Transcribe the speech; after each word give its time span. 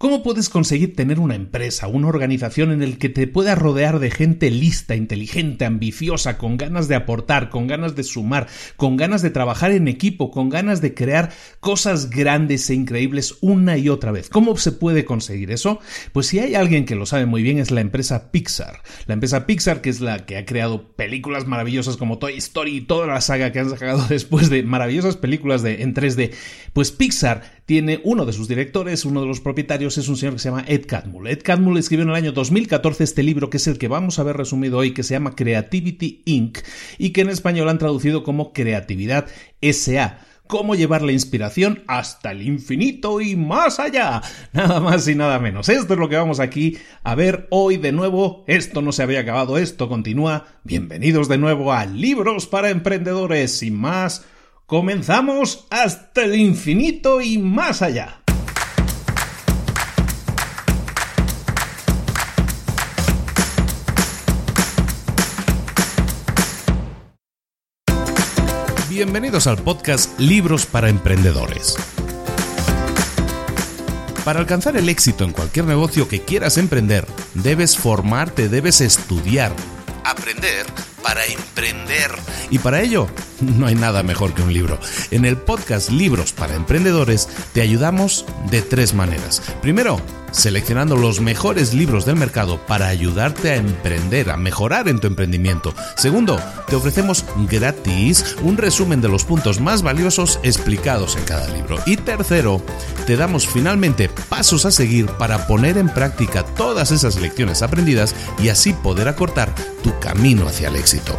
¿Cómo 0.00 0.22
puedes 0.22 0.48
conseguir 0.48 0.96
tener 0.96 1.20
una 1.20 1.34
empresa, 1.34 1.86
una 1.86 2.08
organización 2.08 2.72
en 2.72 2.82
el 2.82 2.96
que 2.96 3.10
te 3.10 3.26
puedas 3.26 3.58
rodear 3.58 3.98
de 3.98 4.10
gente 4.10 4.50
lista, 4.50 4.96
inteligente, 4.96 5.66
ambiciosa, 5.66 6.38
con 6.38 6.56
ganas 6.56 6.88
de 6.88 6.94
aportar, 6.94 7.50
con 7.50 7.66
ganas 7.66 7.94
de 7.96 8.02
sumar, 8.02 8.46
con 8.78 8.96
ganas 8.96 9.20
de 9.20 9.28
trabajar 9.28 9.72
en 9.72 9.88
equipo, 9.88 10.30
con 10.30 10.48
ganas 10.48 10.80
de 10.80 10.94
crear 10.94 11.28
cosas 11.60 12.08
grandes 12.08 12.70
e 12.70 12.74
increíbles 12.76 13.36
una 13.42 13.76
y 13.76 13.90
otra 13.90 14.10
vez? 14.10 14.30
¿Cómo 14.30 14.56
se 14.56 14.72
puede 14.72 15.04
conseguir 15.04 15.50
eso? 15.50 15.80
Pues 16.14 16.28
si 16.28 16.38
hay 16.38 16.54
alguien 16.54 16.86
que 16.86 16.94
lo 16.94 17.04
sabe 17.04 17.26
muy 17.26 17.42
bien 17.42 17.58
es 17.58 17.70
la 17.70 17.82
empresa 17.82 18.30
Pixar. 18.30 18.80
La 19.04 19.12
empresa 19.12 19.44
Pixar 19.44 19.82
que 19.82 19.90
es 19.90 20.00
la 20.00 20.24
que 20.24 20.38
ha 20.38 20.46
creado 20.46 20.94
películas 20.94 21.46
maravillosas 21.46 21.98
como 21.98 22.16
Toy 22.16 22.38
Story 22.38 22.76
y 22.76 22.80
toda 22.80 23.06
la 23.06 23.20
saga 23.20 23.52
que 23.52 23.58
han 23.58 23.68
sacado 23.68 24.06
después 24.08 24.48
de 24.48 24.62
maravillosas 24.62 25.18
películas 25.18 25.60
de, 25.60 25.82
en 25.82 25.92
3D. 25.92 26.32
Pues 26.72 26.90
Pixar 26.90 27.59
tiene 27.70 28.00
uno 28.02 28.26
de 28.26 28.32
sus 28.32 28.48
directores, 28.48 29.04
uno 29.04 29.20
de 29.20 29.28
los 29.28 29.40
propietarios, 29.40 29.96
es 29.96 30.08
un 30.08 30.16
señor 30.16 30.32
que 30.32 30.40
se 30.40 30.48
llama 30.48 30.64
Ed 30.66 30.86
Catmull. 30.88 31.28
Ed 31.28 31.38
Catmull 31.40 31.78
escribió 31.78 32.02
en 32.02 32.08
el 32.08 32.16
año 32.16 32.32
2014 32.32 33.04
este 33.04 33.22
libro 33.22 33.48
que 33.48 33.58
es 33.58 33.66
el 33.68 33.78
que 33.78 33.86
vamos 33.86 34.18
a 34.18 34.24
ver 34.24 34.36
resumido 34.36 34.78
hoy, 34.78 34.92
que 34.92 35.04
se 35.04 35.14
llama 35.14 35.36
Creativity 35.36 36.22
Inc. 36.24 36.58
y 36.98 37.10
que 37.10 37.20
en 37.20 37.28
español 37.28 37.68
han 37.68 37.78
traducido 37.78 38.24
como 38.24 38.52
Creatividad 38.52 39.28
SA 39.62 40.18
cómo 40.48 40.74
llevar 40.74 41.02
la 41.02 41.12
inspiración 41.12 41.84
hasta 41.86 42.32
el 42.32 42.42
infinito 42.42 43.20
y 43.20 43.36
más 43.36 43.78
allá. 43.78 44.20
Nada 44.52 44.80
más 44.80 45.06
y 45.06 45.14
nada 45.14 45.38
menos. 45.38 45.68
Esto 45.68 45.92
es 45.94 46.00
lo 46.00 46.08
que 46.08 46.16
vamos 46.16 46.40
aquí 46.40 46.76
a 47.04 47.14
ver 47.14 47.46
hoy 47.50 47.76
de 47.76 47.92
nuevo. 47.92 48.42
Esto 48.48 48.82
no 48.82 48.90
se 48.90 49.04
había 49.04 49.20
acabado, 49.20 49.58
esto 49.58 49.88
continúa. 49.88 50.46
Bienvenidos 50.64 51.28
de 51.28 51.38
nuevo 51.38 51.72
a 51.72 51.86
Libros 51.86 52.48
para 52.48 52.70
Emprendedores. 52.70 53.62
y 53.62 53.70
más, 53.70 54.26
comenzamos 54.70 55.66
hasta 55.68 56.22
el 56.22 56.36
infinito 56.36 57.20
y 57.20 57.38
más 57.38 57.82
allá. 57.82 58.20
Bienvenidos 68.88 69.48
al 69.48 69.58
podcast 69.58 70.16
Libros 70.20 70.66
para 70.66 70.88
Emprendedores. 70.88 71.74
Para 74.24 74.38
alcanzar 74.38 74.76
el 74.76 74.88
éxito 74.88 75.24
en 75.24 75.32
cualquier 75.32 75.64
negocio 75.64 76.06
que 76.06 76.20
quieras 76.20 76.58
emprender, 76.58 77.08
debes 77.34 77.76
formarte, 77.76 78.48
debes 78.48 78.80
estudiar, 78.80 79.52
aprender 80.04 80.66
para 81.02 81.26
emprender. 81.26 82.12
Y 82.50 82.60
para 82.60 82.82
ello, 82.82 83.08
no 83.58 83.66
hay 83.66 83.74
nada 83.74 84.02
mejor 84.02 84.34
que 84.34 84.42
un 84.42 84.52
libro. 84.52 84.78
En 85.10 85.24
el 85.24 85.36
podcast 85.36 85.90
Libros 85.90 86.32
para 86.32 86.54
Emprendedores 86.54 87.28
te 87.52 87.62
ayudamos 87.62 88.24
de 88.50 88.62
tres 88.62 88.94
maneras. 88.94 89.42
Primero, 89.62 90.00
seleccionando 90.32 90.96
los 90.96 91.20
mejores 91.20 91.74
libros 91.74 92.04
del 92.04 92.16
mercado 92.16 92.64
para 92.66 92.88
ayudarte 92.88 93.50
a 93.50 93.56
emprender, 93.56 94.30
a 94.30 94.36
mejorar 94.36 94.88
en 94.88 95.00
tu 95.00 95.06
emprendimiento. 95.06 95.74
Segundo, 95.96 96.40
te 96.68 96.76
ofrecemos 96.76 97.24
gratis 97.48 98.36
un 98.42 98.56
resumen 98.56 99.00
de 99.00 99.08
los 99.08 99.24
puntos 99.24 99.60
más 99.60 99.82
valiosos 99.82 100.38
explicados 100.42 101.16
en 101.16 101.24
cada 101.24 101.48
libro. 101.48 101.78
Y 101.86 101.96
tercero, 101.96 102.62
te 103.06 103.16
damos 103.16 103.46
finalmente 103.46 104.08
pasos 104.08 104.66
a 104.66 104.70
seguir 104.70 105.06
para 105.06 105.46
poner 105.46 105.78
en 105.78 105.88
práctica 105.88 106.44
todas 106.44 106.90
esas 106.90 107.16
lecciones 107.16 107.62
aprendidas 107.62 108.14
y 108.38 108.48
así 108.48 108.72
poder 108.72 109.08
acortar 109.08 109.54
tu 109.82 109.98
camino 109.98 110.46
hacia 110.46 110.68
el 110.68 110.76
éxito 110.76 111.18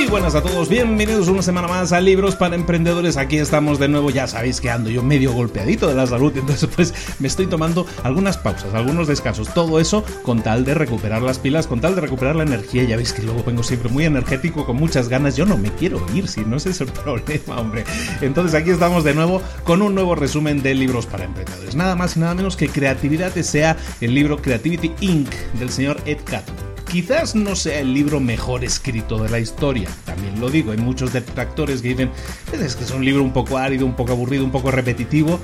Muy 0.00 0.08
buenas 0.08 0.34
a 0.34 0.42
todos, 0.42 0.70
bienvenidos 0.70 1.28
una 1.28 1.42
semana 1.42 1.68
más 1.68 1.92
a 1.92 2.00
Libros 2.00 2.34
para 2.34 2.54
Emprendedores. 2.54 3.18
Aquí 3.18 3.36
estamos 3.36 3.78
de 3.78 3.86
nuevo, 3.86 4.08
ya 4.08 4.26
sabéis 4.26 4.58
que 4.58 4.70
ando 4.70 4.88
yo 4.88 5.02
medio 5.02 5.30
golpeadito 5.34 5.88
de 5.88 5.94
la 5.94 6.06
salud, 6.06 6.32
entonces 6.36 6.70
pues 6.74 6.94
me 7.18 7.28
estoy 7.28 7.46
tomando 7.48 7.86
algunas 8.02 8.38
pausas, 8.38 8.72
algunos 8.72 9.08
descansos, 9.08 9.52
todo 9.52 9.78
eso 9.78 10.02
con 10.22 10.42
tal 10.42 10.64
de 10.64 10.72
recuperar 10.72 11.20
las 11.20 11.38
pilas, 11.38 11.66
con 11.66 11.82
tal 11.82 11.96
de 11.96 12.00
recuperar 12.00 12.34
la 12.34 12.44
energía. 12.44 12.84
Ya 12.84 12.96
veis 12.96 13.12
que 13.12 13.20
luego 13.20 13.44
vengo 13.44 13.62
siempre 13.62 13.90
muy 13.90 14.06
energético, 14.06 14.64
con 14.64 14.76
muchas 14.76 15.10
ganas. 15.10 15.36
Yo 15.36 15.44
no 15.44 15.58
me 15.58 15.70
quiero 15.70 16.00
ir, 16.14 16.28
si 16.28 16.46
no 16.46 16.56
ese 16.56 16.70
es 16.70 16.80
el 16.80 16.88
problema, 17.04 17.60
hombre. 17.60 17.84
Entonces 18.22 18.58
aquí 18.58 18.70
estamos 18.70 19.04
de 19.04 19.12
nuevo 19.12 19.42
con 19.64 19.82
un 19.82 19.94
nuevo 19.94 20.14
resumen 20.14 20.62
de 20.62 20.74
Libros 20.74 21.04
para 21.04 21.24
Emprendedores. 21.24 21.74
Nada 21.74 21.94
más 21.94 22.16
y 22.16 22.20
nada 22.20 22.34
menos 22.34 22.56
que 22.56 22.70
Creatividad 22.70 23.34
sea 23.34 23.76
el 24.00 24.14
libro 24.14 24.40
Creativity 24.40 24.92
Inc. 25.00 25.30
del 25.58 25.68
señor 25.68 25.98
Ed 26.06 26.20
Catmull. 26.24 26.69
Quizás 26.90 27.36
no 27.36 27.54
sea 27.54 27.78
el 27.78 27.94
libro 27.94 28.18
mejor 28.18 28.64
escrito 28.64 29.22
de 29.22 29.28
la 29.28 29.38
historia, 29.38 29.88
también 30.04 30.40
lo 30.40 30.50
digo, 30.50 30.72
hay 30.72 30.78
muchos 30.78 31.12
detractores 31.12 31.82
que 31.82 31.88
dicen, 31.90 32.10
pues 32.48 32.60
es 32.60 32.74
que 32.74 32.82
es 32.82 32.90
un 32.90 33.04
libro 33.04 33.22
un 33.22 33.32
poco 33.32 33.58
árido, 33.58 33.86
un 33.86 33.94
poco 33.94 34.10
aburrido, 34.10 34.44
un 34.44 34.50
poco 34.50 34.72
repetitivo. 34.72 35.38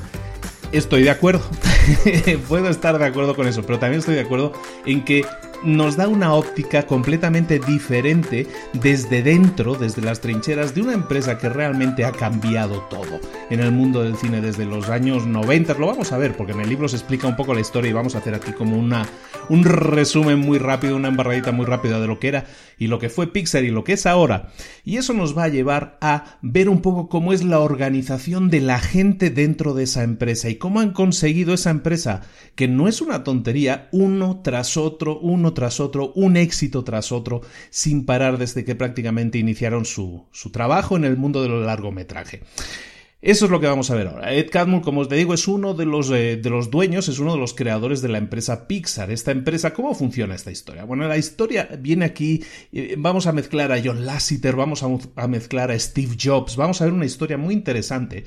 Estoy 0.72 1.04
de 1.04 1.10
acuerdo, 1.10 1.48
puedo 2.48 2.68
estar 2.68 2.98
de 2.98 3.06
acuerdo 3.06 3.36
con 3.36 3.46
eso, 3.46 3.62
pero 3.62 3.78
también 3.78 4.00
estoy 4.00 4.16
de 4.16 4.22
acuerdo 4.22 4.54
en 4.86 5.04
que 5.04 5.24
nos 5.64 5.96
da 5.96 6.08
una 6.08 6.34
óptica 6.34 6.86
completamente 6.86 7.58
diferente 7.58 8.46
desde 8.72 9.22
dentro, 9.22 9.74
desde 9.74 10.02
las 10.02 10.20
trincheras 10.20 10.74
de 10.74 10.82
una 10.82 10.92
empresa 10.92 11.38
que 11.38 11.48
realmente 11.48 12.04
ha 12.04 12.12
cambiado 12.12 12.80
todo 12.90 13.20
en 13.50 13.60
el 13.60 13.72
mundo 13.72 14.02
del 14.02 14.16
cine 14.16 14.40
desde 14.40 14.64
los 14.64 14.88
años 14.88 15.26
90. 15.26 15.74
Lo 15.74 15.86
vamos 15.86 16.12
a 16.12 16.18
ver 16.18 16.36
porque 16.36 16.52
en 16.52 16.60
el 16.60 16.68
libro 16.68 16.88
se 16.88 16.96
explica 16.96 17.26
un 17.26 17.36
poco 17.36 17.54
la 17.54 17.60
historia 17.60 17.90
y 17.90 17.94
vamos 17.94 18.14
a 18.14 18.18
hacer 18.18 18.34
aquí 18.34 18.52
como 18.52 18.76
una, 18.76 19.06
un 19.48 19.64
resumen 19.64 20.38
muy 20.38 20.58
rápido, 20.58 20.96
una 20.96 21.08
embarradita 21.08 21.52
muy 21.52 21.66
rápida 21.66 22.00
de 22.00 22.06
lo 22.06 22.18
que 22.18 22.28
era 22.28 22.46
y 22.78 22.88
lo 22.88 22.98
que 22.98 23.08
fue 23.08 23.32
Pixar 23.32 23.64
y 23.64 23.70
lo 23.70 23.84
que 23.84 23.94
es 23.94 24.06
ahora. 24.06 24.48
Y 24.84 24.96
eso 24.96 25.12
nos 25.12 25.36
va 25.36 25.44
a 25.44 25.48
llevar 25.48 25.98
a 26.00 26.38
ver 26.42 26.68
un 26.68 26.82
poco 26.82 27.08
cómo 27.08 27.32
es 27.32 27.44
la 27.44 27.60
organización 27.60 28.50
de 28.50 28.60
la 28.60 28.78
gente 28.78 29.30
dentro 29.30 29.74
de 29.74 29.84
esa 29.84 30.02
empresa 30.02 30.48
y 30.48 30.56
cómo 30.56 30.80
han 30.80 30.92
conseguido 30.92 31.54
esa 31.54 31.70
empresa, 31.70 32.22
que 32.54 32.68
no 32.68 32.88
es 32.88 33.00
una 33.00 33.24
tontería, 33.24 33.88
uno 33.92 34.40
tras 34.42 34.76
otro, 34.76 35.18
uno 35.18 35.45
tras 35.52 35.80
otro, 35.80 36.12
un 36.14 36.36
éxito 36.36 36.84
tras 36.84 37.12
otro, 37.12 37.42
sin 37.70 38.06
parar 38.06 38.38
desde 38.38 38.64
que 38.64 38.74
prácticamente 38.74 39.38
iniciaron 39.38 39.84
su, 39.84 40.26
su 40.32 40.50
trabajo 40.50 40.96
en 40.96 41.04
el 41.04 41.16
mundo 41.16 41.42
del 41.42 41.66
largometraje. 41.66 42.42
Eso 43.26 43.46
es 43.46 43.50
lo 43.50 43.58
que 43.58 43.66
vamos 43.66 43.90
a 43.90 43.94
ver 43.94 44.06
ahora. 44.08 44.32
Ed 44.32 44.50
Catmull, 44.50 44.82
como 44.82 45.00
os 45.00 45.08
digo, 45.08 45.34
es 45.34 45.48
uno 45.48 45.74
de 45.74 45.84
los, 45.84 46.10
eh, 46.10 46.36
de 46.36 46.48
los 46.48 46.70
dueños, 46.70 47.08
es 47.08 47.18
uno 47.18 47.32
de 47.32 47.40
los 47.40 47.54
creadores 47.54 48.02
de 48.02 48.08
la 48.08 48.18
empresa 48.18 48.68
Pixar. 48.68 49.10
Esta 49.10 49.32
empresa, 49.32 49.72
¿cómo 49.72 49.94
funciona 49.94 50.34
esta 50.34 50.52
historia? 50.52 50.84
Bueno, 50.84 51.08
la 51.08 51.16
historia 51.16 51.68
viene 51.80 52.04
aquí, 52.04 52.44
eh, 52.72 52.94
vamos 52.96 53.26
a 53.26 53.32
mezclar 53.32 53.72
a 53.72 53.80
John 53.82 54.06
Lasseter, 54.06 54.54
vamos 54.54 54.84
a, 54.84 55.26
mezclar 55.26 55.72
a 55.72 55.78
Steve 55.78 56.16
Jobs, 56.22 56.56
vamos 56.56 56.80
a 56.80 56.84
ver 56.84 56.92
una 56.92 57.06
historia 57.06 57.38
muy 57.38 57.54
interesante. 57.54 58.24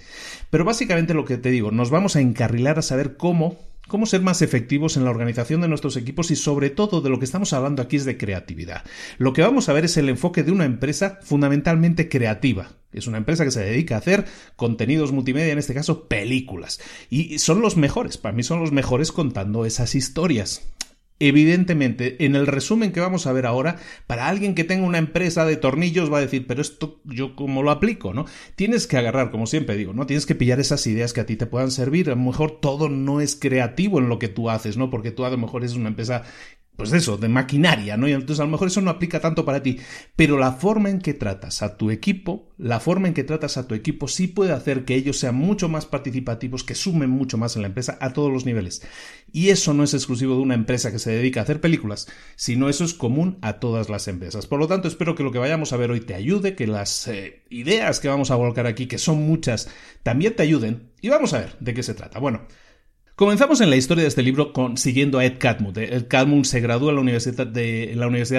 Pero 0.49 0.65
básicamente 0.65 1.13
lo 1.13 1.23
que 1.23 1.37
te 1.37 1.51
digo, 1.51 1.69
nos 1.71 1.91
vamos 1.91 2.15
a 2.15 2.21
encarrilar 2.21 2.79
a 2.79 2.81
saber 2.81 3.15
cómo 3.15 3.68
cómo 3.89 4.05
ser 4.05 4.21
más 4.21 4.41
efectivos 4.41 4.95
en 4.95 5.03
la 5.03 5.09
organización 5.09 5.59
de 5.59 5.67
nuestros 5.67 5.97
equipos 5.97 6.31
y 6.31 6.37
sobre 6.37 6.69
todo 6.69 7.01
de 7.01 7.09
lo 7.09 7.19
que 7.19 7.25
estamos 7.25 7.51
hablando 7.51 7.81
aquí 7.81 7.97
es 7.97 8.05
de 8.05 8.17
creatividad. 8.17 8.85
Lo 9.17 9.33
que 9.33 9.41
vamos 9.41 9.67
a 9.67 9.73
ver 9.73 9.83
es 9.83 9.97
el 9.97 10.07
enfoque 10.07 10.43
de 10.43 10.53
una 10.53 10.63
empresa 10.63 11.19
fundamentalmente 11.21 12.07
creativa. 12.07 12.69
Es 12.93 13.07
una 13.07 13.17
empresa 13.17 13.43
que 13.43 13.51
se 13.51 13.59
dedica 13.59 13.95
a 13.95 13.99
hacer 13.99 14.25
contenidos 14.55 15.11
multimedia, 15.11 15.51
en 15.51 15.59
este 15.59 15.73
caso 15.73 16.07
películas. 16.07 16.79
Y 17.09 17.39
son 17.39 17.61
los 17.61 17.75
mejores, 17.75 18.17
para 18.17 18.33
mí 18.33 18.43
son 18.43 18.61
los 18.61 18.71
mejores 18.71 19.11
contando 19.11 19.65
esas 19.65 19.93
historias. 19.93 20.63
Evidentemente, 21.19 22.23
en 22.23 22.35
el 22.35 22.47
resumen 22.47 22.93
que 22.93 23.01
vamos 23.01 23.27
a 23.27 23.33
ver 23.33 23.45
ahora, 23.45 23.75
para 24.07 24.27
alguien 24.27 24.55
que 24.55 24.63
tenga 24.63 24.85
una 24.85 24.99
empresa 24.99 25.45
de 25.45 25.57
tornillos 25.57 26.11
va 26.11 26.19
a 26.19 26.21
decir, 26.21 26.47
pero 26.47 26.61
esto 26.61 27.01
yo 27.03 27.35
cómo 27.35 27.61
lo 27.61 27.71
aplico, 27.71 28.13
¿no? 28.13 28.25
Tienes 28.55 28.87
que 28.87 28.97
agarrar, 28.97 29.29
como 29.29 29.45
siempre 29.45 29.75
digo, 29.75 29.93
¿no? 29.93 30.05
Tienes 30.05 30.25
que 30.25 30.35
pillar 30.35 30.61
esas 30.61 30.87
ideas 30.87 31.11
que 31.11 31.19
a 31.19 31.25
ti 31.25 31.35
te 31.35 31.45
puedan 31.45 31.71
servir. 31.71 32.07
A 32.07 32.15
lo 32.15 32.21
mejor 32.21 32.61
todo 32.61 32.87
no 32.87 33.19
es 33.19 33.35
creativo 33.35 33.99
en 33.99 34.07
lo 34.07 34.17
que 34.17 34.29
tú 34.29 34.49
haces, 34.49 34.77
¿no? 34.77 34.89
Porque 34.89 35.11
tú 35.11 35.25
a 35.25 35.29
lo 35.29 35.37
mejor 35.37 35.65
es 35.65 35.73
una 35.73 35.89
empresa 35.89 36.23
pues 36.79 36.93
eso, 36.93 37.17
de 37.17 37.27
maquinaria, 37.27 37.97
¿no? 37.97 38.07
Y 38.07 38.13
entonces 38.13 38.39
a 38.39 38.45
lo 38.45 38.51
mejor 38.51 38.69
eso 38.69 38.79
no 38.79 38.89
aplica 38.89 39.19
tanto 39.19 39.43
para 39.43 39.61
ti, 39.61 39.79
pero 40.15 40.39
la 40.39 40.53
forma 40.53 40.89
en 40.89 40.99
que 40.99 41.13
tratas 41.13 41.61
a 41.61 41.75
tu 41.75 41.91
equipo, 41.91 42.49
la 42.57 42.79
forma 42.79 43.09
en 43.09 43.13
que 43.13 43.25
tratas 43.25 43.57
a 43.57 43.67
tu 43.67 43.75
equipo 43.75 44.07
sí 44.07 44.27
puede 44.27 44.53
hacer 44.53 44.85
que 44.85 44.95
ellos 44.95 45.19
sean 45.19 45.35
mucho 45.35 45.67
más 45.67 45.85
participativos, 45.85 46.63
que 46.63 46.75
sumen 46.75 47.09
mucho 47.09 47.37
más 47.37 47.57
en 47.57 47.63
la 47.63 47.67
empresa 47.67 47.97
a 47.99 48.13
todos 48.13 48.31
los 48.31 48.45
niveles. 48.45 48.81
Y 49.33 49.49
eso 49.49 49.73
no 49.73 49.83
es 49.83 49.93
exclusivo 49.93 50.35
de 50.35 50.41
una 50.41 50.55
empresa 50.55 50.89
que 50.89 50.99
se 50.99 51.11
dedica 51.11 51.41
a 51.41 51.43
hacer 51.43 51.59
películas, 51.59 52.07
sino 52.37 52.69
eso 52.69 52.85
es 52.85 52.93
común 52.93 53.37
a 53.41 53.59
todas 53.59 53.89
las 53.89 54.07
empresas. 54.07 54.47
Por 54.47 54.59
lo 54.59 54.67
tanto, 54.67 54.87
espero 54.87 55.15
que 55.15 55.23
lo 55.23 55.33
que 55.33 55.39
vayamos 55.39 55.73
a 55.73 55.77
ver 55.77 55.91
hoy 55.91 55.99
te 55.99 56.15
ayude, 56.15 56.55
que 56.55 56.65
las 56.65 57.09
eh, 57.09 57.43
ideas 57.49 57.99
que 57.99 58.07
vamos 58.07 58.31
a 58.31 58.35
volcar 58.35 58.67
aquí, 58.67 58.87
que 58.87 58.97
son 58.97 59.21
muchas, 59.27 59.67
también 60.01 60.33
te 60.33 60.43
ayuden. 60.43 60.91
Y 61.01 61.09
vamos 61.09 61.33
a 61.33 61.39
ver 61.39 61.57
de 61.59 61.73
qué 61.73 61.83
se 61.83 61.93
trata. 61.93 62.19
Bueno, 62.19 62.47
Comenzamos 63.19 63.59
en 63.59 63.69
la 63.69 63.75
historia 63.75 64.03
de 64.03 64.07
este 64.07 64.23
libro 64.23 64.53
siguiendo 64.77 65.19
a 65.19 65.25
Ed 65.25 65.39
Catmull. 65.39 65.77
Ed 65.77 66.07
Catmull 66.07 66.45
se 66.45 66.61
gradúa 66.61 66.91
en 66.91 66.95
la 66.95 67.01
Universidad 67.01 67.47
de, 67.47 67.93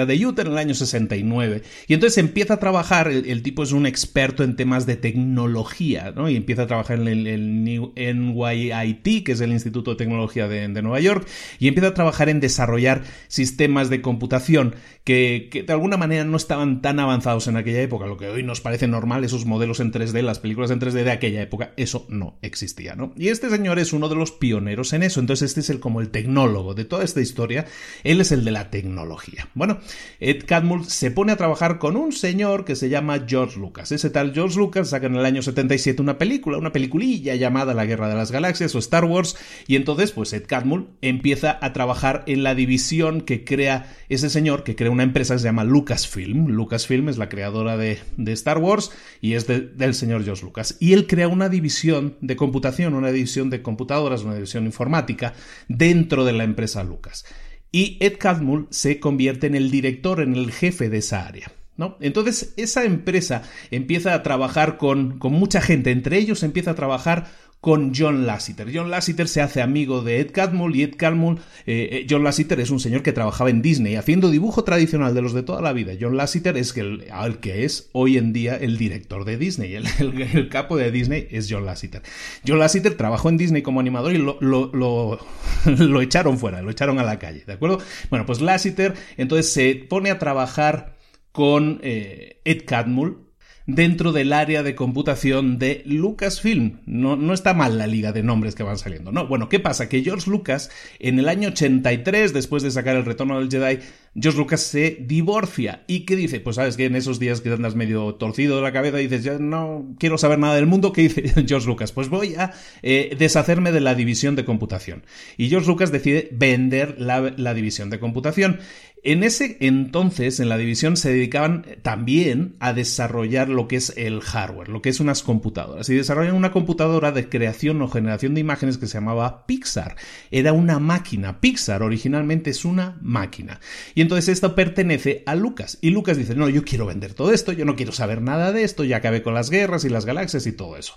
de 0.07 0.25
Utah 0.25 0.41
en 0.41 0.47
el 0.47 0.57
año 0.57 0.73
69 0.73 1.61
y 1.85 1.93
entonces 1.93 2.17
empieza 2.17 2.55
a 2.55 2.57
trabajar, 2.57 3.07
el, 3.07 3.43
tipo 3.43 3.61
es 3.61 3.73
un 3.73 3.85
experto 3.85 4.43
en 4.43 4.55
temas 4.55 4.87
de 4.87 4.95
tecnología, 4.95 6.13
¿no? 6.15 6.31
Y 6.31 6.35
empieza 6.35 6.63
a 6.63 6.65
trabajar 6.65 6.99
en 6.99 7.07
el, 7.07 7.63
NYIT, 7.63 9.23
que 9.23 9.33
es 9.33 9.41
el 9.41 9.51
Instituto 9.51 9.91
de 9.91 9.97
Tecnología 9.97 10.47
de, 10.47 10.67
Nueva 10.81 10.99
York, 10.99 11.27
y 11.59 11.67
empieza 11.67 11.89
a 11.89 11.93
trabajar 11.93 12.29
en 12.29 12.39
desarrollar 12.39 13.03
sistemas 13.27 13.91
de 13.91 14.01
computación 14.01 14.73
que, 15.03 15.49
que, 15.51 15.61
de 15.61 15.73
alguna 15.73 15.97
manera 15.97 16.23
no 16.23 16.37
estaban 16.37 16.81
tan 16.81 16.99
avanzados 16.99 17.47
en 17.47 17.55
aquella 17.55 17.83
época, 17.83 18.07
lo 18.07 18.17
que 18.17 18.29
hoy 18.29 18.41
nos 18.41 18.61
parece 18.61 18.87
normal, 18.87 19.23
esos 19.23 19.45
modelos 19.45 19.79
en 19.79 19.91
3D, 19.91 20.23
las 20.23 20.39
películas 20.39 20.71
en 20.71 20.79
3D 20.79 21.03
de 21.03 21.11
aquella 21.11 21.43
época, 21.43 21.71
eso 21.77 22.07
no 22.09 22.39
existía, 22.41 22.95
¿no? 22.95 23.13
Y 23.15 23.27
este 23.27 23.51
señor 23.51 23.77
es 23.77 23.93
uno 23.93 24.09
de 24.09 24.15
los 24.15 24.31
pioneros 24.31 24.70
en 24.71 25.03
eso. 25.03 25.19
Entonces 25.19 25.49
este 25.49 25.59
es 25.59 25.69
el 25.69 25.79
como 25.79 26.01
el 26.01 26.09
tecnólogo 26.09 26.73
de 26.73 26.85
toda 26.85 27.03
esta 27.03 27.21
historia. 27.21 27.65
Él 28.03 28.21
es 28.21 28.31
el 28.31 28.43
de 28.43 28.51
la 28.51 28.69
tecnología. 28.69 29.49
Bueno, 29.53 29.79
Ed 30.19 30.45
Catmull 30.45 30.85
se 30.85 31.11
pone 31.11 31.31
a 31.31 31.37
trabajar 31.37 31.77
con 31.77 31.95
un 31.95 32.11
señor 32.11 32.65
que 32.65 32.75
se 32.75 32.89
llama 32.89 33.25
George 33.27 33.59
Lucas. 33.59 33.91
Ese 33.91 34.09
tal 34.09 34.33
George 34.33 34.57
Lucas 34.57 34.89
saca 34.89 35.07
en 35.07 35.15
el 35.15 35.25
año 35.25 35.41
77 35.41 36.01
una 36.01 36.17
película, 36.17 36.57
una 36.57 36.71
peliculilla 36.71 37.35
llamada 37.35 37.73
La 37.73 37.85
Guerra 37.85 38.09
de 38.09 38.15
las 38.15 38.31
Galaxias 38.31 38.73
o 38.75 38.79
Star 38.79 39.05
Wars. 39.05 39.35
Y 39.67 39.75
entonces 39.75 40.11
pues 40.11 40.33
Ed 40.33 40.45
Catmull 40.47 40.87
empieza 41.01 41.59
a 41.61 41.73
trabajar 41.73 42.23
en 42.27 42.43
la 42.43 42.55
división 42.55 43.21
que 43.21 43.43
crea 43.43 43.95
ese 44.09 44.29
señor, 44.29 44.63
que 44.63 44.75
crea 44.75 44.91
una 44.91 45.03
empresa 45.03 45.35
que 45.35 45.39
se 45.39 45.45
llama 45.45 45.63
Lucasfilm. 45.63 46.47
Lucasfilm 46.47 47.09
es 47.09 47.17
la 47.17 47.29
creadora 47.29 47.77
de, 47.77 47.99
Star 48.31 48.57
Wars 48.57 48.91
y 49.19 49.33
es 49.33 49.45
del 49.47 49.93
señor 49.93 50.23
George 50.23 50.43
Lucas. 50.43 50.77
Y 50.79 50.93
él 50.93 51.07
crea 51.07 51.27
una 51.27 51.49
división 51.49 52.15
de 52.21 52.35
computación, 52.35 52.93
una 52.93 53.11
división 53.11 53.49
de 53.49 53.61
computadoras, 53.61 54.23
una 54.23 54.35
división 54.35 54.60
informática 54.65 55.33
dentro 55.67 56.25
de 56.25 56.33
la 56.33 56.43
empresa 56.43 56.83
Lucas. 56.83 57.25
Y 57.71 57.97
Ed 58.01 58.17
Catmull 58.17 58.67
se 58.69 58.99
convierte 58.99 59.47
en 59.47 59.55
el 59.55 59.71
director, 59.71 60.21
en 60.21 60.35
el 60.35 60.51
jefe 60.51 60.89
de 60.89 60.97
esa 60.97 61.25
área. 61.25 61.51
¿No? 61.77 61.97
Entonces, 62.01 62.53
esa 62.57 62.83
empresa 62.83 63.43
empieza 63.71 64.13
a 64.13 64.21
trabajar 64.21 64.77
con, 64.77 65.17
con 65.17 65.31
mucha 65.33 65.61
gente, 65.61 65.89
entre 65.91 66.17
ellos 66.17 66.43
empieza 66.43 66.71
a 66.71 66.75
trabajar 66.75 67.31
con 67.61 67.93
John 67.95 68.25
Lasseter. 68.25 68.69
John 68.73 68.89
Lasseter 68.89 69.27
se 69.27 69.39
hace 69.39 69.61
amigo 69.61 70.01
de 70.01 70.19
Ed 70.19 70.31
Catmull 70.31 70.75
y 70.75 70.81
Ed 70.81 70.95
Catmull, 70.97 71.37
eh, 71.67 71.89
eh, 71.91 72.07
John 72.09 72.23
Lasseter 72.23 72.59
es 72.59 72.71
un 72.71 72.79
señor 72.79 73.03
que 73.03 73.13
trabajaba 73.13 73.51
en 73.51 73.61
Disney 73.61 73.95
haciendo 73.95 74.31
dibujo 74.31 74.63
tradicional 74.63 75.13
de 75.13 75.21
los 75.21 75.33
de 75.33 75.43
toda 75.43 75.61
la 75.61 75.71
vida. 75.71 75.93
John 75.99 76.17
Lasseter 76.17 76.57
es 76.57 76.75
el, 76.75 77.03
el 77.03 77.37
que 77.37 77.63
es 77.63 77.89
hoy 77.93 78.17
en 78.17 78.33
día 78.33 78.57
el 78.57 78.79
director 78.79 79.25
de 79.25 79.37
Disney, 79.37 79.75
el, 79.75 80.49
capo 80.49 80.75
de 80.75 80.91
Disney 80.91 81.27
es 81.29 81.47
John 81.49 81.65
Lasseter. 81.65 82.01
John 82.45 82.57
Lasseter 82.57 82.97
trabajó 82.97 83.29
en 83.29 83.37
Disney 83.37 83.61
como 83.61 83.79
animador 83.79 84.13
y 84.13 84.17
lo, 84.17 84.39
lo, 84.41 86.01
echaron 86.01 86.39
fuera, 86.39 86.63
lo 86.63 86.71
echaron 86.71 86.97
a 86.97 87.03
la 87.03 87.19
calle, 87.19 87.43
¿de 87.45 87.53
acuerdo? 87.53 87.77
Bueno, 88.09 88.25
pues 88.25 88.41
Lasseter 88.41 88.95
entonces 89.17 89.53
se 89.53 89.75
pone 89.75 90.09
a 90.09 90.17
trabajar 90.17 90.97
con 91.31 91.79
eh, 91.83 92.41
Ed 92.43 92.63
Catmull 92.65 93.30
dentro 93.65 94.11
del 94.11 94.33
área 94.33 94.63
de 94.63 94.75
computación 94.75 95.59
de 95.59 95.83
Lucasfilm. 95.85 96.79
No, 96.85 97.15
no 97.15 97.33
está 97.33 97.53
mal 97.53 97.77
la 97.77 97.87
liga 97.87 98.11
de 98.11 98.23
nombres 98.23 98.55
que 98.55 98.63
van 98.63 98.77
saliendo. 98.77 99.11
No, 99.11 99.27
bueno, 99.27 99.49
¿qué 99.49 99.59
pasa? 99.59 99.89
Que 99.89 100.03
George 100.03 100.29
Lucas, 100.29 100.69
en 100.99 101.19
el 101.19 101.29
año 101.29 101.49
83, 101.49 102.33
después 102.33 102.63
de 102.63 102.71
sacar 102.71 102.95
el 102.95 103.05
retorno 103.05 103.39
del 103.39 103.49
Jedi, 103.49 103.79
George 104.13 104.37
Lucas 104.37 104.61
se 104.61 104.97
divorcia. 104.99 105.83
¿Y 105.87 106.01
qué 106.01 106.15
dice? 106.15 106.41
Pues 106.41 106.57
sabes 106.57 106.75
que 106.75 106.85
en 106.85 106.95
esos 106.95 107.17
días 107.17 107.39
que 107.39 107.49
andas 107.49 107.75
medio 107.75 108.15
torcido 108.15 108.57
de 108.57 108.61
la 108.61 108.73
cabeza 108.73 108.99
y 108.99 109.07
dices, 109.07 109.23
ya 109.23 109.39
no 109.39 109.95
quiero 109.99 110.17
saber 110.17 110.37
nada 110.37 110.55
del 110.55 110.67
mundo, 110.67 110.91
¿qué 110.91 111.03
dice 111.03 111.33
George 111.47 111.67
Lucas? 111.67 111.91
Pues 111.93 112.09
voy 112.09 112.35
a 112.35 112.51
eh, 112.81 113.15
deshacerme 113.17 113.71
de 113.71 113.79
la 113.79 113.95
división 113.95 114.35
de 114.35 114.43
computación. 114.43 115.05
Y 115.37 115.49
George 115.49 115.67
Lucas 115.67 115.91
decide 115.91 116.27
vender 116.33 116.95
la, 116.99 117.33
la 117.37 117.53
división 117.53 117.89
de 117.89 117.99
computación. 117.99 118.59
En 119.03 119.23
ese 119.23 119.57
entonces, 119.61 120.39
en 120.39 120.47
la 120.47 120.59
división, 120.59 120.95
se 120.95 121.11
dedicaban 121.11 121.65
también 121.81 122.55
a 122.59 122.71
desarrollar 122.71 123.49
lo 123.49 123.67
que 123.67 123.77
es 123.77 123.93
el 123.97 124.21
hardware, 124.21 124.69
lo 124.69 124.83
que 124.83 124.89
es 124.89 124.99
unas 124.99 125.23
computadoras. 125.23 125.89
Y 125.89 125.95
desarrollan 125.95 126.35
una 126.35 126.51
computadora 126.51 127.11
de 127.11 127.27
creación 127.27 127.81
o 127.81 127.87
generación 127.87 128.35
de 128.35 128.41
imágenes 128.41 128.77
que 128.77 128.85
se 128.85 128.99
llamaba 128.99 129.47
Pixar. 129.47 129.95
Era 130.29 130.53
una 130.53 130.77
máquina. 130.77 131.41
Pixar 131.41 131.81
originalmente 131.81 132.51
es 132.51 132.63
una 132.63 132.99
máquina. 133.01 133.59
Y 133.95 134.00
entonces 134.01 134.29
esto 134.29 134.55
pertenece 134.55 135.23
a 135.25 135.35
Lucas. 135.35 135.77
Y 135.81 135.91
Lucas 135.91 136.17
dice, 136.17 136.35
no, 136.35 136.49
yo 136.49 136.63
quiero 136.63 136.85
vender 136.85 137.13
todo 137.13 137.31
esto, 137.31 137.51
yo 137.51 137.65
no 137.65 137.75
quiero 137.75 137.91
saber 137.91 138.21
nada 138.21 138.51
de 138.51 138.63
esto, 138.63 138.83
ya 138.83 138.97
acabé 138.97 139.21
con 139.21 139.33
las 139.33 139.49
guerras 139.49 139.85
y 139.85 139.89
las 139.89 140.05
galaxias 140.05 140.47
y 140.47 140.51
todo 140.51 140.77
eso. 140.77 140.95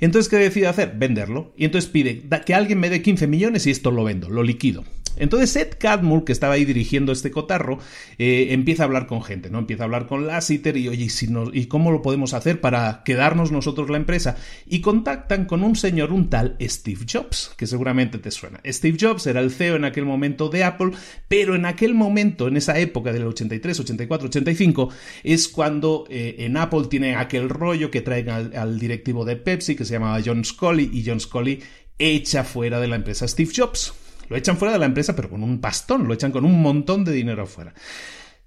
Entonces, 0.00 0.28
¿qué 0.28 0.36
decide 0.36 0.66
hacer? 0.66 0.94
Venderlo. 0.96 1.52
Y 1.56 1.64
entonces 1.64 1.90
pide 1.90 2.22
que 2.44 2.54
alguien 2.54 2.80
me 2.80 2.90
dé 2.90 3.02
15 3.02 3.26
millones 3.26 3.66
y 3.66 3.70
esto 3.70 3.90
lo 3.90 4.04
vendo, 4.04 4.28
lo 4.28 4.42
liquido. 4.42 4.84
Entonces 5.16 5.54
Ed 5.56 5.74
Catmull, 5.78 6.24
que 6.24 6.32
estaba 6.32 6.54
ahí 6.54 6.64
dirigiendo 6.64 7.12
este 7.12 7.30
cotarro, 7.30 7.78
eh, 8.18 8.48
empieza 8.50 8.82
a 8.82 8.86
hablar 8.86 9.06
con 9.06 9.22
gente, 9.22 9.50
¿no? 9.50 9.58
Empieza 9.58 9.84
a 9.84 9.86
hablar 9.86 10.06
con 10.06 10.26
Lassiter 10.26 10.76
y, 10.76 10.88
oye, 10.88 11.04
¿y, 11.04 11.60
¿y 11.60 11.66
cómo 11.66 11.92
lo 11.92 12.02
podemos 12.02 12.34
hacer 12.34 12.60
para 12.60 13.02
quedarnos 13.04 13.52
nosotros 13.52 13.90
la 13.90 13.96
empresa? 13.96 14.36
Y 14.66 14.80
contactan 14.80 15.44
con 15.44 15.62
un 15.62 15.76
señor, 15.76 16.12
un 16.12 16.30
tal 16.30 16.56
Steve 16.60 17.06
Jobs, 17.10 17.52
que 17.56 17.66
seguramente 17.66 18.18
te 18.18 18.30
suena. 18.30 18.60
Steve 18.66 18.98
Jobs 19.00 19.26
era 19.26 19.40
el 19.40 19.50
CEO 19.50 19.76
en 19.76 19.84
aquel 19.84 20.04
momento 20.04 20.48
de 20.48 20.64
Apple, 20.64 20.92
pero 21.28 21.54
en 21.54 21.66
aquel 21.66 21.94
momento, 21.94 22.48
en 22.48 22.56
esa 22.56 22.78
época 22.78 23.12
del 23.12 23.26
83, 23.26 23.80
84, 23.80 24.28
85, 24.28 24.88
es 25.22 25.48
cuando 25.48 26.06
eh, 26.10 26.36
en 26.40 26.56
Apple 26.56 26.84
tiene 26.88 27.16
aquel 27.16 27.48
rollo 27.48 27.90
que 27.90 28.00
traen 28.00 28.30
al, 28.30 28.56
al 28.56 28.78
directivo 28.78 29.24
de 29.24 29.36
Pepsi, 29.36 29.76
que 29.76 29.84
se 29.84 29.94
llamaba 29.94 30.20
John 30.24 30.44
Scully, 30.44 30.90
y 30.92 31.04
John 31.06 31.20
Scully 31.20 31.60
echa 31.98 32.44
fuera 32.44 32.80
de 32.80 32.88
la 32.88 32.96
empresa 32.96 33.28
Steve 33.28 33.52
Jobs. 33.54 33.92
Lo 34.28 34.36
echan 34.36 34.56
fuera 34.56 34.72
de 34.72 34.78
la 34.78 34.86
empresa, 34.86 35.14
pero 35.14 35.30
con 35.30 35.42
un 35.42 35.60
pastón, 35.60 36.06
lo 36.06 36.14
echan 36.14 36.32
con 36.32 36.44
un 36.44 36.60
montón 36.62 37.04
de 37.04 37.12
dinero 37.12 37.42
afuera. 37.42 37.74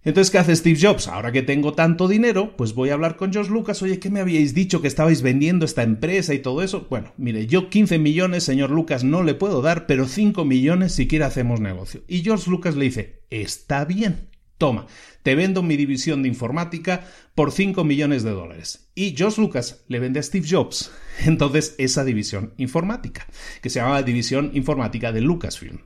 Entonces, 0.03 0.31
¿qué 0.31 0.37
hace 0.37 0.55
Steve 0.55 0.79
Jobs? 0.81 1.09
Ahora 1.09 1.33
que 1.33 1.41
tengo 1.41 1.73
tanto 1.73 2.07
dinero, 2.07 2.55
pues 2.55 2.73
voy 2.73 2.89
a 2.89 2.93
hablar 2.93 3.17
con 3.17 3.33
George 3.33 3.51
Lucas. 3.51 3.81
Oye, 3.81 3.99
¿qué 3.99 4.09
me 4.09 4.21
habíais 4.21 4.53
dicho 4.53 4.81
que 4.81 4.87
estabais 4.87 5.21
vendiendo 5.21 5.65
esta 5.65 5.83
empresa 5.83 6.33
y 6.33 6.39
todo 6.39 6.61
eso? 6.61 6.87
Bueno, 6.89 7.11
mire, 7.17 7.45
yo 7.45 7.69
15 7.69 7.99
millones, 7.99 8.45
señor 8.45 8.69
Lucas, 8.69 9.03
no 9.03 9.21
le 9.21 9.33
puedo 9.33 9.61
dar, 9.61 9.85
pero 9.85 10.07
5 10.07 10.45
millones 10.45 10.93
si 10.93 11.07
quiere 11.07 11.25
hacemos 11.25 11.59
negocio. 11.59 12.03
Y 12.07 12.21
George 12.21 12.49
Lucas 12.49 12.77
le 12.77 12.85
dice, 12.85 13.23
está 13.29 13.83
bien, 13.83 14.29
toma, 14.57 14.87
te 15.23 15.35
vendo 15.35 15.61
mi 15.61 15.75
división 15.75 16.23
de 16.23 16.29
informática 16.29 17.05
por 17.35 17.51
5 17.51 17.83
millones 17.83 18.23
de 18.23 18.31
dólares. 18.31 18.87
Y 18.95 19.13
George 19.13 19.41
Lucas 19.41 19.83
le 19.89 19.99
vende 19.99 20.21
a 20.21 20.23
Steve 20.23 20.47
Jobs 20.49 20.89
entonces 21.25 21.75
esa 21.77 22.03
división 22.03 22.53
informática, 22.57 23.27
que 23.61 23.69
se 23.69 23.79
llama 23.79 24.01
División 24.03 24.51
Informática 24.53 25.11
de 25.11 25.21
Lucasfilm 25.21 25.79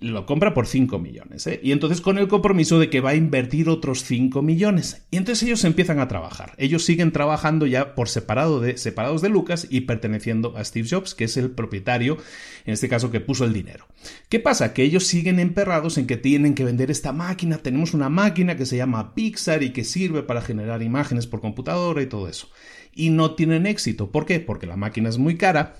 lo 0.00 0.26
compra 0.26 0.54
por 0.54 0.66
5 0.66 0.98
millones. 0.98 1.46
¿eh? 1.46 1.60
Y 1.62 1.72
entonces 1.72 2.00
con 2.00 2.18
el 2.18 2.28
compromiso 2.28 2.78
de 2.78 2.90
que 2.90 3.00
va 3.00 3.10
a 3.10 3.14
invertir 3.14 3.68
otros 3.68 4.04
5 4.04 4.42
millones. 4.42 5.06
Y 5.10 5.16
entonces 5.16 5.42
ellos 5.46 5.64
empiezan 5.64 5.98
a 5.98 6.08
trabajar. 6.08 6.52
Ellos 6.58 6.84
siguen 6.84 7.12
trabajando 7.12 7.66
ya 7.66 7.94
por 7.94 8.08
separado 8.08 8.60
de, 8.60 8.76
separados 8.76 9.22
de 9.22 9.30
Lucas 9.30 9.66
y 9.70 9.82
perteneciendo 9.82 10.56
a 10.56 10.64
Steve 10.64 10.88
Jobs, 10.88 11.14
que 11.14 11.24
es 11.24 11.36
el 11.36 11.50
propietario, 11.50 12.18
en 12.66 12.74
este 12.74 12.88
caso, 12.88 13.10
que 13.10 13.20
puso 13.20 13.44
el 13.44 13.52
dinero. 13.52 13.86
¿Qué 14.28 14.40
pasa? 14.40 14.74
Que 14.74 14.82
ellos 14.82 15.06
siguen 15.06 15.38
emperrados 15.38 15.96
en 15.96 16.06
que 16.06 16.16
tienen 16.16 16.54
que 16.54 16.64
vender 16.64 16.90
esta 16.90 17.12
máquina. 17.12 17.58
Tenemos 17.58 17.94
una 17.94 18.08
máquina 18.08 18.56
que 18.56 18.66
se 18.66 18.76
llama 18.76 19.14
Pixar 19.14 19.62
y 19.62 19.70
que 19.70 19.84
sirve 19.84 20.22
para 20.22 20.42
generar 20.42 20.82
imágenes 20.82 21.26
por 21.26 21.40
computadora 21.40 22.02
y 22.02 22.06
todo 22.06 22.28
eso. 22.28 22.48
Y 22.94 23.10
no 23.10 23.34
tienen 23.34 23.66
éxito. 23.66 24.10
¿Por 24.10 24.26
qué? 24.26 24.40
Porque 24.40 24.66
la 24.66 24.76
máquina 24.76 25.08
es 25.08 25.18
muy 25.18 25.36
cara 25.36 25.74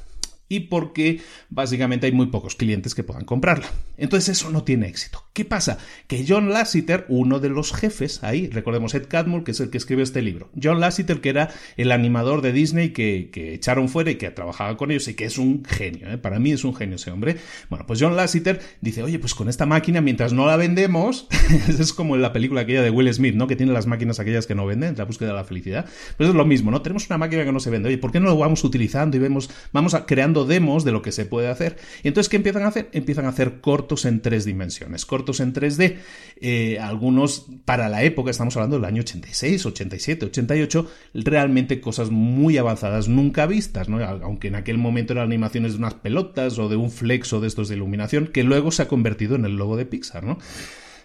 y 0.49 0.61
porque 0.61 1.21
básicamente 1.49 2.07
hay 2.07 2.13
muy 2.13 2.27
pocos 2.27 2.55
clientes 2.55 2.95
que 2.95 3.03
puedan 3.03 3.25
comprarla. 3.25 3.67
Entonces 3.97 4.37
eso 4.37 4.51
no 4.51 4.65
tiene 4.65 4.89
éxito. 4.89 5.25
¿Qué 5.33 5.45
pasa? 5.45 5.79
Que 6.07 6.25
John 6.29 6.51
Lasseter, 6.51 7.07
uno 7.09 7.41
de 7.41 7.49
los 7.49 7.73
jefes 7.73 8.23
ahí, 8.23 8.49
recordemos 8.49 8.95
Ed 8.95 9.07
Catmull, 9.09 9.45
que 9.45 9.53
es 9.53 9.61
el 9.61 9.71
que 9.71 9.79
escribió 9.79 10.05
este 10.05 10.23
libro, 10.23 10.51
John 10.61 10.81
Lasseter, 10.81 11.21
que 11.21 11.31
era 11.31 11.51
el 11.77 11.93
animador 11.93 12.43
de 12.43 12.53
Disney 12.53 12.91
que, 12.91 13.31
echaron 13.35 13.89
fuera 13.89 14.11
y 14.11 14.17
que 14.17 14.31
trabajaba 14.31 14.77
con 14.77 14.91
ellos 14.91 15.09
y 15.09 15.15
que 15.15 15.25
es 15.25 15.39
un 15.39 15.65
genio, 15.65 16.11
¿eh? 16.11 16.19
para 16.19 16.39
mí 16.39 16.53
es 16.53 16.65
un 16.65 16.75
genio 16.75 16.97
ese 16.97 17.11
hombre. 17.11 17.37
Bueno, 17.69 17.87
pues 17.87 18.01
John 18.01 18.17
Lasseter 18.17 18.61
dice, 18.81 19.03
oye, 19.03 19.19
pues 19.19 19.35
con 19.35 19.49
esta 19.49 19.67
máquina, 19.67 20.01
mientras 20.01 20.33
no 20.33 20.47
la 20.47 20.57
vendemos, 20.57 21.27
es 21.69 21.93
como 21.93 22.15
en 22.15 22.23
la 22.23 22.33
película 22.33 22.63
aquella 22.63 22.83
de 22.83 22.91
Will 22.91 23.13
Smith, 23.13 23.35
¿no? 23.35 23.47
Que 23.47 23.57
tiene 23.57 23.73
las 23.73 23.87
máquinas 23.87 24.21
aquellas 24.21 24.47
que 24.47 24.55
no 24.55 24.67
venden, 24.67 24.95
la 24.97 25.05
búsqueda 25.05 25.31
de 25.31 25.35
la 25.35 25.45
felicidad. 25.45 25.87
Pues 26.17 26.29
es 26.29 26.35
lo 26.35 26.45
mismo, 26.45 26.71
¿no? 26.71 26.83
Tenemos 26.83 27.07
una 27.09 27.19
máquina 27.19 27.45
que 27.45 27.53
no 27.53 27.61
se 27.61 27.71
vende, 27.71 27.89
oye, 27.89 27.99
¿por 27.99 28.13
qué 28.13 28.21
no 28.21 28.27
lo 28.27 28.37
vamos 28.37 28.63
utilizando 28.65 29.17
y 29.17 29.21
vemos, 29.21 29.51
vamos 29.73 29.97
creando 30.07 30.34
demos 30.43 30.83
de 30.85 30.91
lo 30.91 31.03
que 31.03 31.13
se 31.13 31.25
puede 31.25 31.47
hacer? 31.47 31.77
Y 32.03 32.09
entonces, 32.09 32.29
¿qué 32.29 32.37
empiezan 32.37 32.65
a 32.65 32.69
hacer? 32.69 32.89
Empiezan 32.91 33.27
a 33.27 33.29
hacer 33.29 33.61
cortos 33.61 34.05
en 34.07 34.23
tres 34.23 34.45
dimensiones, 34.45 35.07
cortos 35.07 35.39
en 35.39 35.53
3D 35.53 35.99
eh, 36.41 36.79
algunos 36.81 37.47
para 37.65 37.89
la 37.89 38.03
época, 38.03 38.31
estamos 38.31 38.57
hablando 38.57 38.77
del 38.77 38.85
año 38.85 39.03
86, 39.03 39.67
87, 39.67 40.27
88, 40.27 40.91
realmente 41.15 41.81
cosas 41.81 42.11
muy 42.11 42.59
avanzadas 42.59 43.09
nunca 43.09 43.47
vistas, 43.47 43.89
¿no? 43.89 44.05
aunque 44.05 44.49
en 44.49 44.57
aquel 44.57 44.79
momento 44.79 45.13
eran 45.13 45.27
animaciones 45.27 45.73
de 45.73 45.79
unas 45.79 45.95
pelotas 45.95 46.59
o 46.59 46.69
de 46.69 46.77
un 46.77 46.91
flexo 46.91 47.41
de 47.41 47.49
estos 47.49 47.69
de 47.69 47.77
iluminación, 47.77 48.27
que 48.27 48.43
luego 48.43 48.73
se 48.73 48.83
ha 48.83 48.89
convertido 48.89 49.37
en 49.37 49.45
el 49.45 49.57
logo 49.57 49.77
de 49.77 49.87
Pixar, 49.87 50.25
¿no? 50.25 50.39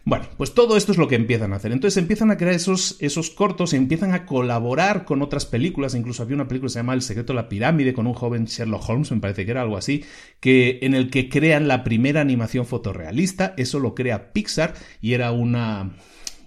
Bueno, 0.10 0.26
pues 0.38 0.56
todo 0.56 0.76
esto 0.76 0.92
es 0.92 0.98
lo 0.98 1.08
que 1.08 1.14
empiezan 1.14 1.54
a 1.54 1.58
hacer. 1.58 1.72
Entonces 1.72 1.98
empiezan 1.98 2.32
a 2.32 2.38
crear 2.38 2.56
esos, 2.56 2.98
esos 3.00 3.30
cortos, 3.30 3.74
empiezan 3.74 4.12
a 4.16 4.26
colaborar 4.26 5.06
con 5.06 5.22
otras 5.22 5.46
películas. 5.46 5.94
Incluso 5.94 6.24
había 6.24 6.34
una 6.34 6.48
película 6.48 6.66
que 6.68 6.74
se 6.74 6.80
llama 6.80 6.96
El 6.96 7.04
secreto 7.04 7.32
de 7.32 7.38
la 7.38 7.48
pirámide 7.48 7.94
con 7.94 8.08
un 8.08 8.16
joven 8.16 8.46
Sherlock 8.46 8.90
Holmes, 8.90 9.12
me 9.12 9.20
parece 9.20 9.46
que 9.46 9.52
era 9.52 9.62
algo 9.62 9.78
así, 9.78 10.04
que, 10.40 10.80
en 10.82 10.96
el 10.96 11.12
que 11.12 11.30
crean 11.30 11.68
la 11.68 11.84
primera 11.84 12.22
animación 12.22 12.66
fotorrealista. 12.66 13.54
Eso 13.56 13.78
lo 13.78 13.94
crea 13.94 14.34
Pixar 14.34 14.74
y 15.00 15.14
era 15.14 15.32
una 15.32 15.92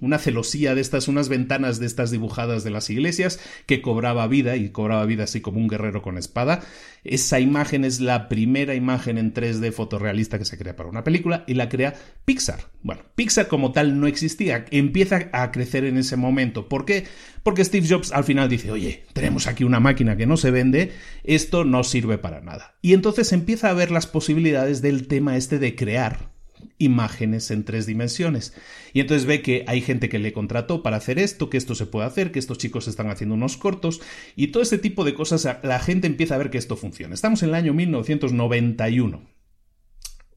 una 0.03 0.19
celosía 0.19 0.75
de 0.75 0.83
estas, 0.83 1.09
unas 1.09 1.31
ventanas 1.31 1.79
de 1.79 1.87
estas 1.87 2.11
dibujadas 2.11 2.65
de 2.65 2.71
las 2.71 2.91
iglesias 2.91 3.41
que 3.67 3.81
cobraba 3.81 4.27
vida 4.27 4.57
y 4.57 4.69
cobraba 4.69 5.07
vida 5.07 5.25
así 5.25 5.41
como 5.41 5.59
un 5.59 5.69
guerrero 5.69 6.03
con 6.03 6.19
espada. 6.19 6.61
Esa 7.05 7.41
imagen 7.41 7.85
es 7.85 8.01
la 8.01 8.29
primera 8.29 8.75
imagen 8.75 9.17
en 9.17 9.33
3D 9.33 9.73
fotorrealista 9.73 10.39
que 10.39 10.45
se 10.45 10.59
crea 10.59 10.77
para 10.77 10.89
una 10.89 11.05
película 11.05 11.45
y 11.47 11.55
la 11.55 11.69
crea 11.69 11.95
Pixar. 12.25 12.67
Bueno, 12.83 13.03
Pixar 13.15 13.47
como 13.47 13.73
tal 13.73 13.99
no 14.01 14.09
existía, 14.09 14.65
empieza 14.71 15.31
a 15.33 15.53
crecer 15.53 15.85
en 15.85 15.97
ese 15.97 16.17
momento. 16.17 16.69
¿Por 16.69 16.85
qué? 16.85 17.05
Porque 17.45 17.65
Steve 17.65 17.87
Jobs 17.89 18.13
al 18.13 18.25
final 18.25 18.49
dice, 18.49 18.73
oye, 18.73 19.05
tenemos 19.13 19.47
aquí 19.47 19.63
una 19.63 19.81
máquina 19.81 20.17
que 20.17 20.27
no 20.27 20.37
se 20.37 20.51
vende, 20.51 20.93
esto 21.23 21.65
no 21.65 21.85
sirve 21.85 22.19
para 22.19 22.41
nada. 22.41 22.75
Y 22.83 22.93
entonces 22.93 23.33
empieza 23.33 23.71
a 23.71 23.75
ver 23.75 23.93
las 23.93 24.09
posibilidades 24.09 24.83
del 24.83 25.07
tema 25.07 25.37
este 25.37 25.61
de 25.61 25.77
crear 25.77 26.32
imágenes 26.79 27.51
en 27.51 27.65
tres 27.65 27.87
dimensiones. 27.87 28.55
Y 28.93 29.01
entonces 29.01 29.27
ve 29.27 29.43
que 29.43 29.65
hay 29.67 29.81
gente 29.81 30.09
que 30.09 30.19
le 30.19 30.33
contrató 30.33 30.83
para 30.83 30.97
hacer 30.97 31.19
esto, 31.19 31.51
que 31.51 31.59
esto 31.59 31.75
se 31.75 31.87
puede 31.87 32.07
hacer, 32.07 32.33
que 32.33 32.39
estos 32.39 32.59
chicos 32.59 32.89
están 32.89 33.11
haciendo 33.11 33.35
unos 33.35 33.57
cortos 33.57 34.01
y 34.37 34.49
todo 34.49 34.63
este 34.63 34.79
tipo 34.79 35.05
de 35.05 35.15
cosas, 35.15 35.49
la 35.63 35.79
gente 35.81 36.07
empieza 36.07 36.35
a 36.35 36.39
ver 36.39 36.51
que 36.51 36.59
esto 36.59 36.77
funciona. 36.77 37.15
Estamos 37.15 37.43
en 37.43 37.51
el 37.51 37.55
año 37.55 37.75
1991. 37.75 39.23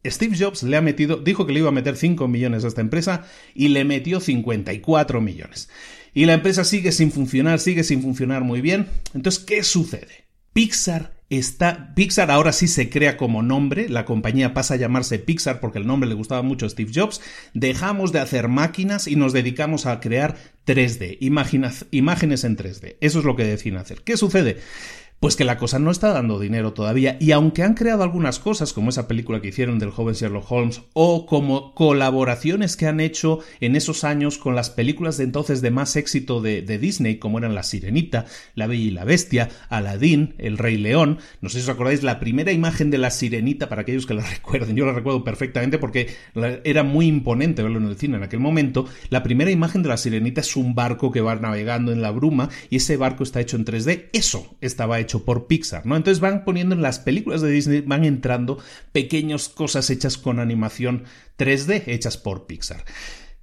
Steve 0.06 0.38
Jobs 0.38 0.64
le 0.64 0.78
ha 0.78 0.82
metido, 0.82 1.18
dijo 1.18 1.46
que 1.46 1.54
le 1.54 1.60
iba 1.60 1.70
a 1.70 1.74
meter 1.74 1.96
5 1.96 2.28
millones 2.28 2.64
a 2.64 2.68
esta 2.68 2.82
empresa 2.82 3.26
y 3.54 3.70
le 3.70 3.86
metió 3.86 4.20
54 4.20 5.22
millones. 5.22 5.70
Y 6.14 6.26
la 6.26 6.34
empresa 6.34 6.64
sigue 6.64 6.92
sin 6.92 7.12
funcionar, 7.12 7.60
sigue 7.60 7.84
sin 7.84 8.02
funcionar 8.02 8.44
muy 8.44 8.62
bien. 8.62 8.88
Entonces, 9.14 9.44
¿qué 9.44 9.64
sucede? 9.64 10.26
Pixar 10.56 11.12
Está, 11.30 11.94
Pixar 11.96 12.30
ahora 12.30 12.54
sí 12.54 12.68
se 12.68 12.90
crea 12.90 13.18
como 13.18 13.42
nombre, 13.42 13.90
la 13.90 14.06
compañía 14.06 14.54
pasa 14.54 14.76
a 14.76 14.78
llamarse 14.78 15.18
Pixar 15.18 15.60
porque 15.60 15.80
el 15.80 15.88
nombre 15.88 16.08
le 16.08 16.14
gustaba 16.14 16.44
mucho 16.44 16.68
a 16.68 16.70
Steve 16.70 16.92
Jobs, 16.94 17.20
dejamos 17.56 18.12
de 18.12 18.20
hacer 18.20 18.48
máquinas 18.48 19.08
y 19.08 19.16
nos 19.16 19.34
dedicamos 19.34 19.88
a 19.88 20.00
crear 20.00 20.38
3D, 20.68 21.18
imágenes 21.20 22.44
en 22.44 22.58
3D. 22.58 22.98
Eso 23.02 23.20
es 23.20 23.26
lo 23.26 23.36
que 23.36 23.44
deciden 23.44 23.80
hacer. 23.80 24.02
¿Qué 24.04 24.18
sucede? 24.18 24.60
Pues 25.20 25.36
que 25.36 25.46
la 25.46 25.58
cosa 25.58 25.80
no 25.80 25.92
está 25.92 26.14
dando 26.14 26.40
dinero 26.40 26.74
todavía. 26.74 27.18
Y 27.20 27.32
aunque 27.32 27.64
han 27.64 27.74
creado 27.74 28.04
algunas 28.04 28.40
cosas, 28.40 28.74
como 28.74 28.90
esa 28.90 29.08
película 29.08 29.42
que 29.42 29.48
hicieron 29.48 29.80
del 29.80 29.90
joven 29.90 30.14
Sherlock 30.14 30.52
Holmes, 30.52 30.82
o 30.94 31.26
como 31.26 31.74
colaboraciones 31.74 32.78
que 32.78 32.88
han 32.88 33.00
hecho 33.00 33.40
en 33.60 33.76
esos 33.76 34.04
años 34.04 34.38
con 34.38 34.56
las 34.56 34.70
películas 34.70 35.18
de 35.18 35.24
entonces 35.24 35.62
de 35.62 35.72
más 35.72 35.96
éxito 35.96 36.42
de, 36.42 36.62
Disney, 36.76 37.18
como 37.18 37.38
eran 37.40 37.56
La 37.56 37.64
Sirenita, 37.64 38.26
La 38.54 38.68
Bella 38.68 38.84
y 38.84 38.92
la 38.92 39.06
Bestia, 39.06 39.50
Aladdin, 39.70 40.36
El 40.38 40.58
Rey 40.58 40.78
León. 40.78 41.20
No 41.42 41.50
sé 41.50 41.60
si 41.60 41.64
os 41.64 41.70
acordáis, 41.70 42.04
la 42.04 42.20
primera 42.20 42.52
imagen 42.52 42.92
de 42.92 42.98
La 42.98 43.10
Sirenita, 43.10 43.70
para 43.70 43.82
aquellos 43.82 44.06
que 44.06 44.14
la 44.14 44.24
recuerden, 44.30 44.76
yo 44.76 44.86
la 44.86 44.94
recuerdo 44.94 45.24
perfectamente 45.24 45.80
porque 45.80 46.14
era 46.64 46.84
muy 46.84 47.08
imponente 47.08 47.64
verlo 47.64 47.80
en 47.80 47.86
el 47.86 47.98
cine 47.98 48.18
en 48.18 48.24
aquel 48.24 48.42
momento. 48.42 48.86
La 49.10 49.24
primera 49.24 49.50
imagen 49.50 49.82
de 49.82 49.90
La 49.90 49.98
Sirenita 49.98 50.42
es 50.42 50.56
un 50.56 50.76
barco 50.76 51.12
que 51.12 51.22
va 51.22 51.36
navegando 51.36 51.92
en 51.92 52.02
la 52.02 52.12
bruma 52.12 52.50
y 52.70 52.78
ese 52.78 52.98
barco 52.98 53.24
está 53.24 53.40
hecho 53.40 53.56
en 53.56 53.66
3D. 53.66 54.10
Eso 54.14 54.56
estaba 54.62 55.00
hecho 55.00 55.05
por 55.24 55.48
Pixar, 55.48 55.86
¿no? 55.86 55.96
Entonces 55.96 56.20
van 56.20 56.44
poniendo 56.44 56.76
en 56.76 56.82
las 56.82 57.00
películas 57.00 57.42
de 57.42 57.52
Disney, 57.52 57.82
van 57.82 58.04
entrando 58.04 58.58
pequeñas 58.92 59.50
cosas 59.50 59.90
hechas 59.90 60.18
con 60.18 60.40
animación 60.40 61.04
3D, 61.38 61.84
hechas 61.88 62.18
por 62.18 62.46
Pixar. 62.46 62.84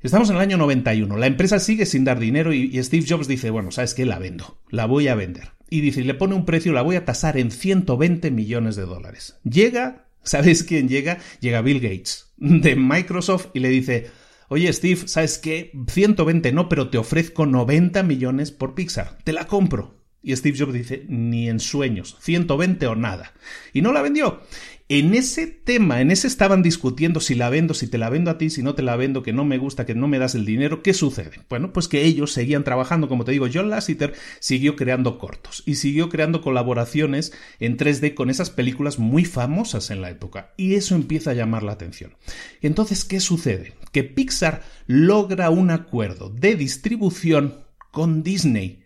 Estamos 0.02 0.30
en 0.30 0.36
el 0.36 0.42
año 0.42 0.56
91, 0.56 1.16
la 1.16 1.26
empresa 1.26 1.60
sigue 1.60 1.86
sin 1.86 2.02
dar 2.02 2.18
dinero 2.18 2.52
y, 2.52 2.82
Steve 2.82 3.06
Jobs 3.08 3.28
dice, 3.28 3.50
bueno, 3.50 3.70
¿sabes 3.70 3.94
qué? 3.94 4.04
La 4.04 4.18
vendo, 4.18 4.58
la 4.68 4.86
voy 4.86 5.06
a 5.06 5.14
vender. 5.14 5.50
Y 5.70 5.80
dice, 5.80 6.02
le 6.02 6.14
pone 6.14 6.34
un 6.34 6.44
precio, 6.44 6.72
la 6.72 6.82
voy 6.82 6.96
a 6.96 7.04
tasar 7.04 7.38
en 7.38 7.52
120 7.52 8.32
millones 8.32 8.74
de 8.74 8.82
dólares. 8.82 9.38
Llega, 9.44 10.08
¿sabes 10.24 10.64
quién 10.64 10.88
llega? 10.88 11.18
Llega 11.40 11.62
Bill 11.62 11.80
Gates 11.80 12.32
de 12.36 12.74
Microsoft 12.74 13.46
y 13.54 13.60
le 13.60 13.68
dice, 13.68 14.10
oye 14.48 14.72
Steve, 14.72 15.02
¿sabes 15.06 15.38
qué? 15.38 15.70
120 15.86 16.50
no, 16.50 16.68
pero 16.68 16.90
te 16.90 16.98
ofrezco 16.98 17.46
90 17.46 18.02
millones 18.02 18.50
por 18.50 18.74
Pixar, 18.74 19.18
te 19.22 19.32
la 19.32 19.46
compro. 19.46 20.01
Y 20.22 20.36
Steve 20.36 20.56
Jobs 20.58 20.72
dice, 20.72 21.04
ni 21.08 21.48
en 21.48 21.58
sueños, 21.58 22.16
120 22.20 22.86
o 22.86 22.94
nada. 22.94 23.32
Y 23.72 23.82
no 23.82 23.92
la 23.92 24.02
vendió. 24.02 24.40
En 24.88 25.14
ese 25.14 25.46
tema, 25.46 26.02
en 26.02 26.10
ese 26.10 26.26
estaban 26.26 26.62
discutiendo 26.62 27.18
si 27.20 27.34
la 27.34 27.48
vendo, 27.48 27.72
si 27.72 27.86
te 27.86 27.96
la 27.96 28.10
vendo 28.10 28.30
a 28.30 28.36
ti, 28.36 28.50
si 28.50 28.62
no 28.62 28.74
te 28.74 28.82
la 28.82 28.94
vendo, 28.94 29.22
que 29.22 29.32
no 29.32 29.42
me 29.42 29.56
gusta, 29.56 29.86
que 29.86 29.94
no 29.94 30.06
me 30.06 30.18
das 30.18 30.34
el 30.34 30.44
dinero. 30.44 30.82
¿Qué 30.82 30.92
sucede? 30.92 31.40
Bueno, 31.48 31.72
pues 31.72 31.88
que 31.88 32.04
ellos 32.04 32.32
seguían 32.32 32.62
trabajando, 32.62 33.08
como 33.08 33.24
te 33.24 33.32
digo, 33.32 33.46
John 33.50 33.70
Lasseter 33.70 34.12
siguió 34.38 34.76
creando 34.76 35.18
cortos 35.18 35.62
y 35.64 35.76
siguió 35.76 36.10
creando 36.10 36.42
colaboraciones 36.42 37.32
en 37.58 37.78
3D 37.78 38.12
con 38.12 38.28
esas 38.28 38.50
películas 38.50 38.98
muy 38.98 39.24
famosas 39.24 39.90
en 39.90 40.02
la 40.02 40.10
época. 40.10 40.52
Y 40.58 40.74
eso 40.74 40.94
empieza 40.94 41.30
a 41.30 41.34
llamar 41.34 41.62
la 41.62 41.72
atención. 41.72 42.14
Entonces, 42.60 43.06
¿qué 43.06 43.18
sucede? 43.18 43.72
Que 43.92 44.04
Pixar 44.04 44.62
logra 44.86 45.48
un 45.48 45.70
acuerdo 45.70 46.28
de 46.28 46.54
distribución 46.54 47.64
con 47.92 48.22
Disney 48.22 48.81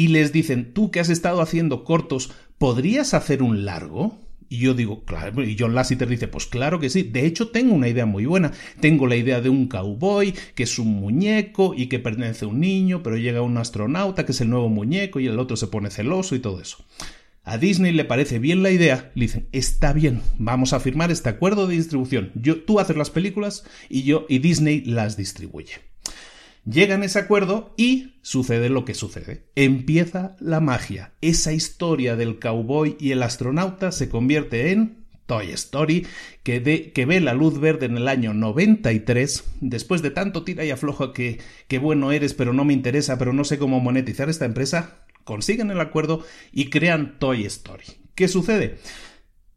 y 0.00 0.08
les 0.08 0.32
dicen, 0.32 0.72
tú 0.72 0.90
que 0.90 0.98
has 0.98 1.10
estado 1.10 1.42
haciendo 1.42 1.84
cortos, 1.84 2.32
¿podrías 2.56 3.12
hacer 3.12 3.42
un 3.42 3.66
largo? 3.66 4.16
Y 4.48 4.56
yo 4.56 4.72
digo, 4.72 5.04
claro, 5.04 5.44
y 5.44 5.58
John 5.58 5.74
Lasseter 5.74 6.08
dice, 6.08 6.26
pues 6.26 6.46
claro 6.46 6.80
que 6.80 6.88
sí. 6.88 7.02
De 7.02 7.26
hecho, 7.26 7.50
tengo 7.50 7.74
una 7.74 7.86
idea 7.86 8.06
muy 8.06 8.24
buena. 8.24 8.50
Tengo 8.80 9.06
la 9.06 9.16
idea 9.16 9.42
de 9.42 9.50
un 9.50 9.68
cowboy 9.68 10.32
que 10.54 10.62
es 10.62 10.78
un 10.78 10.88
muñeco 10.88 11.74
y 11.76 11.88
que 11.88 11.98
pertenece 11.98 12.46
a 12.46 12.48
un 12.48 12.60
niño, 12.60 13.02
pero 13.02 13.18
llega 13.18 13.42
un 13.42 13.58
astronauta 13.58 14.24
que 14.24 14.32
es 14.32 14.40
el 14.40 14.48
nuevo 14.48 14.70
muñeco 14.70 15.20
y 15.20 15.26
el 15.26 15.38
otro 15.38 15.58
se 15.58 15.66
pone 15.66 15.90
celoso 15.90 16.34
y 16.34 16.38
todo 16.38 16.62
eso. 16.62 16.78
A 17.44 17.58
Disney 17.58 17.92
le 17.92 18.06
parece 18.06 18.38
bien 18.38 18.62
la 18.62 18.70
idea, 18.70 19.12
le 19.14 19.26
dicen, 19.26 19.48
está 19.52 19.92
bien, 19.92 20.22
vamos 20.38 20.72
a 20.72 20.80
firmar 20.80 21.10
este 21.10 21.28
acuerdo 21.28 21.66
de 21.66 21.76
distribución. 21.76 22.32
Yo, 22.34 22.62
tú 22.62 22.80
haces 22.80 22.96
las 22.96 23.10
películas 23.10 23.64
y 23.90 24.04
yo 24.04 24.24
y 24.30 24.38
Disney 24.38 24.80
las 24.80 25.18
distribuye. 25.18 25.89
Llegan 26.64 27.02
a 27.02 27.06
ese 27.06 27.18
acuerdo 27.18 27.74
y 27.76 28.14
sucede 28.22 28.68
lo 28.68 28.84
que 28.84 28.94
sucede. 28.94 29.46
Empieza 29.54 30.36
la 30.40 30.60
magia. 30.60 31.14
Esa 31.20 31.52
historia 31.52 32.16
del 32.16 32.38
cowboy 32.38 32.96
y 33.00 33.12
el 33.12 33.22
astronauta 33.22 33.92
se 33.92 34.08
convierte 34.08 34.72
en 34.72 35.00
Toy 35.30 35.52
Story, 35.52 36.08
que, 36.42 36.58
ve 36.58 37.20
la 37.20 37.34
luz 37.34 37.60
verde 37.60 37.86
en 37.86 37.96
el 37.96 38.08
año 38.08 38.34
93, 38.34 39.44
después 39.60 40.02
de 40.02 40.10
tanto 40.10 40.42
tira 40.42 40.64
y 40.64 40.72
afloja 40.72 41.12
que, 41.12 41.38
que 41.68 41.78
bueno 41.78 42.10
eres, 42.10 42.34
pero 42.34 42.52
no 42.52 42.64
me 42.64 42.72
interesa, 42.72 43.16
pero 43.16 43.32
no 43.32 43.44
sé 43.44 43.56
cómo 43.56 43.78
monetizar 43.78 44.28
esta 44.28 44.44
empresa, 44.44 45.06
consiguen 45.22 45.70
el 45.70 45.80
acuerdo 45.80 46.24
y 46.50 46.68
crean 46.68 47.20
Toy 47.20 47.44
Story. 47.44 47.84
¿Qué 48.16 48.26
sucede? 48.26 48.78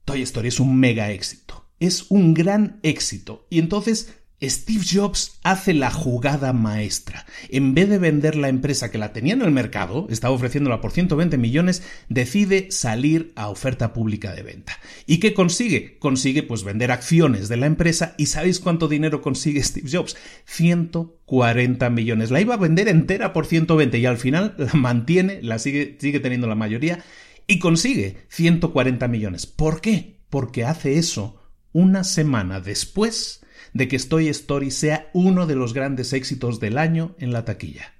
Toy 0.05 0.21
Story 0.21 0.49
es 0.49 0.59
un 0.59 0.79
mega 0.79 1.09
éxito, 1.09 1.67
es 1.79 2.05
un 2.11 2.35
gran 2.35 2.79
éxito, 2.83 3.47
y 3.49 3.57
entonces 3.57 4.22
Steve 4.49 4.83
Jobs 4.89 5.39
hace 5.43 5.73
la 5.73 5.89
jugada 5.89 6.53
maestra. 6.53 7.25
En 7.49 7.73
vez 7.73 7.89
de 7.89 7.97
vender 7.97 8.35
la 8.35 8.49
empresa 8.49 8.91
que 8.91 8.97
la 8.97 9.13
tenía 9.13 9.33
en 9.33 9.41
el 9.41 9.51
mercado, 9.51 10.07
estaba 10.09 10.33
ofreciéndola 10.33 10.81
por 10.81 10.91
120 10.91 11.37
millones, 11.37 11.83
decide 12.09 12.67
salir 12.71 13.31
a 13.35 13.49
oferta 13.49 13.93
pública 13.93 14.33
de 14.33 14.43
venta. 14.43 14.73
¿Y 15.05 15.19
qué 15.19 15.33
consigue? 15.33 15.97
Consigue 15.97 16.43
pues 16.43 16.63
vender 16.63 16.91
acciones 16.91 17.47
de 17.47 17.57
la 17.57 17.67
empresa 17.67 18.15
y 18.17 18.25
¿sabéis 18.25 18.59
cuánto 18.59 18.87
dinero 18.87 19.21
consigue 19.21 19.63
Steve 19.63 19.89
Jobs? 19.91 20.17
140 20.45 21.89
millones. 21.89 22.31
La 22.31 22.41
iba 22.41 22.55
a 22.55 22.57
vender 22.57 22.87
entera 22.87 23.33
por 23.33 23.45
120 23.45 23.97
y 23.97 24.05
al 24.05 24.17
final 24.17 24.55
la 24.57 24.73
mantiene, 24.73 25.41
la 25.41 25.59
sigue, 25.59 25.97
sigue 25.99 26.19
teniendo 26.19 26.47
la 26.47 26.55
mayoría 26.55 27.03
y 27.47 27.59
consigue 27.59 28.17
140 28.29 29.07
millones. 29.07 29.45
¿Por 29.45 29.81
qué? 29.81 30.17
Porque 30.29 30.65
hace 30.65 30.97
eso 30.97 31.39
una 31.71 32.03
semana 32.03 32.59
después 32.59 33.42
de 33.73 33.87
que 33.87 33.99
Toy 33.99 34.27
Story 34.29 34.71
sea 34.71 35.09
uno 35.13 35.47
de 35.47 35.55
los 35.55 35.73
grandes 35.73 36.13
éxitos 36.13 36.59
del 36.59 36.77
año 36.77 37.15
en 37.19 37.33
la 37.33 37.45
taquilla. 37.45 37.93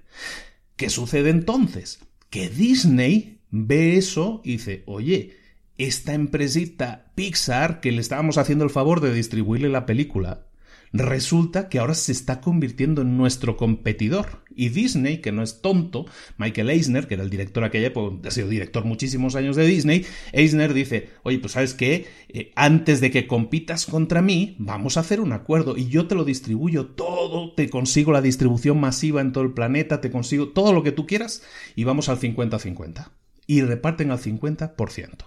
¿Qué 0.76 0.90
sucede 0.90 1.30
entonces? 1.30 2.00
Que 2.30 2.48
Disney 2.48 3.40
ve 3.50 3.96
eso 3.96 4.40
y 4.44 4.52
dice, 4.52 4.82
oye, 4.86 5.36
esta 5.78 6.14
empresita 6.14 7.12
Pixar 7.14 7.80
que 7.80 7.92
le 7.92 8.00
estábamos 8.00 8.38
haciendo 8.38 8.64
el 8.64 8.70
favor 8.70 9.00
de 9.00 9.12
distribuirle 9.12 9.68
la 9.68 9.86
película, 9.86 10.46
resulta 10.94 11.68
que 11.68 11.80
ahora 11.80 11.94
se 11.94 12.12
está 12.12 12.40
convirtiendo 12.40 13.02
en 13.02 13.16
nuestro 13.16 13.56
competidor. 13.56 14.44
Y 14.54 14.68
Disney, 14.68 15.18
que 15.18 15.32
no 15.32 15.42
es 15.42 15.60
tonto, 15.60 16.06
Michael 16.38 16.70
Eisner, 16.70 17.08
que 17.08 17.14
era 17.14 17.24
el 17.24 17.30
director 17.30 17.64
aquella 17.64 17.88
época, 17.88 18.28
ha 18.28 18.30
sido 18.30 18.48
director 18.48 18.84
muchísimos 18.84 19.34
años 19.34 19.56
de 19.56 19.66
Disney, 19.66 20.06
Eisner 20.32 20.72
dice, 20.72 21.10
oye, 21.24 21.40
pues 21.40 21.54
sabes 21.54 21.74
qué, 21.74 22.06
eh, 22.28 22.52
antes 22.54 23.00
de 23.00 23.10
que 23.10 23.26
compitas 23.26 23.86
contra 23.86 24.22
mí, 24.22 24.54
vamos 24.60 24.96
a 24.96 25.00
hacer 25.00 25.20
un 25.20 25.32
acuerdo 25.32 25.76
y 25.76 25.88
yo 25.88 26.06
te 26.06 26.14
lo 26.14 26.24
distribuyo 26.24 26.86
todo, 26.86 27.52
te 27.54 27.68
consigo 27.68 28.12
la 28.12 28.22
distribución 28.22 28.78
masiva 28.78 29.20
en 29.20 29.32
todo 29.32 29.42
el 29.42 29.52
planeta, 29.52 30.00
te 30.00 30.12
consigo 30.12 30.50
todo 30.50 30.72
lo 30.72 30.84
que 30.84 30.92
tú 30.92 31.08
quieras 31.08 31.42
y 31.74 31.82
vamos 31.82 32.08
al 32.08 32.20
50-50. 32.20 33.10
Y 33.48 33.62
reparten 33.62 34.12
al 34.12 34.20
50%. 34.20 35.26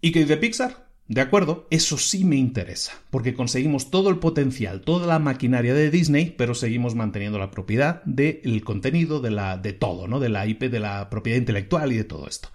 ¿Y 0.00 0.10
qué 0.10 0.20
dice 0.20 0.36
Pixar? 0.36 0.89
De 1.10 1.20
acuerdo, 1.20 1.66
eso 1.70 1.98
sí 1.98 2.22
me 2.24 2.36
interesa, 2.36 2.92
porque 3.10 3.34
conseguimos 3.34 3.90
todo 3.90 4.10
el 4.10 4.20
potencial, 4.20 4.80
toda 4.82 5.08
la 5.08 5.18
maquinaria 5.18 5.74
de 5.74 5.90
Disney, 5.90 6.36
pero 6.38 6.54
seguimos 6.54 6.94
manteniendo 6.94 7.36
la 7.36 7.50
propiedad 7.50 8.00
del 8.04 8.62
contenido, 8.62 9.20
de, 9.20 9.32
la, 9.32 9.58
de 9.58 9.72
todo, 9.72 10.06
¿no? 10.06 10.20
De 10.20 10.28
la 10.28 10.46
IP, 10.46 10.70
de 10.70 10.78
la 10.78 11.10
propiedad 11.10 11.36
intelectual 11.36 11.90
y 11.90 11.96
de 11.96 12.04
todo 12.04 12.28
esto. 12.28 12.50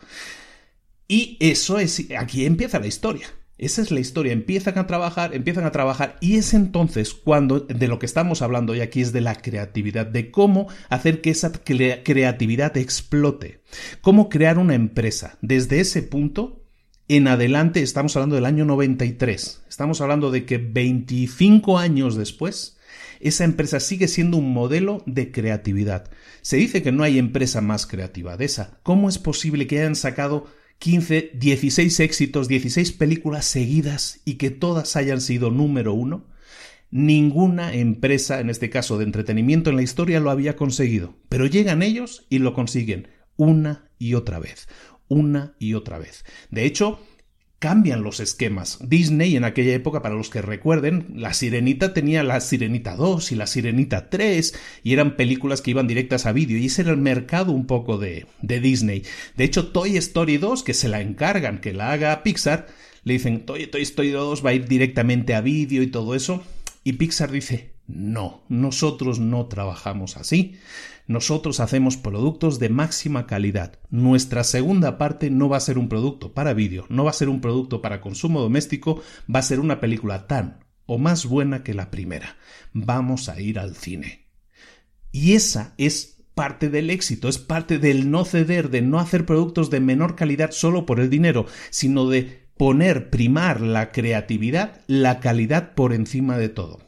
Y 1.05 1.35
eso 1.41 1.79
es, 1.79 2.07
aquí 2.17 2.45
empieza 2.45 2.79
la 2.79 2.87
historia. 2.87 3.27
Esa 3.57 3.81
es 3.81 3.91
la 3.91 3.99
historia. 3.99 4.31
Empiezan 4.31 4.77
a 4.77 4.87
trabajar, 4.87 5.35
empiezan 5.35 5.65
a 5.65 5.73
trabajar 5.73 6.15
y 6.21 6.37
es 6.37 6.53
entonces 6.53 7.13
cuando 7.13 7.59
de 7.59 7.87
lo 7.89 7.99
que 7.99 8.05
estamos 8.05 8.41
hablando 8.41 8.71
hoy 8.71 8.79
aquí 8.79 9.01
es 9.01 9.11
de 9.11 9.19
la 9.19 9.35
creatividad, 9.35 10.05
de 10.05 10.31
cómo 10.31 10.69
hacer 10.87 11.19
que 11.19 11.31
esa 11.31 11.51
creatividad 11.51 12.77
explote, 12.77 13.59
cómo 13.99 14.29
crear 14.29 14.59
una 14.59 14.75
empresa. 14.75 15.37
Desde 15.41 15.81
ese 15.81 16.03
punto 16.03 16.64
en 17.07 17.27
adelante 17.27 17.81
estamos 17.81 18.15
hablando 18.15 18.35
del 18.35 18.45
año 18.45 18.65
93. 18.65 19.61
Estamos 19.69 20.01
hablando 20.01 20.31
de 20.31 20.45
que 20.45 20.57
25 20.57 21.77
años 21.77 22.15
después, 22.15 22.77
esa 23.19 23.43
empresa 23.43 23.79
sigue 23.79 24.07
siendo 24.07 24.37
un 24.37 24.53
modelo 24.53 25.03
de 25.05 25.31
creatividad. 25.31 26.09
Se 26.41 26.57
dice 26.57 26.81
que 26.81 26.91
no 26.91 27.03
hay 27.03 27.19
empresa 27.19 27.61
más 27.61 27.85
creativa 27.85 28.37
de 28.37 28.45
esa. 28.45 28.79
¿Cómo 28.81 29.07
es 29.07 29.19
posible 29.19 29.67
que 29.67 29.79
hayan 29.79 29.95
sacado 29.95 30.47
15, 30.79 31.31
16 31.35 31.99
éxitos, 31.99 32.47
16 32.47 32.91
películas 32.93 33.45
seguidas 33.45 34.21
y 34.25 34.35
que 34.35 34.49
todas 34.49 34.95
hayan 34.95 35.21
sido 35.21 35.51
número 35.51 35.93
uno? 35.93 36.25
Ninguna 36.89 37.73
empresa, 37.73 38.39
en 38.39 38.49
este 38.49 38.69
caso 38.69 38.97
de 38.97 39.03
entretenimiento 39.03 39.69
en 39.69 39.75
la 39.75 39.83
historia, 39.83 40.19
lo 40.19 40.31
había 40.31 40.55
conseguido. 40.55 41.15
Pero 41.29 41.45
llegan 41.45 41.83
ellos 41.83 42.25
y 42.29 42.39
lo 42.39 42.53
consiguen 42.53 43.09
una 43.37 43.89
y 43.99 44.13
otra 44.13 44.39
vez 44.39 44.67
una 45.07 45.55
y 45.59 45.73
otra 45.73 45.97
vez. 45.97 46.25
De 46.51 46.65
hecho, 46.65 46.99
cambian 47.59 48.03
los 48.03 48.19
esquemas. 48.19 48.77
Disney 48.81 49.35
en 49.35 49.43
aquella 49.43 49.73
época, 49.73 50.01
para 50.01 50.15
los 50.15 50.29
que 50.29 50.41
recuerden, 50.41 51.07
la 51.15 51.33
Sirenita 51.33 51.93
tenía 51.93 52.23
la 52.23 52.39
Sirenita 52.39 52.95
2 52.95 53.31
y 53.31 53.35
la 53.35 53.47
Sirenita 53.47 54.09
3 54.09 54.53
y 54.83 54.93
eran 54.93 55.15
películas 55.15 55.61
que 55.61 55.71
iban 55.71 55.87
directas 55.87 56.25
a 56.25 56.31
vídeo 56.31 56.57
y 56.57 56.67
ese 56.67 56.83
era 56.83 56.91
el 56.91 56.97
mercado 56.97 57.53
un 57.53 57.65
poco 57.65 57.97
de, 57.97 58.27
de 58.41 58.59
Disney. 58.59 59.03
De 59.35 59.45
hecho, 59.45 59.69
Toy 59.69 59.97
Story 59.97 60.37
2, 60.37 60.63
que 60.63 60.73
se 60.73 60.89
la 60.89 61.01
encargan 61.01 61.59
que 61.59 61.73
la 61.73 61.91
haga 61.91 62.23
Pixar, 62.23 62.67
le 63.03 63.13
dicen 63.13 63.45
Toy, 63.45 63.67
Toy 63.67 63.81
Story 63.81 64.09
2 64.09 64.45
va 64.45 64.51
a 64.51 64.53
ir 64.53 64.67
directamente 64.67 65.33
a 65.33 65.41
vídeo 65.41 65.81
y 65.81 65.87
todo 65.87 66.13
eso. 66.15 66.43
Y 66.83 66.93
Pixar 66.93 67.31
dice, 67.31 67.73
no, 67.87 68.43
nosotros 68.47 69.19
no 69.19 69.47
trabajamos 69.47 70.17
así. 70.17 70.55
Nosotros 71.07 71.59
hacemos 71.59 71.97
productos 71.97 72.59
de 72.59 72.69
máxima 72.69 73.27
calidad. 73.27 73.79
Nuestra 73.89 74.43
segunda 74.43 74.97
parte 74.97 75.29
no 75.29 75.49
va 75.49 75.57
a 75.57 75.61
ser 75.61 75.77
un 75.77 75.87
producto 75.87 76.33
para 76.33 76.53
vídeo, 76.53 76.85
no 76.89 77.03
va 77.03 77.11
a 77.11 77.13
ser 77.13 77.29
un 77.29 77.41
producto 77.41 77.81
para 77.81 78.01
consumo 78.01 78.41
doméstico, 78.41 79.01
va 79.33 79.39
a 79.39 79.43
ser 79.43 79.59
una 79.59 79.79
película 79.79 80.27
tan 80.27 80.65
o 80.85 80.97
más 80.97 81.25
buena 81.25 81.63
que 81.63 81.73
la 81.73 81.91
primera. 81.91 82.37
Vamos 82.73 83.29
a 83.29 83.39
ir 83.39 83.59
al 83.59 83.75
cine. 83.75 84.27
Y 85.11 85.33
esa 85.33 85.73
es 85.77 86.23
parte 86.33 86.69
del 86.69 86.89
éxito, 86.89 87.29
es 87.29 87.37
parte 87.37 87.79
del 87.79 88.11
no 88.11 88.25
ceder, 88.25 88.69
de 88.69 88.81
no 88.81 88.99
hacer 88.99 89.25
productos 89.25 89.69
de 89.69 89.79
menor 89.79 90.15
calidad 90.15 90.51
solo 90.51 90.85
por 90.85 90.99
el 90.99 91.09
dinero, 91.09 91.45
sino 91.69 92.09
de 92.09 92.49
poner 92.57 93.09
primar 93.09 93.61
la 93.61 93.91
creatividad, 93.91 94.81
la 94.87 95.19
calidad 95.19 95.73
por 95.73 95.93
encima 95.93 96.37
de 96.37 96.49
todo. 96.49 96.84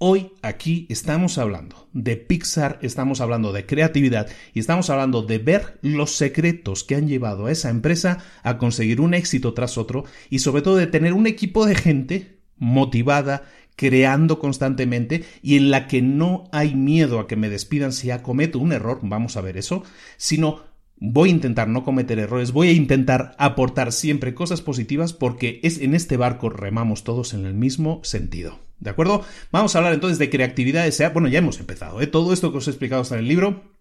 Hoy 0.00 0.30
aquí 0.42 0.86
estamos 0.90 1.38
hablando 1.38 1.88
de 1.92 2.16
Pixar, 2.16 2.78
estamos 2.82 3.20
hablando 3.20 3.52
de 3.52 3.66
creatividad 3.66 4.28
y 4.54 4.60
estamos 4.60 4.90
hablando 4.90 5.22
de 5.22 5.38
ver 5.38 5.80
los 5.82 6.14
secretos 6.14 6.84
que 6.84 6.94
han 6.94 7.08
llevado 7.08 7.46
a 7.46 7.50
esa 7.50 7.68
empresa 7.68 8.18
a 8.44 8.58
conseguir 8.58 9.00
un 9.00 9.12
éxito 9.12 9.54
tras 9.54 9.76
otro 9.76 10.04
y 10.30 10.38
sobre 10.38 10.62
todo 10.62 10.76
de 10.76 10.86
tener 10.86 11.14
un 11.14 11.26
equipo 11.26 11.66
de 11.66 11.74
gente 11.74 12.38
motivada, 12.58 13.42
creando 13.74 14.38
constantemente 14.38 15.24
y 15.42 15.56
en 15.56 15.72
la 15.72 15.88
que 15.88 16.00
no 16.00 16.44
hay 16.52 16.76
miedo 16.76 17.18
a 17.18 17.26
que 17.26 17.34
me 17.34 17.48
despidan 17.48 17.92
si 17.92 18.10
cometo 18.22 18.60
un 18.60 18.70
error, 18.70 19.00
vamos 19.02 19.36
a 19.36 19.40
ver 19.40 19.56
eso, 19.56 19.82
sino 20.16 20.62
voy 21.00 21.28
a 21.28 21.32
intentar 21.32 21.68
no 21.68 21.84
cometer 21.84 22.18
errores, 22.18 22.52
voy 22.52 22.68
a 22.68 22.72
intentar 22.72 23.34
aportar 23.38 23.92
siempre 23.92 24.34
cosas 24.34 24.62
positivas 24.62 25.12
porque 25.12 25.60
es 25.62 25.78
en 25.78 25.94
este 25.94 26.16
barco 26.16 26.50
remamos 26.50 27.04
todos 27.04 27.34
en 27.34 27.46
el 27.46 27.54
mismo 27.54 28.00
sentido. 28.04 28.58
¿De 28.80 28.90
acuerdo? 28.90 29.24
Vamos 29.50 29.74
a 29.74 29.78
hablar 29.78 29.94
entonces 29.94 30.18
de 30.18 30.30
creatividad 30.30 30.88
sea 30.90 31.10
Bueno, 31.10 31.28
ya 31.28 31.40
hemos 31.40 31.58
empezado. 31.58 32.00
¿eh? 32.00 32.06
Todo 32.06 32.32
esto 32.32 32.52
que 32.52 32.58
os 32.58 32.68
he 32.68 32.70
explicado 32.70 33.02
está 33.02 33.16
en 33.16 33.22
el 33.22 33.28
libro. 33.28 33.72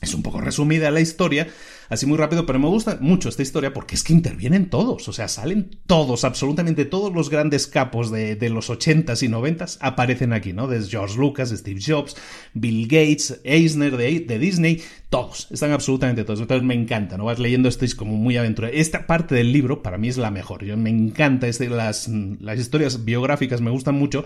Es 0.00 0.14
un 0.14 0.22
poco 0.22 0.40
resumida 0.40 0.90
la 0.90 1.00
historia, 1.00 1.48
así 1.90 2.06
muy 2.06 2.16
rápido, 2.16 2.46
pero 2.46 2.58
me 2.58 2.68
gusta 2.68 2.96
mucho 3.00 3.28
esta 3.28 3.42
historia 3.42 3.74
porque 3.74 3.96
es 3.96 4.02
que 4.02 4.14
intervienen 4.14 4.70
todos, 4.70 5.06
o 5.08 5.12
sea, 5.12 5.28
salen 5.28 5.70
todos, 5.86 6.24
absolutamente 6.24 6.86
todos 6.86 7.12
los 7.12 7.28
grandes 7.28 7.66
capos 7.66 8.10
de, 8.10 8.48
los 8.48 8.70
80s 8.70 9.22
y 9.22 9.28
90s 9.28 9.76
aparecen 9.80 10.32
aquí, 10.32 10.52
¿no? 10.52 10.66
Desde 10.68 10.90
George 10.90 11.18
Lucas, 11.18 11.50
Steve 11.50 11.80
Jobs, 11.84 12.16
Bill 12.54 12.86
Gates, 12.86 13.40
Eisner 13.44 13.96
de, 13.96 14.20
de 14.20 14.38
Disney, 14.38 14.82
todos, 15.10 15.48
están 15.50 15.72
absolutamente 15.72 16.24
todos. 16.24 16.40
Entonces 16.40 16.66
me 16.66 16.74
encanta, 16.74 17.18
¿no? 17.18 17.24
Vas 17.24 17.38
leyendo 17.38 17.68
esto 17.68 17.84
es 17.84 17.94
como 17.94 18.16
muy 18.16 18.36
aventura. 18.36 18.70
Esta 18.70 19.06
parte 19.06 19.34
del 19.34 19.52
libro 19.52 19.82
para 19.82 19.98
mí 19.98 20.08
es 20.08 20.16
la 20.16 20.30
mejor, 20.30 20.64
yo 20.64 20.76
me 20.76 20.90
encanta, 20.90 21.48
este, 21.48 21.68
las, 21.68 22.08
las 22.08 22.58
historias 22.58 23.04
biográficas 23.04 23.60
me 23.60 23.70
gustan 23.70 23.96
mucho 23.96 24.24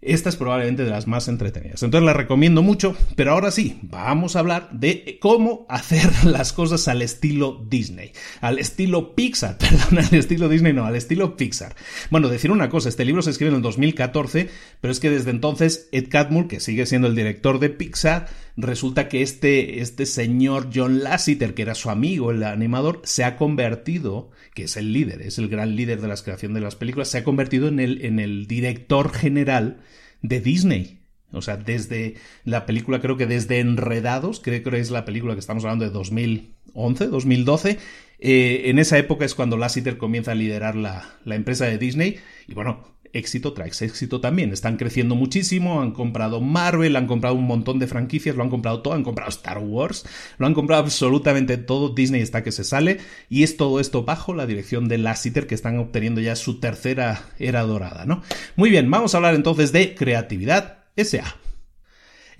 esta 0.00 0.28
es 0.28 0.36
probablemente 0.36 0.84
de 0.84 0.90
las 0.90 1.08
más 1.08 1.26
entretenidas. 1.26 1.82
Entonces 1.82 2.06
la 2.06 2.12
recomiendo 2.12 2.62
mucho, 2.62 2.96
pero 3.16 3.32
ahora 3.32 3.50
sí, 3.50 3.80
vamos 3.82 4.36
a 4.36 4.38
hablar 4.38 4.70
de 4.70 5.18
cómo 5.20 5.66
hacer 5.68 6.08
las 6.24 6.52
cosas 6.52 6.86
al 6.86 7.02
estilo 7.02 7.64
Disney, 7.68 8.12
al 8.40 8.58
estilo 8.60 9.16
Pixar, 9.16 9.58
perdón, 9.58 10.04
al 10.04 10.14
estilo 10.14 10.48
Disney 10.48 10.72
no, 10.72 10.84
al 10.84 10.94
estilo 10.94 11.36
Pixar. 11.36 11.74
Bueno, 12.10 12.28
decir 12.28 12.52
una 12.52 12.68
cosa, 12.68 12.88
este 12.88 13.04
libro 13.04 13.22
se 13.22 13.30
escribe 13.30 13.50
en 13.50 13.56
el 13.56 13.62
2014, 13.62 14.48
pero 14.80 14.92
es 14.92 15.00
que 15.00 15.10
desde 15.10 15.30
entonces 15.30 15.88
Ed 15.90 16.08
Catmull, 16.08 16.46
que 16.46 16.60
sigue 16.60 16.86
siendo 16.86 17.08
el 17.08 17.16
director 17.16 17.58
de 17.58 17.70
Pixar, 17.70 18.28
resulta 18.58 19.08
que 19.08 19.22
este, 19.22 19.80
este 19.80 20.04
señor 20.04 20.70
John 20.74 21.04
Lasseter, 21.04 21.54
que 21.54 21.62
era 21.62 21.76
su 21.76 21.90
amigo, 21.90 22.32
el 22.32 22.42
animador, 22.42 23.00
se 23.04 23.22
ha 23.22 23.36
convertido, 23.36 24.30
que 24.52 24.64
es 24.64 24.76
el 24.76 24.92
líder, 24.92 25.22
es 25.22 25.38
el 25.38 25.48
gran 25.48 25.76
líder 25.76 26.00
de 26.00 26.08
la 26.08 26.16
creación 26.16 26.54
de 26.54 26.60
las 26.60 26.74
películas, 26.74 27.08
se 27.08 27.18
ha 27.18 27.24
convertido 27.24 27.68
en 27.68 27.78
el, 27.78 28.04
en 28.04 28.18
el 28.18 28.48
director 28.48 29.12
general 29.12 29.80
de 30.22 30.40
Disney. 30.40 30.98
O 31.30 31.40
sea, 31.40 31.56
desde 31.56 32.14
la 32.44 32.66
película, 32.66 33.00
creo 33.00 33.16
que 33.16 33.26
desde 33.26 33.60
Enredados, 33.60 34.40
creo 34.40 34.62
que 34.62 34.78
es 34.80 34.90
la 34.90 35.04
película 35.04 35.34
que 35.34 35.40
estamos 35.40 35.64
hablando 35.64 35.84
de 35.84 35.90
2011, 35.92 37.06
2012, 37.06 37.78
eh, 38.18 38.62
en 38.64 38.78
esa 38.80 38.98
época 38.98 39.24
es 39.24 39.36
cuando 39.36 39.56
Lasseter 39.56 39.98
comienza 39.98 40.32
a 40.32 40.34
liderar 40.34 40.74
la, 40.74 41.16
la 41.24 41.36
empresa 41.36 41.66
de 41.66 41.78
Disney. 41.78 42.18
Y 42.48 42.54
bueno, 42.54 42.97
éxito 43.12 43.52
traes 43.52 43.82
éxito 43.82 44.20
también. 44.20 44.52
Están 44.52 44.76
creciendo 44.76 45.14
muchísimo, 45.14 45.80
han 45.80 45.92
comprado 45.92 46.40
Marvel, 46.40 46.96
han 46.96 47.06
comprado 47.06 47.34
un 47.34 47.46
montón 47.46 47.78
de 47.78 47.86
franquicias, 47.86 48.36
lo 48.36 48.42
han 48.42 48.50
comprado 48.50 48.82
todo, 48.82 48.94
han 48.94 49.04
comprado 49.04 49.30
Star 49.30 49.58
Wars, 49.58 50.04
lo 50.38 50.46
han 50.46 50.54
comprado 50.54 50.82
absolutamente 50.82 51.56
todo, 51.56 51.90
Disney 51.90 52.20
está 52.20 52.42
que 52.42 52.52
se 52.52 52.64
sale, 52.64 52.98
y 53.28 53.42
es 53.42 53.56
todo 53.56 53.80
esto 53.80 54.04
bajo 54.04 54.34
la 54.34 54.46
dirección 54.46 54.88
de 54.88 54.98
Lasseter 54.98 55.46
que 55.46 55.54
están 55.54 55.78
obteniendo 55.78 56.20
ya 56.20 56.36
su 56.36 56.60
tercera 56.60 57.30
era 57.38 57.62
dorada, 57.62 58.04
¿no? 58.04 58.22
Muy 58.56 58.70
bien, 58.70 58.90
vamos 58.90 59.14
a 59.14 59.18
hablar 59.18 59.34
entonces 59.34 59.72
de 59.72 59.94
creatividad 59.94 60.78
SA. 60.96 61.36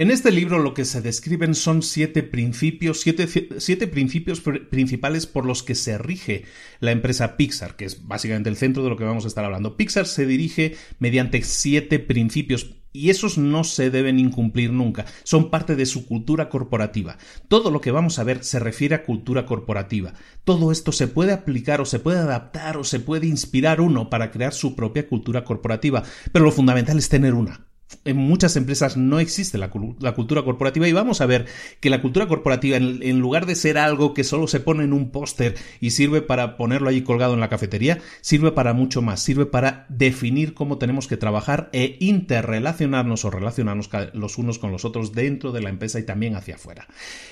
En 0.00 0.12
este 0.12 0.30
libro 0.30 0.60
lo 0.60 0.74
que 0.74 0.84
se 0.84 1.00
describen 1.00 1.56
son 1.56 1.82
siete 1.82 2.22
principios, 2.22 3.00
siete, 3.00 3.88
principios 3.88 4.40
principales 4.70 5.26
por 5.26 5.44
los 5.44 5.64
que 5.64 5.74
se 5.74 5.98
rige 5.98 6.44
la 6.78 6.92
empresa 6.92 7.36
Pixar, 7.36 7.74
que 7.74 7.84
es 7.84 8.06
básicamente 8.06 8.48
el 8.48 8.56
centro 8.56 8.84
de 8.84 8.90
lo 8.90 8.96
que 8.96 9.02
vamos 9.02 9.24
a 9.24 9.26
estar 9.26 9.44
hablando. 9.44 9.76
Pixar 9.76 10.06
se 10.06 10.24
dirige 10.24 10.76
mediante 11.00 11.42
siete 11.42 11.98
principios 11.98 12.76
y 12.92 13.10
esos 13.10 13.38
no 13.38 13.64
se 13.64 13.90
deben 13.90 14.20
incumplir 14.20 14.70
nunca, 14.72 15.04
son 15.24 15.50
parte 15.50 15.74
de 15.74 15.84
su 15.84 16.06
cultura 16.06 16.48
corporativa. 16.48 17.18
Todo 17.48 17.72
lo 17.72 17.80
que 17.80 17.90
vamos 17.90 18.20
a 18.20 18.24
ver 18.24 18.44
se 18.44 18.60
refiere 18.60 18.94
a 18.94 19.02
cultura 19.02 19.46
corporativa. 19.46 20.14
Todo 20.44 20.70
esto 20.70 20.92
se 20.92 21.08
puede 21.08 21.32
aplicar 21.32 21.80
o 21.80 21.84
se 21.84 21.98
puede 21.98 22.20
adaptar 22.20 22.76
o 22.76 22.84
se 22.84 23.00
puede 23.00 23.26
inspirar 23.26 23.80
uno 23.80 24.10
para 24.10 24.30
crear 24.30 24.54
su 24.54 24.76
propia 24.76 25.08
cultura 25.08 25.42
corporativa, 25.42 26.04
pero 26.30 26.44
lo 26.44 26.52
fundamental 26.52 26.98
es 26.98 27.08
tener 27.08 27.34
una 27.34 27.67
en 28.04 28.16
muchas 28.16 28.56
empresas 28.56 28.96
no 28.96 29.18
existe 29.18 29.58
la, 29.58 29.70
cultura 29.70 30.42
corporativa 30.42 30.88
y 30.88 30.92
vamos 30.92 31.20
a 31.20 31.26
ver 31.26 31.46
que 31.80 31.90
la 31.90 32.02
cultura 32.02 32.26
corporativa 32.26 32.76
en, 32.76 33.18
lugar 33.18 33.46
de 33.46 33.54
ser 33.54 33.78
algo 33.78 34.14
que 34.14 34.24
solo 34.24 34.46
se 34.46 34.60
pone 34.60 34.84
en 34.84 34.92
un 34.92 35.10
póster 35.10 35.54
y 35.80 35.90
sirve 35.90 36.20
para 36.20 36.56
ponerlo 36.56 36.88
allí 36.88 37.02
colgado 37.02 37.34
en 37.34 37.40
la 37.40 37.48
cafetería, 37.48 37.98
sirve 38.20 38.52
para 38.52 38.74
mucho 38.74 39.02
más, 39.02 39.20
sirve 39.20 39.46
para 39.46 39.86
definir 39.88 40.54
cómo 40.54 40.78
tenemos 40.78 41.06
que 41.06 41.16
trabajar 41.16 41.70
e 41.72 41.96
interrelacionarnos 42.00 43.24
o 43.24 43.30
relacionarnos 43.30 43.88
los 44.12 44.38
unos 44.38 44.58
con 44.58 44.70
los 44.70 44.84
otros 44.84 45.12
dentro 45.12 45.52
de 45.52 45.62
la 45.62 45.70
empresa 45.70 45.98
y 45.98 46.04
también 46.04 46.36
hacia 46.36 46.56
afuera. 46.56 46.86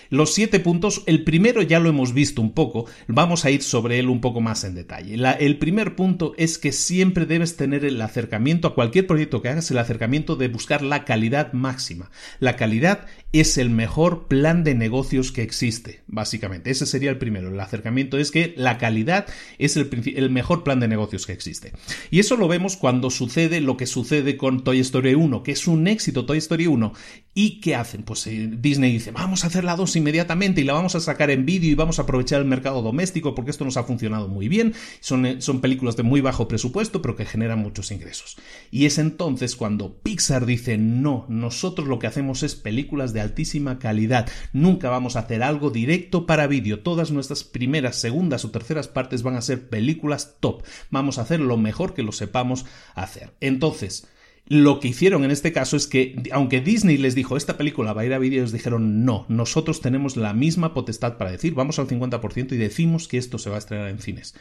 Los 0.08 0.34
siete 0.34 0.60
puntos, 0.60 1.02
el 1.06 1.24
primero 1.24 1.62
ya 1.62 1.80
lo 1.80 1.88
hemos 1.88 2.14
visto 2.14 2.40
un 2.40 2.52
poco, 2.52 2.86
vamos 3.08 3.44
a 3.44 3.50
ir 3.50 3.62
sobre 3.62 3.98
él 3.98 4.08
un 4.08 4.20
poco 4.20 4.40
más 4.40 4.64
en 4.64 4.74
detalle. 4.74 5.16
el 5.40 5.58
primer 5.58 5.96
punto 5.96 6.32
es 6.36 6.58
que 6.58 6.72
siempre 6.72 7.26
debes 7.26 7.56
tener 7.56 7.84
el 7.84 8.00
acercamiento 8.00 8.68
a 8.68 8.74
cualquier 8.74 9.06
proyecto 9.06 9.42
que 9.42 9.48
hagas, 9.48 9.70
el 9.70 9.78
acercamiento 9.78 10.36
de 10.36 10.45
buscar 10.48 10.82
la 10.82 11.04
calidad 11.04 11.52
máxima. 11.52 12.10
La 12.40 12.56
calidad 12.56 13.06
es 13.32 13.58
el 13.58 13.70
mejor 13.70 14.28
plan 14.28 14.64
de 14.64 14.74
negocios 14.74 15.32
que 15.32 15.42
existe, 15.42 16.02
básicamente. 16.06 16.70
Ese 16.70 16.86
sería 16.86 17.10
el 17.10 17.18
primero. 17.18 17.48
El 17.48 17.60
acercamiento 17.60 18.18
es 18.18 18.30
que 18.30 18.54
la 18.56 18.78
calidad 18.78 19.26
es 19.58 19.76
el, 19.76 19.90
el 20.16 20.30
mejor 20.30 20.64
plan 20.64 20.80
de 20.80 20.88
negocios 20.88 21.26
que 21.26 21.32
existe. 21.32 21.72
Y 22.10 22.20
eso 22.20 22.36
lo 22.36 22.48
vemos 22.48 22.76
cuando 22.76 23.10
sucede 23.10 23.60
lo 23.60 23.76
que 23.76 23.86
sucede 23.86 24.36
con 24.36 24.64
Toy 24.64 24.80
Story 24.80 25.14
1, 25.14 25.42
que 25.42 25.52
es 25.52 25.66
un 25.66 25.86
éxito 25.86 26.26
Toy 26.26 26.38
Story 26.38 26.66
1. 26.66 26.92
¿Y 27.34 27.60
qué 27.60 27.74
hacen? 27.74 28.02
Pues 28.02 28.26
eh, 28.26 28.48
Disney 28.50 28.92
dice, 28.92 29.10
vamos 29.10 29.44
a 29.44 29.48
hacer 29.48 29.64
la 29.64 29.76
2 29.76 29.96
inmediatamente 29.96 30.60
y 30.60 30.64
la 30.64 30.72
vamos 30.72 30.94
a 30.94 31.00
sacar 31.00 31.30
en 31.30 31.44
vídeo 31.44 31.70
y 31.70 31.74
vamos 31.74 31.98
a 31.98 32.02
aprovechar 32.02 32.40
el 32.40 32.46
mercado 32.46 32.82
doméstico 32.82 33.34
porque 33.34 33.50
esto 33.50 33.64
nos 33.64 33.76
ha 33.76 33.84
funcionado 33.84 34.28
muy 34.28 34.48
bien. 34.48 34.74
Son, 35.00 35.26
eh, 35.26 35.40
son 35.40 35.60
películas 35.60 35.96
de 35.96 36.02
muy 36.02 36.20
bajo 36.20 36.48
presupuesto, 36.48 37.02
pero 37.02 37.16
que 37.16 37.26
generan 37.26 37.58
muchos 37.58 37.90
ingresos. 37.90 38.36
Y 38.70 38.86
es 38.86 38.98
entonces 38.98 39.56
cuando 39.56 39.98
Pixar 40.02 40.35
dice, 40.44 40.76
no, 40.76 41.24
nosotros 41.28 41.88
lo 41.88 41.98
que 41.98 42.06
hacemos 42.06 42.42
es 42.42 42.54
películas 42.54 43.12
de 43.14 43.22
altísima 43.22 43.78
calidad. 43.78 44.28
Nunca 44.52 44.90
vamos 44.90 45.16
a 45.16 45.20
hacer 45.20 45.42
algo 45.42 45.70
directo 45.70 46.26
para 46.26 46.46
vídeo. 46.46 46.80
Todas 46.80 47.10
nuestras 47.10 47.44
primeras, 47.44 47.96
segundas 47.96 48.44
o 48.44 48.50
terceras 48.50 48.88
partes 48.88 49.22
van 49.22 49.36
a 49.36 49.42
ser 49.42 49.68
películas 49.68 50.36
top. 50.40 50.62
Vamos 50.90 51.18
a 51.18 51.22
hacer 51.22 51.40
lo 51.40 51.56
mejor 51.56 51.94
que 51.94 52.02
lo 52.02 52.12
sepamos 52.12 52.66
hacer. 52.94 53.32
Entonces, 53.40 54.08
lo 54.48 54.78
que 54.78 54.88
hicieron 54.88 55.24
en 55.24 55.32
este 55.32 55.52
caso 55.52 55.76
es 55.76 55.86
que, 55.86 56.22
aunque 56.30 56.60
Disney 56.60 56.98
les 56.98 57.14
dijo 57.14 57.36
esta 57.36 57.56
película 57.56 57.92
va 57.92 58.02
a 58.02 58.06
ir 58.06 58.14
a 58.14 58.18
vídeos, 58.18 58.52
dijeron 58.52 59.04
no, 59.04 59.26
nosotros 59.28 59.80
tenemos 59.80 60.16
la 60.16 60.34
misma 60.34 60.72
potestad 60.72 61.16
para 61.16 61.32
decir, 61.32 61.54
vamos 61.54 61.78
al 61.78 61.88
50% 61.88 62.52
y 62.52 62.56
decimos 62.56 63.08
que 63.08 63.18
esto 63.18 63.38
se 63.38 63.50
va 63.50 63.56
a 63.56 63.58
estrenar 63.58 63.88
en 63.88 63.98
cines. 63.98 64.34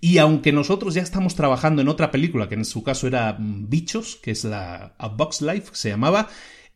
Y 0.00 0.18
aunque 0.18 0.52
nosotros 0.52 0.94
ya 0.94 1.02
estamos 1.02 1.34
trabajando 1.34 1.82
en 1.82 1.88
otra 1.88 2.10
película, 2.12 2.48
que 2.48 2.54
en 2.54 2.64
su 2.64 2.84
caso 2.84 3.08
era 3.08 3.32
mm, 3.32 3.68
Bichos, 3.68 4.16
que 4.16 4.30
es 4.30 4.44
la 4.44 4.94
A 4.96 5.08
Box 5.08 5.42
Life, 5.42 5.70
se 5.72 5.88
llamaba, 5.88 6.28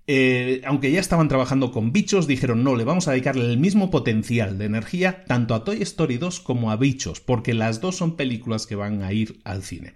eh, 0.08 0.62
aunque 0.64 0.90
ya 0.90 0.98
estaban 0.98 1.28
trabajando 1.28 1.70
con 1.70 1.92
bichos, 1.92 2.26
dijeron 2.26 2.64
no, 2.64 2.74
le 2.74 2.84
vamos 2.84 3.06
a 3.06 3.12
dedicarle 3.12 3.44
el 3.44 3.58
mismo 3.58 3.90
potencial 3.90 4.58
de 4.58 4.64
energía 4.64 5.24
tanto 5.26 5.54
a 5.54 5.62
Toy 5.62 5.80
Story 5.82 6.18
2 6.18 6.40
como 6.40 6.72
a 6.72 6.76
bichos, 6.76 7.20
porque 7.20 7.54
las 7.54 7.80
dos 7.80 7.96
son 7.96 8.16
películas 8.16 8.66
que 8.66 8.74
van 8.74 9.02
a 9.02 9.12
ir 9.12 9.38
al 9.44 9.62
cine. 9.62 9.94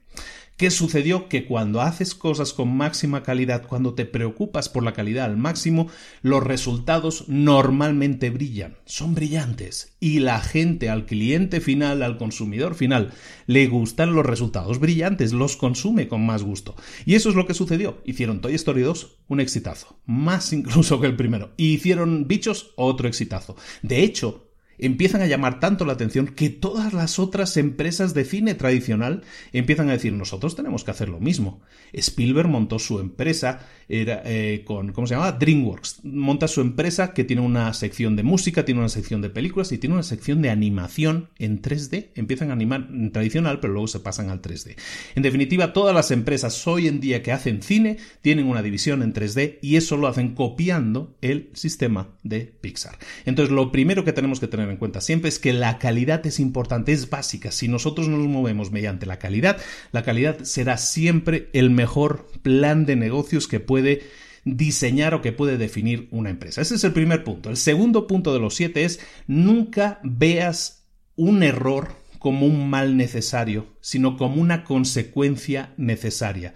¿Qué 0.56 0.70
sucedió? 0.70 1.28
Que 1.28 1.44
cuando 1.44 1.82
haces 1.82 2.14
cosas 2.14 2.54
con 2.54 2.74
máxima 2.74 3.22
calidad, 3.22 3.66
cuando 3.66 3.92
te 3.92 4.06
preocupas 4.06 4.70
por 4.70 4.82
la 4.82 4.94
calidad 4.94 5.26
al 5.26 5.36
máximo, 5.36 5.88
los 6.22 6.42
resultados 6.42 7.24
normalmente 7.28 8.30
brillan, 8.30 8.78
son 8.86 9.14
brillantes. 9.14 9.94
Y 10.00 10.20
la 10.20 10.40
gente, 10.40 10.88
al 10.88 11.04
cliente 11.04 11.60
final, 11.60 12.02
al 12.02 12.16
consumidor 12.16 12.74
final, 12.74 13.12
le 13.46 13.66
gustan 13.66 14.14
los 14.14 14.24
resultados 14.24 14.80
brillantes, 14.80 15.34
los 15.34 15.58
consume 15.58 16.08
con 16.08 16.24
más 16.24 16.42
gusto. 16.42 16.74
Y 17.04 17.16
eso 17.16 17.28
es 17.28 17.34
lo 17.34 17.46
que 17.46 17.52
sucedió. 17.52 18.00
Hicieron 18.06 18.40
Toy 18.40 18.54
Story 18.54 18.80
2 18.80 19.18
un 19.28 19.40
exitazo, 19.40 19.98
más 20.06 20.54
incluso 20.54 21.02
que 21.02 21.06
el 21.06 21.16
primero. 21.16 21.52
Y 21.58 21.74
hicieron 21.74 22.28
Bichos 22.28 22.72
otro 22.76 23.08
exitazo. 23.08 23.56
De 23.82 24.02
hecho, 24.02 24.45
empiezan 24.78 25.22
a 25.22 25.26
llamar 25.26 25.60
tanto 25.60 25.84
la 25.84 25.94
atención 25.94 26.28
que 26.28 26.50
todas 26.50 26.92
las 26.92 27.18
otras 27.18 27.56
empresas 27.56 28.14
de 28.14 28.24
cine 28.24 28.54
tradicional 28.54 29.22
empiezan 29.52 29.88
a 29.88 29.92
decir 29.92 30.12
nosotros 30.12 30.56
tenemos 30.56 30.84
que 30.84 30.90
hacer 30.90 31.08
lo 31.08 31.20
mismo. 31.20 31.60
Spielberg 31.92 32.48
montó 32.48 32.78
su 32.78 32.98
empresa 33.00 33.60
eh, 33.88 34.62
con, 34.64 34.92
¿cómo 34.92 35.06
se 35.06 35.14
llama? 35.14 35.32
DreamWorks. 35.32 36.04
Monta 36.04 36.48
su 36.48 36.60
empresa 36.60 37.12
que 37.12 37.24
tiene 37.24 37.42
una 37.42 37.72
sección 37.72 38.16
de 38.16 38.22
música, 38.22 38.64
tiene 38.64 38.80
una 38.80 38.88
sección 38.88 39.22
de 39.22 39.30
películas 39.30 39.70
y 39.72 39.78
tiene 39.78 39.94
una 39.94 40.02
sección 40.02 40.42
de 40.42 40.50
animación 40.50 41.30
en 41.38 41.62
3D. 41.62 42.08
Empiezan 42.14 42.50
a 42.50 42.54
animar 42.54 42.88
en 42.90 43.12
tradicional, 43.12 43.60
pero 43.60 43.72
luego 43.72 43.88
se 43.88 44.00
pasan 44.00 44.30
al 44.30 44.42
3D. 44.42 44.76
En 45.14 45.22
definitiva, 45.22 45.72
todas 45.72 45.94
las 45.94 46.10
empresas 46.10 46.66
hoy 46.66 46.88
en 46.88 47.00
día 47.00 47.22
que 47.22 47.32
hacen 47.32 47.62
cine 47.62 47.98
tienen 48.22 48.46
una 48.46 48.62
división 48.62 49.02
en 49.02 49.12
3D 49.12 49.58
y 49.62 49.76
eso 49.76 49.96
lo 49.96 50.08
hacen 50.08 50.34
copiando 50.34 51.16
el 51.22 51.50
sistema 51.54 52.08
de 52.22 52.40
Pixar. 52.40 52.98
Entonces, 53.24 53.54
lo 53.54 53.70
primero 53.70 54.04
que 54.04 54.12
tenemos 54.12 54.40
que 54.40 54.48
tener 54.48 54.65
en 54.72 54.78
cuenta 54.78 55.00
siempre 55.00 55.28
es 55.28 55.38
que 55.38 55.52
la 55.52 55.78
calidad 55.78 56.26
es 56.26 56.40
importante, 56.40 56.92
es 56.92 57.10
básica. 57.10 57.50
Si 57.50 57.68
nosotros 57.68 58.08
nos 58.08 58.26
movemos 58.26 58.70
mediante 58.70 59.06
la 59.06 59.18
calidad, 59.18 59.58
la 59.92 60.02
calidad 60.02 60.42
será 60.44 60.76
siempre 60.78 61.48
el 61.52 61.70
mejor 61.70 62.28
plan 62.42 62.86
de 62.86 62.96
negocios 62.96 63.48
que 63.48 63.60
puede 63.60 64.02
diseñar 64.44 65.12
o 65.12 65.22
que 65.22 65.32
puede 65.32 65.58
definir 65.58 66.08
una 66.10 66.30
empresa. 66.30 66.62
Ese 66.62 66.76
es 66.76 66.84
el 66.84 66.92
primer 66.92 67.24
punto. 67.24 67.50
El 67.50 67.56
segundo 67.56 68.06
punto 68.06 68.32
de 68.32 68.40
los 68.40 68.54
siete 68.54 68.84
es 68.84 69.00
nunca 69.26 70.00
veas 70.04 70.86
un 71.16 71.42
error 71.42 71.88
como 72.18 72.46
un 72.46 72.70
mal 72.70 72.96
necesario, 72.96 73.66
sino 73.80 74.16
como 74.16 74.40
una 74.40 74.64
consecuencia 74.64 75.74
necesaria. 75.76 76.54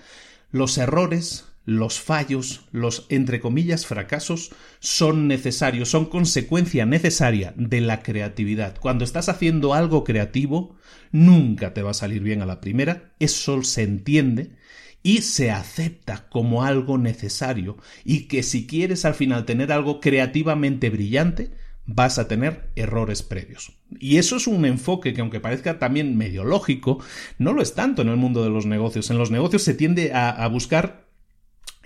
Los 0.50 0.78
errores 0.78 1.49
los 1.70 2.00
fallos, 2.00 2.62
los 2.72 3.06
entre 3.10 3.38
comillas 3.38 3.86
fracasos 3.86 4.50
son 4.80 5.28
necesarios, 5.28 5.88
son 5.88 6.06
consecuencia 6.06 6.84
necesaria 6.84 7.54
de 7.56 7.80
la 7.80 8.02
creatividad. 8.02 8.76
Cuando 8.80 9.04
estás 9.04 9.28
haciendo 9.28 9.72
algo 9.72 10.02
creativo, 10.02 10.74
nunca 11.12 11.72
te 11.72 11.82
va 11.82 11.92
a 11.92 11.94
salir 11.94 12.24
bien 12.24 12.42
a 12.42 12.46
la 12.46 12.60
primera, 12.60 13.12
eso 13.20 13.62
se 13.62 13.84
entiende 13.84 14.56
y 15.04 15.18
se 15.18 15.52
acepta 15.52 16.28
como 16.28 16.64
algo 16.64 16.98
necesario 16.98 17.76
y 18.04 18.26
que 18.26 18.42
si 18.42 18.66
quieres 18.66 19.04
al 19.04 19.14
final 19.14 19.44
tener 19.44 19.70
algo 19.70 20.00
creativamente 20.00 20.90
brillante, 20.90 21.52
vas 21.86 22.18
a 22.18 22.26
tener 22.26 22.72
errores 22.74 23.22
previos. 23.22 23.78
Y 24.00 24.16
eso 24.16 24.34
es 24.34 24.48
un 24.48 24.64
enfoque 24.64 25.14
que 25.14 25.20
aunque 25.20 25.38
parezca 25.38 25.78
también 25.78 26.16
medio 26.16 26.42
lógico, 26.42 26.98
no 27.38 27.52
lo 27.52 27.62
es 27.62 27.74
tanto 27.74 28.02
en 28.02 28.08
el 28.08 28.16
mundo 28.16 28.42
de 28.42 28.50
los 28.50 28.66
negocios. 28.66 29.08
En 29.10 29.18
los 29.18 29.30
negocios 29.30 29.62
se 29.62 29.74
tiende 29.74 30.12
a, 30.12 30.30
a 30.30 30.48
buscar 30.48 31.09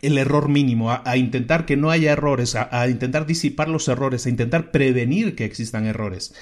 el 0.05 0.19
error 0.19 0.49
mínimo, 0.49 0.91
a, 0.91 1.17
intentar 1.17 1.67
que 1.67 1.77
no 1.77 1.91
haya 1.91 2.13
errores, 2.13 2.55
a, 2.57 2.89
intentar 2.89 3.27
disipar 3.27 3.69
los 3.69 3.89
errores, 3.89 4.27
a 4.27 4.31
intentar 4.31 4.71
prevenir 4.71 5.35
que 5.35 5.45
existan 5.45 5.87
errores. 5.87 6.35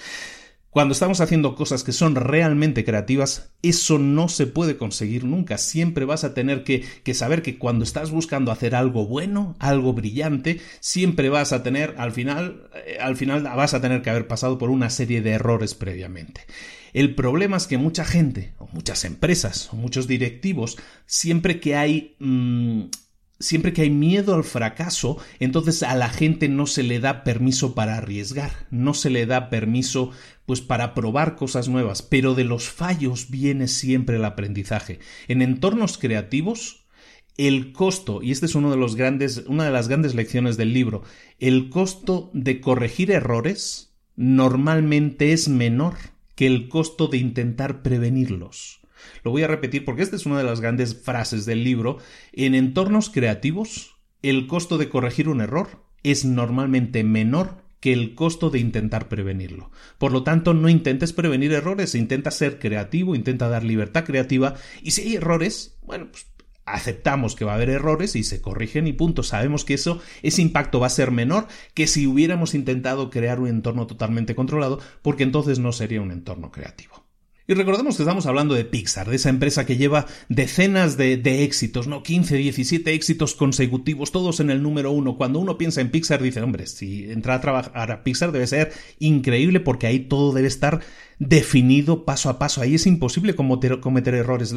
Cuando 0.73 0.93
estamos 0.93 1.21
haciendo 1.21 1.55
cosas 1.55 1.85
que 1.85 1.93
son 1.93 2.15
realmente 2.15 2.83
creativas, 2.83 3.53
eso 3.61 3.99
no 3.99 4.31
se 4.31 4.47
puede 4.47 4.79
conseguir 4.79 5.23
nunca. 5.25 5.59
Siempre 5.59 6.07
vas 6.07 6.25
a 6.25 6.33
tener 6.33 6.65
que, 6.65 6.87
saber 7.13 7.43
que 7.43 7.59
cuando 7.59 7.85
estás 7.85 8.11
buscando 8.11 8.51
hacer 8.51 8.75
algo 8.75 9.07
bueno, 9.07 9.55
algo 9.59 9.93
brillante, 9.93 10.63
siempre 10.81 11.29
vas 11.29 11.53
a 11.53 11.63
tener, 11.63 11.95
al 11.99 12.13
final, 12.13 12.71
eh, 12.87 12.97
al 13.03 13.17
final 13.17 13.43
vas 13.43 13.75
a 13.75 13.83
tener 13.83 14.01
que 14.01 14.09
haber 14.09 14.27
pasado 14.27 14.57
por 14.57 14.71
una 14.71 14.89
serie 14.89 15.21
de 15.21 15.33
errores 15.33 15.75
previamente. 15.75 16.47
El 16.95 17.15
problema 17.15 17.59
es 17.59 17.67
que 17.67 17.77
mucha 17.77 18.07
gente, 18.07 18.55
o 18.59 18.67
muchas 18.73 19.05
empresas, 19.05 19.71
o 19.75 19.77
muchos 19.77 20.07
directivos, 20.07 20.79
siempre 21.05 21.61
que 21.61 21.77
hay 21.77 22.17
mm, 22.19 22.85
siempre 23.43 23.73
que 23.73 23.83
hay 23.83 23.91
miedo 23.91 24.35
al 24.35 24.45
fracaso, 24.45 25.19
entonces 25.41 25.83
a 25.83 25.95
la 25.95 26.09
gente 26.09 26.49
no 26.49 26.67
se 26.67 26.83
le 26.83 27.01
da 27.01 27.25
permiso 27.25 27.75
para 27.75 27.97
arriesgar, 27.97 28.67
no 28.71 28.95
se 28.95 29.11
le 29.11 29.27
da 29.27 29.51
permiso 29.51 30.11
pues 30.47 30.61
para 30.61 30.95
probar 30.95 31.37
cosas 31.37 31.69
nuevas, 31.69 32.03
pero 32.03 32.35
de 32.35 32.45
los 32.45 32.69
fallos 32.69 33.31
viene 33.31 33.69
siempre 33.69 34.17
el 34.17 34.25
aprendizaje. 34.25 34.99
En 35.29 35.43
entornos 35.43 35.99
creativos, 35.99 36.87
el 37.37 37.73
costo, 37.73 38.23
y 38.23 38.31
este 38.31 38.47
es 38.47 38.55
uno 38.55 38.71
de 38.71 38.77
los 38.77 38.97
grandes, 38.97 39.45
una 39.47 39.65
de 39.65 39.71
las 39.71 39.89
grandes 39.89 40.15
lecciones 40.15 40.57
del 40.57 40.73
libro, 40.73 41.03
el 41.39 41.71
costo 41.71 42.31
de 42.35 42.61
corregir 42.61 43.11
errores 43.11 43.95
normalmente 44.17 45.33
es 45.33 45.49
menor 45.49 45.95
que 46.35 46.47
el 46.47 46.69
costo 46.69 47.09
de 47.09 47.19
intentar 47.19 47.83
prevenirlos. 47.83 48.82
Lo 49.25 49.31
voy 49.31 49.43
a 49.43 49.49
repetir 49.49 49.85
porque 49.85 50.03
esta 50.03 50.17
es 50.17 50.27
una 50.27 50.39
de 50.39 50.45
las 50.45 50.61
grandes 50.61 51.01
frases 51.01 51.47
del 51.47 51.65
libro. 51.65 51.99
En 52.33 52.55
entornos 52.55 53.11
creativos, 53.11 53.97
el 54.23 54.47
costo 54.47 54.79
de 54.79 54.89
corregir 54.89 55.29
un 55.29 55.41
error 55.41 55.85
es 56.03 56.25
normalmente 56.25 57.05
menor 57.05 57.63
que 57.81 57.93
el 57.93 58.15
costo 58.15 58.51
de 58.51 58.61
intentar 58.61 59.09
prevenirlo. 59.09 59.73
Por 59.99 60.13
lo 60.13 60.23
tanto, 60.23 60.55
no 60.55 60.69
intentes 60.69 61.13
prevenir 61.13 61.53
errores, 61.53 61.97
intenta 61.97 62.31
ser 62.31 62.61
creativo, 62.61 63.17
intenta 63.17 63.49
dar 63.49 63.65
libertad 63.65 64.05
creativa 64.05 64.55
y 64.83 64.93
si 64.93 65.03
hay 65.03 65.17
errores, 65.17 65.77
bueno, 65.83 66.09
pues 66.13 66.27
aceptamos 66.65 67.35
que 67.35 67.45
va 67.45 67.53
a 67.53 67.55
haber 67.57 67.71
errores 67.71 68.15
y 68.15 68.23
se 68.23 68.41
corrigen 68.41 68.87
y 68.87 68.93
punto. 68.93 69.23
Sabemos 69.23 69.65
que 69.65 69.75
eso, 69.75 70.01
ese 70.23 70.43
impacto 70.43 70.79
va 70.81 70.87
a 70.87 70.91
ser 70.91 71.11
menor 71.11 71.49
que 71.75 71.89
si 71.89 72.07
hubiéramos 72.07 72.55
intentado 72.55 73.11
crear 73.11 73.41
un 73.41 73.49
entorno 73.49 73.87
totalmente 73.89 74.35
controlado, 74.35 74.79
porque 75.03 75.25
entonces 75.25 75.59
no 75.59 75.73
sería 75.73 76.01
un 76.01 76.13
entorno 76.13 76.53
creativo. 76.53 77.02
Y 77.49 77.55
recordemos 77.55 77.97
que 77.97 78.05
estamos 78.05 78.27
hablando 78.27 78.55
de 78.55 78.65
Pixar, 78.65 79.11
de 79.11 79.17
esa 79.17 79.29
empresa 79.29 79.67
que 79.67 79.77
lleva 79.77 80.07
decenas 80.29 80.97
de, 80.97 81.45
éxitos, 81.45 81.89
¿no? 81.89 82.05
15, 82.05 82.37
17 82.37 82.95
éxitos 82.95 83.35
consecutivos, 83.35 84.13
todos 84.13 84.39
en 84.39 84.51
el 84.51 84.63
número 84.63 84.93
uno. 84.93 85.17
Cuando 85.17 85.41
uno 85.41 85.59
piensa 85.59 85.81
en 85.81 85.91
Pixar, 85.91 86.23
dice, 86.23 86.41
hombre, 86.41 86.69
si 86.69 87.11
entrar 87.11 87.39
a 87.39 87.41
trabajar 87.41 87.91
a 87.91 88.05
Pixar 88.05 88.31
debe 88.31 88.47
ser 88.47 88.73
increíble 89.01 89.59
porque 89.59 89.89
ahí 89.89 89.99
todo 89.99 90.33
debe 90.33 90.47
estar 90.47 90.83
definido 91.29 92.05
paso 92.05 92.29
a 92.29 92.39
paso. 92.39 92.61
Ahí 92.61 92.75
es 92.75 92.87
imposible 92.87 93.35
cometer, 93.35 94.15
errores. 94.15 94.55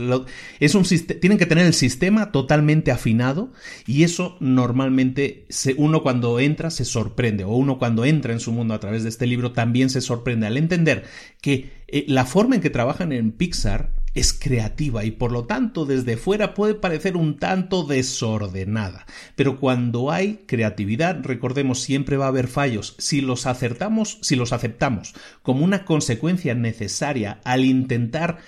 Es 0.60 0.76
un, 0.76 0.84
tienen 0.84 1.38
que 1.38 1.46
tener 1.46 1.66
el 1.66 1.74
sistema 1.74 2.32
totalmente 2.32 2.92
afinado 2.92 3.52
y 3.86 4.04
eso 4.04 4.36
normalmente 4.40 5.46
uno 5.78 6.02
cuando 6.02 6.40
entra 6.40 6.72
se 6.72 6.86
sorprende 6.86 7.44
o 7.44 7.56
uno 7.56 7.78
cuando 7.78 8.04
entra 8.04 8.34
en 8.34 8.40
su 8.40 8.52
mundo 8.52 8.74
a 8.74 8.80
través 8.80 9.04
de 9.04 9.10
este 9.10 9.28
libro 9.28 9.52
también 9.52 9.90
se 9.90 10.02
sorprende 10.02 10.48
al 10.48 10.58
entender 10.58 11.06
que 11.42 11.70
eh, 11.88 12.06
la 12.08 12.26
forma 12.26 12.56
en 12.56 12.62
que 12.62 12.72
trabajan 12.72 13.12
en 13.12 13.32
Pixar 13.32 13.92
es 14.16 14.34
creativa 14.34 15.04
y 15.04 15.12
por 15.12 15.32
lo 15.32 15.46
tanto 15.46 15.86
desde 15.86 16.18
fuera 16.18 16.54
puede 16.54 16.74
parecer 16.74 17.18
un 17.18 17.38
tanto 17.38 17.84
desordenada. 17.84 19.06
Pero 19.36 19.60
cuando 19.60 20.12
hay 20.12 20.46
creatividad, 20.48 21.20
recordemos, 21.22 21.82
siempre 21.82 22.18
va 22.18 22.26
a 22.26 22.30
haber 22.30 22.48
fallos. 22.48 22.96
Si 22.98 23.22
los 23.22 23.46
acertamos, 23.46 24.18
si 24.22 24.36
los 24.36 24.54
aceptamos 24.54 25.14
como 25.44 25.64
una 25.64 25.86
consecuencia 25.86 26.56
necesaria 26.56 27.42
al 27.44 27.66
intentar 27.66 28.40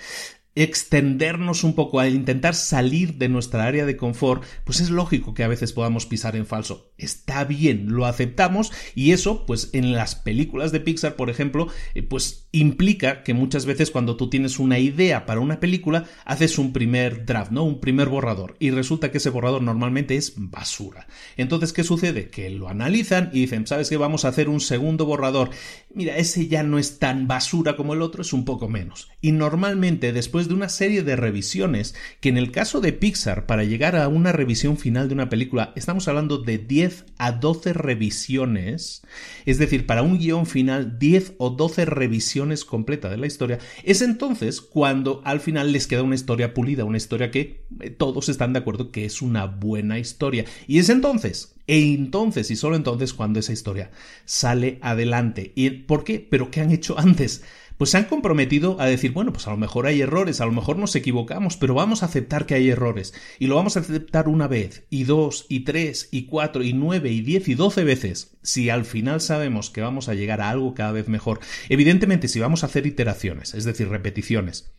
extendernos 0.62 1.62
un 1.62 1.76
poco, 1.76 2.00
al 2.00 2.12
intentar 2.12 2.52
salir 2.56 3.14
de 3.14 3.28
nuestra 3.28 3.64
área 3.64 3.86
de 3.86 3.96
confort, 3.96 4.42
pues 4.64 4.80
es 4.80 4.90
lógico 4.90 5.32
que 5.32 5.44
a 5.44 5.48
veces 5.48 5.72
podamos 5.72 6.06
pisar 6.06 6.34
en 6.34 6.46
falso. 6.46 6.90
Está 6.98 7.44
bien, 7.44 7.92
lo 7.92 8.06
aceptamos 8.06 8.72
y 8.96 9.12
eso, 9.12 9.46
pues 9.46 9.70
en 9.72 9.92
las 9.92 10.16
películas 10.16 10.72
de 10.72 10.80
Pixar, 10.80 11.14
por 11.14 11.30
ejemplo, 11.30 11.68
eh, 11.94 12.02
pues 12.02 12.47
implica 12.50 13.22
que 13.22 13.34
muchas 13.34 13.66
veces 13.66 13.90
cuando 13.90 14.16
tú 14.16 14.30
tienes 14.30 14.58
una 14.58 14.78
idea 14.78 15.26
para 15.26 15.40
una 15.40 15.60
película, 15.60 16.04
haces 16.24 16.58
un 16.58 16.72
primer 16.72 17.26
draft, 17.26 17.50
¿no? 17.50 17.64
Un 17.64 17.80
primer 17.80 18.08
borrador 18.08 18.56
y 18.58 18.70
resulta 18.70 19.10
que 19.10 19.18
ese 19.18 19.30
borrador 19.30 19.62
normalmente 19.62 20.16
es 20.16 20.34
basura. 20.36 21.06
Entonces, 21.36 21.72
¿qué 21.72 21.84
sucede? 21.84 22.30
Que 22.30 22.48
lo 22.50 22.68
analizan 22.68 23.30
y 23.32 23.40
dicen, 23.40 23.66
¿sabes 23.66 23.90
qué? 23.90 23.96
Vamos 23.96 24.24
a 24.24 24.28
hacer 24.28 24.48
un 24.48 24.60
segundo 24.60 25.04
borrador. 25.04 25.50
Mira, 25.94 26.16
ese 26.16 26.48
ya 26.48 26.62
no 26.62 26.78
es 26.78 26.98
tan 26.98 27.28
basura 27.28 27.76
como 27.76 27.92
el 27.94 28.02
otro, 28.02 28.22
es 28.22 28.32
un 28.32 28.44
poco 28.44 28.68
menos. 28.68 29.08
Y 29.20 29.32
normalmente 29.32 30.12
después 30.12 30.48
de 30.48 30.54
una 30.54 30.68
serie 30.68 31.02
de 31.02 31.16
revisiones, 31.16 31.94
que 32.20 32.30
en 32.30 32.38
el 32.38 32.50
caso 32.50 32.80
de 32.80 32.92
Pixar, 32.92 33.46
para 33.46 33.64
llegar 33.64 33.96
a 33.96 34.08
una 34.08 34.32
revisión 34.32 34.78
final 34.78 35.08
de 35.08 35.14
una 35.14 35.28
película, 35.28 35.72
estamos 35.76 36.08
hablando 36.08 36.38
de 36.38 36.58
10 36.58 37.04
a 37.18 37.32
12 37.32 37.74
revisiones, 37.74 39.02
es 39.44 39.58
decir, 39.58 39.86
para 39.86 40.02
un 40.02 40.18
guion 40.18 40.46
final, 40.46 40.98
10 40.98 41.34
o 41.38 41.50
12 41.50 41.84
revisiones 41.84 42.38
completas 42.64 43.10
de 43.10 43.16
la 43.16 43.26
historia, 43.26 43.58
es 43.84 44.02
entonces 44.02 44.60
cuando 44.60 45.22
al 45.24 45.40
final 45.40 45.72
les 45.72 45.86
queda 45.86 46.02
una 46.02 46.14
historia 46.14 46.54
pulida, 46.54 46.84
una 46.84 46.96
historia 46.96 47.30
que 47.30 47.64
eh, 47.80 47.90
todos 47.90 48.28
están 48.28 48.52
de 48.52 48.60
acuerdo 48.60 48.90
que 48.90 49.04
es 49.04 49.22
una 49.22 49.46
buena 49.46 49.98
historia. 49.98 50.44
Y 50.66 50.78
es 50.78 50.88
entonces 50.88 51.54
e 51.66 51.92
entonces 51.92 52.50
y 52.50 52.56
solo 52.56 52.76
entonces 52.76 53.12
cuando 53.12 53.40
esa 53.40 53.52
historia 53.52 53.90
sale 54.24 54.78
adelante. 54.80 55.52
¿Y 55.54 55.70
por 55.70 56.02
qué? 56.02 56.26
¿Pero 56.28 56.50
qué 56.50 56.62
han 56.62 56.70
hecho 56.70 56.98
antes? 56.98 57.42
Pues 57.78 57.90
se 57.90 57.96
han 57.96 58.04
comprometido 58.04 58.78
a 58.80 58.86
decir, 58.86 59.12
bueno, 59.12 59.32
pues 59.32 59.46
a 59.46 59.50
lo 59.50 59.56
mejor 59.56 59.86
hay 59.86 60.02
errores, 60.02 60.40
a 60.40 60.46
lo 60.46 60.52
mejor 60.52 60.76
nos 60.76 60.94
equivocamos, 60.96 61.56
pero 61.56 61.74
vamos 61.74 62.02
a 62.02 62.06
aceptar 62.06 62.44
que 62.44 62.54
hay 62.54 62.68
errores. 62.68 63.14
Y 63.38 63.46
lo 63.46 63.54
vamos 63.54 63.76
a 63.76 63.80
aceptar 63.80 64.28
una 64.28 64.48
vez, 64.48 64.84
y 64.90 65.04
dos, 65.04 65.46
y 65.48 65.60
tres, 65.60 66.08
y 66.10 66.26
cuatro, 66.26 66.62
y 66.62 66.72
nueve, 66.72 67.10
y 67.10 67.20
diez, 67.20 67.48
y 67.48 67.54
doce 67.54 67.84
veces. 67.84 68.36
Si 68.42 68.68
al 68.68 68.84
final 68.84 69.20
sabemos 69.20 69.70
que 69.70 69.80
vamos 69.80 70.08
a 70.08 70.14
llegar 70.14 70.40
a 70.40 70.50
algo 70.50 70.74
cada 70.74 70.92
vez 70.92 71.08
mejor. 71.08 71.40
Evidentemente, 71.68 72.28
si 72.28 72.40
vamos 72.40 72.62
a 72.62 72.66
hacer 72.66 72.86
iteraciones, 72.86 73.54
es 73.54 73.64
decir, 73.64 73.88
repeticiones, 73.88 74.72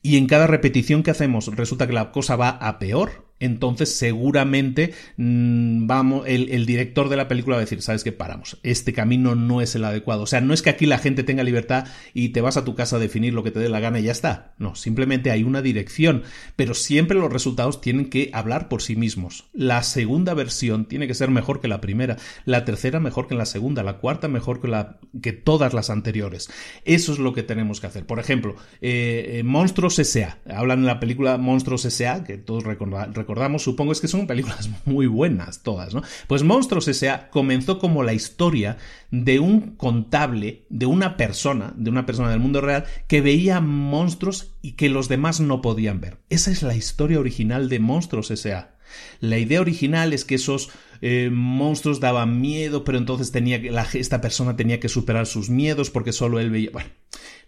y 0.00 0.16
en 0.16 0.26
cada 0.26 0.46
repetición 0.46 1.02
que 1.02 1.10
hacemos 1.10 1.46
resulta 1.56 1.86
que 1.88 1.92
la 1.92 2.12
cosa 2.12 2.36
va 2.36 2.50
a 2.50 2.78
peor, 2.78 3.27
entonces 3.40 3.94
seguramente 3.96 4.94
mm, 5.16 5.86
vamos, 5.86 6.24
el, 6.26 6.66
director 6.66 7.08
de 7.08 7.16
la 7.16 7.28
película 7.28 7.56
va 7.56 7.62
a 7.62 7.64
decir, 7.64 7.82
sabes 7.82 8.04
que 8.04 8.12
paramos, 8.12 8.58
este 8.62 8.92
camino 8.92 9.34
no 9.34 9.60
es 9.60 9.74
el 9.74 9.84
adecuado. 9.84 10.22
O 10.22 10.26
sea, 10.26 10.40
no 10.40 10.54
es 10.54 10.62
que 10.62 10.70
aquí 10.70 10.86
la 10.86 10.98
gente 10.98 11.22
tenga 11.22 11.42
libertad 11.42 11.86
y 12.14 12.30
te 12.30 12.40
vas 12.40 12.56
a 12.56 12.64
tu 12.64 12.74
casa 12.74 12.96
a 12.96 12.98
definir 12.98 13.34
lo 13.34 13.42
que 13.42 13.50
te 13.50 13.60
dé 13.60 13.68
la 13.68 13.80
gana 13.80 14.00
y 14.00 14.04
ya 14.04 14.12
está. 14.12 14.54
No, 14.58 14.74
simplemente 14.74 15.30
hay 15.30 15.42
una 15.42 15.62
dirección, 15.62 16.22
pero 16.56 16.74
siempre 16.74 17.18
los 17.18 17.32
resultados 17.32 17.80
tienen 17.80 18.10
que 18.10 18.30
hablar 18.32 18.68
por 18.68 18.82
sí 18.82 18.96
mismos. 18.96 19.48
La 19.52 19.82
segunda 19.82 20.34
versión 20.34 20.86
tiene 20.86 21.06
que 21.06 21.14
ser 21.14 21.30
mejor 21.30 21.60
que 21.60 21.68
la 21.68 21.80
primera, 21.80 22.16
la 22.44 22.64
tercera 22.64 23.00
mejor 23.00 23.28
que 23.28 23.34
la 23.34 23.46
segunda, 23.46 23.82
la 23.82 23.98
cuarta 23.98 24.28
mejor 24.28 24.60
que, 24.60 24.68
la, 24.68 24.98
que 25.22 25.32
todas 25.32 25.74
las 25.74 25.90
anteriores. 25.90 26.50
Eso 26.84 27.12
es 27.12 27.18
lo 27.18 27.32
que 27.32 27.42
tenemos 27.42 27.80
que 27.80 27.86
hacer. 27.86 28.06
Por 28.06 28.18
ejemplo, 28.18 28.56
eh, 28.80 29.38
eh, 29.38 29.42
Monstruos 29.44 29.98
S.A. 29.98 30.38
Hablan 30.48 30.80
en 30.80 30.86
la 30.86 31.00
película 31.00 31.38
Monstruos 31.38 31.84
S.A., 31.84 32.24
que 32.24 32.38
todos 32.38 32.64
recordamos 32.64 32.88
recordamos, 33.28 33.62
supongo 33.62 33.92
es 33.92 34.00
que 34.00 34.08
son 34.08 34.26
películas 34.26 34.70
muy 34.86 35.06
buenas 35.06 35.62
todas, 35.62 35.92
¿no? 35.92 36.02
Pues 36.28 36.44
Monstruos 36.44 36.88
S.A. 36.88 37.28
comenzó 37.28 37.78
como 37.78 38.02
la 38.02 38.14
historia 38.14 38.78
de 39.10 39.38
un 39.38 39.76
contable, 39.76 40.64
de 40.70 40.86
una 40.86 41.18
persona, 41.18 41.74
de 41.76 41.90
una 41.90 42.06
persona 42.06 42.30
del 42.30 42.40
mundo 42.40 42.62
real, 42.62 42.86
que 43.06 43.20
veía 43.20 43.60
monstruos 43.60 44.54
y 44.62 44.72
que 44.72 44.88
los 44.88 45.10
demás 45.10 45.40
no 45.40 45.60
podían 45.60 46.00
ver. 46.00 46.16
Esa 46.30 46.50
es 46.50 46.62
la 46.62 46.74
historia 46.74 47.20
original 47.20 47.68
de 47.68 47.80
Monstruos 47.80 48.30
S.A. 48.30 48.76
La 49.20 49.36
idea 49.36 49.60
original 49.60 50.14
es 50.14 50.24
que 50.24 50.36
esos 50.36 50.70
eh, 51.02 51.28
monstruos 51.30 52.00
daban 52.00 52.40
miedo, 52.40 52.82
pero 52.82 52.96
entonces 52.96 53.30
tenía 53.30 53.60
que, 53.60 53.70
esta 53.98 54.22
persona 54.22 54.56
tenía 54.56 54.80
que 54.80 54.88
superar 54.88 55.26
sus 55.26 55.50
miedos 55.50 55.90
porque 55.90 56.12
solo 56.12 56.40
él 56.40 56.48
veía. 56.48 56.70
Bueno, 56.72 56.88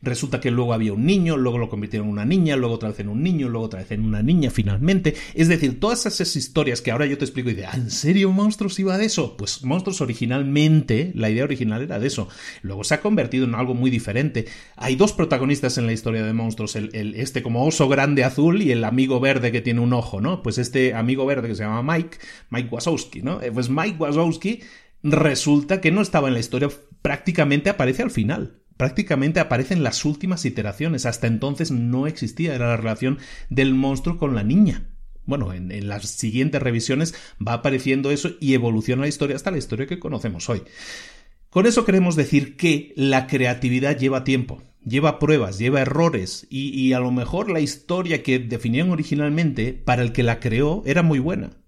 Resulta 0.03 0.41
que 0.41 0.51
luego 0.51 0.73
había 0.73 0.95
un 0.95 1.05
niño, 1.05 1.37
luego 1.37 1.59
lo 1.59 1.69
convirtieron 1.69 2.09
en 2.09 2.13
una 2.13 2.25
niña, 2.25 2.57
luego 2.57 2.75
otra 2.75 2.89
vez 2.89 3.01
en 3.01 3.09
un 3.09 3.23
niño, 3.23 3.51
luego 3.51 3.67
otra 3.67 3.81
vez 3.81 3.91
en 3.91 4.05
una 4.05 4.23
niña 4.23 4.51
finalmente. 4.51 5.15
Es 5.35 5.49
decir, 5.49 5.79
todas 5.79 6.07
esas 6.07 6.37
historias 6.37 6.81
que 6.81 6.91
ahora 6.91 7.05
yo 7.05 7.19
te 7.19 7.25
explico 7.27 7.51
y 7.51 7.55
de, 7.55 7.65
¿en 7.65 7.91
serio 7.91 8.31
Monstruos 8.33 8.79
iba 8.79 8.97
de 8.97 9.05
eso? 9.05 9.37
Pues 9.37 9.63
Monstruos 9.63 10.01
originalmente, 10.01 11.13
la 11.15 11.29
idea 11.29 11.45
original 11.45 11.83
era 11.83 11.99
de 11.99 12.07
eso. 12.07 12.29
Luego 12.63 12.83
se 12.83 12.95
ha 12.95 13.03
convertido 13.03 13.45
en 13.45 13.55
algo 13.55 13.75
muy 13.75 13.91
diferente. 13.91 14.47
Hay 14.77 14.97
dos 14.97 15.13
protagonistas 15.13 15.77
en 15.77 15.87
la 15.87 15.93
historia 15.93 16.25
de 16.25 16.33
Monstruos, 16.33 16.77
el, 16.77 17.15
este 17.15 17.43
como 17.43 17.67
oso 17.67 17.87
grande 17.87 18.25
azul 18.25 18.63
y 18.63 18.73
el 18.73 18.85
amigo 18.85 19.21
verde 19.21 19.53
que 19.53 19.61
tiene 19.61 19.81
un 19.81 19.93
ojo, 19.93 20.23
¿no? 20.23 20.43
Pues 20.43 20.57
este 20.57 20.95
amigo 20.95 21.27
verde 21.27 21.49
que 21.49 21.55
se 21.55 21.65
llama 21.65 21.95
Mike, 21.95 22.17
Mike 22.49 22.69
Wazowski, 22.71 23.21
¿no? 23.21 23.43
Eh, 23.43 23.53
pues 23.53 23.69
Mike 23.69 23.97
Wazowski 23.99 24.61
resulta 25.03 25.83
que 25.83 25.91
no 25.91 26.01
estaba 26.01 26.29
en 26.29 26.35
la 26.35 26.41
historia, 26.41 26.71
prácticamente 27.03 27.69
aparece 27.69 28.03
al 28.03 28.11
final 28.11 28.60
prácticamente 28.81 29.41
aparecen 29.41 29.83
las 29.83 30.07
últimas 30.07 30.47
iteraciones. 30.47 31.05
Hasta 31.05 31.27
entonces 31.27 31.71
no 31.71 32.07
existía, 32.07 32.55
era 32.55 32.69
la 32.69 32.79
relación 32.79 33.19
del 33.51 33.75
monstruo 33.75 34.17
con 34.17 34.35
la 34.35 34.43
niña. 34.43 34.89
Bueno, 35.27 35.53
en, 35.53 35.87
las 35.87 36.09
siguientes 36.09 36.63
revisiones 36.63 37.15
va 37.47 37.53
apareciendo 37.53 38.11
eso 38.11 38.31
y 38.41 38.55
evoluciona 38.55 39.03
la 39.03 39.09
historia 39.09 39.37
hasta 39.37 39.51
la 39.51 39.59
historia 39.59 39.87
que 39.87 39.99
conocemos 39.99 40.49
hoy. 40.49 40.63
Con 41.51 41.67
eso 41.67 41.85
queremos 41.85 42.17
decir 42.17 42.57
que 42.57 42.95
la 42.97 43.27
creatividad 43.27 43.99
lleva 43.99 44.25
tiempo. 44.25 44.63
lleva 44.83 45.19
pruebas, 45.19 45.59
lleva 45.59 45.83
errores 45.83 46.47
y, 46.49 46.71
y, 46.71 46.95
a 46.95 47.01
lo 47.01 47.13
mejor 47.13 47.51
la 47.51 47.61
historia 47.61 48.23
que 48.23 48.39
definieron 48.39 48.93
originalmente 48.93 49.75
para 49.75 50.01
el 50.01 50.13
que 50.13 50.23
la 50.23 50.41
creó 50.41 50.83
era 50.87 51.03
muy 51.03 51.19
buena 51.19 51.60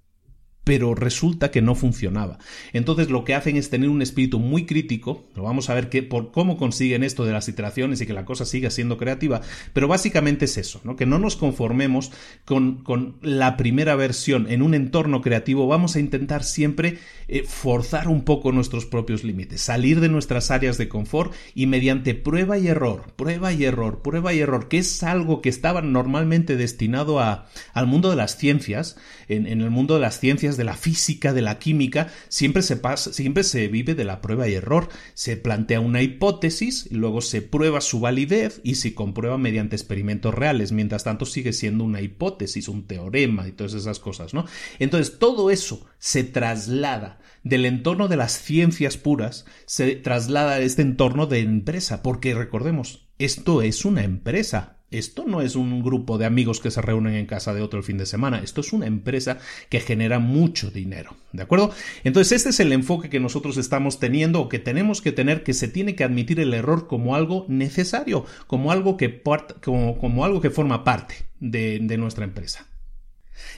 pero 0.64 0.94
resulta 0.94 1.50
que 1.50 1.62
no 1.62 1.74
funcionaba. 1.74 2.38
Entonces 2.72 3.10
lo 3.10 3.24
que 3.24 3.34
hacen 3.34 3.56
es 3.56 3.70
tener 3.70 3.88
un 3.88 4.02
espíritu 4.02 4.38
muy 4.38 4.64
crítico, 4.64 5.24
lo 5.34 5.42
vamos 5.42 5.70
a 5.70 5.74
ver 5.74 5.88
que, 5.88 6.02
por 6.02 6.30
cómo 6.30 6.56
consiguen 6.56 7.02
esto 7.02 7.24
de 7.24 7.32
las 7.32 7.48
iteraciones 7.48 8.00
y 8.00 8.06
que 8.06 8.12
la 8.12 8.24
cosa 8.24 8.44
siga 8.44 8.70
siendo 8.70 8.96
creativa, 8.96 9.40
pero 9.72 9.88
básicamente 9.88 10.44
es 10.44 10.56
eso, 10.58 10.80
¿no? 10.84 10.96
que 10.96 11.06
no 11.06 11.18
nos 11.18 11.36
conformemos 11.36 12.12
con, 12.44 12.82
con 12.84 13.16
la 13.22 13.56
primera 13.56 13.96
versión 13.96 14.50
en 14.50 14.62
un 14.62 14.74
entorno 14.74 15.20
creativo, 15.20 15.66
vamos 15.66 15.96
a 15.96 16.00
intentar 16.00 16.44
siempre 16.44 16.98
eh, 17.28 17.44
forzar 17.46 18.08
un 18.08 18.22
poco 18.22 18.52
nuestros 18.52 18.86
propios 18.86 19.24
límites, 19.24 19.60
salir 19.62 20.00
de 20.00 20.08
nuestras 20.08 20.50
áreas 20.50 20.78
de 20.78 20.88
confort 20.88 21.32
y 21.54 21.66
mediante 21.66 22.14
prueba 22.14 22.58
y 22.58 22.68
error, 22.68 23.12
prueba 23.16 23.52
y 23.52 23.64
error, 23.64 24.02
prueba 24.02 24.32
y 24.32 24.40
error, 24.40 24.68
que 24.68 24.78
es 24.78 25.02
algo 25.02 25.40
que 25.42 25.48
estaba 25.48 25.82
normalmente 25.82 26.56
destinado 26.56 27.20
a, 27.20 27.46
al 27.72 27.86
mundo 27.86 28.10
de 28.10 28.16
las 28.16 28.36
ciencias, 28.36 28.96
en, 29.28 29.46
en 29.46 29.60
el 29.60 29.70
mundo 29.70 29.94
de 29.94 30.00
las 30.00 30.20
ciencias, 30.20 30.51
de 30.56 30.64
la 30.64 30.76
física, 30.76 31.32
de 31.32 31.42
la 31.42 31.58
química, 31.58 32.08
siempre 32.28 32.62
se 32.62 32.76
pasa, 32.76 33.12
siempre 33.12 33.44
se 33.44 33.68
vive 33.68 33.94
de 33.94 34.04
la 34.04 34.20
prueba 34.20 34.48
y 34.48 34.54
error. 34.54 34.88
Se 35.14 35.36
plantea 35.36 35.80
una 35.80 36.02
hipótesis, 36.02 36.88
luego 36.90 37.20
se 37.20 37.42
prueba 37.42 37.80
su 37.80 38.00
validez 38.00 38.60
y 38.64 38.76
se 38.76 38.94
comprueba 38.94 39.38
mediante 39.38 39.76
experimentos 39.76 40.34
reales. 40.34 40.72
Mientras 40.72 41.04
tanto 41.04 41.26
sigue 41.26 41.52
siendo 41.52 41.84
una 41.84 42.00
hipótesis, 42.00 42.68
un 42.68 42.86
teorema 42.86 43.48
y 43.48 43.52
todas 43.52 43.74
esas 43.74 43.98
cosas, 43.98 44.34
¿no? 44.34 44.46
Entonces 44.78 45.18
todo 45.18 45.50
eso 45.50 45.86
se 45.98 46.24
traslada 46.24 47.20
del 47.44 47.64
entorno 47.64 48.08
de 48.08 48.16
las 48.16 48.40
ciencias 48.40 48.96
puras, 48.96 49.46
se 49.66 49.96
traslada 49.96 50.52
a 50.52 50.60
este 50.60 50.82
entorno 50.82 51.26
de 51.26 51.40
empresa, 51.40 52.02
porque 52.02 52.34
recordemos, 52.34 53.08
esto 53.18 53.62
es 53.62 53.84
una 53.84 54.04
empresa. 54.04 54.81
Esto 54.92 55.24
no 55.26 55.40
es 55.40 55.56
un 55.56 55.82
grupo 55.82 56.18
de 56.18 56.26
amigos 56.26 56.60
que 56.60 56.70
se 56.70 56.82
reúnen 56.82 57.14
en 57.14 57.26
casa 57.26 57.54
de 57.54 57.62
otro 57.62 57.78
el 57.78 57.84
fin 57.84 57.98
de 57.98 58.06
semana, 58.06 58.40
esto 58.42 58.60
es 58.60 58.72
una 58.72 58.86
empresa 58.86 59.38
que 59.68 59.80
genera 59.80 60.18
mucho 60.18 60.70
dinero, 60.70 61.16
¿de 61.32 61.42
acuerdo? 61.42 61.72
Entonces 62.04 62.32
este 62.32 62.50
es 62.50 62.60
el 62.60 62.72
enfoque 62.72 63.10
que 63.10 63.20
nosotros 63.20 63.56
estamos 63.56 63.98
teniendo 63.98 64.40
o 64.40 64.48
que 64.48 64.58
tenemos 64.58 65.02
que 65.02 65.12
tener, 65.12 65.42
que 65.42 65.54
se 65.54 65.68
tiene 65.68 65.94
que 65.94 66.04
admitir 66.04 66.40
el 66.40 66.54
error 66.54 66.86
como 66.86 67.14
algo 67.14 67.46
necesario, 67.48 68.24
como 68.46 68.72
algo 68.72 68.96
que, 68.96 69.22
como, 69.62 70.24
algo 70.24 70.40
que 70.40 70.50
forma 70.50 70.84
parte 70.84 71.14
de 71.40 71.96
nuestra 71.98 72.24
empresa. 72.24 72.71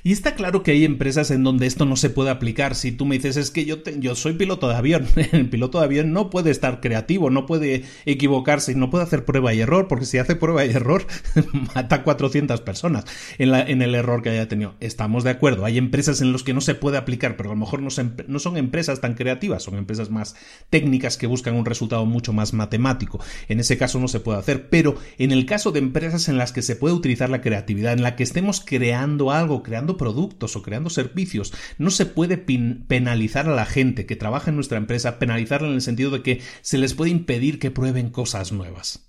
Y 0.02 0.12
está 0.12 0.34
claro 0.34 0.62
que 0.62 0.72
hay 0.72 0.84
empresas 0.84 1.30
en 1.30 1.44
donde 1.44 1.66
esto 1.66 1.84
no 1.86 1.96
se 1.96 2.10
puede 2.10 2.30
aplicar. 2.30 2.74
Si 2.74 2.92
tú 2.92 3.06
me 3.06 3.16
dices, 3.16 3.36
es 3.36 3.50
que 3.50 3.64
yo, 3.64 3.82
yo 3.98 4.14
soy 4.14 4.34
piloto 4.34 4.68
de 4.68 4.74
avión, 4.74 5.06
el 5.32 5.48
piloto 5.48 5.78
de 5.78 5.84
avión 5.84 6.12
no 6.12 6.30
puede 6.30 6.50
estar 6.50 6.80
creativo, 6.80 7.30
no 7.30 7.46
puede 7.46 7.84
equivocarse, 8.04 8.74
no 8.74 8.90
puede 8.90 9.04
hacer 9.04 9.24
prueba 9.24 9.54
y 9.54 9.60
error, 9.60 9.88
porque 9.88 10.04
si 10.04 10.18
hace 10.18 10.36
prueba 10.36 10.64
y 10.64 10.70
error, 10.70 11.06
mata 11.74 11.96
a 11.96 12.02
400 12.02 12.60
personas 12.60 13.04
en, 13.38 13.50
la, 13.50 13.62
en 13.62 13.82
el 13.82 13.94
error 13.94 14.22
que 14.22 14.30
haya 14.30 14.48
tenido. 14.48 14.74
Estamos 14.80 15.24
de 15.24 15.30
acuerdo, 15.30 15.64
hay 15.64 15.78
empresas 15.78 16.20
en 16.20 16.32
las 16.32 16.42
que 16.42 16.54
no 16.54 16.60
se 16.60 16.74
puede 16.74 16.98
aplicar, 16.98 17.36
pero 17.36 17.50
a 17.50 17.54
lo 17.54 17.60
mejor 17.60 17.80
no, 17.80 17.88
no 18.28 18.38
son 18.38 18.56
empresas 18.56 19.00
tan 19.00 19.14
creativas, 19.14 19.62
son 19.62 19.76
empresas 19.76 20.10
más 20.10 20.36
técnicas 20.70 21.16
que 21.16 21.26
buscan 21.26 21.54
un 21.54 21.64
resultado 21.64 22.04
mucho 22.06 22.32
más 22.32 22.52
matemático. 22.52 23.20
En 23.48 23.60
ese 23.60 23.78
caso 23.78 23.98
no 23.98 24.08
se 24.08 24.20
puede 24.20 24.38
hacer, 24.38 24.68
pero 24.68 24.96
en 25.18 25.32
el 25.32 25.46
caso 25.46 25.72
de 25.72 25.78
empresas 25.78 26.28
en 26.28 26.38
las 26.38 26.52
que 26.52 26.62
se 26.62 26.76
puede 26.76 26.94
utilizar 26.94 27.30
la 27.30 27.40
creatividad, 27.40 27.92
en 27.92 28.02
la 28.02 28.16
que 28.16 28.22
estemos 28.22 28.62
creando 28.64 29.30
algo, 29.30 29.62
creando 29.62 29.73
productos 29.96 30.56
o 30.56 30.62
creando 30.62 30.90
servicios. 30.90 31.52
No 31.78 31.90
se 31.90 32.06
puede 32.06 32.36
penalizar 32.36 33.48
a 33.48 33.54
la 33.54 33.66
gente 33.66 34.06
que 34.06 34.16
trabaja 34.16 34.50
en 34.50 34.56
nuestra 34.56 34.78
empresa, 34.78 35.18
penalizarla 35.18 35.68
en 35.68 35.74
el 35.74 35.82
sentido 35.82 36.10
de 36.10 36.22
que 36.22 36.40
se 36.62 36.78
les 36.78 36.94
puede 36.94 37.10
impedir 37.10 37.58
que 37.58 37.70
prueben 37.70 38.10
cosas 38.10 38.52
nuevas 38.52 39.04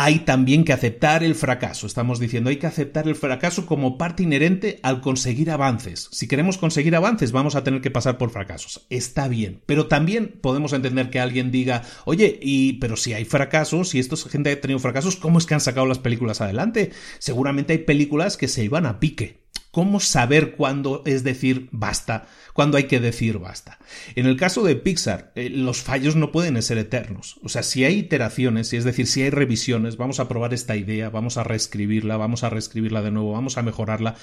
hay 0.00 0.20
también 0.20 0.62
que 0.62 0.72
aceptar 0.72 1.24
el 1.24 1.34
fracaso. 1.34 1.84
Estamos 1.84 2.20
diciendo, 2.20 2.50
hay 2.50 2.58
que 2.58 2.68
aceptar 2.68 3.08
el 3.08 3.16
fracaso 3.16 3.66
como 3.66 3.98
parte 3.98 4.22
inherente 4.22 4.78
al 4.84 5.00
conseguir 5.00 5.50
avances. 5.50 6.08
Si 6.12 6.28
queremos 6.28 6.56
conseguir 6.56 6.94
avances, 6.94 7.32
vamos 7.32 7.56
a 7.56 7.64
tener 7.64 7.80
que 7.80 7.90
pasar 7.90 8.16
por 8.16 8.30
fracasos. 8.30 8.86
Está 8.90 9.26
bien. 9.26 9.60
Pero 9.66 9.88
también 9.88 10.38
podemos 10.40 10.72
entender 10.72 11.10
que 11.10 11.18
alguien 11.18 11.50
diga, 11.50 11.82
oye, 12.04 12.38
y 12.40 12.74
pero 12.74 12.96
si 12.96 13.12
hay 13.12 13.24
fracasos, 13.24 13.88
si 13.88 13.98
esta 13.98 14.14
gente 14.16 14.52
ha 14.52 14.60
tenido 14.60 14.78
fracasos, 14.78 15.16
¿cómo 15.16 15.38
es 15.38 15.46
que 15.46 15.54
han 15.54 15.60
sacado 15.60 15.86
las 15.86 15.98
películas 15.98 16.40
adelante? 16.40 16.92
Seguramente 17.18 17.72
hay 17.72 17.80
películas 17.80 18.36
que 18.36 18.46
se 18.46 18.62
iban 18.62 18.86
a 18.86 19.00
pique. 19.00 19.47
¿Cómo 19.78 20.00
saber 20.00 20.56
cuándo 20.56 21.04
es 21.06 21.22
decir 21.22 21.68
basta? 21.70 22.26
Cuándo 22.52 22.78
hay 22.78 22.88
que 22.88 22.98
decir 22.98 23.38
basta? 23.38 23.78
En 24.16 24.26
el 24.26 24.36
caso 24.36 24.64
de 24.64 24.74
Pixar, 24.74 25.30
eh, 25.36 25.50
los 25.50 25.82
fallos 25.82 26.16
no 26.16 26.32
pueden 26.32 26.60
ser 26.62 26.78
eternos. 26.78 27.38
O 27.44 27.48
sea, 27.48 27.62
si 27.62 27.84
hay 27.84 27.94
iteraciones, 27.94 28.72
es 28.72 28.82
decir, 28.82 29.06
si 29.06 29.22
hay 29.22 29.30
revisiones, 29.30 29.96
vamos 29.96 30.18
a 30.18 30.26
probar 30.26 30.52
esta 30.52 30.74
idea, 30.74 31.10
vamos 31.10 31.36
a 31.36 31.44
reescribirla, 31.44 32.16
vamos 32.16 32.42
a 32.42 32.50
reescribirla 32.50 33.02
de 33.02 33.12
nuevo, 33.12 33.30
vamos 33.30 33.56
a 33.56 33.62
mejorarla. 33.62 34.16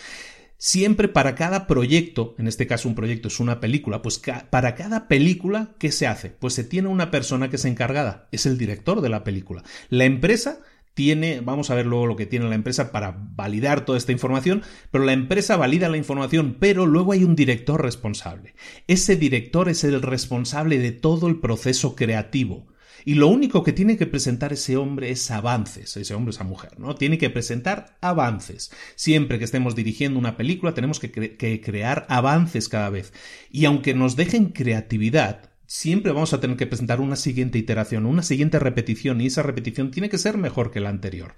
Siempre 0.57 1.07
para 1.07 1.35
cada 1.35 1.67
proyecto, 1.67 2.35
en 2.37 2.49
este 2.49 2.67
caso 2.67 2.89
un 2.89 2.95
proyecto 2.95 3.29
es 3.29 3.39
una 3.39 3.61
película, 3.61 4.01
pues 4.01 4.21
para 4.49 4.75
cada 4.75 5.07
película, 5.07 5.69
¿qué 5.79 5.93
se 5.93 6.05
hace? 6.05 6.31
Pues 6.31 6.53
se 6.53 6.65
tiene 6.65 6.89
una 6.89 7.11
persona 7.11 7.49
que 7.49 7.55
es 7.55 7.63
encargada, 7.63 8.27
es 8.33 8.45
el 8.45 8.57
director 8.57 8.99
de 8.99 9.07
la 9.07 9.23
película. 9.23 9.63
La 9.89 10.03
empresa 10.03 10.59
tiene, 10.95 11.41
vamos 11.41 11.69
a 11.69 11.75
ver 11.75 11.85
luego 11.85 12.07
lo 12.07 12.15
que 12.15 12.25
tiene 12.25 12.49
la 12.49 12.55
empresa 12.55 12.91
para 12.91 13.15
validar 13.35 13.85
toda 13.85 13.97
esta 13.97 14.13
información, 14.13 14.63
pero 14.89 15.03
la 15.03 15.13
empresa 15.13 15.57
valida 15.57 15.89
la 15.89 15.97
información, 15.97 16.55
pero 16.59 16.85
luego 16.85 17.11
hay 17.11 17.23
un 17.23 17.35
director 17.35 17.83
responsable. 17.83 18.55
Ese 18.87 19.17
director 19.17 19.69
es 19.69 19.83
el 19.83 20.01
responsable 20.01 20.79
de 20.79 20.93
todo 20.93 21.27
el 21.27 21.39
proceso 21.39 21.95
creativo. 21.95 22.65
Y 23.07 23.15
lo 23.15 23.27
único 23.27 23.61
que 23.61 23.73
tiene 23.73 23.97
que 23.97 24.07
presentar 24.07 24.53
ese 24.53 24.77
hombre 24.77 25.11
es 25.11 25.29
avances, 25.29 25.95
ese 25.95 26.15
hombre, 26.15 26.31
esa 26.31 26.43
mujer, 26.43 26.79
¿no? 26.79 26.95
Tiene 26.95 27.19
que 27.19 27.29
presentar 27.29 27.97
avances. 28.01 28.71
Siempre 28.95 29.37
que 29.37 29.45
estemos 29.45 29.75
dirigiendo 29.75 30.17
una 30.17 30.37
película 30.37 30.73
tenemos 30.73 30.99
que, 30.99 31.11
que 31.11 31.61
crear 31.61 32.07
avances 32.09 32.67
cada 32.67 32.89
vez. 32.89 33.13
Y 33.51 33.65
aunque 33.65 33.93
nos 33.93 34.15
dejen 34.15 34.45
creatividad, 34.45 35.51
siempre 35.67 36.11
vamos 36.11 36.33
a 36.33 36.39
tener 36.39 36.57
que 36.57 36.67
presentar 36.67 37.01
una 37.01 37.15
siguiente 37.15 37.57
iteración, 37.57 38.05
una 38.05 38.23
siguiente 38.23 38.59
repetición 38.59 39.21
y 39.21 39.27
esa 39.27 39.43
repetición 39.43 39.91
tiene 39.91 40.09
que 40.09 40.17
ser 40.17 40.37
mejor 40.37 40.71
que 40.71 40.79
la 40.79 40.89
anterior. 40.89 41.35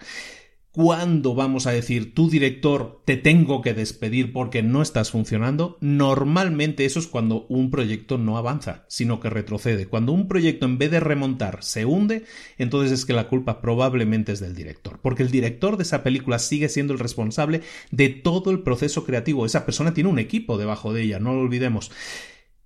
¿Cuándo 0.77 1.33
vamos 1.33 1.65
a 1.65 1.71
decir, 1.71 2.13
tu 2.13 2.29
director, 2.29 3.01
te 3.03 3.17
tengo 3.17 3.63
que 3.63 3.73
despedir 3.73 4.31
porque 4.31 4.61
no 4.61 4.83
estás 4.83 5.09
funcionando? 5.09 5.79
Normalmente 5.81 6.85
eso 6.85 6.99
es 6.99 7.07
cuando 7.07 7.47
un 7.49 7.71
proyecto 7.71 8.19
no 8.19 8.37
avanza, 8.37 8.85
sino 8.87 9.19
que 9.19 9.31
retrocede. 9.31 9.87
Cuando 9.87 10.11
un 10.11 10.27
proyecto 10.27 10.67
en 10.67 10.77
vez 10.77 10.91
de 10.91 10.99
remontar 10.99 11.63
se 11.63 11.85
hunde, 11.85 12.25
entonces 12.59 12.91
es 12.91 13.05
que 13.07 13.13
la 13.13 13.27
culpa 13.27 13.59
probablemente 13.59 14.33
es 14.33 14.39
del 14.39 14.53
director, 14.53 14.99
porque 15.01 15.23
el 15.23 15.31
director 15.31 15.77
de 15.77 15.83
esa 15.83 16.03
película 16.03 16.37
sigue 16.37 16.69
siendo 16.69 16.93
el 16.93 16.99
responsable 16.99 17.61
de 17.89 18.09
todo 18.09 18.51
el 18.51 18.59
proceso 18.59 19.03
creativo. 19.03 19.47
Esa 19.47 19.65
persona 19.65 19.95
tiene 19.95 20.11
un 20.11 20.19
equipo 20.19 20.59
debajo 20.59 20.93
de 20.93 21.01
ella, 21.01 21.17
no 21.17 21.33
lo 21.33 21.41
olvidemos. 21.41 21.89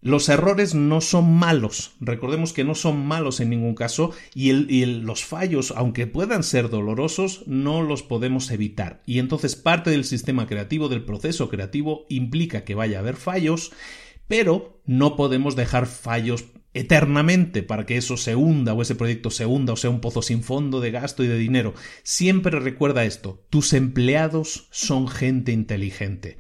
Los 0.04 0.30
errores 0.30 0.74
no 0.74 1.00
son 1.00 1.32
malos, 1.32 1.92
recordemos 2.00 2.54
que 2.54 2.64
no 2.64 2.74
son 2.74 3.06
malos 3.06 3.40
en 3.40 3.52
ningún 3.52 3.76
caso 3.76 4.12
y, 4.34 4.52
los 4.86 5.24
fallos, 5.24 5.72
aunque 5.78 6.08
puedan 6.08 6.42
ser 6.42 6.70
dolorosos, 6.72 7.44
no 7.46 7.84
los 7.84 8.02
podemos 8.02 8.50
evitar. 8.50 9.04
Y 9.06 9.20
entonces 9.20 9.56
parte 9.56 9.92
del 9.92 10.04
sistema 10.04 10.48
creativo, 10.48 10.90
del 10.90 11.06
proceso 11.06 11.50
creativo, 11.50 12.08
implica 12.10 12.64
que 12.64 12.74
vaya 12.74 12.98
a 12.98 13.02
haber 13.02 13.16
fallos, 13.16 13.74
pero 14.28 14.82
no 14.88 15.16
podemos 15.16 15.56
dejar 15.56 15.86
fallos 15.86 16.46
eternamente 16.74 17.62
para 17.62 17.86
que 17.86 17.98
eso 17.98 18.18
se 18.18 18.36
hunda 18.36 18.74
o 18.74 18.82
ese 18.82 18.96
proyecto 18.96 19.30
se 19.30 19.46
hunda 19.46 19.74
o 19.74 19.76
sea 19.76 19.90
un 19.90 20.00
pozo 20.00 20.22
sin 20.22 20.42
fondo 20.42 20.80
de 20.80 20.90
gasto 20.90 21.24
y 21.24 21.28
de 21.28 21.38
dinero. 21.38 21.76
Siempre 22.02 22.60
recuerda 22.60 23.06
esto, 23.06 23.46
tus 23.52 23.74
empleados 23.74 24.68
son 24.72 25.08
gente 25.08 25.52
inteligente. 25.52 26.40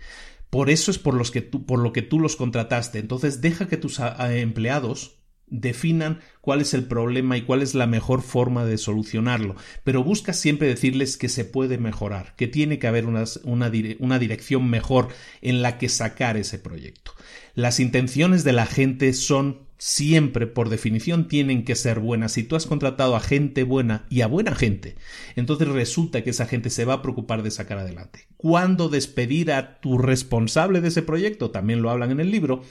Por 0.51 0.69
eso 0.69 0.91
es 0.91 0.99
por, 0.99 1.15
los 1.15 1.31
que 1.31 1.41
tú, 1.41 1.65
por 1.65 1.79
lo 1.79 1.93
que 1.93 2.01
tú 2.03 2.19
los 2.19 2.35
contrataste. 2.35 2.99
Entonces 2.99 3.41
deja 3.41 3.67
que 3.67 3.77
tus 3.77 3.99
empleados 4.19 5.20
definan 5.51 6.21
cuál 6.39 6.61
es 6.61 6.73
el 6.73 6.85
problema 6.85 7.37
y 7.37 7.43
cuál 7.43 7.61
es 7.61 7.75
la 7.75 7.85
mejor 7.85 8.23
forma 8.23 8.65
de 8.65 8.77
solucionarlo, 8.79 9.55
pero 9.83 10.03
busca 10.03 10.33
siempre 10.33 10.67
decirles 10.67 11.17
que 11.17 11.29
se 11.29 11.45
puede 11.45 11.77
mejorar, 11.77 12.33
que 12.35 12.47
tiene 12.47 12.79
que 12.79 12.87
haber 12.87 13.05
una, 13.05 14.19
dirección 14.19 14.69
mejor 14.69 15.09
en 15.41 15.61
la 15.61 15.77
que 15.77 15.89
sacar 15.89 16.37
ese 16.37 16.57
proyecto. 16.57 17.11
Las 17.53 17.79
intenciones 17.79 18.43
de 18.43 18.53
la 18.53 18.65
gente 18.65 19.13
son 19.13 19.69
siempre, 19.77 20.47
por 20.47 20.69
definición, 20.69 21.27
tienen 21.27 21.65
que 21.65 21.75
ser 21.75 21.99
buenas. 21.99 22.33
Si 22.33 22.43
tú 22.43 22.55
has 22.55 22.65
contratado 22.65 23.15
a 23.15 23.19
gente 23.19 23.63
buena 23.63 24.05
y 24.09 24.21
a 24.21 24.27
buena 24.27 24.55
gente, 24.55 24.95
entonces 25.35 25.67
resulta 25.67 26.23
que 26.23 26.29
esa 26.29 26.45
gente 26.45 26.69
se 26.69 26.85
va 26.85 26.93
a 26.93 27.01
preocupar 27.01 27.43
de 27.43 27.51
sacar 27.51 27.79
adelante. 27.79 28.27
¿Cuándo 28.37 28.89
despedir 28.89 29.51
a 29.51 29.79
tu 29.81 29.97
responsable 29.97 30.81
de 30.81 30.89
ese 30.89 31.01
proyecto? 31.01 31.51
También 31.51 31.81
lo 31.81 31.89
hablan 31.89 32.11
en 32.11 32.19
el 32.19 32.31
libro. 32.31 32.61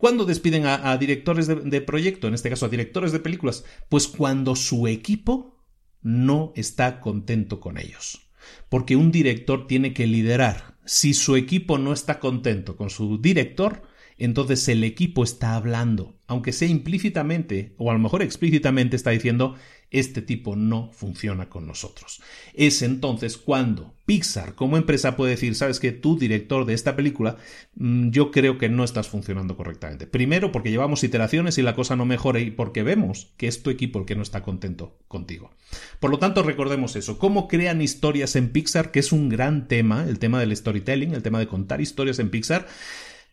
¿Cuándo 0.00 0.24
despiden 0.24 0.64
a, 0.64 0.96
directores 0.96 1.46
de, 1.46 1.56
de 1.56 1.82
proyecto? 1.82 2.26
En 2.26 2.32
este 2.32 2.48
caso, 2.48 2.64
a 2.64 2.70
directores 2.70 3.12
de 3.12 3.20
películas. 3.20 3.64
Pues 3.90 4.08
cuando 4.08 4.56
su 4.56 4.88
equipo 4.88 5.58
no 6.00 6.54
está 6.56 7.00
contento 7.00 7.60
con 7.60 7.76
ellos. 7.76 8.30
Porque 8.70 8.96
un 8.96 9.12
director 9.12 9.66
tiene 9.66 9.92
que 9.92 10.06
liderar. 10.06 10.78
Si 10.86 11.12
su 11.12 11.36
equipo 11.36 11.76
no 11.76 11.92
está 11.92 12.18
contento 12.18 12.78
con 12.78 12.88
su 12.88 13.18
director, 13.18 13.82
entonces 14.16 14.66
el 14.68 14.84
equipo 14.84 15.22
está 15.22 15.54
hablando 15.54 16.18
aunque 16.30 16.52
sea 16.52 16.68
implícitamente 16.68 17.74
o 17.76 17.90
a 17.90 17.92
lo 17.92 17.98
mejor 17.98 18.22
explícitamente 18.22 18.94
está 18.94 19.10
diciendo 19.10 19.56
este 19.90 20.22
tipo 20.22 20.54
no 20.54 20.90
funciona 20.92 21.48
con 21.48 21.66
nosotros. 21.66 22.22
Es 22.54 22.82
entonces 22.82 23.36
cuando 23.36 23.94
Pixar 24.06 24.54
como 24.54 24.76
empresa 24.76 25.16
puede 25.16 25.32
decir, 25.32 25.56
sabes 25.56 25.80
que 25.80 25.90
tú, 25.90 26.16
director 26.16 26.66
de 26.66 26.74
esta 26.74 26.94
película, 26.94 27.36
mm, 27.74 28.10
yo 28.10 28.30
creo 28.30 28.58
que 28.58 28.68
no 28.68 28.84
estás 28.84 29.08
funcionando 29.08 29.56
correctamente. 29.56 30.06
Primero 30.06 30.52
porque 30.52 30.70
llevamos 30.70 31.02
iteraciones 31.02 31.58
y 31.58 31.62
la 31.62 31.74
cosa 31.74 31.96
no 31.96 32.04
mejora 32.04 32.38
y 32.38 32.52
porque 32.52 32.84
vemos 32.84 33.32
que 33.36 33.48
es 33.48 33.64
tu 33.64 33.70
equipo 33.70 33.98
el 33.98 34.04
que 34.06 34.14
no 34.14 34.22
está 34.22 34.44
contento 34.44 34.98
contigo. 35.08 35.50
Por 35.98 36.12
lo 36.12 36.20
tanto, 36.20 36.44
recordemos 36.44 36.94
eso, 36.94 37.18
cómo 37.18 37.48
crean 37.48 37.82
historias 37.82 38.36
en 38.36 38.50
Pixar, 38.50 38.92
que 38.92 39.00
es 39.00 39.10
un 39.10 39.28
gran 39.28 39.66
tema, 39.66 40.04
el 40.08 40.20
tema 40.20 40.38
del 40.38 40.56
storytelling, 40.56 41.12
el 41.12 41.24
tema 41.24 41.40
de 41.40 41.48
contar 41.48 41.80
historias 41.80 42.20
en 42.20 42.30
Pixar. 42.30 42.68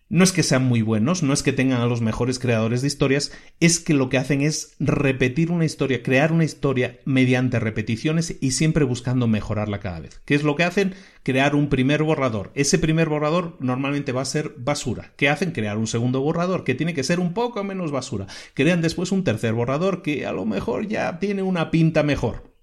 No 0.10 0.24
es 0.24 0.32
que 0.32 0.41
sean 0.41 0.64
muy 0.64 0.82
buenos, 0.82 1.22
no 1.22 1.34
es 1.34 1.43
que 1.43 1.51
tengan 1.51 1.82
a 1.82 1.86
los 1.86 1.99
mejores 1.99 2.39
creadores 2.39 2.82
de 2.82 2.88
historias, 2.88 3.34
es 3.60 3.82
que 3.82 3.93
lo 3.93 4.08
que 4.08 4.18
hacen 4.18 4.41
es 4.41 4.74
repetir 4.80 5.51
una 5.51 5.66
historia, 5.66 6.01
crear 6.01 6.32
una 6.32 6.45
historia 6.45 6.97
mediante 7.03 7.60
repeticiones 7.60 8.38
y 8.39 8.51
siempre 8.51 8.86
buscando 8.86 9.28
mejorarla 9.28 9.82
cada 9.82 9.99
vez. 9.99 10.22
¿Qué 10.24 10.36
es 10.36 10.43
lo 10.43 10.55
que 10.55 10.64
hacen? 10.64 10.95
Crear 11.24 11.55
un 11.55 11.68
primer 11.68 12.03
borrador. 12.03 12.51
Ese 12.55 12.80
primer 12.80 13.10
borrador 13.10 13.58
normalmente 13.60 14.14
va 14.14 14.22
a 14.22 14.26
ser 14.26 14.53
basura. 14.58 15.12
¿Qué 15.18 15.28
hacen? 15.28 15.51
Crear 15.51 15.78
un 15.78 15.88
segundo 15.88 16.22
borrador 16.22 16.64
que 16.64 16.74
tiene 16.74 16.93
que 16.93 17.03
ser 17.03 17.20
un 17.20 17.34
poco 17.34 17.62
menos 17.66 17.91
basura. 17.91 18.28
Crean 18.53 18.82
después 18.82 19.12
un 19.12 19.26
tercer 19.26 19.51
borrador 19.51 20.03
que 20.03 20.26
a 20.26 20.32
lo 20.32 20.45
mejor 20.45 20.88
ya 20.88 21.20
tiene 21.20 21.43
una 21.43 21.70
pinta 21.70 22.03
mejor. 22.03 22.57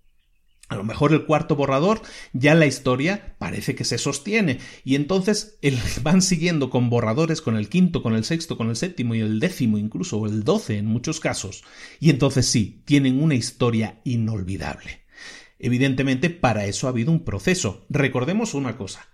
A 0.75 0.77
lo 0.77 0.85
mejor 0.85 1.13
el 1.13 1.25
cuarto 1.25 1.55
borrador 1.55 2.03
ya 2.33 2.57
la 2.57 2.67
historia 2.67 3.37
parece 3.39 3.77
que 3.77 3.85
se 3.85 3.97
sostiene 3.97 4.59
y 4.85 4.97
entonces 4.97 5.59
van 6.03 6.21
siguiendo 6.21 6.69
con 6.69 6.91
borradores 6.91 7.41
con 7.41 7.57
el 7.57 7.69
quinto, 7.69 8.03
con 8.03 8.15
el 8.15 8.25
sexto, 8.25 8.57
con 8.57 8.69
el 8.69 8.77
séptimo 8.77 9.15
y 9.15 9.21
el 9.21 9.39
décimo 9.39 9.79
incluso 9.79 10.19
o 10.19 10.27
el 10.27 10.43
doce 10.43 10.79
en 10.79 10.87
muchos 10.87 11.21
casos 11.21 11.63
y 12.01 12.11
entonces 12.11 12.47
sí, 12.47 12.83
tienen 12.85 13.23
una 13.23 13.37
historia 13.37 14.01
inolvidable. 14.05 15.05
Evidentemente 15.61 16.29
para 16.29 16.67
eso 16.67 16.89
ha 16.89 16.91
habido 16.91 17.13
un 17.13 17.25
proceso. 17.25 17.87
Recordemos 17.89 18.55
una 18.55 18.77
cosa, 18.77 19.09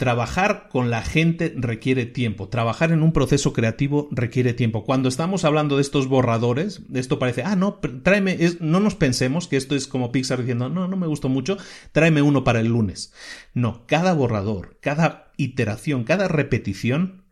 Trabajar 0.00 0.70
con 0.70 0.88
la 0.88 1.02
gente 1.02 1.52
requiere 1.54 2.06
tiempo, 2.06 2.48
trabajar 2.48 2.90
en 2.90 3.02
un 3.02 3.12
proceso 3.12 3.52
creativo 3.52 4.08
requiere 4.10 4.54
tiempo. 4.54 4.82
Cuando 4.82 5.10
estamos 5.10 5.44
hablando 5.44 5.76
de 5.76 5.82
estos 5.82 6.08
borradores, 6.08 6.80
esto 6.94 7.18
parece, 7.18 7.42
ah, 7.42 7.54
no, 7.54 7.74
tráeme, 7.74 8.38
no 8.60 8.80
nos 8.80 8.94
pensemos 8.94 9.46
que 9.46 9.58
esto 9.58 9.76
es 9.76 9.86
como 9.86 10.10
Pixar 10.10 10.38
diciendo, 10.38 10.70
no, 10.70 10.88
no 10.88 10.96
me 10.96 11.06
gustó 11.06 11.28
mucho, 11.28 11.58
tráeme 11.92 12.22
uno 12.22 12.44
para 12.44 12.60
el 12.60 12.68
lunes. 12.68 13.12
No, 13.52 13.86
cada 13.86 14.14
borrador, 14.14 14.78
cada 14.80 15.32
iteración, 15.36 16.04
cada 16.04 16.28
repetición 16.28 17.24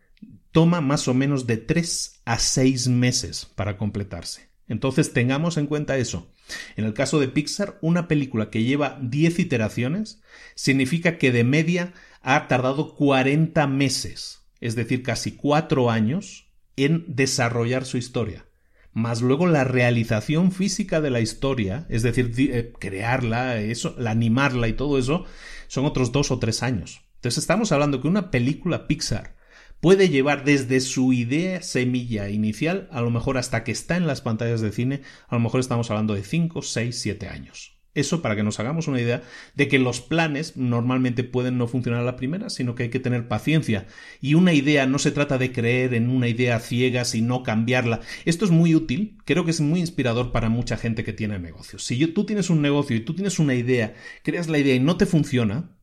toma 0.53 0.83
más 0.83 1.09
o 1.09 1.15
menos 1.15 1.47
de 1.47 1.57
tres 1.57 2.21
a 2.27 2.39
seis 2.39 2.87
meses 2.87 3.47
para 3.47 3.79
completarse. 3.79 4.51
Entonces 4.69 5.15
tengamos 5.15 5.57
en 5.57 5.69
cuenta 5.69 5.97
eso. 5.97 6.31
En 6.77 6.85
el 6.85 6.93
caso 6.93 7.19
de 7.19 7.29
Pixar, 7.29 7.79
una 7.81 8.09
película 8.09 8.51
que 8.51 8.65
lleva 8.65 8.99
10 9.01 9.39
iteraciones 9.39 10.21
significa 10.55 11.17
que 11.17 11.33
de 11.33 11.45
media 11.45 11.95
ha 12.23 12.49
tardado 12.49 12.95
40 12.95 13.67
meses, 13.67 14.45
es 14.61 14.75
decir, 14.75 15.03
casi 15.03 15.33
cuatro 15.33 15.91
años, 15.91 16.49
en 16.77 17.05
desarrollar 17.09 17.85
su 17.85 17.97
historia. 17.99 18.47
Más 18.93 19.23
luego 19.23 19.47
la 19.47 19.65
realización 19.65 20.51
física 20.53 21.01
de 21.01 21.11
la 21.11 21.21
historia, 21.21 21.87
es 21.89 22.03
decir, 22.03 22.33
eh, 22.39 22.73
crearla, 22.79 23.61
eso, 23.61 23.95
la 23.99 24.11
animarla 24.11 24.69
y 24.69 24.73
todo 24.73 24.99
eso, 24.99 25.25
son 25.67 25.85
otros 25.85 26.13
dos 26.13 26.31
o 26.31 26.39
tres 26.39 26.63
años. 26.63 27.03
Entonces 27.17 27.39
estamos 27.39 27.73
hablando 27.73 28.01
que 28.01 28.09
una 28.09 28.31
película 28.31 28.87
Pixar 28.87 29.37
puede 29.81 30.09
llevar 30.09 30.45
desde 30.45 30.81
su 30.81 31.13
idea 31.13 31.63
semilla 31.63 32.29
inicial, 32.29 32.89
a 32.91 33.01
lo 33.01 33.11
mejor 33.11 33.39
hasta 33.39 33.65
que 33.65 33.73
está 33.73 33.97
en 33.97 34.07
las 34.07 34.21
pantallas 34.21 34.61
de 34.61 34.73
cine, 34.73 35.03
a 35.29 35.35
lo 35.37 35.41
mejor 35.41 35.61
estamos 35.61 35.91
hablando 35.91 36.15
de 36.15 36.25
5, 36.25 36.63
6, 36.63 37.01
7 37.01 37.29
años. 37.29 37.78
Eso 37.99 38.23
para 38.23 38.37
que 38.37 38.45
nos 38.45 38.61
hagamos 38.61 38.87
una 38.87 39.01
idea 39.01 39.23
de 39.55 39.67
que 39.67 39.81
los 39.81 40.01
planes 40.01 40.57
normalmente 40.57 41.25
pueden 41.25 41.59
no 41.59 41.67
funcionar 41.67 42.03
a 42.03 42.05
la 42.05 42.15
primera, 42.15 42.49
sino 42.49 42.75
que 42.75 42.85
hay 42.85 42.89
que 42.91 43.01
tener 43.01 43.27
paciencia. 43.27 43.87
Y 44.21 44.35
una 44.35 44.53
idea 44.53 44.87
no 44.87 45.01
se 45.01 45.11
trata 45.11 45.37
de 45.37 45.51
creer 45.51 45.95
en 45.95 46.09
una 46.09 46.29
idea 46.29 46.61
ciega, 46.61 47.05
sino 47.05 47.43
cambiarla. 47.43 48.01
Esto 48.25 48.45
es 48.45 48.53
muy 48.53 48.75
útil, 48.75 49.19
creo 49.25 49.45
que 49.45 49.51
es 49.51 49.61
muy 49.61 49.81
inspirador 49.81 50.31
para 50.31 50.49
mucha 50.49 50.77
gente 50.77 51.03
que 51.03 51.13
tiene 51.13 51.39
negocios. 51.41 51.85
Si 51.85 52.07
tú 52.07 52.25
tienes 52.25 52.51
un 52.51 52.63
negocio 52.63 52.97
y 52.97 53.01
tú 53.01 53.15
tienes 53.15 53.41
una 53.41 53.55
idea, 53.55 53.95
creas 54.23 54.49
la 54.49 54.59
idea 54.59 54.77
y 54.77 54.81
no 54.81 54.97
te 54.97 55.07
funciona, 55.07 55.78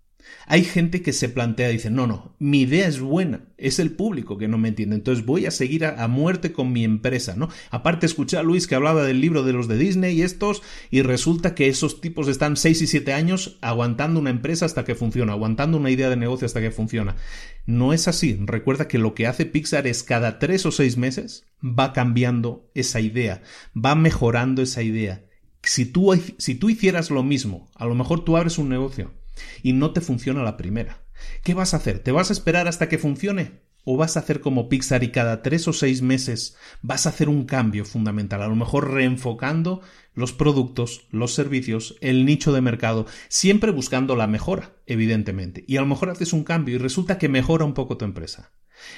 hay 0.48 0.64
gente 0.64 1.02
que 1.02 1.14
se 1.14 1.30
plantea, 1.30 1.70
dice, 1.70 1.90
no, 1.90 2.08
no, 2.08 2.36
mi 2.40 2.62
idea 2.62 2.88
es 2.88 3.00
buena, 3.00 3.46
es 3.58 3.80
el 3.80 3.92
público 3.92 4.38
que 4.38 4.48
no 4.48 4.58
me 4.58 4.70
entiende, 4.70 4.96
entonces 4.96 5.26
voy 5.26 5.46
a 5.46 5.52
seguir 5.52 5.86
a, 5.86 6.08
muerte 6.08 6.52
con 6.52 6.72
mi 6.72 6.84
empresa, 6.84 7.36
¿no? 7.36 7.50
Aparte 7.72 8.06
escuché 8.06 8.38
a 8.38 8.44
Luis 8.44 8.68
que 8.68 8.76
hablaba 8.76 9.04
del 9.04 9.22
libro 9.22 9.44
de 9.44 9.54
los 9.54 9.68
de 9.68 9.78
Disney 9.78 10.16
y 10.16 10.22
estos, 10.22 10.62
y 10.92 11.02
resulta 11.02 11.56
que 11.56 11.68
esos 11.68 12.00
tipos 12.00 12.28
están 12.28 12.58
6 12.58 12.84
y 12.84 12.88
7 12.88 13.14
años 13.14 13.58
aguantando 13.62 14.20
una 14.20 14.30
empresa 14.30 14.66
hasta 14.66 14.86
que 14.86 14.96
funciona, 14.96 15.34
aguantando 15.34 15.78
una 15.78 15.90
idea 15.90 16.10
de 16.10 16.16
negocio 16.16 16.46
hasta 16.46 16.62
que 16.62 16.72
funciona. 16.72 17.16
No 17.66 17.94
es 17.94 18.08
así, 18.08 18.38
recuerda 18.42 18.88
que 18.88 19.00
lo 19.00 19.16
que 19.16 19.28
hace 19.28 19.46
Pixar 19.46 19.88
es 19.88 20.04
cada 20.04 20.38
3 20.38 20.68
o 20.68 20.72
6 20.72 20.98
meses 20.98 21.46
va 21.64 21.94
cambiando 21.94 22.70
esa 22.76 23.00
idea, 23.00 23.42
va 23.76 23.96
mejorando 23.96 24.62
esa 24.62 24.84
idea. 24.84 25.26
Si 25.64 25.88
tú, 25.88 26.14
si 26.38 26.54
tú 26.54 26.70
hicieras 26.70 27.10
lo 27.10 27.24
mismo, 27.24 27.68
a 27.74 27.88
lo 27.88 27.96
mejor 27.96 28.24
tú 28.24 28.38
abres 28.38 28.60
un 28.60 28.70
negocio 28.70 29.12
y 29.64 29.74
no 29.74 29.92
te 29.92 30.02
funciona 30.02 30.44
la 30.44 30.58
primera. 30.58 31.04
¿Qué 31.44 31.54
vas 31.54 31.74
a 31.74 31.78
hacer? 31.78 32.00
¿Te 32.00 32.12
vas 32.12 32.30
a 32.30 32.34
esperar 32.34 32.68
hasta 32.68 32.90
que 32.90 32.98
funcione? 32.98 33.64
¿O 33.84 33.98
vas 33.98 34.18
a 34.18 34.22
hacer 34.22 34.42
como 34.42 34.68
Pixar 34.68 35.04
y 35.04 35.12
cada 35.12 35.44
tres 35.44 35.68
o 35.68 35.74
seis 35.74 36.02
meses 36.02 36.58
vas 36.82 37.06
a 37.06 37.10
hacer 37.10 37.30
un 37.30 37.46
cambio 37.46 37.86
fundamental? 37.86 38.42
A 38.42 38.48
lo 38.48 38.56
mejor 38.56 38.92
reenfocando 38.92 39.82
los 40.16 40.34
productos, 40.34 41.08
los 41.12 41.34
servicios, 41.34 41.96
el 42.02 42.26
nicho 42.26 42.52
de 42.52 42.62
mercado, 42.62 43.06
siempre 43.28 43.72
buscando 43.72 44.16
la 44.16 44.26
mejora, 44.26 44.74
evidentemente. 44.88 45.64
Y 45.68 45.78
a 45.78 45.82
lo 45.82 45.88
mejor 45.88 46.10
haces 46.10 46.34
un 46.34 46.44
cambio 46.44 46.76
y 46.76 46.80
resulta 46.80 47.20
que 47.20 47.30
mejora 47.30 47.66
un 47.66 47.76
poco 47.76 47.98
tu 47.98 48.06
empresa. 48.06 48.52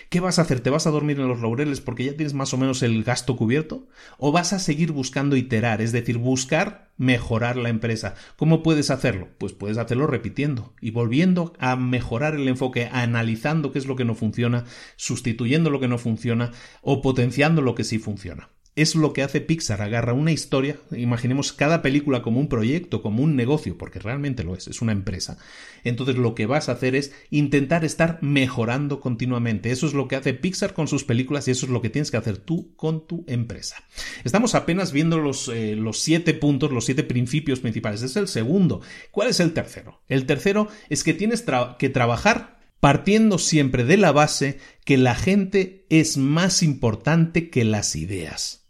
¿Qué 0.09 0.19
vas 0.19 0.39
a 0.39 0.43
hacer? 0.43 0.59
¿Te 0.59 0.69
vas 0.69 0.87
a 0.87 0.91
dormir 0.91 1.19
en 1.19 1.27
los 1.27 1.41
laureles 1.41 1.81
porque 1.81 2.05
ya 2.05 2.15
tienes 2.15 2.33
más 2.33 2.53
o 2.53 2.57
menos 2.57 2.83
el 2.83 3.03
gasto 3.03 3.35
cubierto? 3.35 3.87
¿O 4.17 4.31
vas 4.31 4.53
a 4.53 4.59
seguir 4.59 4.91
buscando 4.91 5.35
iterar, 5.35 5.81
es 5.81 5.91
decir, 5.91 6.17
buscar 6.17 6.91
mejorar 6.97 7.57
la 7.57 7.69
empresa? 7.69 8.15
¿Cómo 8.35 8.63
puedes 8.63 8.89
hacerlo? 8.89 9.29
Pues 9.37 9.53
puedes 9.53 9.77
hacerlo 9.77 10.07
repitiendo 10.07 10.73
y 10.81 10.91
volviendo 10.91 11.53
a 11.59 11.75
mejorar 11.75 12.35
el 12.35 12.47
enfoque, 12.47 12.89
analizando 12.91 13.71
qué 13.71 13.79
es 13.79 13.85
lo 13.85 13.95
que 13.95 14.05
no 14.05 14.15
funciona, 14.15 14.65
sustituyendo 14.95 15.69
lo 15.69 15.79
que 15.79 15.87
no 15.87 15.97
funciona 15.97 16.51
o 16.81 17.01
potenciando 17.01 17.61
lo 17.61 17.75
que 17.75 17.83
sí 17.83 17.99
funciona 17.99 18.49
es 18.77 18.93
lo 18.93 19.11
que 19.11 19.23
hace 19.23 19.41
Pixar, 19.41 19.81
agarra 19.81 20.13
una 20.13 20.31
historia, 20.31 20.77
imaginemos 20.91 21.51
cada 21.51 21.81
película 21.81 22.21
como 22.21 22.39
un 22.39 22.47
proyecto, 22.47 23.01
como 23.01 23.23
un 23.23 23.35
negocio, 23.35 23.75
porque 23.75 23.97
realmente 23.97 24.43
lo 24.43 24.55
es, 24.55 24.67
es 24.67 24.83
una 24.83 24.91
empresa. 24.91 25.39
Entonces 25.83 26.15
lo 26.15 26.35
que 26.35 26.45
vas 26.45 26.69
a 26.69 26.73
hacer 26.73 26.95
es 26.95 27.11
intentar 27.31 27.83
estar 27.83 28.19
mejorando 28.21 28.99
continuamente. 29.01 29.71
Eso 29.71 29.87
es 29.87 29.95
lo 29.95 30.07
que 30.07 30.15
hace 30.15 30.35
Pixar 30.35 30.75
con 30.75 30.87
sus 30.87 31.03
películas 31.03 31.47
y 31.47 31.51
eso 31.51 31.65
es 31.65 31.71
lo 31.71 31.81
que 31.81 31.89
tienes 31.89 32.11
que 32.11 32.17
hacer 32.17 32.37
tú 32.37 32.75
con 32.75 33.07
tu 33.07 33.25
empresa. 33.27 33.77
Estamos 34.23 34.53
apenas 34.53 34.91
viendo 34.91 35.17
los, 35.17 35.47
eh, 35.47 35.75
los 35.75 35.97
siete 35.97 36.35
puntos, 36.35 36.71
los 36.71 36.85
siete 36.85 37.01
principios 37.01 37.59
principales. 37.59 38.03
Es 38.03 38.15
el 38.15 38.27
segundo. 38.27 38.81
¿Cuál 39.09 39.29
es 39.29 39.39
el 39.39 39.53
tercero? 39.53 40.03
El 40.07 40.27
tercero 40.27 40.67
es 40.89 41.03
que 41.03 41.15
tienes 41.15 41.43
que 41.79 41.89
trabajar 41.89 42.59
partiendo 42.79 43.39
siempre 43.39 43.85
de 43.85 43.97
la 43.97 44.11
base 44.11 44.59
que 44.85 44.97
la 44.97 45.15
gente 45.15 45.87
es 45.89 46.17
más 46.17 46.61
importante 46.61 47.49
que 47.49 47.63
las 47.63 47.95
ideas. 47.95 48.66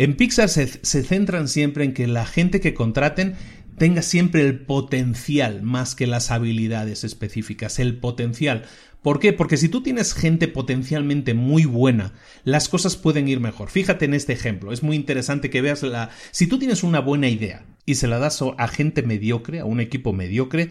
En 0.00 0.16
Pixar 0.16 0.48
se, 0.48 0.66
centran 0.66 1.46
siempre 1.46 1.84
en 1.84 1.92
que 1.92 2.06
la 2.06 2.24
gente 2.24 2.62
que 2.62 2.72
contraten 2.72 3.34
tenga 3.76 4.00
siempre 4.00 4.40
el 4.40 4.58
potencial 4.58 5.60
más 5.60 5.94
que 5.94 6.06
las 6.06 6.30
habilidades 6.30 7.04
específicas, 7.04 7.78
el 7.78 7.98
potencial. 7.98 8.64
¿Por 9.02 9.20
qué? 9.20 9.34
Porque 9.34 9.58
si 9.58 9.68
tú 9.68 9.82
tienes 9.82 10.14
gente 10.14 10.48
potencialmente 10.48 11.34
muy 11.34 11.66
buena, 11.66 12.14
las 12.44 12.70
cosas 12.70 12.96
pueden 12.96 13.28
ir 13.28 13.40
mejor. 13.40 13.68
Fíjate 13.68 14.06
en 14.06 14.14
este 14.14 14.32
ejemplo, 14.32 14.72
es 14.72 14.82
muy 14.82 14.96
interesante 14.96 15.50
que 15.50 15.60
veas 15.60 15.82
la... 15.82 16.08
Si 16.30 16.46
tú 16.46 16.58
tienes 16.58 16.82
una 16.82 17.00
buena 17.00 17.28
idea 17.28 17.66
y 17.84 17.96
se 17.96 18.06
la 18.06 18.18
das 18.18 18.42
a 18.56 18.68
gente 18.68 19.02
mediocre, 19.02 19.60
a 19.60 19.66
un 19.66 19.80
equipo 19.80 20.14
mediocre, 20.14 20.70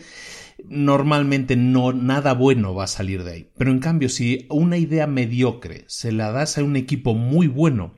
normalmente 0.67 1.55
no 1.55 1.93
nada 1.93 2.33
bueno 2.33 2.73
va 2.73 2.85
a 2.85 2.87
salir 2.87 3.23
de 3.23 3.31
ahí. 3.31 3.49
Pero 3.57 3.69
en 3.69 3.79
cambio, 3.79 4.09
si 4.09 4.47
una 4.49 4.77
idea 4.77 5.05
mediocre 5.05 5.83
se 5.85 6.11
la 6.11 6.31
das 6.31 6.57
a 6.57 6.63
un 6.63 6.75
equipo 6.75 7.13
muy 7.13 7.45
bueno, 7.45 7.93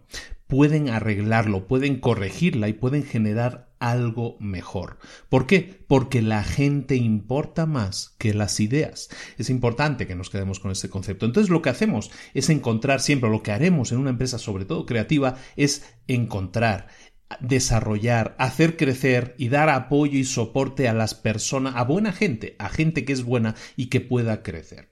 pueden 0.52 0.89
arreglarlo, 0.89 1.66
pueden 1.66 2.02
corregirla 2.02 2.68
y 2.68 2.74
pueden 2.74 3.04
generar 3.04 3.74
algo 3.80 4.36
mejor. 4.41 4.97
¿Por 5.30 5.47
qué? 5.47 5.86
Porque 5.88 6.22
la 6.22 6.43
gente 6.43 6.97
importa 6.97 7.66
más 7.66 8.18
que 8.18 8.34
las 8.34 8.60
ideas. 8.60 9.08
Es 9.38 9.49
importante 9.49 10.08
que 10.08 10.14
nos 10.14 10.30
quedemos 10.30 10.60
con 10.60 10.72
este 10.72 10.89
concepto. 10.89 11.26
Entonces 11.26 11.49
lo 11.49 11.62
que 11.62 11.70
hacemos 11.70 12.12
es 12.34 12.49
encontrar 12.49 12.99
siempre, 12.99 13.30
lo 13.30 13.43
que 13.43 13.54
haremos 13.54 13.93
en 13.93 13.99
una 13.99 14.10
empresa 14.10 14.38
sobre 14.39 14.66
todo 14.66 14.86
creativa, 14.86 15.38
es 15.56 15.86
encontrar 16.10 16.89
desarrollar, 17.39 18.36
hacer 18.38 18.76
crecer 18.76 19.36
y 19.38 19.47
dar 19.47 19.70
apoyo 19.70 20.20
y 20.20 20.26
soporte 20.26 20.89
a 20.89 20.93
las 20.93 21.16
personas, 21.16 21.76
a 21.78 21.86
buena 21.86 22.12
gente, 22.12 22.58
a 22.60 22.68
gente 22.68 23.06
que 23.06 23.14
es 23.14 23.24
buena 23.24 23.56
y 23.78 23.86
que 23.86 24.02
pueda 24.02 24.43
crecer. 24.43 24.91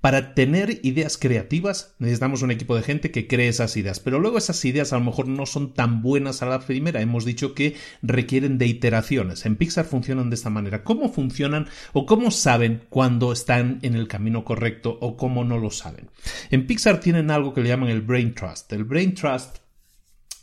Para 0.00 0.34
tener 0.34 0.78
ideas 0.84 1.18
creativas 1.18 1.94
necesitamos 1.98 2.42
un 2.42 2.52
equipo 2.52 2.76
de 2.76 2.82
gente 2.82 3.10
que 3.10 3.26
cree 3.26 3.48
esas 3.48 3.76
ideas, 3.76 3.98
pero 3.98 4.20
luego 4.20 4.38
esas 4.38 4.64
ideas 4.64 4.92
a 4.92 4.98
lo 4.98 5.04
mejor 5.04 5.26
no 5.26 5.44
son 5.44 5.74
tan 5.74 6.02
buenas 6.02 6.40
a 6.40 6.46
la 6.46 6.60
primera. 6.60 7.00
Hemos 7.00 7.24
dicho 7.24 7.52
que 7.54 7.74
requieren 8.02 8.58
de 8.58 8.66
iteraciones. 8.66 9.44
En 9.44 9.56
Pixar 9.56 9.86
funcionan 9.86 10.30
de 10.30 10.36
esta 10.36 10.50
manera. 10.50 10.84
¿Cómo 10.84 11.12
funcionan 11.12 11.66
o 11.92 12.06
cómo 12.06 12.30
saben 12.30 12.84
cuando 12.90 13.32
están 13.32 13.80
en 13.82 13.94
el 13.94 14.06
camino 14.06 14.44
correcto 14.44 14.98
o 15.00 15.16
cómo 15.16 15.44
no 15.44 15.58
lo 15.58 15.70
saben? 15.70 16.10
En 16.50 16.66
Pixar 16.66 17.00
tienen 17.00 17.32
algo 17.32 17.52
que 17.52 17.62
le 17.62 17.68
llaman 17.68 17.88
el 17.88 18.02
Brain 18.02 18.34
Trust. 18.34 18.72
El 18.72 18.84
Brain 18.84 19.14
Trust 19.14 19.58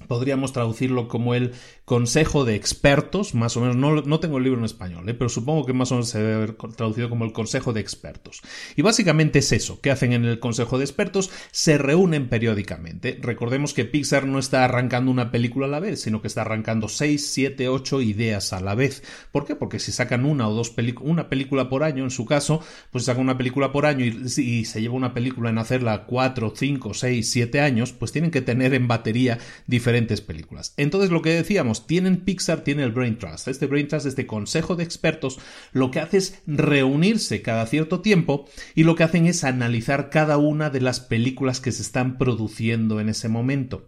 podríamos 0.08 0.53
traducirlo 0.53 1.08
como 1.08 1.34
el 1.34 1.53
consejo 1.86 2.46
de 2.46 2.56
expertos, 2.56 3.36
más 3.36 3.56
o 3.58 3.62
menos, 3.62 4.06
no, 4.08 4.20
tengo 4.20 4.40
el 4.40 4.44
libro 4.44 4.60
en 4.60 4.66
español, 4.66 5.08
¿eh? 5.08 5.14
pero 5.14 5.30
supongo 5.30 5.68
que 5.68 5.74
más 5.74 5.92
o 5.92 5.96
menos 5.96 6.10
se 6.10 6.18
debe 6.18 6.34
haber 6.34 6.54
traducido 6.54 7.10
como 7.10 7.26
el 7.26 7.32
consejo 7.32 7.74
de 7.74 7.82
expertos. 7.82 8.42
Y 8.76 8.82
básicamente 8.82 9.40
es 9.40 9.52
eso, 9.52 9.80
¿qué 9.82 9.92
hacen 9.92 10.12
en 10.12 10.26
el 10.26 10.40
consejo 10.40 10.80
de 10.80 10.84
expertos? 10.84 11.30
Se 11.52 11.78
reúnen 11.78 12.28
periódicamente. 12.28 13.20
Recordemos 13.22 13.76
que 13.76 13.86
Pixar 13.86 14.26
no 14.26 14.40
está 14.40 14.66
arrancando 14.66 15.12
una 15.12 15.30
película 15.30 15.68
a 15.68 15.70
la 15.70 15.80
vez, 15.80 16.02
sino 16.02 16.22
que 16.22 16.28
está 16.28 16.42
arrancando 16.42 16.90
6, 16.90 17.30
7, 17.32 17.70
8 17.70 18.02
ideas 18.02 18.52
a 18.52 18.62
la 18.62 18.74
vez. 18.74 19.04
¿Por 19.32 19.46
qué? 19.46 19.56
Porque 19.56 19.80
si 19.80 19.92
sacan 19.92 20.26
una 20.26 20.48
o 20.48 20.54
dos 20.56 20.72
películas, 20.72 21.12
una 21.12 21.30
película 21.30 21.70
por 21.70 21.84
año, 21.84 22.04
en 22.04 22.12
su 22.12 22.26
caso, 22.26 22.62
pues 22.90 23.06
sacan 23.06 23.22
una 23.22 23.38
película 23.38 23.72
por 23.72 23.86
año 23.86 24.06
y, 24.06 24.26
y 24.42 24.66
se 24.66 24.82
lleva 24.82 24.96
una 24.96 25.14
película 25.14 25.52
en 25.52 25.60
hacerla 25.60 26.06
4, 26.08 26.54
5, 26.56 26.94
6, 26.96 27.30
7 27.30 27.62
años, 27.62 27.94
pues 27.94 28.12
tienen 28.12 28.32
que 28.32 28.42
tener 28.42 28.74
en 28.74 28.88
batería 28.88 29.38
diferentes 29.68 30.22
películas. 30.22 30.74
Entonces 30.78 31.12
lo 31.12 31.22
que 31.22 31.30
decíamos, 31.30 31.74
tienen 31.82 32.17
Pixar, 32.17 32.61
tiene 32.61 32.84
el 32.84 32.91
Brain 32.91 33.17
Trust. 33.17 33.47
Este 33.47 33.67
Brain 33.67 33.88
Trust, 33.88 34.05
este 34.05 34.26
consejo 34.26 34.76
de 34.76 34.84
expertos, 34.84 35.39
lo 35.71 35.91
que 35.91 35.99
hace 35.99 36.17
es 36.17 36.41
reunirse 36.47 37.41
cada 37.41 37.65
cierto 37.67 38.01
tiempo 38.01 38.45
y 38.73 38.84
lo 38.84 38.95
que 38.95 39.03
hacen 39.03 39.26
es 39.26 39.43
analizar 39.43 40.09
cada 40.09 40.38
una 40.38 40.69
de 40.69 40.82
las 40.82 40.99
películas 40.99 41.59
que 41.59 41.71
se 41.71 41.82
están 41.82 42.17
produciendo 42.17 42.99
en 42.99 43.09
ese 43.09 43.30
momento. 43.30 43.88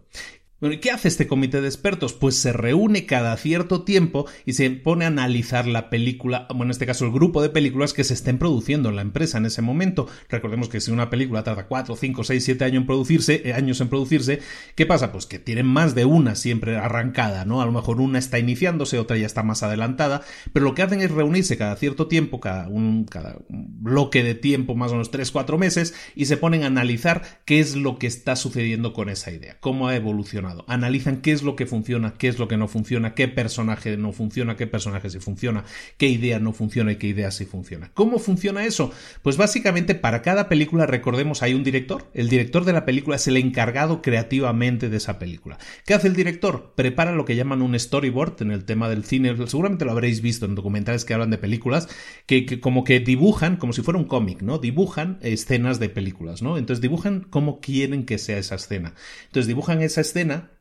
Bueno, 0.60 0.74
¿y 0.74 0.78
qué 0.78 0.90
hace 0.90 1.06
este 1.06 1.28
comité 1.28 1.60
de 1.60 1.68
expertos? 1.68 2.14
Pues 2.14 2.34
se 2.34 2.52
reúne 2.52 3.06
cada 3.06 3.36
cierto 3.36 3.84
tiempo 3.84 4.26
y 4.44 4.54
se 4.54 4.68
pone 4.70 5.04
a 5.04 5.08
analizar 5.08 5.68
la 5.68 5.88
película, 5.88 6.48
bueno, 6.48 6.64
en 6.64 6.70
este 6.72 6.84
caso 6.84 7.04
el 7.04 7.12
grupo 7.12 7.40
de 7.40 7.48
películas 7.48 7.92
que 7.92 8.02
se 8.02 8.14
estén 8.14 8.38
produciendo 8.38 8.88
en 8.88 8.96
la 8.96 9.02
empresa 9.02 9.38
en 9.38 9.46
ese 9.46 9.62
momento. 9.62 10.08
Recordemos 10.28 10.68
que 10.68 10.80
si 10.80 10.90
una 10.90 11.10
película 11.10 11.44
tarda 11.44 11.68
4, 11.68 11.94
5, 11.94 12.24
6, 12.24 12.44
7 12.44 12.64
años 12.64 12.80
en 12.80 12.86
producirse, 12.86 13.42
eh, 13.44 13.52
años 13.52 13.80
en 13.80 13.88
producirse, 13.88 14.40
¿qué 14.74 14.84
pasa? 14.84 15.12
Pues 15.12 15.26
que 15.26 15.38
tienen 15.38 15.66
más 15.66 15.94
de 15.94 16.06
una 16.06 16.34
siempre 16.34 16.76
arrancada, 16.76 17.44
¿no? 17.44 17.62
A 17.62 17.66
lo 17.66 17.70
mejor 17.70 18.00
una 18.00 18.18
está 18.18 18.40
iniciándose, 18.40 18.98
otra 18.98 19.16
ya 19.16 19.26
está 19.26 19.44
más 19.44 19.62
adelantada, 19.62 20.22
pero 20.52 20.64
lo 20.64 20.74
que 20.74 20.82
hacen 20.82 21.00
es 21.02 21.12
reunirse 21.12 21.56
cada 21.56 21.76
cierto 21.76 22.08
tiempo, 22.08 22.40
cada 22.40 22.66
un, 22.66 23.04
cada 23.04 23.38
bloque 23.48 24.24
de 24.24 24.34
tiempo, 24.34 24.74
más 24.74 24.90
o 24.90 24.94
menos 24.94 25.12
3, 25.12 25.30
4 25.30 25.56
meses, 25.56 25.94
y 26.16 26.24
se 26.24 26.36
ponen 26.36 26.64
a 26.64 26.66
analizar 26.66 27.22
qué 27.44 27.60
es 27.60 27.76
lo 27.76 28.00
que 28.00 28.08
está 28.08 28.34
sucediendo 28.34 28.92
con 28.92 29.08
esa 29.08 29.30
idea, 29.30 29.56
cómo 29.60 29.86
ha 29.86 29.94
evolucionado 29.94 30.47
Analizan 30.66 31.20
qué 31.20 31.32
es 31.32 31.42
lo 31.42 31.56
que 31.56 31.66
funciona, 31.66 32.14
qué 32.14 32.28
es 32.28 32.38
lo 32.38 32.48
que 32.48 32.56
no 32.56 32.68
funciona, 32.68 33.14
qué 33.14 33.28
personaje 33.28 33.96
no 33.96 34.12
funciona, 34.12 34.56
qué 34.56 34.66
personaje 34.66 35.10
sí 35.10 35.18
funciona, 35.18 35.64
qué 35.96 36.08
idea 36.08 36.38
no 36.38 36.52
funciona 36.52 36.92
y 36.92 36.96
qué 36.96 37.08
idea 37.08 37.30
sí 37.30 37.44
funciona. 37.44 37.90
¿Cómo 37.94 38.18
funciona 38.18 38.64
eso? 38.64 38.90
Pues 39.22 39.36
básicamente 39.36 39.94
para 39.94 40.22
cada 40.22 40.48
película, 40.48 40.86
recordemos, 40.86 41.42
hay 41.42 41.54
un 41.54 41.64
director. 41.64 42.10
El 42.14 42.28
director 42.28 42.64
de 42.64 42.72
la 42.72 42.84
película 42.84 43.16
es 43.16 43.26
el 43.28 43.36
encargado 43.36 44.02
creativamente 44.02 44.88
de 44.88 44.96
esa 44.96 45.18
película. 45.18 45.58
¿Qué 45.84 45.94
hace 45.94 46.08
el 46.08 46.14
director? 46.14 46.72
Prepara 46.74 47.12
lo 47.12 47.24
que 47.24 47.36
llaman 47.36 47.62
un 47.62 47.78
storyboard 47.78 48.42
en 48.42 48.50
el 48.50 48.64
tema 48.64 48.88
del 48.88 49.04
cine. 49.04 49.34
Seguramente 49.46 49.84
lo 49.84 49.92
habréis 49.92 50.20
visto 50.20 50.46
en 50.46 50.54
documentales 50.54 51.04
que 51.04 51.14
hablan 51.14 51.30
de 51.30 51.38
películas, 51.38 51.88
que, 52.26 52.60
como 52.60 52.84
que 52.84 53.00
dibujan, 53.00 53.56
como 53.56 53.72
si 53.72 53.82
fuera 53.82 53.98
un 53.98 54.06
cómic, 54.06 54.42
¿no? 54.42 54.58
Dibujan 54.58 55.18
escenas 55.22 55.78
de 55.80 55.88
películas, 55.88 56.42
¿no? 56.42 56.58
Entonces 56.58 56.80
dibujan 56.80 57.26
cómo 57.28 57.60
quieren 57.60 58.04
que 58.04 58.18
sea 58.18 58.38
esa 58.38 58.54
escena. 58.54 58.94
Entonces 59.26 59.46
dibujan 59.46 59.82
esa 59.82 60.00
escena 60.00 60.37
Yeah. 60.38 60.57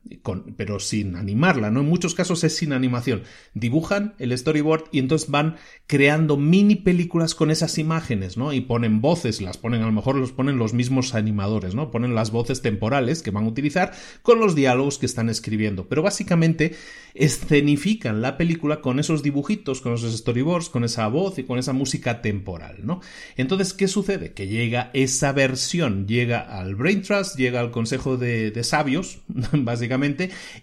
Pero 0.56 0.80
sin 0.80 1.16
animarla, 1.16 1.72
¿no? 1.72 1.82
En 1.82 1.90
muchos 1.90 2.16
casos 2.16 2.44
es 2.44 2.56
sin 2.56 2.74
animación. 2.74 3.24
Dibujan 3.54 4.16
el 4.20 4.38
storyboard 4.38 4.86
y 4.92 5.00
entonces 5.00 5.30
van 5.30 5.56
creando 5.88 6.38
mini 6.38 6.76
películas 6.76 7.36
con 7.36 7.52
esas 7.52 7.78
imágenes, 7.78 8.38
¿no? 8.38 8.54
Y 8.54 8.62
ponen 8.62 9.02
voces, 9.02 9.42
las 9.42 9.58
ponen, 9.58 9.82
a 9.82 9.86
lo 9.86 9.92
mejor 9.92 10.16
los 10.16 10.32
ponen 10.32 10.58
los 10.58 10.74
mismos 10.74 11.16
animadores, 11.16 11.76
¿no? 11.76 11.92
Ponen 11.92 12.16
las 12.16 12.32
voces 12.32 12.62
temporales 12.62 13.22
que 13.22 13.32
van 13.32 13.46
a 13.46 13.50
utilizar 13.50 13.94
con 14.22 14.40
los 14.40 14.56
diálogos 14.56 14.98
que 14.98 15.06
están 15.06 15.30
escribiendo. 15.30 15.88
Pero 15.88 16.02
básicamente 16.02 16.76
escenifican 17.14 18.22
la 18.22 18.38
película 18.38 18.82
con 18.82 19.00
esos 19.00 19.24
dibujitos, 19.24 19.82
con 19.82 19.94
esos 19.94 20.16
storyboards, 20.18 20.70
con 20.70 20.84
esa 20.84 21.08
voz 21.08 21.40
y 21.40 21.44
con 21.44 21.58
esa 21.58 21.74
música 21.74 22.22
temporal, 22.22 22.78
¿no? 22.84 23.02
Entonces, 23.36 23.74
¿qué 23.74 23.88
sucede? 23.88 24.34
Que 24.34 24.48
llega 24.48 24.92
esa 24.94 25.32
versión, 25.32 26.08
llega 26.08 26.40
al 26.40 26.76
Brain 26.76 27.02
Trust, 27.02 27.38
llega 27.38 27.60
al 27.60 27.72
Consejo 27.72 28.18
de, 28.18 28.52
de 28.52 28.64
Sabios, 28.64 29.20
básicamente, 29.54 29.97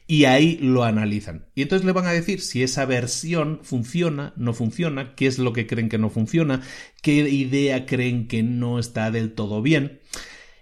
y 0.06 0.24
ahí 0.24 0.58
lo 0.60 0.84
analizan. 0.84 1.46
Y 1.54 1.62
entonces 1.62 1.84
le 1.84 1.92
van 1.92 2.06
a 2.06 2.12
decir 2.12 2.40
si 2.40 2.62
esa 2.62 2.84
versión 2.86 3.60
funciona, 3.62 4.32
no 4.36 4.54
funciona, 4.54 5.14
qué 5.14 5.26
es 5.26 5.38
lo 5.38 5.52
que 5.52 5.66
creen 5.66 5.88
que 5.88 5.98
no 5.98 6.10
funciona, 6.10 6.62
qué 7.02 7.28
idea 7.28 7.86
creen 7.86 8.28
que 8.28 8.42
no 8.42 8.78
está 8.78 9.10
del 9.10 9.32
todo 9.32 9.62
bien. 9.62 10.00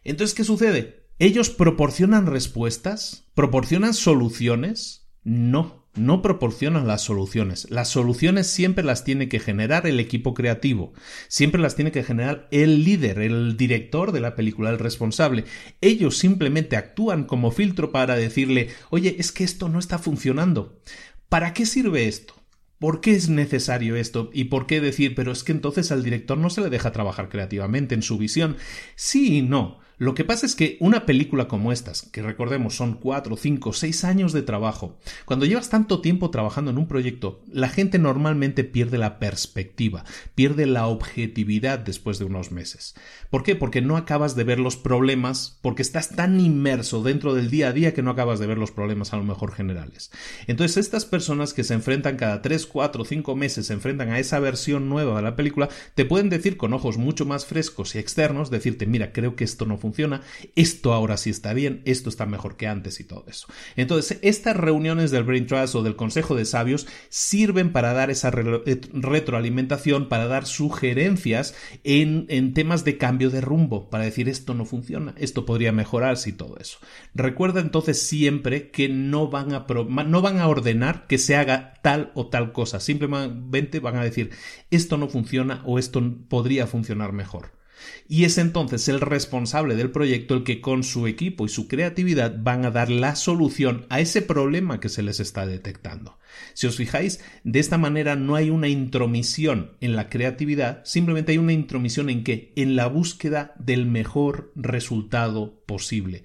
Entonces, 0.04 0.34
¿qué 0.34 0.44
sucede? 0.44 1.06
¿Ellos 1.18 1.50
proporcionan 1.50 2.26
respuestas? 2.26 3.24
¿Proporcionan 3.34 3.94
soluciones? 3.94 5.08
No 5.22 5.81
no 5.94 6.22
proporcionan 6.22 6.86
las 6.86 7.02
soluciones. 7.02 7.70
Las 7.70 7.88
soluciones 7.88 8.46
siempre 8.46 8.84
las 8.84 9.04
tiene 9.04 9.28
que 9.28 9.40
generar 9.40 9.86
el 9.86 10.00
equipo 10.00 10.34
creativo, 10.34 10.92
siempre 11.28 11.60
las 11.60 11.76
tiene 11.76 11.92
que 11.92 12.02
generar 12.02 12.48
el 12.50 12.84
líder, 12.84 13.18
el 13.18 13.56
director 13.56 14.12
de 14.12 14.20
la 14.20 14.34
película, 14.34 14.70
el 14.70 14.78
responsable. 14.78 15.44
Ellos 15.80 16.16
simplemente 16.16 16.76
actúan 16.76 17.24
como 17.24 17.50
filtro 17.50 17.92
para 17.92 18.16
decirle, 18.16 18.70
oye, 18.90 19.16
es 19.18 19.32
que 19.32 19.44
esto 19.44 19.68
no 19.68 19.78
está 19.78 19.98
funcionando. 19.98 20.80
¿Para 21.28 21.52
qué 21.52 21.66
sirve 21.66 22.08
esto? 22.08 22.34
¿Por 22.78 23.00
qué 23.00 23.12
es 23.12 23.28
necesario 23.28 23.94
esto? 23.94 24.30
¿Y 24.32 24.44
por 24.44 24.66
qué 24.66 24.80
decir, 24.80 25.14
pero 25.14 25.30
es 25.30 25.44
que 25.44 25.52
entonces 25.52 25.92
al 25.92 26.02
director 26.02 26.36
no 26.36 26.50
se 26.50 26.62
le 26.62 26.68
deja 26.68 26.90
trabajar 26.90 27.28
creativamente 27.28 27.94
en 27.94 28.02
su 28.02 28.18
visión? 28.18 28.56
Sí 28.96 29.38
y 29.38 29.42
no. 29.42 29.81
Lo 30.02 30.14
que 30.14 30.24
pasa 30.24 30.46
es 30.46 30.56
que 30.56 30.78
una 30.80 31.06
película 31.06 31.46
como 31.46 31.70
estas, 31.70 32.08
que 32.10 32.22
recordemos 32.22 32.74
son 32.74 32.94
cuatro, 32.94 33.36
cinco, 33.36 33.72
seis 33.72 34.02
años 34.02 34.32
de 34.32 34.42
trabajo, 34.42 34.98
cuando 35.26 35.46
llevas 35.46 35.70
tanto 35.70 36.00
tiempo 36.00 36.28
trabajando 36.30 36.72
en 36.72 36.78
un 36.78 36.88
proyecto, 36.88 37.40
la 37.52 37.68
gente 37.68 38.00
normalmente 38.00 38.64
pierde 38.64 38.98
la 38.98 39.20
perspectiva, 39.20 40.04
pierde 40.34 40.66
la 40.66 40.88
objetividad 40.88 41.78
después 41.78 42.18
de 42.18 42.24
unos 42.24 42.50
meses. 42.50 42.96
¿Por 43.30 43.44
qué? 43.44 43.54
Porque 43.54 43.80
no 43.80 43.96
acabas 43.96 44.34
de 44.34 44.42
ver 44.42 44.58
los 44.58 44.76
problemas, 44.76 45.60
porque 45.62 45.82
estás 45.82 46.08
tan 46.16 46.40
inmerso 46.40 47.04
dentro 47.04 47.32
del 47.32 47.48
día 47.48 47.68
a 47.68 47.72
día 47.72 47.94
que 47.94 48.02
no 48.02 48.10
acabas 48.10 48.40
de 48.40 48.48
ver 48.48 48.58
los 48.58 48.72
problemas 48.72 49.12
a 49.12 49.18
lo 49.18 49.22
mejor 49.22 49.52
generales. 49.52 50.10
Entonces, 50.48 50.78
estas 50.78 51.04
personas 51.04 51.54
que 51.54 51.62
se 51.62 51.74
enfrentan 51.74 52.16
cada 52.16 52.42
tres, 52.42 52.66
cuatro, 52.66 53.04
cinco 53.04 53.36
meses, 53.36 53.68
se 53.68 53.72
enfrentan 53.72 54.10
a 54.10 54.18
esa 54.18 54.40
versión 54.40 54.88
nueva 54.88 55.14
de 55.14 55.22
la 55.22 55.36
película, 55.36 55.68
te 55.94 56.04
pueden 56.04 56.28
decir 56.28 56.56
con 56.56 56.72
ojos 56.72 56.98
mucho 56.98 57.24
más 57.24 57.46
frescos 57.46 57.94
y 57.94 58.00
externos, 58.00 58.50
decirte, 58.50 58.86
mira, 58.86 59.12
creo 59.12 59.36
que 59.36 59.44
esto 59.44 59.64
no 59.64 59.78
funciona 59.78 59.91
funciona, 59.92 60.22
esto 60.56 60.94
ahora 60.94 61.18
sí 61.18 61.28
está 61.28 61.52
bien, 61.52 61.82
esto 61.84 62.08
está 62.08 62.24
mejor 62.24 62.56
que 62.56 62.66
antes 62.66 62.98
y 62.98 63.04
todo 63.04 63.26
eso. 63.28 63.46
Entonces, 63.76 64.18
estas 64.22 64.56
reuniones 64.56 65.10
del 65.10 65.24
Brain 65.24 65.46
Trust 65.46 65.74
o 65.74 65.82
del 65.82 65.96
Consejo 65.96 66.34
de 66.34 66.46
Sabios 66.46 66.86
sirven 67.10 67.72
para 67.72 67.92
dar 67.92 68.10
esa 68.10 68.30
eh, 68.30 68.80
retroalimentación, 68.94 70.08
para 70.08 70.26
dar 70.26 70.46
sugerencias 70.46 71.54
en, 71.84 72.24
en 72.30 72.54
temas 72.54 72.84
de 72.84 72.96
cambio 72.96 73.28
de 73.28 73.42
rumbo, 73.42 73.90
para 73.90 74.04
decir 74.04 74.30
esto 74.30 74.54
no 74.54 74.64
funciona, 74.64 75.14
esto 75.18 75.44
podría 75.44 75.72
mejorarse 75.72 76.30
y 76.30 76.32
todo 76.32 76.56
eso. 76.58 76.78
Recuerda 77.14 77.60
entonces 77.60 78.00
siempre 78.00 78.70
que 78.70 78.88
no 78.88 79.28
van 79.28 79.52
a, 79.52 79.66
no 79.68 80.22
van 80.22 80.38
a 80.38 80.48
ordenar 80.48 81.06
que 81.06 81.18
se 81.18 81.36
haga 81.36 81.74
tal 81.82 82.12
o 82.14 82.28
tal 82.28 82.52
cosa, 82.52 82.80
simplemente 82.80 83.80
van 83.80 83.96
a 83.96 84.04
decir 84.04 84.30
esto 84.70 84.96
no 84.96 85.08
funciona 85.08 85.62
o 85.66 85.78
esto 85.78 86.02
podría 86.28 86.66
funcionar 86.66 87.12
mejor. 87.12 87.61
Y 88.08 88.24
es 88.24 88.38
entonces 88.38 88.88
el 88.88 89.00
responsable 89.00 89.76
del 89.76 89.90
proyecto 89.90 90.34
el 90.34 90.44
que 90.44 90.60
con 90.60 90.82
su 90.82 91.06
equipo 91.06 91.46
y 91.46 91.48
su 91.48 91.68
creatividad 91.68 92.36
van 92.38 92.64
a 92.64 92.70
dar 92.70 92.90
la 92.90 93.16
solución 93.16 93.86
a 93.88 94.00
ese 94.00 94.22
problema 94.22 94.80
que 94.80 94.88
se 94.88 95.02
les 95.02 95.20
está 95.20 95.46
detectando. 95.46 96.18
Si 96.54 96.66
os 96.66 96.76
fijáis, 96.76 97.20
de 97.44 97.60
esta 97.60 97.78
manera 97.78 98.16
no 98.16 98.34
hay 98.34 98.50
una 98.50 98.68
intromisión 98.68 99.76
en 99.80 99.96
la 99.96 100.08
creatividad, 100.08 100.82
simplemente 100.84 101.32
hay 101.32 101.38
una 101.38 101.52
intromisión 101.52 102.10
en 102.10 102.24
qué? 102.24 102.52
En 102.56 102.76
la 102.76 102.86
búsqueda 102.86 103.54
del 103.58 103.86
mejor 103.86 104.52
resultado 104.56 105.62
posible. 105.66 106.24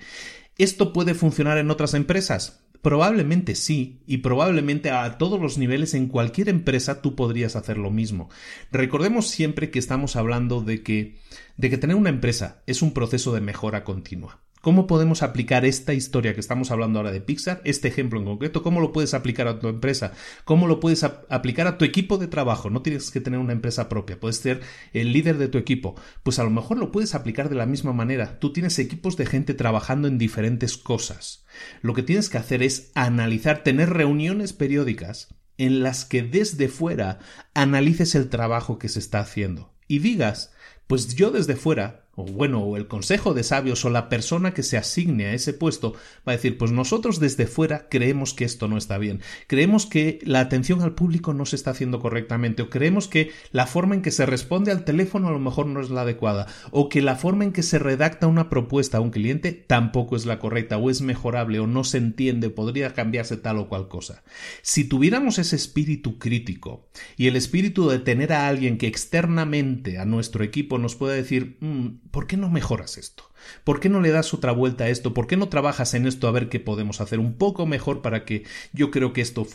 ¿Esto 0.58 0.92
puede 0.92 1.14
funcionar 1.14 1.60
en 1.60 1.70
otras 1.70 1.94
empresas? 1.94 2.64
Probablemente 2.82 3.56
sí, 3.56 4.02
y 4.06 4.18
probablemente 4.18 4.92
a 4.92 5.18
todos 5.18 5.40
los 5.42 5.58
niveles 5.58 5.94
en 5.94 6.08
cualquier 6.08 6.50
empresa 6.50 7.02
tú 7.02 7.16
podrías 7.16 7.56
hacer 7.56 7.78
lo 7.78 7.92
mismo. 7.92 8.30
Recordemos 8.72 9.28
siempre 9.28 9.72
que 9.72 9.80
estamos 9.80 10.16
hablando 10.16 10.62
de 10.62 10.84
que 10.84 11.18
de 11.58 11.70
que 11.70 11.78
tener 11.78 11.96
una 11.96 12.10
empresa 12.10 12.62
es 12.68 12.82
un 12.82 12.94
proceso 12.94 13.34
de 13.34 13.42
mejora 13.42 13.84
continua. 13.84 14.40
¿Cómo 14.62 14.88
podemos 14.88 15.22
aplicar 15.22 15.66
esta 15.66 15.94
historia 15.94 16.34
que 16.34 16.40
estamos 16.40 16.72
hablando 16.72 16.98
ahora 16.98 17.12
de 17.12 17.22
Pixar, 17.22 17.62
este 17.64 17.88
ejemplo 17.88 18.20
en 18.20 18.26
concreto, 18.26 18.64
cómo 18.64 18.82
lo 18.82 18.92
puedes 18.92 19.14
aplicar 19.14 19.48
a 19.48 19.60
tu 19.60 19.68
empresa? 19.68 20.14
¿Cómo 20.46 20.68
lo 20.68 20.80
puedes 20.80 21.04
aplicar 21.04 21.68
a 21.68 21.78
tu 21.78 21.86
equipo 21.86 22.18
de 22.18 22.28
trabajo? 22.28 22.70
No 22.70 22.82
tienes 22.82 23.12
que 23.12 23.22
tener 23.22 23.40
una 23.40 23.54
empresa 23.54 23.88
propia, 23.88 24.20
puedes 24.20 24.38
ser 24.38 24.62
el 24.94 25.14
líder 25.14 25.38
de 25.38 25.48
tu 25.48 25.60
equipo. 25.60 25.96
Pues 26.24 26.40
a 26.40 26.44
lo 26.44 26.50
mejor 26.50 26.80
lo 26.80 26.92
puedes 26.92 27.14
aplicar 27.14 27.50
de 27.50 27.56
la 27.56 27.68
misma 27.68 27.94
manera. 27.94 28.40
Tú 28.40 28.52
tienes 28.52 28.80
equipos 28.80 29.16
de 29.16 29.28
gente 29.28 29.54
trabajando 29.54 30.08
en 30.08 30.18
diferentes 30.18 30.78
cosas. 30.78 31.46
Lo 31.82 31.94
que 31.94 32.04
tienes 32.04 32.30
que 32.30 32.40
hacer 32.40 32.64
es 32.64 32.92
analizar, 32.96 33.64
tener 33.64 33.92
reuniones 33.92 34.54
periódicas 34.54 35.30
en 35.58 35.84
las 35.84 36.04
que 36.04 36.24
desde 36.24 36.68
fuera 36.68 37.20
analices 37.54 38.16
el 38.16 38.30
trabajo 38.30 38.80
que 38.80 38.90
se 38.90 39.00
está 39.00 39.20
haciendo 39.20 39.74
y 39.88 40.00
digas, 40.00 40.52
pues 40.88 41.16
yo 41.16 41.32
desde 41.32 41.56
fuera 41.56 42.07
o 42.20 42.26
bueno, 42.26 42.64
o 42.64 42.78
el 42.78 42.88
consejo 42.88 43.36
de 43.36 43.44
sabios 43.44 43.86
o 43.86 43.92
la 43.92 44.10
persona 44.10 44.52
que 44.52 44.64
se 44.64 44.76
asigne 44.76 45.28
a 45.28 45.34
ese 45.34 45.54
puesto 45.54 45.94
va 46.28 46.34
a 46.34 46.36
decir, 46.36 46.58
pues 46.58 46.72
nosotros 46.72 47.20
desde 47.20 47.46
fuera 47.46 47.88
creemos 47.90 48.34
que 48.34 48.44
esto 48.44 48.68
no 48.68 48.76
está 48.76 48.98
bien, 48.98 49.22
creemos 49.46 49.86
que 49.86 50.18
la 50.24 50.40
atención 50.40 50.82
al 50.82 50.96
público 50.96 51.36
no 51.36 51.46
se 51.46 51.56
está 51.56 51.72
haciendo 51.72 52.00
correctamente, 52.00 52.64
o 52.64 52.72
creemos 52.72 53.08
que 53.08 53.32
la 53.52 53.68
forma 53.68 53.94
en 53.94 54.02
que 54.02 54.10
se 54.10 54.26
responde 54.26 54.72
al 54.72 54.84
teléfono 54.84 55.28
a 55.28 55.32
lo 55.32 55.38
mejor 55.38 55.68
no 55.68 55.80
es 55.80 55.92
la 55.92 56.02
adecuada, 56.02 56.48
o 56.72 56.90
que 56.90 57.04
la 57.04 57.18
forma 57.18 57.44
en 57.44 57.54
que 57.54 57.62
se 57.62 57.78
redacta 57.78 58.26
una 58.26 58.50
propuesta 58.50 58.98
a 58.98 59.02
un 59.02 59.12
cliente 59.12 59.52
tampoco 59.52 60.16
es 60.16 60.26
la 60.26 60.40
correcta, 60.40 60.78
o 60.78 60.90
es 60.90 61.02
mejorable, 61.02 61.60
o 61.60 61.68
no 61.68 61.84
se 61.84 62.00
entiende, 62.00 62.50
podría 62.50 62.96
cambiarse 62.96 63.38
tal 63.38 63.60
o 63.60 63.70
cual 63.70 63.90
cosa. 63.90 64.24
Si 64.64 64.86
tuviéramos 64.86 65.38
ese 65.38 65.56
espíritu 65.56 66.18
crítico 66.18 66.90
y 67.16 67.28
el 67.28 67.36
espíritu 67.36 67.88
de 67.90 68.00
tener 68.00 68.34
a 68.34 68.48
alguien 68.48 68.80
que 68.80 68.88
externamente 68.88 70.00
a 70.00 70.06
nuestro 70.06 70.44
equipo 70.44 70.80
nos 70.80 70.96
pueda 70.96 71.14
decir, 71.14 71.58
mm, 71.60 72.07
¿por 72.12 72.28
qué 72.28 72.38
no 72.38 72.50
mejoras 72.50 72.98
esto? 72.98 73.32
¿Por 73.64 73.80
qué 73.80 73.90
no 73.90 74.02
le 74.02 74.12
das 74.12 74.34
otra 74.34 74.52
vuelta 74.52 74.86
a 74.86 74.90
esto? 74.90 75.14
¿Por 75.14 75.28
qué 75.28 75.38
no 75.38 75.50
trabajas 75.50 75.94
en 75.94 76.08
esto 76.08 76.28
a 76.28 76.32
ver 76.32 76.50
qué 76.50 76.60
podemos 76.60 77.02
hacer 77.02 77.20
un 77.20 77.34
poco 77.38 77.66
mejor 77.66 78.02
para 78.02 78.26
que 78.26 78.44
yo 78.74 78.92
creo 78.92 79.14
que 79.14 79.22
esto 79.22 79.48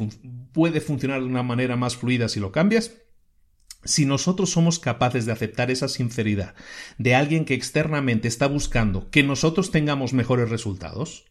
puede 0.52 0.80
funcionar 0.80 1.20
de 1.20 1.26
una 1.26 1.42
manera 1.42 1.76
más 1.76 1.96
fluida 1.96 2.28
si 2.28 2.40
lo 2.40 2.52
cambias? 2.52 2.92
Si 3.84 4.06
nosotros 4.06 4.50
somos 4.50 4.78
capaces 4.78 5.26
de 5.26 5.32
aceptar 5.32 5.70
esa 5.70 5.88
sinceridad 5.88 6.54
de 6.98 7.14
alguien 7.14 7.44
que 7.44 7.54
externamente 7.54 8.28
está 8.28 8.46
buscando 8.46 9.10
que 9.10 9.24
nosotros 9.24 9.72
tengamos 9.72 10.12
mejores 10.12 10.50
resultados, 10.50 11.24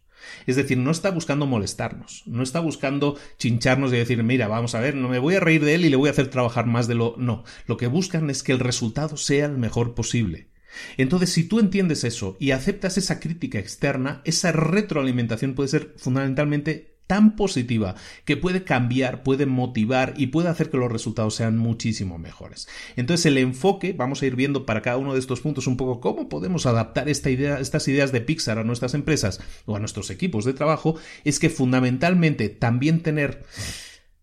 es 0.46 0.56
decir, 0.56 0.78
no 0.78 0.92
está 0.92 1.12
buscando 1.12 1.46
molestarnos, 1.46 2.24
no 2.26 2.44
está 2.44 2.60
buscando 2.60 3.18
chincharnos 3.38 3.94
y 3.94 3.98
decir, 3.98 4.24
mira, 4.24 4.48
vamos 4.48 4.76
a 4.76 4.80
ver, 4.80 4.96
no 4.96 5.10
me 5.10 5.20
voy 5.20 5.36
a 5.36 5.40
reír 5.40 5.64
de 5.64 5.76
él 5.76 5.86
y 5.86 5.90
le 5.90 5.96
voy 5.96 6.10
a 6.10 6.12
hacer 6.12 6.30
trabajar 6.30 6.66
más 6.66 6.88
de 6.88 6.96
lo. 6.96 7.16
No, 7.18 7.44
lo 7.66 7.78
que 7.78 7.88
buscan 7.88 8.30
es 8.30 8.44
que 8.44 8.52
el 8.52 8.60
resultado 8.60 9.18
sea 9.18 9.46
el 9.46 9.58
mejor 9.58 9.96
posible. 9.96 10.51
Entonces, 10.98 11.32
si 11.32 11.44
tú 11.44 11.60
entiendes 11.60 12.04
eso 12.04 12.38
y 12.40 12.52
aceptas 12.52 12.98
esa 12.98 13.20
crítica 13.20 13.60
externa, 13.60 14.22
esa 14.26 14.52
retroalimentación 14.52 15.54
puede 15.54 15.70
ser 15.70 15.94
fundamentalmente 15.98 16.92
tan 17.12 17.36
positiva 17.36 17.96
que 18.24 18.38
puede 18.38 18.64
cambiar, 18.64 19.22
puede 19.22 19.46
motivar 19.46 20.14
y 20.16 20.28
puede 20.28 20.48
hacer 20.48 20.70
que 20.70 20.78
los 20.78 20.90
resultados 20.90 21.36
sean 21.36 21.58
muchísimo 21.58 22.18
mejores. 22.18 22.70
Entonces 22.96 23.26
el 23.26 23.38
enfoque, 23.38 23.92
vamos 23.92 24.22
a 24.22 24.28
ir 24.28 24.38
viendo 24.38 24.66
para 24.66 24.82
cada 24.82 24.96
uno 24.96 25.12
de 25.12 25.20
estos 25.20 25.42
puntos 25.42 25.68
un 25.68 25.76
poco 25.76 26.00
cómo 26.00 26.30
podemos 26.30 26.66
adaptar 26.66 27.10
estas 27.10 27.88
ideas 27.90 28.12
de 28.14 28.22
Pixar 28.22 28.60
a 28.60 28.64
nuestras 28.64 28.94
empresas 28.94 29.42
o 29.66 29.76
a 29.76 29.80
nuestros 29.80 30.10
equipos 30.10 30.46
de 30.46 30.54
trabajo, 30.54 30.96
es 31.26 31.40
que 31.40 31.50
fundamentalmente 31.50 32.48
también 32.48 33.04
tener 33.04 33.44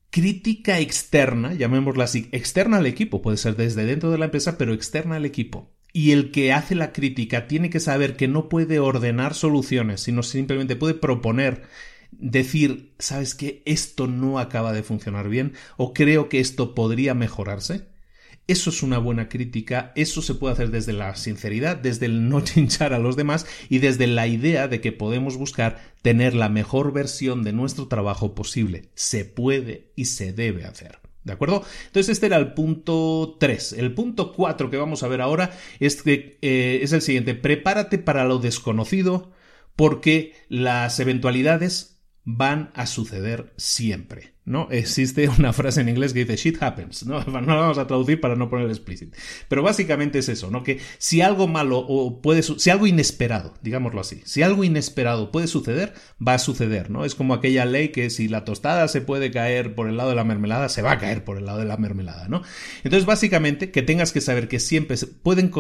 crítica 0.09 0.81
externa, 0.81 1.53
llamémosla 1.53 2.05
así, 2.05 2.31
externa 2.33 2.79
al 2.79 2.87
equipo, 2.87 3.21
puede 3.21 3.37
ser 3.37 3.55
desde 3.55 3.85
dentro 3.85 4.11
de 4.11 4.17
la 4.17 4.25
empresa, 4.25 4.57
pero 4.57 4.73
externa 4.73 5.17
al 5.17 5.27
equipo 5.27 5.75
y 5.99 6.13
el 6.13 6.31
que 6.31 6.53
hace 6.53 6.77
la 6.77 6.93
crítica 6.93 7.49
tiene 7.49 7.71
que 7.71 7.81
saber 7.81 8.15
que 8.15 8.29
no 8.29 8.49
puede 8.49 8.79
ordenar 8.79 9.35
soluciones, 9.35 10.01
sino 10.01 10.23
simplemente 10.23 10.77
puede 10.77 10.95
proponer, 10.95 11.63
decir, 12.13 12.95
¿sabes 13.01 13.35
qué? 13.35 13.65
Esto 13.67 14.07
no 14.07 14.39
acaba 14.39 14.73
de 14.73 14.85
funcionar 14.85 15.29
bien 15.29 15.55
o 15.77 15.93
creo 15.95 16.29
que 16.29 16.39
esto 16.39 16.73
podría 16.77 17.15
mejorarse. 17.15 17.89
Eso 18.47 18.71
es 18.71 18.85
una 18.85 18.99
buena 18.99 19.29
crítica, 19.29 19.93
eso 19.97 20.23
se 20.23 20.37
puede 20.37 20.53
hacer 20.53 20.71
desde 20.71 20.93
la 20.93 21.17
sinceridad, 21.17 21.77
desde 21.77 22.07
el 22.07 22.29
no 22.29 22.41
chinchar 22.45 22.93
a 22.93 23.01
los 23.01 23.17
demás 23.17 23.45
y 23.69 23.79
desde 23.79 24.07
la 24.07 24.29
idea 24.29 24.69
de 24.69 24.81
que 24.81 24.93
podemos 24.93 25.37
buscar 25.37 25.83
tener 26.03 26.33
la 26.33 26.49
mejor 26.49 26.93
versión 26.93 27.43
de 27.43 27.53
nuestro 27.53 27.89
trabajo 27.89 28.37
posible. 28.37 28.91
Se 28.95 29.25
puede 29.25 29.91
y 29.97 30.05
se 30.05 30.33
debe 30.33 30.65
hacer. 30.65 31.08
¿De 31.29 31.35
acuerdo? 31.35 31.63
Entonces 31.87 32.09
este 32.09 32.27
era 32.27 32.39
el 32.39 32.55
punto 32.55 33.37
3. 33.39 33.75
El 33.75 33.95
punto 33.95 34.33
4 34.33 34.71
que 34.71 34.79
vamos 34.79 35.03
a 35.03 35.09
ver 35.09 35.21
ahora 35.21 35.51
es, 35.79 36.03
eh, 36.07 36.81
es 36.83 36.93
el 36.93 37.03
siguiente. 37.03 37.35
Prepárate 37.35 37.99
para 37.99 38.25
lo 38.25 38.39
desconocido 38.39 39.31
porque 39.77 40.35
las 40.49 40.99
eventualidades 41.01 42.01
van 42.25 42.71
a 42.75 42.87
suceder 42.87 43.53
siempre. 43.59 44.33
¿No? 44.49 44.69
Existe 44.71 45.29
una 45.29 45.53
frase 45.53 45.83
en 45.83 45.89
inglés 45.89 46.13
que 46.13 46.25
dice 46.25 46.37
shit 46.37 46.63
happens, 46.63 47.05
¿no? 47.07 47.23
No 47.39 47.55
la 47.55 47.61
vamos 47.61 47.79
a 47.79 47.87
traducir 47.87 48.21
para 48.21 48.35
no 48.35 48.49
poner 48.49 48.69
explicit. 48.69 49.15
Pero 49.49 49.63
básicamente 49.63 50.19
es 50.19 50.29
eso, 50.29 50.51
¿no? 50.51 50.63
Que 50.63 50.81
si 50.99 51.21
algo 51.21 51.47
malo 51.47 51.79
o 51.79 52.21
puede, 52.21 52.43
si 52.43 52.71
algo 52.71 52.87
inesperado, 52.87 53.55
digámoslo 53.63 54.01
así, 54.01 54.23
si 54.25 54.43
algo 54.43 54.65
inesperado 54.65 55.31
puede 55.31 55.47
suceder, 55.47 55.95
va 56.27 56.35
a 56.35 56.39
suceder, 56.39 56.91
¿no? 56.91 57.05
Es 57.05 57.15
como 57.15 57.35
aquella 57.35 57.65
ley 57.65 57.91
que 57.91 58.11
si 58.11 58.29
la 58.29 58.45
tostada 58.45 58.89
se 58.89 59.01
puede 59.01 59.31
caer 59.31 59.75
por 59.75 59.89
el 59.89 59.97
lado 59.97 60.11
de 60.11 60.17
la 60.17 60.25
mermelada, 60.25 60.69
se 60.69 60.83
va 60.83 60.93
a 60.93 60.99
caer 60.99 61.25
por 61.25 61.37
el 61.39 61.47
lado 61.47 61.59
de 61.59 61.67
la 61.67 61.77
mermelada, 61.77 62.29
¿no? 62.29 62.43
Entonces, 62.85 63.07
básicamente, 63.07 63.71
que 63.71 63.83
tengas 63.83 64.13
que 64.13 64.21
saber 64.21 64.49
que 64.49 64.59
siempre 64.59 64.97
pueden 65.23 65.53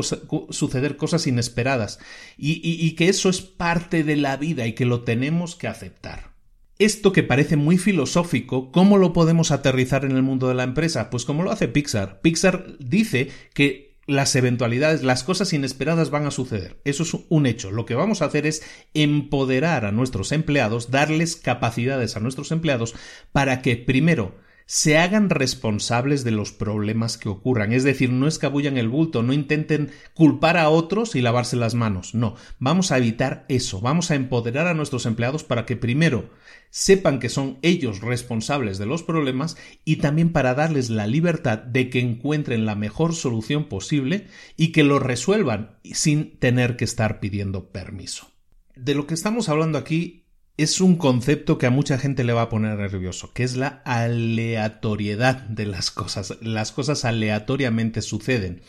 suceder 0.50 0.96
cosas 0.96 1.26
inesperadas 1.26 1.98
y 2.36 2.92
que 2.92 3.08
eso 3.08 3.28
es 3.28 3.40
parte 3.40 4.02
de 4.02 4.16
la 4.16 4.36
vida 4.36 4.66
y 4.66 4.72
que 4.72 4.86
lo 4.86 5.02
tenemos 5.02 5.54
que 5.54 5.68
aceptar. 5.68 6.37
Esto 6.78 7.12
que 7.12 7.24
parece 7.24 7.56
muy 7.56 7.76
filosófico, 7.76 8.70
¿cómo 8.70 8.98
lo 8.98 9.12
podemos 9.12 9.50
aterrizar 9.50 10.04
en 10.04 10.12
el 10.12 10.22
mundo 10.22 10.46
de 10.46 10.54
la 10.54 10.62
empresa? 10.62 11.10
Pues 11.10 11.24
como 11.24 11.42
lo 11.42 11.50
hace 11.50 11.66
Pixar. 11.66 12.20
Pixar 12.20 12.76
dice 12.78 13.30
que 13.52 13.96
las 14.06 14.36
eventualidades, 14.36 15.02
las 15.02 15.24
cosas 15.24 15.52
inesperadas 15.52 16.10
van 16.10 16.24
a 16.26 16.30
suceder. 16.30 16.80
Eso 16.84 17.02
es 17.02 17.16
un 17.28 17.46
hecho. 17.46 17.72
Lo 17.72 17.84
que 17.84 17.96
vamos 17.96 18.22
a 18.22 18.26
hacer 18.26 18.46
es 18.46 18.62
empoderar 18.94 19.84
a 19.84 19.92
nuestros 19.92 20.30
empleados, 20.30 20.92
darles 20.92 21.34
capacidades 21.34 22.16
a 22.16 22.20
nuestros 22.20 22.52
empleados 22.52 22.94
para 23.32 23.60
que, 23.60 23.76
primero, 23.76 24.36
se 24.70 24.98
hagan 24.98 25.30
responsables 25.30 26.24
de 26.24 26.30
los 26.30 26.52
problemas 26.52 27.16
que 27.16 27.30
ocurran. 27.30 27.72
Es 27.72 27.84
decir, 27.84 28.12
no 28.12 28.28
escabullan 28.28 28.76
el 28.76 28.90
bulto, 28.90 29.22
no 29.22 29.32
intenten 29.32 29.90
culpar 30.12 30.58
a 30.58 30.68
otros 30.68 31.16
y 31.16 31.22
lavarse 31.22 31.56
las 31.56 31.74
manos. 31.74 32.14
No, 32.14 32.36
vamos 32.58 32.92
a 32.92 32.98
evitar 32.98 33.46
eso. 33.48 33.80
Vamos 33.80 34.10
a 34.10 34.14
empoderar 34.14 34.66
a 34.66 34.74
nuestros 34.74 35.06
empleados 35.06 35.42
para 35.42 35.64
que 35.64 35.76
primero 35.76 36.28
sepan 36.68 37.18
que 37.18 37.30
son 37.30 37.58
ellos 37.62 38.02
responsables 38.02 38.76
de 38.76 38.84
los 38.84 39.02
problemas 39.02 39.56
y 39.86 39.96
también 39.96 40.32
para 40.32 40.54
darles 40.54 40.90
la 40.90 41.06
libertad 41.06 41.56
de 41.56 41.88
que 41.88 42.00
encuentren 42.00 42.66
la 42.66 42.74
mejor 42.74 43.14
solución 43.14 43.70
posible 43.70 44.26
y 44.58 44.72
que 44.72 44.84
lo 44.84 44.98
resuelvan 44.98 45.78
sin 45.82 46.38
tener 46.38 46.76
que 46.76 46.84
estar 46.84 47.20
pidiendo 47.20 47.70
permiso. 47.70 48.32
De 48.76 48.94
lo 48.94 49.06
que 49.06 49.14
estamos 49.14 49.48
hablando 49.48 49.78
aquí 49.78 50.27
es 50.58 50.80
un 50.80 50.96
concepto 50.96 51.56
que 51.56 51.66
a 51.66 51.70
mucha 51.70 51.98
gente 51.98 52.24
le 52.24 52.32
va 52.32 52.42
a 52.42 52.48
poner 52.48 52.76
nervioso, 52.76 53.32
que 53.32 53.44
es 53.44 53.56
la 53.56 53.80
aleatoriedad 53.84 55.36
de 55.36 55.66
las 55.66 55.92
cosas. 55.92 56.36
Las 56.42 56.72
cosas 56.72 57.04
aleatoriamente 57.04 58.02
suceden. 58.02 58.62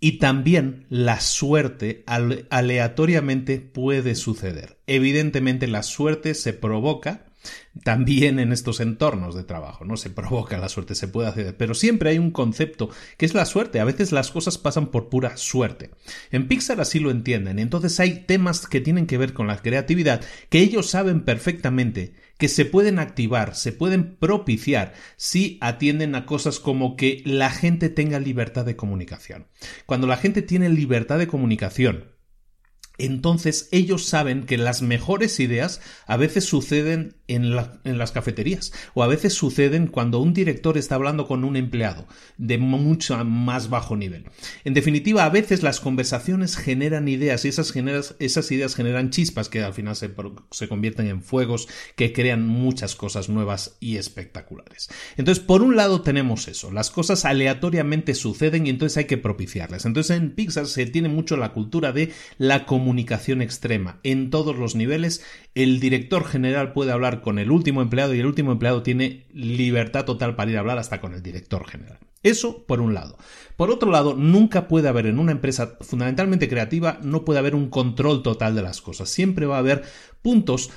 Y 0.00 0.18
también 0.18 0.86
la 0.88 1.20
suerte 1.20 2.02
aleatoriamente 2.06 3.60
puede 3.60 4.14
suceder. 4.14 4.78
Evidentemente 4.86 5.66
la 5.66 5.82
suerte 5.82 6.34
se 6.34 6.54
provoca 6.54 7.26
también 7.84 8.38
en 8.38 8.52
estos 8.52 8.80
entornos 8.80 9.34
de 9.34 9.44
trabajo, 9.44 9.84
¿no? 9.84 9.96
Se 9.96 10.10
provoca 10.10 10.58
la 10.58 10.68
suerte, 10.68 10.94
se 10.94 11.08
puede 11.08 11.28
hacer, 11.28 11.56
pero 11.56 11.74
siempre 11.74 12.10
hay 12.10 12.18
un 12.18 12.30
concepto 12.30 12.90
que 13.16 13.26
es 13.26 13.34
la 13.34 13.44
suerte. 13.44 13.80
A 13.80 13.84
veces 13.84 14.12
las 14.12 14.30
cosas 14.30 14.58
pasan 14.58 14.88
por 14.88 15.08
pura 15.08 15.36
suerte. 15.36 15.90
En 16.30 16.48
Pixar 16.48 16.80
así 16.80 16.98
lo 16.98 17.10
entienden. 17.10 17.58
Entonces 17.58 17.98
hay 18.00 18.24
temas 18.26 18.66
que 18.66 18.80
tienen 18.80 19.06
que 19.06 19.18
ver 19.18 19.32
con 19.32 19.46
la 19.46 19.58
creatividad 19.58 20.20
que 20.48 20.60
ellos 20.60 20.90
saben 20.90 21.24
perfectamente 21.24 22.14
que 22.38 22.48
se 22.48 22.64
pueden 22.64 23.00
activar, 23.00 23.56
se 23.56 23.72
pueden 23.72 24.14
propiciar 24.14 24.94
si 25.16 25.58
atienden 25.60 26.14
a 26.14 26.24
cosas 26.24 26.60
como 26.60 26.96
que 26.96 27.22
la 27.26 27.50
gente 27.50 27.88
tenga 27.88 28.20
libertad 28.20 28.64
de 28.64 28.76
comunicación. 28.76 29.48
Cuando 29.86 30.06
la 30.06 30.16
gente 30.16 30.40
tiene 30.40 30.68
libertad 30.68 31.18
de 31.18 31.26
comunicación, 31.26 32.04
entonces 32.98 33.68
ellos 33.72 34.04
saben 34.04 34.44
que 34.44 34.58
las 34.58 34.82
mejores 34.82 35.40
ideas 35.40 35.80
a 36.06 36.16
veces 36.16 36.44
suceden 36.44 37.14
en, 37.28 37.54
las 37.54 38.12
cafeterías 38.12 38.72
o 38.94 39.02
a 39.02 39.06
veces 39.06 39.34
suceden 39.34 39.86
cuando 39.86 40.18
un 40.18 40.34
director 40.34 40.76
está 40.76 40.96
hablando 40.96 41.26
con 41.26 41.44
un 41.44 41.56
empleado 41.56 42.06
de 42.38 42.58
mucho 42.58 43.22
más 43.24 43.68
bajo 43.68 43.96
nivel. 43.96 44.24
En 44.64 44.74
definitiva, 44.74 45.24
a 45.24 45.30
veces 45.30 45.62
las 45.62 45.80
conversaciones 45.80 46.56
generan 46.56 47.06
ideas 47.06 47.44
y 47.44 47.48
esas, 47.48 47.74
ideas 47.76 48.74
generan 48.74 49.10
chispas 49.10 49.48
que 49.48 49.62
al 49.62 49.74
final 49.74 49.94
se, 49.94 50.10
se 50.50 50.68
convierten 50.68 51.06
en 51.06 51.22
fuegos 51.22 51.68
que 51.96 52.12
crean 52.12 52.46
muchas 52.46 52.96
cosas 52.96 53.28
nuevas 53.28 53.76
y 53.80 53.96
espectaculares. 53.96 54.88
Entonces, 55.16 55.44
por 55.44 55.62
un 55.62 55.76
lado 55.76 56.00
tenemos 56.00 56.48
eso, 56.48 56.72
las 56.72 56.90
cosas 56.90 57.24
aleatoriamente 57.24 58.14
suceden 58.14 58.66
y 58.66 58.70
entonces 58.70 58.96
hay 58.96 59.04
que 59.04 59.18
propiciarlas. 59.18 59.84
Entonces 59.84 60.16
en 60.16 60.30
Pixar 60.30 60.66
se 60.66 60.86
tiene 60.86 61.08
mucho 61.08 61.36
la 61.36 61.52
cultura 61.52 61.92
de 61.92 62.12
la 62.38 62.64
comunicación 62.64 62.87
comunicación 62.88 63.42
extrema 63.42 64.00
en 64.02 64.30
todos 64.30 64.56
los 64.56 64.74
niveles. 64.74 65.22
El 65.54 65.78
director 65.78 66.24
general 66.24 66.72
puede 66.72 66.90
hablar 66.90 67.20
con 67.20 67.38
el 67.38 67.50
último 67.50 67.82
empleado 67.82 68.14
y 68.14 68.20
el 68.20 68.24
último 68.24 68.50
empleado 68.50 68.82
tiene 68.82 69.26
libertad 69.30 70.06
total 70.06 70.36
para 70.36 70.50
ir 70.50 70.56
a 70.56 70.60
hablar 70.60 70.78
hasta 70.78 71.02
con 71.02 71.12
el 71.12 71.22
director 71.22 71.68
general. 71.68 71.98
Eso 72.22 72.64
por 72.64 72.80
un 72.80 72.94
lado. 72.94 73.18
Por 73.56 73.70
otro 73.70 73.90
lado, 73.90 74.14
nunca 74.14 74.68
puede 74.68 74.88
haber 74.88 75.04
en 75.04 75.18
una 75.18 75.32
empresa 75.32 75.76
fundamentalmente 75.82 76.48
creativa, 76.48 76.98
no 77.02 77.26
puede 77.26 77.40
haber 77.40 77.54
un 77.54 77.68
control 77.68 78.22
total 78.22 78.54
de 78.54 78.62
las 78.62 78.80
cosas. 78.80 79.10
Siempre 79.10 79.44
va 79.44 79.56
a 79.56 79.58
haber 79.58 79.82
puntos 80.22 80.70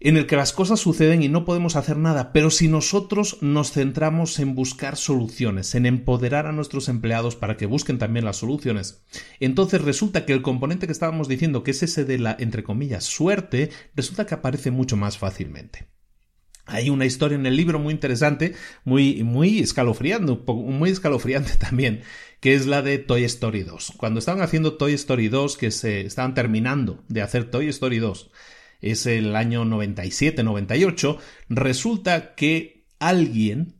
en 0.00 0.16
el 0.16 0.26
que 0.26 0.36
las 0.36 0.54
cosas 0.54 0.80
suceden 0.80 1.22
y 1.22 1.28
no 1.28 1.44
podemos 1.44 1.76
hacer 1.76 1.98
nada, 1.98 2.32
pero 2.32 2.50
si 2.50 2.68
nosotros 2.68 3.36
nos 3.42 3.72
centramos 3.72 4.38
en 4.38 4.54
buscar 4.54 4.96
soluciones, 4.96 5.74
en 5.74 5.84
empoderar 5.84 6.46
a 6.46 6.52
nuestros 6.52 6.88
empleados 6.88 7.36
para 7.36 7.58
que 7.58 7.66
busquen 7.66 7.98
también 7.98 8.24
las 8.24 8.38
soluciones, 8.38 9.04
entonces 9.40 9.82
resulta 9.82 10.24
que 10.24 10.32
el 10.32 10.40
componente 10.40 10.86
que 10.86 10.92
estábamos 10.92 11.28
diciendo, 11.28 11.62
que 11.62 11.72
es 11.72 11.82
ese 11.82 12.06
de 12.06 12.18
la, 12.18 12.34
entre 12.40 12.64
comillas, 12.64 13.04
suerte, 13.04 13.70
resulta 13.94 14.26
que 14.26 14.34
aparece 14.34 14.70
mucho 14.70 14.96
más 14.96 15.18
fácilmente. 15.18 15.88
Hay 16.64 16.88
una 16.88 17.04
historia 17.04 17.34
en 17.34 17.46
el 17.46 17.56
libro 17.56 17.78
muy 17.78 17.92
interesante, 17.92 18.54
muy, 18.84 19.24
muy 19.24 19.58
escalofriante, 19.58 20.38
muy 20.46 20.90
escalofriante 20.90 21.54
también, 21.58 22.02
que 22.40 22.54
es 22.54 22.66
la 22.66 22.80
de 22.80 22.98
Toy 22.98 23.24
Story 23.24 23.64
2. 23.64 23.94
Cuando 23.98 24.20
estaban 24.20 24.40
haciendo 24.40 24.76
Toy 24.76 24.94
Story 24.94 25.28
2, 25.28 25.58
que 25.58 25.70
se 25.72 26.02
estaban 26.02 26.32
terminando 26.32 27.04
de 27.08 27.22
hacer 27.22 27.50
Toy 27.50 27.68
Story 27.68 27.98
2, 27.98 28.30
es 28.80 29.06
el 29.06 29.36
año 29.36 29.64
97-98, 29.64 31.18
resulta 31.48 32.34
que 32.34 32.86
alguien 32.98 33.74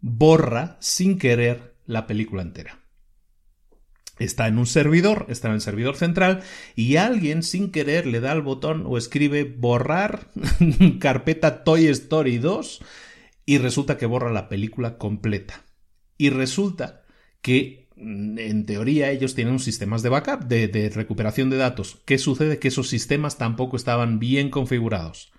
borra 0.00 0.76
sin 0.80 1.18
querer 1.18 1.74
la 1.86 2.06
película 2.06 2.42
entera. 2.42 2.80
Está 4.18 4.48
en 4.48 4.58
un 4.58 4.66
servidor, 4.66 5.26
está 5.28 5.48
en 5.48 5.54
el 5.54 5.60
servidor 5.60 5.96
central, 5.96 6.42
y 6.74 6.96
alguien 6.96 7.42
sin 7.42 7.70
querer 7.70 8.06
le 8.06 8.20
da 8.20 8.32
al 8.32 8.40
botón 8.40 8.84
o 8.86 8.96
escribe 8.96 9.44
borrar 9.44 10.30
carpeta 11.00 11.64
Toy 11.64 11.86
Story 11.88 12.38
2 12.38 12.80
y 13.44 13.58
resulta 13.58 13.98
que 13.98 14.06
borra 14.06 14.32
la 14.32 14.48
película 14.48 14.96
completa. 14.96 15.64
Y 16.16 16.30
resulta 16.30 17.02
que 17.42 17.85
en 17.96 18.66
teoría 18.66 19.10
ellos 19.10 19.34
tienen 19.34 19.58
sistemas 19.58 20.02
de 20.02 20.10
backup, 20.10 20.44
de, 20.44 20.90
recuperación 20.94 21.50
de 21.50 21.56
datos. 21.56 22.02
¿Qué 22.04 22.18
sucede? 22.18 22.58
Que 22.58 22.68
esos 22.68 22.88
sistemas 22.88 23.38
tampoco 23.38 23.76
estaban 23.76 24.18
bien 24.18 24.50
configurados. 24.50 25.32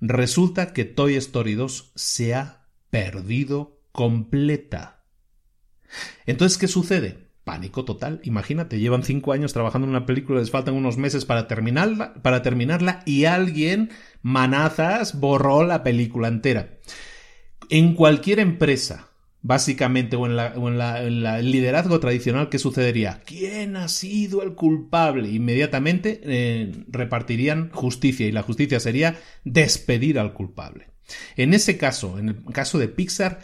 Resulta 0.00 0.72
que 0.72 0.84
Toy 0.84 1.16
Story 1.16 1.54
2 1.54 1.92
se 1.94 2.34
ha 2.34 2.66
perdido 2.90 3.80
completa. 3.92 5.04
Entonces, 6.26 6.56
¿qué 6.56 6.68
sucede? 6.68 7.28
Pánico 7.44 7.84
total. 7.84 8.20
Imagínate, 8.24 8.78
llevan 8.78 9.02
cinco 9.02 9.32
años 9.32 9.52
trabajando 9.52 9.86
en 9.86 9.90
una 9.90 10.06
película, 10.06 10.40
les 10.40 10.50
faltan 10.50 10.74
unos 10.74 10.96
meses 10.98 11.24
para 11.24 11.46
terminarla, 11.46 12.14
para 12.22 12.42
terminarla 12.42 13.02
y 13.06 13.24
alguien, 13.24 13.90
manazas, 14.22 15.18
borró 15.18 15.64
la 15.64 15.82
película 15.82 16.28
entera. 16.28 16.78
En 17.70 17.94
cualquier 17.94 18.38
empresa 18.38 19.07
básicamente, 19.42 20.16
o 20.16 20.26
en, 20.26 20.36
la, 20.36 21.02
el 21.02 21.50
liderazgo 21.50 22.00
tradicional, 22.00 22.48
¿qué 22.48 22.58
sucedería? 22.58 23.22
¿Quién 23.24 23.76
ha 23.76 23.88
sido 23.88 24.42
el 24.42 24.54
culpable? 24.54 25.30
Inmediatamente 25.30 26.20
eh, 26.24 26.72
repartirían 26.88 27.70
justicia 27.72 28.26
y 28.26 28.32
la 28.32 28.42
justicia 28.42 28.80
sería 28.80 29.16
despedir 29.44 30.18
al 30.18 30.32
culpable. 30.32 30.88
En 31.36 31.54
ese 31.54 31.78
caso, 31.78 32.18
en 32.18 32.28
el 32.28 32.44
caso 32.52 32.78
de 32.78 32.88
Pixar, 32.88 33.40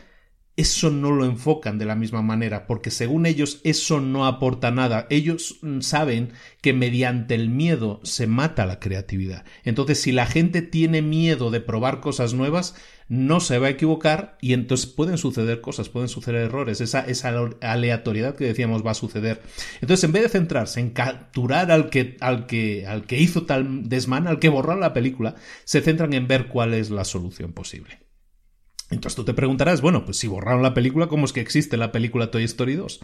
eso 0.57 0.91
no 0.91 1.11
lo 1.11 1.25
enfocan 1.25 1.79
de 1.79 1.85
la 1.85 1.97
misma 1.97 2.23
manera, 2.23 2.67
porque 2.69 2.91
según 2.93 3.27
ellos 3.27 3.61
eso 3.65 4.01
no 4.01 4.27
aporta 4.27 4.71
nada. 4.71 5.07
Ellos 5.11 5.59
mm, 5.63 5.81
saben 5.81 6.33
que 6.61 6.73
mediante 6.73 7.35
el 7.35 7.49
miedo 7.49 8.01
se 8.05 8.29
mata 8.29 8.65
la 8.65 8.79
creatividad. 8.79 9.45
Entonces, 9.65 10.01
si 10.01 10.13
la 10.13 10.27
gente 10.27 10.63
tiene 10.63 11.03
miedo 11.03 11.51
de 11.51 11.61
probar 11.61 12.01
cosas 12.01 12.35
nuevas, 12.35 12.77
no 13.09 13.41
se 13.41 13.59
va 13.59 13.67
a 13.67 13.71
equivocar 13.71 14.39
y 14.41 14.53
entonces 14.53 14.87
pueden 14.87 15.19
suceder 15.19 15.61
cosas, 15.61 15.89
pueden 15.89 16.09
suceder 16.09 16.43
errores, 16.43 16.81
esa, 16.81 17.01
esa 17.01 17.35
aleatoriedad 17.61 18.35
que 18.35 18.45
decíamos 18.45 18.85
va 18.85 18.93
a 18.93 18.95
suceder. 18.95 19.43
Entonces, 19.81 20.05
en 20.05 20.13
vez 20.13 20.23
de 20.23 20.29
centrarse 20.31 20.81
en 20.81 20.91
capturar 20.91 21.71
al 21.71 21.91
que, 21.91 22.17
al 22.21 22.47
que, 22.47 22.87
al 22.87 23.07
que 23.07 23.21
hizo 23.21 23.45
tal 23.45 23.89
desmán, 23.89 24.27
al 24.27 24.39
que 24.39 24.49
borró 24.49 24.77
la 24.77 24.93
película, 24.93 25.35
se 25.65 25.81
centran 25.83 26.13
en 26.13 26.29
ver 26.29 26.49
cuál 26.49 26.75
es 26.75 26.91
la 26.91 27.05
solución 27.05 27.53
posible. 27.53 28.01
Entonces 28.91 29.17
tú 29.17 29.25
te 29.25 29.35
preguntarás, 29.35 29.81
bueno, 29.81 30.05
pues 30.05 30.19
si 30.19 30.27
borraron 30.27 30.63
la 30.63 30.75
película, 30.75 31.07
¿cómo 31.07 31.25
es 31.25 31.33
que 31.33 31.41
existe 31.41 31.77
la 31.77 31.93
película 31.93 32.31
Toy 32.31 32.45
Story 32.45 32.75
2? 32.75 33.01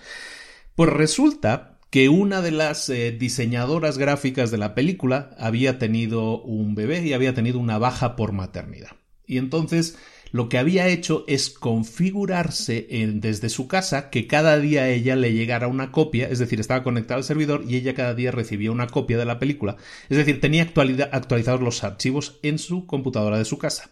Pues 0.76 0.90
resulta 0.90 1.78
que 1.90 2.09
una 2.09 2.40
de 2.40 2.53
las 2.53 2.88
eh, 2.88 3.11
diseñadoras 3.11 3.98
gráficas 3.98 4.51
de 4.51 4.59
la 4.59 4.74
película 4.74 5.30
había 5.38 5.78
tenido 5.78 6.40
un 6.42 6.74
bebé 6.74 7.05
y 7.05 7.12
había 7.12 7.34
tenido 7.34 7.59
una 7.59 7.78
baja 7.78 8.14
por 8.14 8.32
maternidad. 8.32 8.99
Y 9.30 9.38
entonces 9.38 9.96
lo 10.32 10.48
que 10.48 10.58
había 10.58 10.88
hecho 10.88 11.24
es 11.28 11.50
configurarse 11.50 12.86
desde 13.14 13.48
su 13.48 13.68
casa 13.68 14.10
que 14.10 14.26
cada 14.26 14.58
día 14.58 14.82
a 14.82 14.88
ella 14.88 15.14
le 15.14 15.32
llegara 15.32 15.68
una 15.68 15.92
copia, 15.92 16.28
es 16.28 16.40
decir, 16.40 16.60
estaba 16.60 16.82
conectada 16.82 17.18
al 17.18 17.24
servidor 17.24 17.64
y 17.66 17.76
ella 17.76 17.94
cada 17.94 18.14
día 18.14 18.32
recibía 18.32 18.72
una 18.72 18.88
copia 18.88 19.18
de 19.18 19.24
la 19.24 19.38
película, 19.38 19.76
es 20.08 20.16
decir, 20.16 20.40
tenía 20.40 20.62
actualizados 20.62 21.60
los 21.60 21.82
archivos 21.84 22.38
en 22.42 22.58
su 22.58 22.86
computadora 22.86 23.38
de 23.38 23.44
su 23.44 23.58
casa. 23.58 23.90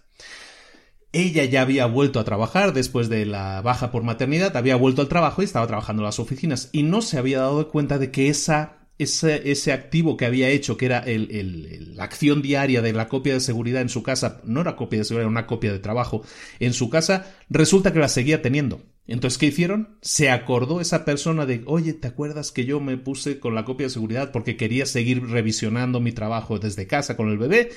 Ella 1.11 1.45
ya 1.45 1.63
había 1.63 1.87
vuelto 1.87 2.21
a 2.21 2.25
trabajar 2.25 2.73
después 2.73 3.09
de 3.09 3.25
la 3.25 3.63
baja 3.63 3.91
por 3.91 4.03
maternidad, 4.03 4.57
había 4.57 4.77
vuelto 4.77 5.03
al 5.03 5.09
trabajo 5.09 5.41
y 5.41 5.47
estaba 5.47 5.67
trabajando 5.67 6.03
en 6.03 6.07
las 6.07 6.19
oficinas 6.19 6.69
y 6.73 6.83
no 6.83 7.01
se 7.01 7.19
había 7.19 7.41
dado 7.41 7.69
cuenta 7.69 7.99
de 7.99 8.11
que 8.11 8.29
esa, 8.29 8.78
ese, 8.99 9.51
ese 9.51 9.73
activo 9.73 10.17
que 10.17 10.27
había 10.27 10.49
hecho, 10.49 10.77
que 10.77 10.87
era 10.87 11.05
la 11.07 12.05
acción 12.05 12.43
diaria 12.43 12.83
de 12.83 12.93
la 12.93 13.09
copia 13.09 13.35
de 13.35 13.41
seguridad 13.41 13.83
en 13.83 13.89
su 13.89 14.03
casa, 14.03 14.41
no 14.45 14.61
era 14.61 14.77
copia 14.77 14.99
de 14.99 15.05
seguridad, 15.05 15.25
era 15.25 15.31
una 15.31 15.47
copia 15.47 15.73
de 15.73 15.79
trabajo 15.79 16.23
en 16.61 16.73
su 16.73 16.91
casa, 16.91 17.35
resulta 17.49 17.93
que 17.93 18.01
la 18.01 18.09
seguía 18.09 18.43
teniendo. 18.43 18.83
Entonces, 19.07 19.39
¿qué 19.39 19.47
hicieron? 19.47 19.97
Se 20.03 20.29
acordó 20.29 20.83
esa 20.83 21.07
persona 21.07 21.47
de, 21.47 21.63
oye, 21.65 21.95
¿te 21.95 22.09
acuerdas 22.09 22.53
que 22.53 22.67
yo 22.67 22.79
me 22.79 22.99
puse 22.99 23.41
con 23.41 23.55
la 23.55 23.65
copia 23.65 23.87
de 23.87 23.93
seguridad 23.93 24.33
porque 24.33 24.59
quería 24.59 24.85
seguir 24.85 25.27
revisionando 25.27 25.99
mi 25.99 26.13
trabajo 26.13 26.59
desde 26.59 26.87
casa 26.87 27.17
con 27.17 27.31
el 27.31 27.39
bebé? 27.39 27.71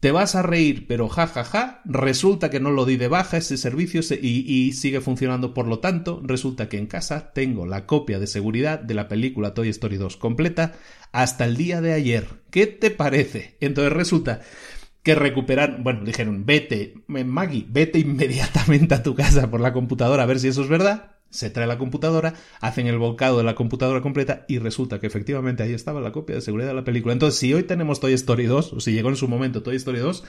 Te 0.00 0.12
vas 0.12 0.34
a 0.34 0.42
reír, 0.42 0.86
pero 0.86 1.08
jajaja, 1.08 1.44
ja, 1.44 1.58
ja, 1.66 1.82
resulta 1.86 2.50
que 2.50 2.60
no 2.60 2.70
lo 2.70 2.84
di 2.84 2.96
de 2.96 3.08
baja 3.08 3.38
ese 3.38 3.56
servicio 3.56 4.02
y, 4.20 4.72
sigue 4.72 5.00
funcionando. 5.00 5.54
Por 5.54 5.66
lo 5.66 5.78
tanto, 5.78 6.20
resulta 6.22 6.68
que 6.68 6.78
en 6.78 6.86
casa 6.86 7.32
tengo 7.32 7.64
la 7.66 7.86
copia 7.86 8.18
de 8.18 8.26
seguridad 8.26 8.78
de 8.78 8.94
la 8.94 9.08
película 9.08 9.54
Toy 9.54 9.70
Story 9.70 9.96
2 9.96 10.18
completa 10.18 10.74
hasta 11.12 11.46
el 11.46 11.56
día 11.56 11.80
de 11.80 11.94
ayer. 11.94 12.26
¿Qué 12.50 12.66
te 12.66 12.90
parece? 12.90 13.56
Entonces 13.60 13.92
resulta 13.92 14.42
que 15.02 15.14
recuperar, 15.14 15.82
bueno, 15.82 16.04
dijeron, 16.04 16.44
vete, 16.44 16.94
Maggie, 17.06 17.66
vete 17.66 17.98
inmediatamente 17.98 18.94
a 18.94 19.02
tu 19.02 19.14
casa 19.14 19.50
por 19.50 19.60
la 19.60 19.72
computadora 19.72 20.24
a 20.24 20.26
ver 20.26 20.40
si 20.40 20.48
eso 20.48 20.62
es 20.62 20.68
verdad 20.68 21.15
se 21.36 21.50
trae 21.50 21.66
la 21.66 21.78
computadora, 21.78 22.34
hacen 22.60 22.86
el 22.86 22.98
volcado 22.98 23.38
de 23.38 23.44
la 23.44 23.54
computadora 23.54 24.00
completa 24.00 24.44
y 24.48 24.58
resulta 24.58 24.98
que 24.98 25.06
efectivamente 25.06 25.62
ahí 25.62 25.72
estaba 25.72 26.00
la 26.00 26.12
copia 26.12 26.36
de 26.36 26.42
seguridad 26.42 26.68
de 26.68 26.74
la 26.74 26.84
película. 26.84 27.12
Entonces, 27.12 27.38
si 27.38 27.52
hoy 27.52 27.62
tenemos 27.62 28.00
Toy 28.00 28.14
Story 28.14 28.46
2, 28.46 28.72
o 28.72 28.80
si 28.80 28.92
llegó 28.92 29.08
en 29.10 29.16
su 29.16 29.28
momento 29.28 29.62
Toy 29.62 29.76
Story 29.76 29.98
2, 29.98 30.24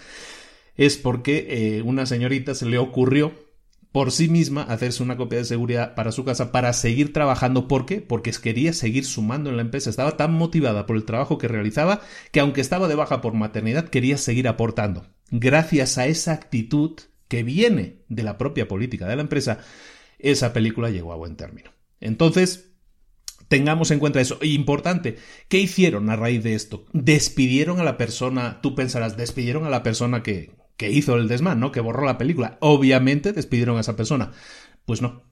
es 0.75 0.97
porque 0.97 1.47
eh, 1.49 1.81
una 1.81 2.05
señorita 2.05 2.53
se 2.53 2.65
le 2.65 2.77
ocurrió 2.77 3.33
por 3.91 4.11
sí 4.11 4.27
misma 4.29 4.61
hacerse 4.63 5.01
una 5.01 5.17
copia 5.17 5.39
de 5.39 5.45
seguridad 5.45 5.95
para 5.95 6.11
su 6.11 6.23
casa 6.23 6.51
para 6.51 6.71
seguir 6.73 7.13
trabajando. 7.13 7.67
¿Por 7.67 7.85
qué? 7.85 8.01
Porque 8.01 8.31
quería 8.31 8.73
seguir 8.73 9.05
sumando 9.05 9.49
en 9.49 9.55
la 9.55 9.63
empresa. 9.63 9.89
Estaba 9.89 10.17
tan 10.17 10.33
motivada 10.33 10.85
por 10.85 10.97
el 10.97 11.05
trabajo 11.05 11.37
que 11.37 11.47
realizaba 11.47 12.01
que 12.31 12.39
aunque 12.39 12.61
estaba 12.61 12.87
de 12.87 12.95
baja 12.95 13.21
por 13.21 13.33
maternidad, 13.33 13.89
quería 13.89 14.17
seguir 14.17 14.47
aportando. 14.47 15.07
Gracias 15.31 15.97
a 15.97 16.05
esa 16.05 16.33
actitud 16.33 16.99
que 17.27 17.43
viene 17.43 18.03
de 18.07 18.23
la 18.23 18.37
propia 18.37 18.67
política 18.67 19.07
de 19.07 19.15
la 19.15 19.21
empresa, 19.23 19.59
esa 20.19 20.53
película 20.53 20.89
llegó 20.89 21.13
a 21.13 21.17
buen 21.17 21.35
término. 21.35 21.71
Entonces, 21.99 22.71
tengamos 23.47 23.91
en 23.91 23.99
cuenta 23.99 24.21
eso. 24.21 24.39
Importante, 24.41 25.17
¿qué 25.47 25.59
hicieron 25.59 26.09
a 26.09 26.15
raíz 26.15 26.43
de 26.43 26.55
esto? 26.55 26.85
Despidieron 26.93 27.79
a 27.79 27.83
la 27.83 27.97
persona, 27.97 28.59
tú 28.61 28.75
pensarás, 28.75 29.17
despidieron 29.17 29.65
a 29.65 29.69
la 29.69 29.83
persona 29.83 30.23
que, 30.23 30.51
que 30.75 30.91
hizo 30.91 31.15
el 31.15 31.27
desmán, 31.27 31.59
¿no? 31.59 31.71
Que 31.71 31.81
borró 31.81 32.05
la 32.05 32.17
película. 32.17 32.57
Obviamente 32.61 33.33
despidieron 33.33 33.77
a 33.77 33.81
esa 33.81 33.95
persona. 33.95 34.31
Pues 34.85 35.01
no. 35.01 35.23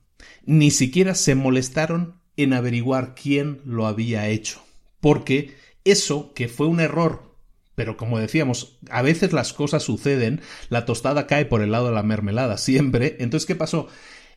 Ni 0.45 0.71
siquiera 0.71 1.15
se 1.15 1.35
molestaron 1.35 2.21
en 2.37 2.53
averiguar 2.53 3.15
quién 3.15 3.61
lo 3.65 3.87
había 3.87 4.27
hecho. 4.27 4.61
Porque 4.99 5.55
eso, 5.83 6.33
que 6.33 6.47
fue 6.47 6.67
un 6.67 6.79
error, 6.79 7.35
pero 7.75 7.97
como 7.97 8.19
decíamos, 8.19 8.79
a 8.89 9.01
veces 9.01 9.33
las 9.33 9.53
cosas 9.53 9.83
suceden, 9.83 10.41
la 10.69 10.85
tostada 10.85 11.27
cae 11.27 11.45
por 11.45 11.61
el 11.61 11.71
lado 11.71 11.87
de 11.87 11.93
la 11.93 12.03
mermelada, 12.03 12.57
siempre. 12.57 13.17
Entonces, 13.19 13.45
¿qué 13.45 13.55
pasó? 13.55 13.87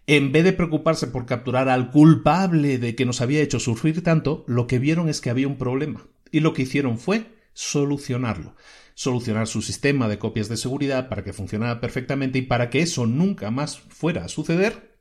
En 0.09 0.32
vez 0.32 0.42
de 0.42 0.54
preocuparse 0.54 1.06
por 1.06 1.26
capturar 1.26 1.68
al 1.68 1.90
culpable 1.90 2.78
de 2.78 2.94
que 2.94 3.04
nos 3.04 3.20
había 3.20 3.42
hecho 3.42 3.61
sufrir 3.61 4.02
tanto, 4.02 4.42
lo 4.48 4.66
que 4.66 4.78
vieron 4.78 5.11
es 5.11 5.20
que 5.20 5.28
había 5.28 5.46
un 5.46 5.59
problema. 5.59 6.06
Y 6.32 6.40
lo 6.40 6.54
que 6.54 6.62
hicieron 6.62 6.98
fue 6.98 7.26
solucionarlo. 7.52 8.56
Solucionar 8.94 9.46
su 9.46 9.61
sistema 9.61 10.09
de 10.09 10.18
copias 10.18 10.48
de 10.48 10.56
seguridad 10.56 11.11
para 11.11 11.22
que 11.22 11.34
funcionara 11.34 11.78
perfectamente 11.78 12.38
y 12.38 12.42
para 12.42 12.70
que 12.70 12.80
eso 12.80 13.06
nunca 13.06 13.50
más 13.50 13.80
fuera 13.80 14.24
a 14.24 14.28
suceder. 14.28 14.98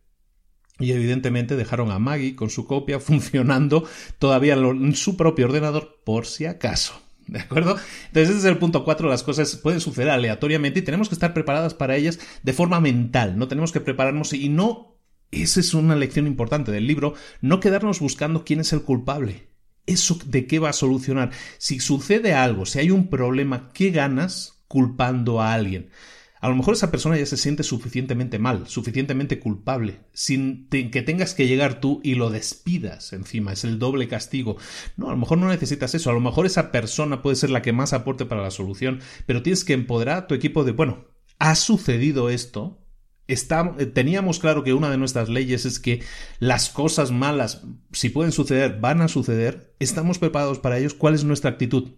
Y 0.78 0.92
evidentemente 0.92 1.56
dejaron 1.56 1.90
a 1.92 2.00
Maggie 2.00 2.36
con 2.36 2.50
su 2.50 2.68
copia 2.68 3.00
funcionando 3.00 3.88
todavía 4.20 4.56
en 4.56 4.94
su 4.94 5.16
propio 5.16 5.46
ordenador 5.46 6.02
por 6.04 6.26
si 6.26 6.46
acaso. 6.46 7.02
¿De 7.28 7.40
acuerdo? 7.40 7.78
Entonces 8.08 8.30
ese 8.30 8.40
es 8.40 8.46
el 8.46 8.58
punto 8.58 8.84
4, 8.84 9.08
las 9.08 9.24
cosas 9.24 9.56
pueden 9.56 9.80
suceder 9.80 10.10
aleatoriamente 10.10 10.80
y 10.80 10.84
tenemos 10.84 11.08
que 11.08 11.16
estar 11.16 11.34
preparadas 11.34 11.74
para 11.74 11.96
ellas 11.96 12.20
de 12.44 12.54
forma 12.54 12.82
mental, 12.82 13.38
no 13.38 13.48
tenemos 13.48 13.72
que 13.72 13.80
prepararnos 13.80 14.34
y 14.34 14.50
no... 14.50 14.97
Esa 15.32 15.60
es 15.60 15.74
una 15.74 15.96
lección 15.96 16.28
importante 16.28 16.72
del 16.72 16.88
libro, 16.88 17.14
no 17.42 17.60
quedarnos 17.60 18.00
buscando 18.00 18.46
quién 18.46 18.62
es 18.62 18.72
el 18.74 18.84
culpable. 18.84 19.48
¿Eso 19.86 20.20
de 20.26 20.48
qué 20.48 20.60
va 20.60 20.70
a 20.70 20.74
solucionar? 20.74 21.32
Si 21.58 21.80
sucede 21.80 22.34
algo, 22.34 22.66
si 22.66 22.80
hay 22.80 22.92
un 22.92 23.10
problema, 23.10 23.70
¿qué 23.74 23.92
ganas 23.92 24.64
culpando 24.68 25.42
a 25.42 25.54
alguien? 25.54 25.90
A 26.40 26.50
lo 26.50 26.56
mejor 26.56 26.76
esa 26.76 26.92
persona 26.92 27.18
ya 27.18 27.26
se 27.26 27.38
siente 27.38 27.64
suficientemente 27.64 28.38
mal, 28.38 28.68
suficientemente 28.68 29.40
culpable, 29.40 30.02
sin 30.14 30.68
que 30.70 31.02
tengas 31.02 31.34
que 31.34 31.48
llegar 31.48 31.80
tú 31.80 32.00
y 32.04 32.16
lo 32.16 32.30
despidas 32.30 33.12
encima, 33.12 33.54
es 33.54 33.64
el 33.64 33.80
doble 33.80 34.08
castigo. 34.08 34.58
No, 34.98 35.08
a 35.08 35.12
lo 35.12 35.18
mejor 35.18 35.40
no 35.40 35.48
necesitas 35.48 35.96
eso, 35.96 36.12
a 36.12 36.14
lo 36.14 36.20
mejor 36.20 36.46
esa 36.46 36.72
persona 36.72 37.24
puede 37.24 37.38
ser 37.38 37.50
la 37.50 37.64
que 37.64 37.74
más 37.74 37.94
aporte 37.94 38.26
para 38.26 38.44
la 38.44 38.52
solución, 38.52 39.00
pero 39.26 39.42
tienes 39.42 39.64
que 39.64 39.74
empoderar 39.74 40.18
a 40.18 40.28
tu 40.28 40.36
equipo 40.36 40.64
de, 40.64 40.74
bueno, 40.74 41.08
ha 41.40 41.56
sucedido 41.56 42.30
esto, 42.30 42.87
teníamos 43.94 44.40
claro 44.40 44.64
que 44.64 44.74
una 44.74 44.90
de 44.90 44.98
nuestras 44.98 45.30
leyes 45.30 45.66
es 45.66 45.80
que 45.80 46.02
las 46.40 46.70
cosas 46.70 47.12
malas, 47.12 47.64
si 47.92 48.10
pueden 48.10 48.32
suceder, 48.32 48.80
van 48.80 49.02
a 49.02 49.08
suceder, 49.08 49.76
estamos 49.80 50.20
preparados 50.20 50.60
para 50.60 50.78
ellos, 50.78 50.94
¿cuál 50.94 51.14
es 51.14 51.24
nuestra 51.24 51.52
actitud? 51.52 51.92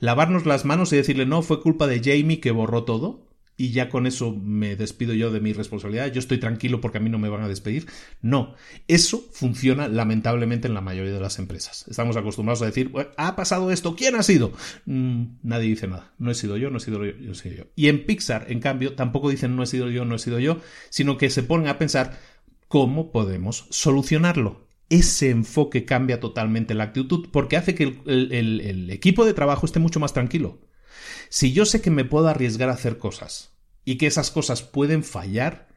¿Lavarnos 0.00 0.46
las 0.46 0.64
manos 0.64 0.92
y 0.92 0.96
decirle, 0.96 1.26
no, 1.26 1.42
fue 1.42 1.62
culpa 1.62 1.86
de 1.86 2.00
Jamie 2.00 2.40
que 2.40 2.50
borró 2.50 2.84
todo? 2.84 3.25
Y 3.56 3.70
ya 3.70 3.88
con 3.88 4.06
eso 4.06 4.32
me 4.32 4.76
despido 4.76 5.14
yo 5.14 5.30
de 5.30 5.40
mi 5.40 5.52
responsabilidad, 5.52 6.12
yo 6.12 6.18
estoy 6.18 6.38
tranquilo 6.38 6.80
porque 6.80 6.98
a 6.98 7.00
mí 7.00 7.08
no 7.08 7.18
me 7.18 7.30
van 7.30 7.42
a 7.42 7.48
despedir. 7.48 7.86
No, 8.20 8.54
eso 8.86 9.24
funciona 9.32 9.88
lamentablemente 9.88 10.68
en 10.68 10.74
la 10.74 10.82
mayoría 10.82 11.12
de 11.12 11.20
las 11.20 11.38
empresas. 11.38 11.86
Estamos 11.88 12.16
acostumbrados 12.16 12.60
a 12.62 12.66
decir, 12.66 12.92
ha 13.16 13.34
pasado 13.34 13.70
esto, 13.70 13.96
¿quién 13.96 14.14
ha 14.14 14.22
sido? 14.22 14.52
Mm, 14.84 15.38
nadie 15.42 15.68
dice 15.68 15.88
nada, 15.88 16.12
no 16.18 16.30
he 16.30 16.34
sido 16.34 16.58
yo, 16.58 16.70
no 16.70 16.76
he 16.76 16.80
sido 16.80 17.04
yo, 17.04 17.14
no 17.18 17.32
he 17.32 17.34
sido 17.34 17.54
yo. 17.54 17.64
Y 17.76 17.88
en 17.88 18.04
Pixar, 18.04 18.46
en 18.50 18.60
cambio, 18.60 18.94
tampoco 18.94 19.30
dicen 19.30 19.56
no 19.56 19.62
he 19.62 19.66
sido 19.66 19.90
yo, 19.90 20.04
no 20.04 20.16
he 20.16 20.18
sido 20.18 20.38
yo, 20.38 20.60
sino 20.90 21.16
que 21.16 21.30
se 21.30 21.42
ponen 21.42 21.68
a 21.68 21.78
pensar 21.78 22.18
cómo 22.68 23.10
podemos 23.10 23.66
solucionarlo. 23.70 24.66
Ese 24.88 25.30
enfoque 25.30 25.84
cambia 25.84 26.20
totalmente 26.20 26.74
la 26.74 26.84
actitud 26.84 27.28
porque 27.32 27.56
hace 27.56 27.74
que 27.74 27.98
el 28.06 28.90
equipo 28.90 29.24
de 29.24 29.34
trabajo 29.34 29.66
esté 29.66 29.80
mucho 29.80 29.98
más 29.98 30.12
tranquilo 30.12 30.60
si 31.36 31.52
yo 31.52 31.66
sé 31.66 31.82
que 31.82 31.90
me 31.90 32.06
puedo 32.06 32.28
arriesgar 32.28 32.70
a 32.70 32.72
hacer 32.72 32.96
cosas 32.96 33.50
y 33.84 33.98
que 33.98 34.06
esas 34.06 34.30
cosas 34.30 34.62
pueden 34.62 35.04
fallar, 35.04 35.68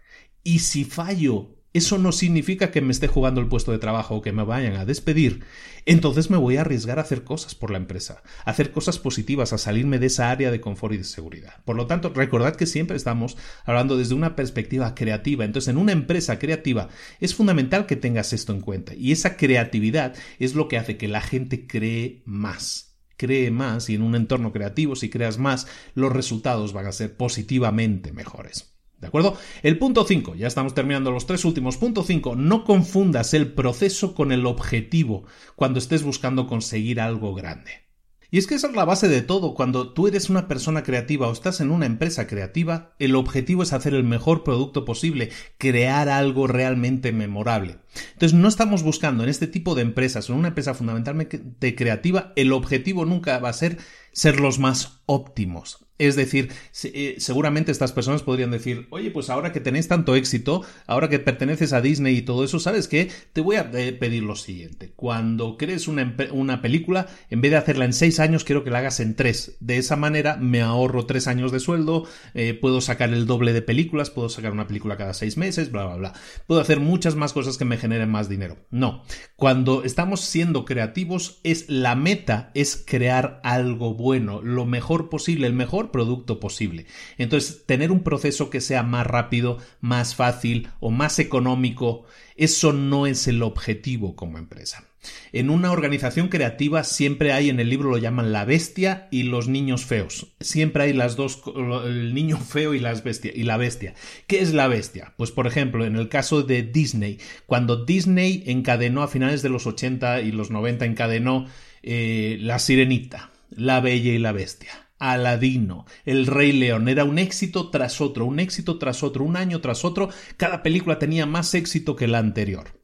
y 0.41 0.59
si 0.59 0.85
fallo, 0.85 1.57
eso 1.73 1.97
no 1.97 2.13
significa 2.13 2.71
que 2.71 2.79
me 2.79 2.93
esté 2.93 3.07
jugando 3.09 3.41
el 3.41 3.49
puesto 3.49 3.73
de 3.73 3.77
trabajo 3.77 4.15
o 4.15 4.21
que 4.21 4.31
me 4.31 4.45
vayan 4.45 4.77
a 4.77 4.85
despedir, 4.85 5.43
entonces 5.85 6.29
me 6.29 6.37
voy 6.37 6.55
a 6.55 6.61
arriesgar 6.61 6.97
a 6.97 7.01
hacer 7.01 7.25
cosas 7.25 7.55
por 7.55 7.71
la 7.71 7.77
empresa, 7.77 8.23
hacer 8.45 8.71
cosas 8.71 8.99
positivas, 8.99 9.51
a 9.51 9.57
salirme 9.57 9.99
de 9.99 10.05
esa 10.05 10.31
área 10.31 10.49
de 10.49 10.61
confort 10.61 10.93
y 10.93 10.99
de 10.99 11.03
seguridad. 11.03 11.61
Por 11.65 11.75
lo 11.75 11.87
tanto, 11.87 12.07
recordad 12.07 12.55
que 12.55 12.65
siempre 12.65 12.95
estamos 12.95 13.35
hablando 13.65 13.97
desde 13.97 14.15
una 14.15 14.37
perspectiva 14.37 14.95
creativa. 14.95 15.43
Entonces, 15.43 15.67
en 15.67 15.77
una 15.77 15.91
empresa 15.91 16.39
creativa 16.39 16.87
es 17.19 17.35
fundamental 17.35 17.85
que 17.85 17.97
tengas 17.97 18.31
esto 18.31 18.53
en 18.53 18.61
cuenta. 18.61 18.93
Y 18.95 19.11
esa 19.11 19.35
creatividad 19.35 20.15
es 20.39 20.55
lo 20.55 20.69
que 20.69 20.77
hace 20.77 20.95
que 20.95 21.09
la 21.09 21.19
gente 21.19 21.67
cree 21.67 22.21
más 22.23 22.88
cree 23.19 23.51
más 23.51 23.89
y 23.89 23.95
en 23.95 24.01
un 24.01 24.15
entorno 24.15 24.53
creativo, 24.53 24.95
si 24.95 25.09
creas 25.09 25.37
más, 25.37 25.67
los 25.93 26.11
resultados 26.11 26.71
van 26.71 26.87
a 26.87 26.93
ser 26.93 27.17
positivamente 27.17 28.13
mejores. 28.13 28.73
¿De 28.97 29.07
acuerdo? 29.07 29.37
El 29.61 29.77
punto 29.77 30.05
5, 30.05 30.35
ya 30.35 30.47
estamos 30.47 30.73
terminando 30.73 31.11
los 31.11 31.25
tres 31.25 31.43
últimos. 31.45 31.77
Punto 31.77 32.03
5, 32.03 32.35
no 32.37 32.63
confundas 32.63 33.33
el 33.33 33.51
proceso 33.51 34.15
con 34.15 34.31
el 34.31 34.45
objetivo 34.45 35.25
cuando 35.55 35.79
estés 35.79 36.03
buscando 36.03 36.47
conseguir 36.47 36.99
algo 37.01 37.35
grande. 37.35 37.88
Y 38.31 38.37
es 38.37 38.45
que 38.45 38.55
esa 38.55 38.67
es 38.67 38.75
la 38.75 38.85
base 38.85 39.07
de 39.07 39.21
todo. 39.21 39.55
Cuando 39.55 39.91
tú 39.93 40.07
eres 40.07 40.29
una 40.29 40.47
persona 40.47 40.83
creativa 40.83 41.27
o 41.27 41.31
estás 41.31 41.61
en 41.61 41.71
una 41.71 41.87
empresa 41.87 42.27
creativa, 42.27 42.93
el 42.99 43.15
objetivo 43.15 43.63
es 43.63 43.73
hacer 43.73 43.93
el 43.93 44.03
mejor 44.03 44.43
producto 44.43 44.85
posible, 44.85 45.31
crear 45.57 46.09
algo 46.09 46.45
realmente 46.45 47.11
memorable. 47.11 47.77
Entonces 48.13 48.37
no 48.37 48.47
estamos 48.47 48.83
buscando 48.83 49.23
en 49.23 49.29
este 49.29 49.47
tipo 49.47 49.73
de 49.73 49.81
empresas, 49.81 50.29
en 50.29 50.35
una 50.35 50.49
empresa 50.49 50.75
fundamentalmente 50.75 51.75
creativa, 51.75 52.33
el 52.35 52.53
objetivo 52.53 53.05
nunca 53.05 53.39
va 53.39 53.49
a 53.49 53.53
ser 53.53 53.77
ser 54.11 54.39
los 54.39 54.59
más 54.59 54.98
óptimos. 55.09 55.89
Es 55.97 56.15
decir, 56.15 56.49
eh, 56.83 57.15
seguramente 57.17 57.73
estas 57.73 57.91
personas 57.91 58.23
podrían 58.23 58.51
decir, 58.51 58.87
oye, 58.89 59.11
pues 59.11 59.29
ahora 59.29 59.51
que 59.51 59.59
tenéis 59.59 59.89
tanto 59.89 60.15
éxito, 60.15 60.63
ahora 60.87 61.09
que 61.09 61.19
perteneces 61.19 61.73
a 61.73 61.81
Disney 61.81 62.15
y 62.15 62.21
todo 62.21 62.45
eso, 62.45 62.57
¿sabes 62.57 62.87
qué? 62.87 63.11
Te 63.33 63.41
voy 63.41 63.57
a 63.57 63.69
eh, 63.73 63.91
pedir 63.91 64.23
lo 64.23 64.37
siguiente. 64.37 64.93
Cuando 64.95 65.57
crees 65.57 65.89
una, 65.89 66.15
una 66.31 66.61
película, 66.61 67.07
en 67.29 67.41
vez 67.41 67.51
de 67.51 67.57
hacerla 67.57 67.83
en 67.83 67.91
seis 67.91 68.21
años, 68.21 68.45
quiero 68.45 68.63
que 68.63 68.69
la 68.69 68.77
hagas 68.77 69.01
en 69.01 69.15
tres. 69.15 69.57
De 69.59 69.77
esa 69.77 69.97
manera 69.97 70.37
me 70.37 70.61
ahorro 70.61 71.05
tres 71.05 71.27
años 71.27 71.51
de 71.51 71.59
sueldo, 71.59 72.07
eh, 72.33 72.53
puedo 72.53 72.79
sacar 72.79 73.09
el 73.09 73.25
doble 73.25 73.51
de 73.51 73.61
películas, 73.61 74.09
puedo 74.09 74.29
sacar 74.29 74.53
una 74.53 74.67
película 74.67 74.95
cada 74.95 75.13
seis 75.13 75.35
meses, 75.35 75.69
bla, 75.69 75.85
bla, 75.85 75.95
bla. 75.95 76.13
Puedo 76.47 76.61
hacer 76.61 76.79
muchas 76.79 77.15
más 77.15 77.33
cosas 77.33 77.57
que 77.57 77.65
me 77.65 77.77
generen 77.77 78.09
más 78.09 78.29
dinero. 78.29 78.55
No. 78.69 79.03
Cuando 79.35 79.83
estamos 79.83 80.21
siendo 80.21 80.63
creativos, 80.63 81.41
es 81.43 81.67
la 81.67 81.95
meta 81.95 82.51
es 82.53 82.81
crear 82.87 83.41
algo 83.43 83.95
bueno, 83.95 84.41
lo 84.41 84.65
mejor 84.65 84.98
posible, 85.07 85.47
el 85.47 85.53
mejor 85.53 85.91
producto 85.91 86.41
posible. 86.41 86.87
Entonces, 87.17 87.63
tener 87.65 87.91
un 87.91 88.03
proceso 88.03 88.49
que 88.49 88.59
sea 88.59 88.83
más 88.83 89.07
rápido, 89.07 89.59
más 89.79 90.15
fácil 90.15 90.67
o 90.81 90.91
más 90.91 91.19
económico, 91.19 92.03
eso 92.35 92.73
no 92.73 93.07
es 93.07 93.27
el 93.29 93.41
objetivo 93.41 94.17
como 94.17 94.37
empresa. 94.37 94.89
En 95.31 95.49
una 95.49 95.71
organización 95.71 96.27
creativa 96.27 96.83
siempre 96.83 97.31
hay, 97.31 97.49
en 97.49 97.59
el 97.59 97.69
libro 97.69 97.89
lo 97.89 97.97
llaman 97.97 98.33
la 98.33 98.45
bestia 98.45 99.07
y 99.11 99.23
los 99.23 99.47
niños 99.47 99.85
feos. 99.85 100.27
Siempre 100.39 100.83
hay 100.83 100.93
las 100.93 101.15
dos, 101.15 101.41
el 101.85 102.13
niño 102.13 102.37
feo 102.49 102.73
y, 102.73 102.79
las 102.79 103.03
bestia, 103.03 103.31
y 103.33 103.43
la 103.43 103.57
bestia. 103.57 103.93
¿Qué 104.27 104.41
es 104.41 104.53
la 104.53 104.67
bestia? 104.67 105.13
Pues 105.17 105.31
por 105.31 105.47
ejemplo, 105.47 105.85
en 105.85 105.95
el 105.95 106.09
caso 106.09 106.43
de 106.43 106.63
Disney, 106.63 107.19
cuando 107.45 107.85
Disney 107.85 108.43
encadenó 108.47 109.03
a 109.03 109.07
finales 109.07 109.41
de 109.41 109.49
los 109.49 109.67
80 109.67 110.21
y 110.21 110.31
los 110.31 110.51
90 110.51 110.85
encadenó 110.85 111.47
eh, 111.83 112.37
La 112.41 112.59
Sirenita, 112.59 113.31
La 113.49 113.79
Bella 113.79 114.11
y 114.11 114.19
la 114.19 114.31
Bestia 114.31 114.88
Aladino, 114.99 115.85
El 116.05 116.27
Rey 116.27 116.51
León. 116.51 116.87
Era 116.87 117.05
un 117.05 117.17
éxito 117.17 117.69
tras 117.69 118.01
otro, 118.01 118.25
un 118.25 118.39
éxito 118.39 118.77
tras 118.77 119.01
otro, 119.01 119.23
un 119.23 119.37
año 119.37 119.61
tras 119.61 119.83
otro. 119.85 120.09
Cada 120.37 120.61
película 120.61 120.99
tenía 120.99 121.25
más 121.25 121.53
éxito 121.53 121.95
que 121.95 122.07
la 122.07 122.19
anterior. 122.19 122.79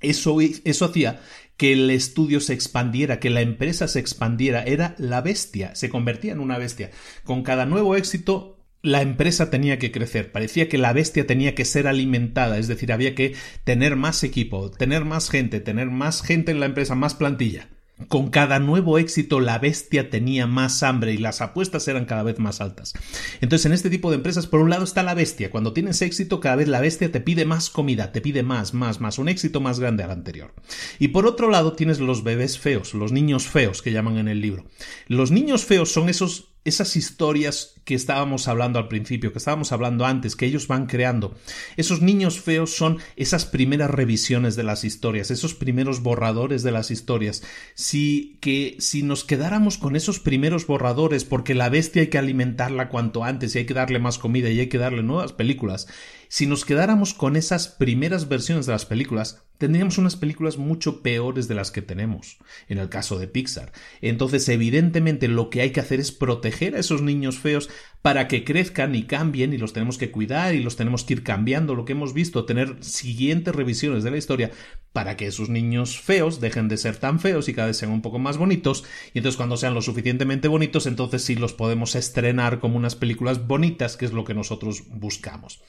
Eso, 0.00 0.38
eso 0.40 0.84
hacía 0.84 1.20
que 1.56 1.72
el 1.72 1.90
estudio 1.90 2.40
se 2.40 2.54
expandiera, 2.54 3.20
que 3.20 3.30
la 3.30 3.40
empresa 3.40 3.86
se 3.86 4.00
expandiera. 4.00 4.62
Era 4.64 4.94
la 4.98 5.20
bestia, 5.20 5.74
se 5.74 5.90
convertía 5.90 6.32
en 6.32 6.40
una 6.40 6.58
bestia. 6.58 6.90
Con 7.24 7.42
cada 7.42 7.66
nuevo 7.66 7.94
éxito 7.94 8.58
la 8.82 9.00
empresa 9.00 9.48
tenía 9.48 9.78
que 9.78 9.92
crecer, 9.92 10.32
parecía 10.32 10.68
que 10.68 10.76
la 10.76 10.92
bestia 10.92 11.26
tenía 11.26 11.54
que 11.54 11.64
ser 11.64 11.86
alimentada, 11.86 12.58
es 12.58 12.66
decir, 12.66 12.92
había 12.92 13.14
que 13.14 13.34
tener 13.62 13.94
más 13.94 14.24
equipo, 14.24 14.72
tener 14.72 15.04
más 15.04 15.30
gente, 15.30 15.60
tener 15.60 15.88
más 15.88 16.20
gente 16.22 16.50
en 16.50 16.58
la 16.58 16.66
empresa, 16.66 16.96
más 16.96 17.14
plantilla. 17.14 17.68
Con 18.08 18.30
cada 18.30 18.58
nuevo 18.58 18.98
éxito 18.98 19.40
la 19.40 19.58
bestia 19.58 20.10
tenía 20.10 20.46
más 20.46 20.82
hambre 20.82 21.12
y 21.12 21.18
las 21.18 21.40
apuestas 21.40 21.86
eran 21.88 22.04
cada 22.04 22.22
vez 22.22 22.38
más 22.38 22.60
altas. 22.60 22.94
Entonces 23.40 23.66
en 23.66 23.72
este 23.72 23.90
tipo 23.90 24.10
de 24.10 24.16
empresas 24.16 24.46
por 24.46 24.60
un 24.60 24.70
lado 24.70 24.84
está 24.84 25.02
la 25.02 25.14
bestia. 25.14 25.50
Cuando 25.50 25.72
tienes 25.72 26.02
éxito 26.02 26.40
cada 26.40 26.56
vez 26.56 26.68
la 26.68 26.80
bestia 26.80 27.12
te 27.12 27.20
pide 27.20 27.44
más 27.44 27.70
comida, 27.70 28.12
te 28.12 28.20
pide 28.20 28.42
más, 28.42 28.74
más, 28.74 29.00
más, 29.00 29.18
un 29.18 29.28
éxito 29.28 29.60
más 29.60 29.80
grande 29.80 30.02
al 30.02 30.10
anterior. 30.10 30.54
Y 30.98 31.08
por 31.08 31.26
otro 31.26 31.50
lado 31.50 31.72
tienes 31.74 32.00
los 32.00 32.24
bebés 32.24 32.58
feos, 32.58 32.94
los 32.94 33.12
niños 33.12 33.46
feos 33.46 33.82
que 33.82 33.92
llaman 33.92 34.18
en 34.18 34.28
el 34.28 34.40
libro. 34.40 34.64
Los 35.08 35.30
niños 35.30 35.64
feos 35.64 35.92
son 35.92 36.08
esos 36.08 36.52
esas 36.64 36.96
historias 36.96 37.74
que 37.84 37.94
estábamos 37.94 38.48
hablando 38.48 38.78
al 38.78 38.88
principio, 38.88 39.32
que 39.32 39.38
estábamos 39.38 39.72
hablando 39.72 40.06
antes, 40.06 40.36
que 40.36 40.46
ellos 40.46 40.68
van 40.68 40.86
creando. 40.86 41.34
Esos 41.76 42.00
niños 42.00 42.40
feos 42.40 42.76
son 42.76 42.98
esas 43.16 43.44
primeras 43.44 43.90
revisiones 43.90 44.56
de 44.56 44.62
las 44.62 44.84
historias, 44.84 45.30
esos 45.30 45.54
primeros 45.54 46.02
borradores 46.02 46.62
de 46.62 46.72
las 46.72 46.90
historias. 46.90 47.42
Si 47.74 48.38
que 48.40 48.76
si 48.78 49.02
nos 49.02 49.24
quedáramos 49.24 49.78
con 49.78 49.96
esos 49.96 50.20
primeros 50.20 50.66
borradores, 50.66 51.24
porque 51.24 51.54
la 51.54 51.68
bestia 51.68 52.02
hay 52.02 52.08
que 52.08 52.18
alimentarla 52.18 52.88
cuanto 52.88 53.24
antes 53.24 53.54
y 53.54 53.58
hay 53.58 53.66
que 53.66 53.74
darle 53.74 53.98
más 53.98 54.18
comida 54.18 54.50
y 54.50 54.60
hay 54.60 54.68
que 54.68 54.78
darle 54.78 55.02
nuevas 55.02 55.32
películas, 55.32 55.88
si 56.28 56.46
nos 56.46 56.64
quedáramos 56.64 57.12
con 57.12 57.36
esas 57.36 57.68
primeras 57.68 58.26
versiones 58.26 58.64
de 58.64 58.72
las 58.72 58.86
películas, 58.86 59.42
tendríamos 59.58 59.98
unas 59.98 60.16
películas 60.16 60.56
mucho 60.56 61.02
peores 61.02 61.46
de 61.46 61.54
las 61.54 61.70
que 61.70 61.82
tenemos, 61.82 62.38
en 62.68 62.78
el 62.78 62.88
caso 62.88 63.18
de 63.18 63.28
Pixar. 63.28 63.70
Entonces, 64.00 64.48
evidentemente, 64.48 65.28
lo 65.28 65.50
que 65.50 65.60
hay 65.60 65.70
que 65.72 65.80
hacer 65.80 66.00
es 66.00 66.10
proteger 66.10 66.74
a 66.74 66.78
esos 66.80 67.02
niños 67.02 67.38
feos 67.38 67.68
para 68.02 68.26
que 68.26 68.42
crezcan 68.44 68.94
y 68.96 69.04
cambien 69.04 69.52
y 69.52 69.58
los 69.58 69.72
tenemos 69.72 69.96
que 69.96 70.10
cuidar 70.10 70.54
y 70.54 70.62
los 70.62 70.76
tenemos 70.76 71.04
que 71.04 71.14
ir 71.14 71.22
cambiando, 71.22 71.76
lo 71.76 71.84
que 71.84 71.92
hemos 71.92 72.12
visto, 72.12 72.44
tener 72.44 72.76
siguientes 72.80 73.54
revisiones 73.54 74.02
de 74.02 74.10
la 74.10 74.16
historia 74.16 74.50
para 74.92 75.16
que 75.16 75.26
esos 75.26 75.48
niños 75.48 75.98
feos 76.00 76.40
dejen 76.40 76.68
de 76.68 76.76
ser 76.76 76.96
tan 76.96 77.20
feos 77.20 77.48
y 77.48 77.54
cada 77.54 77.68
vez 77.68 77.76
sean 77.76 77.92
un 77.92 78.02
poco 78.02 78.18
más 78.18 78.36
bonitos 78.36 78.84
y 79.14 79.18
entonces 79.18 79.36
cuando 79.36 79.56
sean 79.56 79.74
lo 79.74 79.82
suficientemente 79.82 80.48
bonitos 80.48 80.86
entonces 80.86 81.22
sí 81.22 81.36
los 81.36 81.52
podemos 81.52 81.94
estrenar 81.94 82.58
como 82.58 82.76
unas 82.76 82.96
películas 82.96 83.46
bonitas 83.46 83.96
que 83.96 84.04
es 84.04 84.12
lo 84.12 84.24
que 84.24 84.34
nosotros 84.34 84.82
buscamos. 84.88 85.60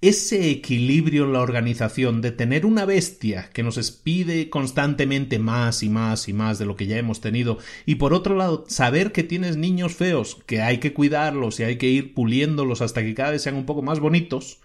Ese 0.00 0.50
equilibrio 0.50 1.24
en 1.24 1.32
la 1.32 1.40
organización 1.40 2.20
de 2.20 2.30
tener 2.30 2.64
una 2.64 2.84
bestia 2.84 3.50
que 3.52 3.64
nos 3.64 3.90
pide 3.90 4.48
constantemente 4.48 5.40
más 5.40 5.82
y 5.82 5.88
más 5.88 6.28
y 6.28 6.32
más 6.32 6.58
de 6.58 6.66
lo 6.66 6.76
que 6.76 6.86
ya 6.86 6.98
hemos 6.98 7.20
tenido 7.20 7.58
y 7.84 7.96
por 7.96 8.14
otro 8.14 8.36
lado 8.36 8.64
saber 8.68 9.10
que 9.10 9.24
tienes 9.24 9.56
niños 9.56 9.96
feos, 9.96 10.38
que 10.46 10.62
hay 10.62 10.78
que 10.78 10.92
cuidarlos 10.92 11.58
y 11.58 11.64
hay 11.64 11.76
que 11.78 11.88
ir 11.88 12.14
puliéndolos 12.14 12.80
hasta 12.80 13.02
que 13.02 13.14
cada 13.14 13.32
vez 13.32 13.42
sean 13.42 13.56
un 13.56 13.66
poco 13.66 13.82
más 13.82 13.98
bonitos, 13.98 14.60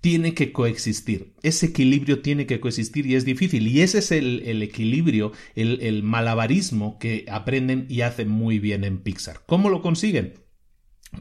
tiene 0.00 0.34
que 0.34 0.52
coexistir. 0.52 1.32
Ese 1.42 1.66
equilibrio 1.66 2.20
tiene 2.20 2.44
que 2.46 2.60
coexistir 2.60 3.06
y 3.06 3.14
es 3.14 3.24
difícil. 3.24 3.66
Y 3.68 3.80
ese 3.80 4.00
es 4.00 4.12
el, 4.12 4.62
equilibrio, 4.62 5.32
el 5.54 6.02
malabarismo 6.02 6.98
que 6.98 7.24
aprenden 7.30 7.86
y 7.88 8.02
hacen 8.02 8.28
muy 8.28 8.58
bien 8.58 8.84
en 8.84 8.98
Pixar. 8.98 9.40
¿Cómo 9.46 9.70
lo 9.70 9.80
consiguen? 9.80 10.34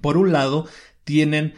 Por 0.01 0.17
un 0.17 0.33
lado, 0.33 0.67
tienen 1.05 1.53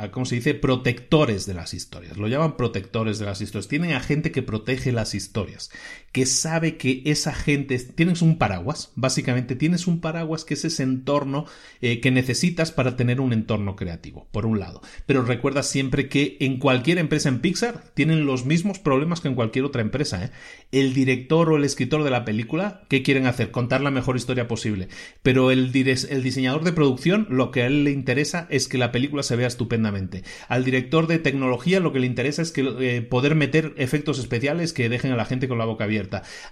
a, 0.00 0.10
¿cómo 0.10 0.24
se 0.24 0.36
dice? 0.36 0.54
Protectores 0.54 1.46
de 1.46 1.54
las 1.54 1.74
historias. 1.74 2.16
Lo 2.16 2.26
llaman 2.26 2.56
protectores 2.56 3.18
de 3.18 3.26
las 3.26 3.40
historias. 3.40 3.68
Tienen 3.68 3.92
a 3.92 4.00
gente 4.00 4.32
que 4.32 4.42
protege 4.42 4.92
las 4.92 5.14
historias, 5.14 5.70
que 6.12 6.26
sabe 6.26 6.76
que 6.76 7.02
esa 7.04 7.32
gente, 7.32 7.78
tienes 7.78 8.20
un 8.20 8.36
paraguas, 8.36 8.92
básicamente 8.96 9.54
tienes 9.54 9.86
un 9.86 10.00
paraguas 10.00 10.44
que 10.44 10.54
es 10.54 10.64
ese 10.64 10.82
entorno 10.82 11.46
eh, 11.80 12.00
que 12.00 12.10
necesitas 12.10 12.72
para 12.72 12.96
tener 12.96 13.20
un 13.20 13.32
entorno 13.32 13.76
creativo, 13.76 14.26
por 14.32 14.44
un 14.44 14.58
lado. 14.58 14.82
Pero 15.06 15.22
recuerda 15.22 15.62
siempre 15.62 16.08
que 16.08 16.36
en 16.40 16.58
cualquier 16.58 16.98
empresa 16.98 17.28
en 17.28 17.40
Pixar 17.40 17.84
tienen 17.94 18.26
los 18.26 18.44
mismos 18.44 18.80
problemas 18.80 19.20
que 19.20 19.28
en 19.28 19.36
cualquier 19.36 19.64
otra 19.64 19.82
empresa. 19.82 20.24
¿eh? 20.24 20.30
El 20.72 20.94
director 20.94 21.48
o 21.50 21.56
el 21.56 21.64
escritor 21.64 22.02
de 22.02 22.10
la 22.10 22.24
película, 22.24 22.82
¿qué 22.88 23.02
quieren 23.02 23.26
hacer? 23.26 23.52
Contar 23.52 23.80
la 23.80 23.92
mejor 23.92 24.16
historia 24.16 24.48
posible. 24.48 24.88
Pero 25.22 25.52
el, 25.52 25.70
diseñador 25.70 26.64
de 26.64 26.72
producción, 26.72 27.28
lo 27.30 27.52
que 27.52 27.62
a 27.62 27.66
él 27.66 27.84
le 27.84 27.92
interesa 27.92 28.48
es 28.50 28.66
que 28.66 28.78
la 28.78 28.90
película 28.90 29.22
se 29.22 29.36
vea 29.36 29.46
estupendamente. 29.46 30.24
Al 30.48 30.64
director 30.64 31.06
de 31.06 31.20
tecnología 31.20 31.78
lo 31.78 31.92
que 31.92 32.00
le 32.00 32.06
interesa 32.06 32.42
es 32.42 32.50
que 32.50 32.62
eh, 32.80 33.02
poder 33.02 33.36
meter 33.36 33.74
efectos 33.76 34.18
especiales 34.18 34.72
que 34.72 34.88
dejen 34.88 35.12
a 35.12 35.16
la 35.16 35.24
gente 35.24 35.46
con 35.46 35.58
la 35.58 35.64
boca 35.64 35.84
abierta. 35.84 35.99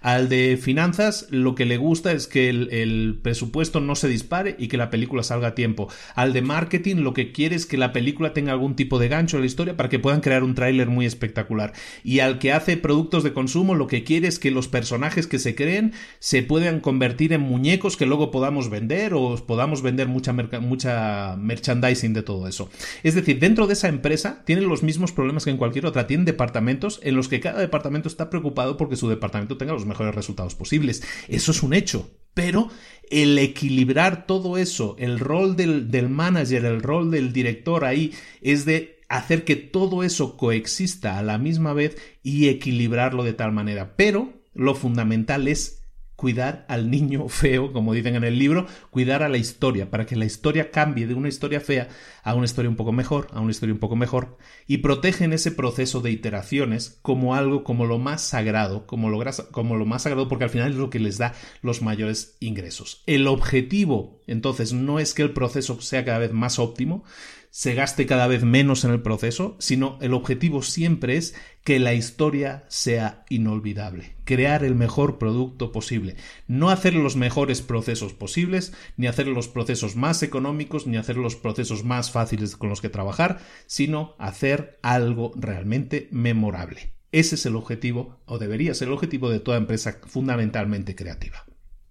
Al 0.01 0.29
de 0.29 0.59
finanzas 0.61 1.27
lo 1.31 1.55
que 1.55 1.65
le 1.65 1.77
gusta 1.77 2.13
es 2.13 2.27
que 2.27 2.49
el, 2.49 3.19
presupuesto 3.23 3.81
no 3.81 3.95
se 3.95 4.09
dispare 4.09 4.57
y 4.59 4.69
que 4.69 4.77
la 4.77 4.91
película 4.91 5.23
salga 5.23 5.49
a 5.49 5.55
tiempo. 5.55 5.89
Al 6.15 6.33
de 6.33 6.43
marketing 6.43 6.97
lo 6.97 7.15
que 7.15 7.33
quiere 7.33 7.57
es 7.57 7.67
que 7.67 7.77
la 7.77 7.93
película 7.93 8.33
tenga 8.33 8.53
algún 8.53 8.77
tipo 8.77 8.99
de 8.99 9.09
gancho 9.09 9.37
en 9.37 9.43
la 9.43 9.47
historia 9.47 9.77
para 9.77 9.89
que 9.89 9.99
puedan 9.99 10.21
crear 10.21 10.43
un 10.43 10.55
tráiler 10.55 10.89
muy 10.89 11.07
espectacular. 11.07 11.73
Y 12.05 12.21
al 12.21 12.39
que 12.39 12.53
hace 12.53 12.77
productos 12.77 13.25
de 13.25 13.33
consumo 13.33 13.75
lo 13.75 13.87
que 13.87 14.05
quiere 14.05 14.29
es 14.29 14.39
que 14.39 14.51
los 14.51 14.69
personajes 14.69 15.27
que 15.27 15.39
se 15.39 15.55
creen 15.55 15.93
se 16.19 16.43
puedan 16.43 16.81
convertir 16.81 17.33
en 17.33 17.41
muñecos 17.41 17.97
que 17.97 18.07
luego 18.07 18.31
podamos 18.31 18.71
vender 18.71 19.15
o 19.15 19.37
podamos 19.47 19.83
vender 19.83 20.09
mucha, 20.09 20.33
mucha 20.33 21.37
merchandising 21.37 22.13
de 22.13 22.23
todo 22.23 22.49
eso. 22.49 22.71
Es 23.03 23.15
decir, 23.15 23.39
dentro 23.39 23.67
de 23.67 23.75
esa 23.75 23.89
empresa 23.89 24.43
tienen 24.45 24.69
los 24.69 24.83
mismos 24.83 25.13
problemas 25.13 25.45
que 25.45 25.51
en 25.51 25.57
cualquier 25.57 25.87
otra. 25.87 26.07
Tienen 26.07 26.25
departamentos 26.25 27.01
en 27.03 27.17
los 27.17 27.29
que 27.29 27.41
cada 27.41 27.61
departamento 27.61 28.09
está 28.09 28.31
preocupado 28.31 28.77
porque 28.77 28.97
su 28.97 29.09
departamento 29.09 29.38
tenga 29.47 29.73
los 29.73 29.87
mejores 29.87 30.15
resultados 30.15 30.55
posibles. 30.55 31.03
Eso 31.29 31.53
es 31.53 31.63
un 31.63 31.75
hecho. 31.75 32.11
Pero 32.35 32.71
el 33.11 33.39
equilibrar 33.39 34.27
todo 34.27 34.59
eso, 34.59 34.95
el 34.99 35.19
rol 35.19 35.57
del, 35.57 35.91
del 35.91 36.09
manager, 36.09 36.65
el 36.65 36.83
rol 36.83 37.11
del 37.11 37.33
director 37.33 37.85
ahí, 37.85 38.13
es 38.41 38.65
de 38.65 39.01
hacer 39.09 39.45
que 39.45 39.57
todo 39.57 40.03
eso 40.03 40.37
coexista 40.37 41.19
a 41.19 41.23
la 41.23 41.39
misma 41.39 41.73
vez 41.73 41.97
y 42.23 42.49
equilibrarlo 42.49 43.25
de 43.25 43.33
tal 43.33 43.53
manera. 43.53 43.97
Pero 43.97 44.35
lo 44.55 44.75
fundamental 44.75 45.49
es 45.49 45.78
cuidar 46.19 46.65
al 46.67 46.91
niño 46.91 47.29
feo, 47.29 47.73
como 47.73 47.95
dicen 47.95 48.17
en 48.17 48.25
el 48.25 48.41
libro, 48.41 48.67
cuidar 48.91 49.23
a 49.23 49.29
la 49.29 49.39
historia, 49.39 49.89
para 49.89 50.05
que 50.05 50.17
la 50.17 50.25
historia 50.25 50.73
cambie 50.73 51.07
de 51.07 51.15
una 51.15 51.29
historia 51.29 51.61
fea 51.61 51.89
a 52.25 52.35
una 52.35 52.45
historia 52.45 52.69
un 52.69 52.75
poco 52.75 52.91
mejor, 52.91 53.29
a 53.33 53.41
una 53.41 53.53
historia 53.53 53.73
un 53.73 53.79
poco 53.79 53.95
mejor, 53.95 54.37
y 54.67 54.79
protegen 54.79 55.33
ese 55.33 55.53
proceso 55.53 56.01
de 56.01 56.11
iteraciones 56.11 56.99
como 57.03 57.37
algo 57.37 57.63
como 57.63 57.87
lo 57.87 57.99
más 57.99 58.21
sagrado, 58.21 58.85
como 58.85 59.11
lo, 59.11 59.25
como 59.53 59.77
lo 59.77 59.87
más 59.87 60.03
sagrado, 60.03 60.27
porque 60.27 60.43
al 60.43 60.51
final 60.51 60.73
es 60.73 60.77
lo 60.77 60.91
que 60.91 60.99
les 60.99 61.19
da 61.19 61.35
los 61.63 61.83
mayores 61.83 62.37
ingresos. 62.41 63.05
El 63.07 63.29
objetivo, 63.29 64.21
entonces, 64.27 64.73
no 64.73 64.99
es 64.99 65.15
que 65.15 65.23
el 65.23 65.33
proceso 65.33 65.81
sea 65.81 66.05
cada 66.05 66.19
vez 66.19 66.33
más 66.33 66.59
óptimo, 66.59 67.05
se 67.51 67.75
gaste 67.75 68.07
cada 68.07 68.27
vez 68.27 68.45
menos 68.45 68.85
en 68.85 68.91
el 68.91 69.03
proceso, 69.03 69.57
sino 69.59 69.99
el 70.01 70.15
objetivo 70.15 70.63
siempre 70.63 71.17
es 71.17 71.35
que 71.65 71.79
la 71.79 71.95
historia 71.95 72.65
sea 72.69 73.25
inolvidable, 73.29 74.17
crear 74.25 74.65
el 74.65 74.75
mejor 74.75 75.19
producto 75.19 75.73
posible, 75.73 76.17
no 76.47 76.71
hacer 76.71 76.95
los 76.95 77.17
mejores 77.17 77.63
procesos 77.63 78.15
posibles, 78.15 78.73
ni 78.97 79.07
hacer 79.07 79.27
los 79.27 79.49
procesos 79.49 79.97
más 79.97 80.23
económicos, 80.23 80.87
ni 80.87 80.97
hacer 80.97 81.17
los 81.17 81.37
procesos 81.37 81.85
más 81.85 82.11
fáciles 82.11 82.57
con 82.57 82.69
los 82.69 82.81
que 82.81 82.89
trabajar, 82.89 83.41
sino 83.67 84.15
hacer 84.19 84.79
algo 84.83 85.33
realmente 85.37 86.09
memorable. 86.11 86.93
Ese 87.11 87.37
es 87.37 87.47
el 87.47 87.57
objetivo, 87.57 88.21
o 88.27 88.39
debería 88.39 88.75
ser 88.75 88.89
el 88.89 88.95
objetivo 88.95 89.31
de 89.31 89.41
toda 89.41 89.57
empresa 89.57 90.01
fundamentalmente 90.07 90.95
creativa. 90.95 91.45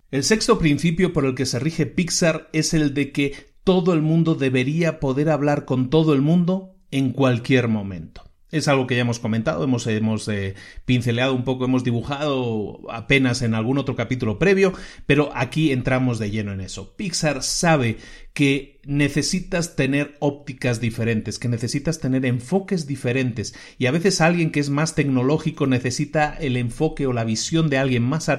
El 0.10 0.24
sexto 0.24 0.58
principio 0.58 1.12
por 1.12 1.26
el 1.26 1.36
que 1.36 1.46
se 1.46 1.60
rige 1.60 1.86
Pixar 1.86 2.50
es 2.54 2.74
el 2.74 2.94
de 2.94 3.12
que 3.12 3.57
todo 3.68 3.92
el 3.92 4.02
mundo 4.02 4.36
debería 4.36 5.02
poder 5.02 5.30
hablar 5.30 5.66
con 5.66 5.90
todo 5.90 6.14
el 6.14 6.22
mundo 6.22 6.78
en 6.90 7.12
cualquier 7.12 7.68
momento. 7.68 8.24
Es 8.50 8.70
algo 8.70 8.88
que 8.88 8.96
ya 8.96 9.02
hemos 9.02 9.20
comentado, 9.20 9.62
hemos, 9.62 9.86
hemos 9.88 10.26
eh, 10.30 10.56
pinceleado 10.86 11.34
un 11.34 11.44
poco, 11.44 11.66
hemos 11.66 11.84
dibujado 11.84 12.80
apenas 12.90 13.42
en 13.42 13.54
algún 13.54 13.78
otro 13.78 13.98
capítulo 13.98 14.40
previo, 14.40 14.72
pero 15.06 15.32
aquí 15.36 15.74
entramos 15.74 16.18
de 16.18 16.32
lleno 16.32 16.54
en 16.54 16.62
eso. 16.62 16.96
Pixar 16.96 17.44
sabe 17.44 17.98
que 18.34 18.80
necesitas 18.86 19.76
tener 19.76 20.16
ópticas 20.22 20.80
diferentes, 20.80 21.38
que 21.38 21.50
necesitas 21.50 22.00
tener 22.00 22.26
enfoques 22.26 22.88
diferentes 22.88 23.54
y 23.78 23.88
a 23.88 23.92
veces 23.92 24.22
alguien 24.22 24.52
que 24.52 24.62
es 24.62 24.70
más 24.70 24.96
tecnológico 24.96 25.68
necesita 25.68 26.38
el 26.40 26.56
enfoque 26.56 27.06
o 27.06 27.12
la 27.12 27.26
visión 27.26 27.70
de 27.70 27.80
alguien 27.80 28.04
más, 28.04 28.32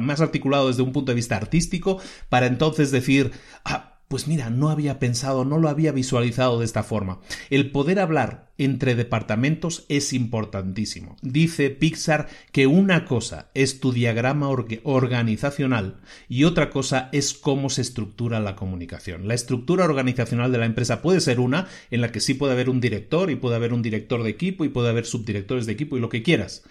más 0.00 0.20
articulado 0.20 0.66
desde 0.66 0.82
un 0.82 0.92
punto 0.92 1.12
de 1.12 1.16
vista 1.16 1.36
artístico 1.36 2.00
para 2.28 2.46
entonces 2.46 2.90
decir, 2.90 3.30
ah, 3.64 3.93
pues 4.08 4.28
mira, 4.28 4.50
no 4.50 4.68
había 4.68 4.98
pensado, 4.98 5.44
no 5.44 5.58
lo 5.58 5.68
había 5.68 5.92
visualizado 5.92 6.58
de 6.58 6.64
esta 6.64 6.82
forma. 6.82 7.20
El 7.50 7.70
poder 7.70 7.98
hablar 7.98 8.52
entre 8.58 8.94
departamentos 8.94 9.86
es 9.88 10.12
importantísimo. 10.12 11.16
Dice 11.22 11.70
Pixar 11.70 12.28
que 12.52 12.66
una 12.66 13.06
cosa 13.06 13.50
es 13.54 13.80
tu 13.80 13.92
diagrama 13.92 14.48
organizacional 14.48 16.00
y 16.28 16.44
otra 16.44 16.70
cosa 16.70 17.08
es 17.12 17.34
cómo 17.34 17.70
se 17.70 17.80
estructura 17.80 18.40
la 18.40 18.54
comunicación. 18.54 19.26
La 19.26 19.34
estructura 19.34 19.84
organizacional 19.84 20.52
de 20.52 20.58
la 20.58 20.66
empresa 20.66 21.02
puede 21.02 21.20
ser 21.20 21.40
una 21.40 21.66
en 21.90 22.00
la 22.00 22.12
que 22.12 22.20
sí 22.20 22.34
puede 22.34 22.52
haber 22.52 22.70
un 22.70 22.80
director 22.80 23.30
y 23.30 23.36
puede 23.36 23.56
haber 23.56 23.72
un 23.72 23.82
director 23.82 24.22
de 24.22 24.30
equipo 24.30 24.64
y 24.64 24.68
puede 24.68 24.90
haber 24.90 25.06
subdirectores 25.06 25.66
de 25.66 25.72
equipo 25.72 25.96
y 25.96 26.00
lo 26.00 26.08
que 26.08 26.22
quieras. 26.22 26.62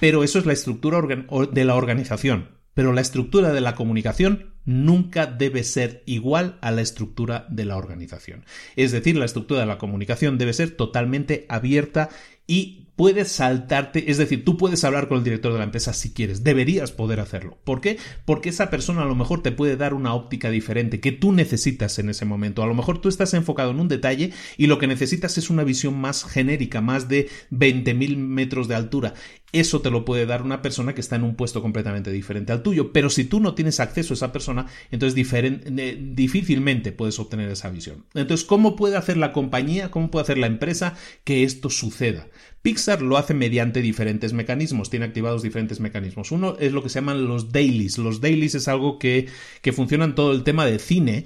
Pero 0.00 0.24
eso 0.24 0.38
es 0.38 0.46
la 0.46 0.52
estructura 0.52 1.02
de 1.02 1.64
la 1.64 1.74
organización. 1.74 2.56
Pero 2.74 2.92
la 2.92 3.00
estructura 3.00 3.52
de 3.52 3.60
la 3.60 3.74
comunicación 3.74 4.55
nunca 4.66 5.26
debe 5.26 5.64
ser 5.64 6.02
igual 6.04 6.58
a 6.60 6.70
la 6.70 6.82
estructura 6.82 7.46
de 7.48 7.64
la 7.64 7.76
organización. 7.76 8.44
Es 8.76 8.92
decir, 8.92 9.16
la 9.16 9.24
estructura 9.24 9.60
de 9.60 9.66
la 9.66 9.78
comunicación 9.78 10.36
debe 10.36 10.52
ser 10.52 10.72
totalmente 10.72 11.46
abierta 11.48 12.10
y 12.46 12.86
puedes 12.96 13.30
saltarte, 13.30 14.10
es 14.10 14.16
decir, 14.16 14.44
tú 14.44 14.56
puedes 14.56 14.82
hablar 14.82 15.08
con 15.08 15.18
el 15.18 15.24
director 15.24 15.52
de 15.52 15.58
la 15.58 15.64
empresa 15.64 15.92
si 15.92 16.12
quieres, 16.12 16.42
deberías 16.42 16.92
poder 16.92 17.20
hacerlo. 17.20 17.58
¿Por 17.62 17.80
qué? 17.80 17.98
Porque 18.24 18.48
esa 18.48 18.70
persona 18.70 19.02
a 19.02 19.06
lo 19.06 19.14
mejor 19.14 19.42
te 19.42 19.52
puede 19.52 19.76
dar 19.76 19.92
una 19.92 20.14
óptica 20.14 20.50
diferente 20.50 20.98
que 20.98 21.12
tú 21.12 21.32
necesitas 21.32 21.98
en 21.98 22.08
ese 22.08 22.24
momento. 22.24 22.62
A 22.62 22.66
lo 22.66 22.74
mejor 22.74 22.98
tú 22.98 23.08
estás 23.08 23.34
enfocado 23.34 23.70
en 23.70 23.80
un 23.80 23.88
detalle 23.88 24.32
y 24.56 24.66
lo 24.66 24.78
que 24.78 24.86
necesitas 24.86 25.36
es 25.36 25.50
una 25.50 25.62
visión 25.62 25.98
más 26.00 26.24
genérica, 26.24 26.80
más 26.80 27.08
de 27.08 27.28
20.000 27.52 28.16
metros 28.16 28.66
de 28.66 28.74
altura. 28.74 29.14
Eso 29.60 29.80
te 29.80 29.90
lo 29.90 30.04
puede 30.04 30.26
dar 30.26 30.42
una 30.42 30.60
persona 30.60 30.94
que 30.94 31.00
está 31.00 31.16
en 31.16 31.24
un 31.24 31.34
puesto 31.34 31.62
completamente 31.62 32.12
diferente 32.12 32.52
al 32.52 32.62
tuyo. 32.62 32.92
Pero 32.92 33.08
si 33.08 33.24
tú 33.24 33.40
no 33.40 33.54
tienes 33.54 33.80
acceso 33.80 34.12
a 34.12 34.16
esa 34.16 34.30
persona, 34.30 34.66
entonces 34.90 35.18
eh, 35.32 35.98
difícilmente 35.98 36.92
puedes 36.92 37.18
obtener 37.18 37.48
esa 37.50 37.70
visión. 37.70 38.04
Entonces, 38.12 38.46
¿cómo 38.46 38.76
puede 38.76 38.96
hacer 38.96 39.16
la 39.16 39.32
compañía, 39.32 39.90
cómo 39.90 40.10
puede 40.10 40.24
hacer 40.24 40.36
la 40.36 40.46
empresa 40.46 40.94
que 41.24 41.42
esto 41.42 41.70
suceda? 41.70 42.28
Pixar 42.60 43.00
lo 43.00 43.16
hace 43.16 43.32
mediante 43.32 43.80
diferentes 43.80 44.34
mecanismos, 44.34 44.90
tiene 44.90 45.06
activados 45.06 45.42
diferentes 45.42 45.80
mecanismos. 45.80 46.32
Uno 46.32 46.56
es 46.60 46.72
lo 46.72 46.82
que 46.82 46.90
se 46.90 46.96
llaman 46.96 47.26
los 47.26 47.50
dailies. 47.50 47.96
Los 47.96 48.20
dailies 48.20 48.54
es 48.56 48.68
algo 48.68 48.98
que, 48.98 49.26
que 49.62 49.72
funciona 49.72 50.04
en 50.04 50.14
todo 50.14 50.32
el 50.32 50.42
tema 50.42 50.66
de 50.66 50.78
cine. 50.78 51.24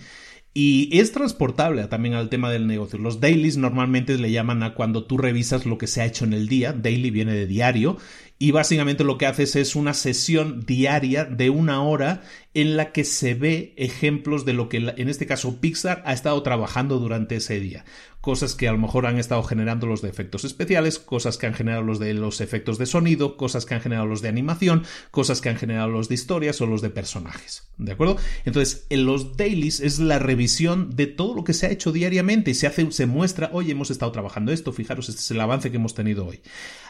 Y 0.53 0.99
es 0.99 1.13
transportable 1.13 1.87
también 1.87 2.15
al 2.15 2.29
tema 2.29 2.51
del 2.51 2.67
negocio. 2.67 2.99
Los 2.99 3.21
dailies 3.21 3.57
normalmente 3.57 4.19
le 4.19 4.33
llaman 4.33 4.65
a 4.65 4.75
cuando 4.75 5.05
tú 5.05 5.17
revisas 5.17 5.65
lo 5.65 5.79
que 5.79 5.87
se 5.87 6.01
ha 6.01 6.07
hecho 6.07 6.25
en 6.25 6.33
el 6.33 6.49
día. 6.49 6.73
Daily 6.73 7.11
viene 7.11 7.35
de 7.35 7.47
diario 7.47 7.99
y 8.43 8.51
básicamente 8.51 9.05
lo 9.05 9.17
que 9.17 9.27
haces 9.27 9.55
es 9.55 9.77
una 9.77 9.95
sesión 9.95 10.65
diaria 10.67 11.25
de 11.25 11.51
una 11.51 11.83
hora 11.83 12.23
en 12.53 12.77
la 12.77 12.91
que 12.91 13.05
se 13.05 13.35
ve 13.35 13.75
ejemplos 13.77 14.45
de 14.45 14.55
lo 14.55 14.69
que 14.69 14.79
en 14.79 15.09
este 15.09 15.27
caso 15.27 15.61
Pixar 15.61 16.03
ha 16.05 16.13
estado 16.13 16.43
trabajando 16.43 16.99
durante 16.99 17.37
ese 17.37 17.61
día. 17.61 17.85
Cosas 18.21 18.55
que 18.55 18.69
a 18.69 18.73
lo 18.73 18.79
mejor 18.79 19.07
han 19.07 19.19
estado 19.19 19.43
generando 19.45 19.87
los 19.87 20.03
de 20.03 20.11
efectos 20.11 20.45
especiales, 20.45 20.99
cosas 20.99 21.39
que 21.39 21.47
han 21.47 21.55
generado 21.55 21.85
los 21.85 21.99
de 21.99 22.13
los 22.13 22.41
efectos 22.41 22.77
de 22.77 22.87
sonido, 22.87 23.37
cosas 23.37 23.65
que 23.65 23.75
han 23.75 23.81
generado 23.81 24.07
los 24.07 24.21
de 24.21 24.29
animación, 24.29 24.85
cosas 25.11 25.41
que 25.41 25.49
han 25.49 25.57
generado 25.57 25.89
los 25.89 26.09
de 26.09 26.17
historias 26.17 26.61
o 26.61 26.67
los 26.67 26.83
de 26.83 26.91
personajes. 26.91 27.71
¿De 27.79 27.93
acuerdo? 27.93 28.17
Entonces, 28.45 28.85
en 28.91 29.07
los 29.07 29.37
dailies 29.37 29.81
es 29.81 30.01
la 30.01 30.19
revisión 30.19 30.91
de 30.95 31.07
todo 31.07 31.35
lo 31.35 31.45
que 31.45 31.55
se 31.55 31.67
ha 31.67 31.71
hecho 31.71 31.93
diariamente 31.93 32.51
y 32.51 32.55
se 32.55 32.67
hace, 32.67 32.91
se 32.91 33.07
muestra, 33.07 33.51
oye, 33.53 33.73
hemos 33.73 33.91
estado 33.91 34.13
trabajando 34.13 34.53
esto, 34.53 34.73
fijaros, 34.73 35.09
este 35.09 35.21
es 35.21 35.31
el 35.31 35.41
avance 35.41 35.71
que 35.71 35.77
hemos 35.77 35.95
tenido 35.95 36.27
hoy. 36.27 36.41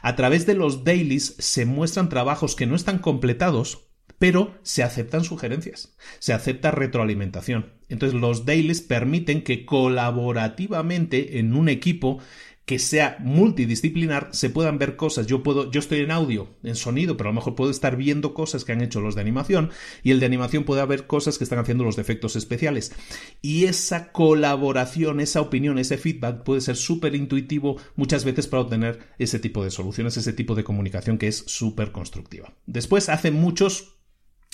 A 0.03 0.17
través 0.17 0.47
de 0.47 0.55
los 0.55 0.85
dailies 0.85 1.37
se 1.39 1.67
muestran 1.67 2.09
trabajos 2.09 2.57
que 2.57 2.67
no 2.67 2.75
están 2.75 2.99
completados, 2.99 3.90
pero 4.21 4.53
se 4.63 4.83
aceptan 4.83 5.25
sugerencias, 5.25 5.97
se 6.19 6.35
acepta 6.35 6.71
retroalimentación. 6.71 7.73
Entonces 7.89 8.21
los 8.21 8.45
dailies 8.45 8.83
permiten 8.83 9.43
que 9.43 9.65
colaborativamente 9.65 11.39
en 11.39 11.55
un 11.55 11.71
equipo 11.71 12.19
que 12.67 12.79
sea 12.79 13.17
multidisciplinar 13.21 14.29
se 14.33 14.51
puedan 14.51 14.77
ver 14.77 14.97
cosas. 14.97 15.27
Yo 15.27 15.43
puedo, 15.43 15.71
yo 15.71 15.81
estoy 15.81 16.01
en 16.01 16.11
audio, 16.11 16.51
en 16.63 16.77
sonido, 16.77 17.17
pero 17.17 17.31
a 17.31 17.33
lo 17.33 17.37
mejor 17.37 17.55
puedo 17.55 17.71
estar 17.71 17.97
viendo 17.97 18.35
cosas 18.35 18.67
que 18.67 18.73
han 18.73 18.83
hecho 18.83 19.01
los 19.01 19.15
de 19.15 19.23
animación 19.23 19.71
y 20.03 20.11
el 20.11 20.21
de 20.21 20.27
animación 20.27 20.65
puede 20.65 20.83
haber 20.83 21.07
cosas 21.07 21.39
que 21.39 21.45
están 21.45 21.59
haciendo 21.59 21.85
los 21.85 21.97
de 21.97 22.03
efectos 22.03 22.37
especiales. 22.37 22.93
Y 23.41 23.65
esa 23.65 24.13
colaboración, 24.13 25.21
esa 25.21 25.41
opinión, 25.41 25.79
ese 25.79 25.97
feedback 25.97 26.43
puede 26.45 26.61
ser 26.61 26.77
súper 26.77 27.15
intuitivo 27.15 27.79
muchas 27.97 28.27
veces 28.27 28.47
para 28.47 28.65
obtener 28.65 28.99
ese 29.19 29.39
tipo 29.39 29.65
de 29.65 29.71
soluciones, 29.71 30.19
ese 30.19 30.35
tipo 30.35 30.55
de 30.55 30.63
comunicación 30.63 31.17
que 31.17 31.29
es 31.29 31.39
súper 31.47 31.91
constructiva. 31.91 32.53
Después 32.67 33.09
hace 33.09 33.31
muchos 33.31 34.00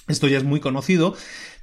esto 0.08 0.28
ya 0.28 0.38
es 0.38 0.44
muy 0.44 0.60
conocido, 0.60 1.14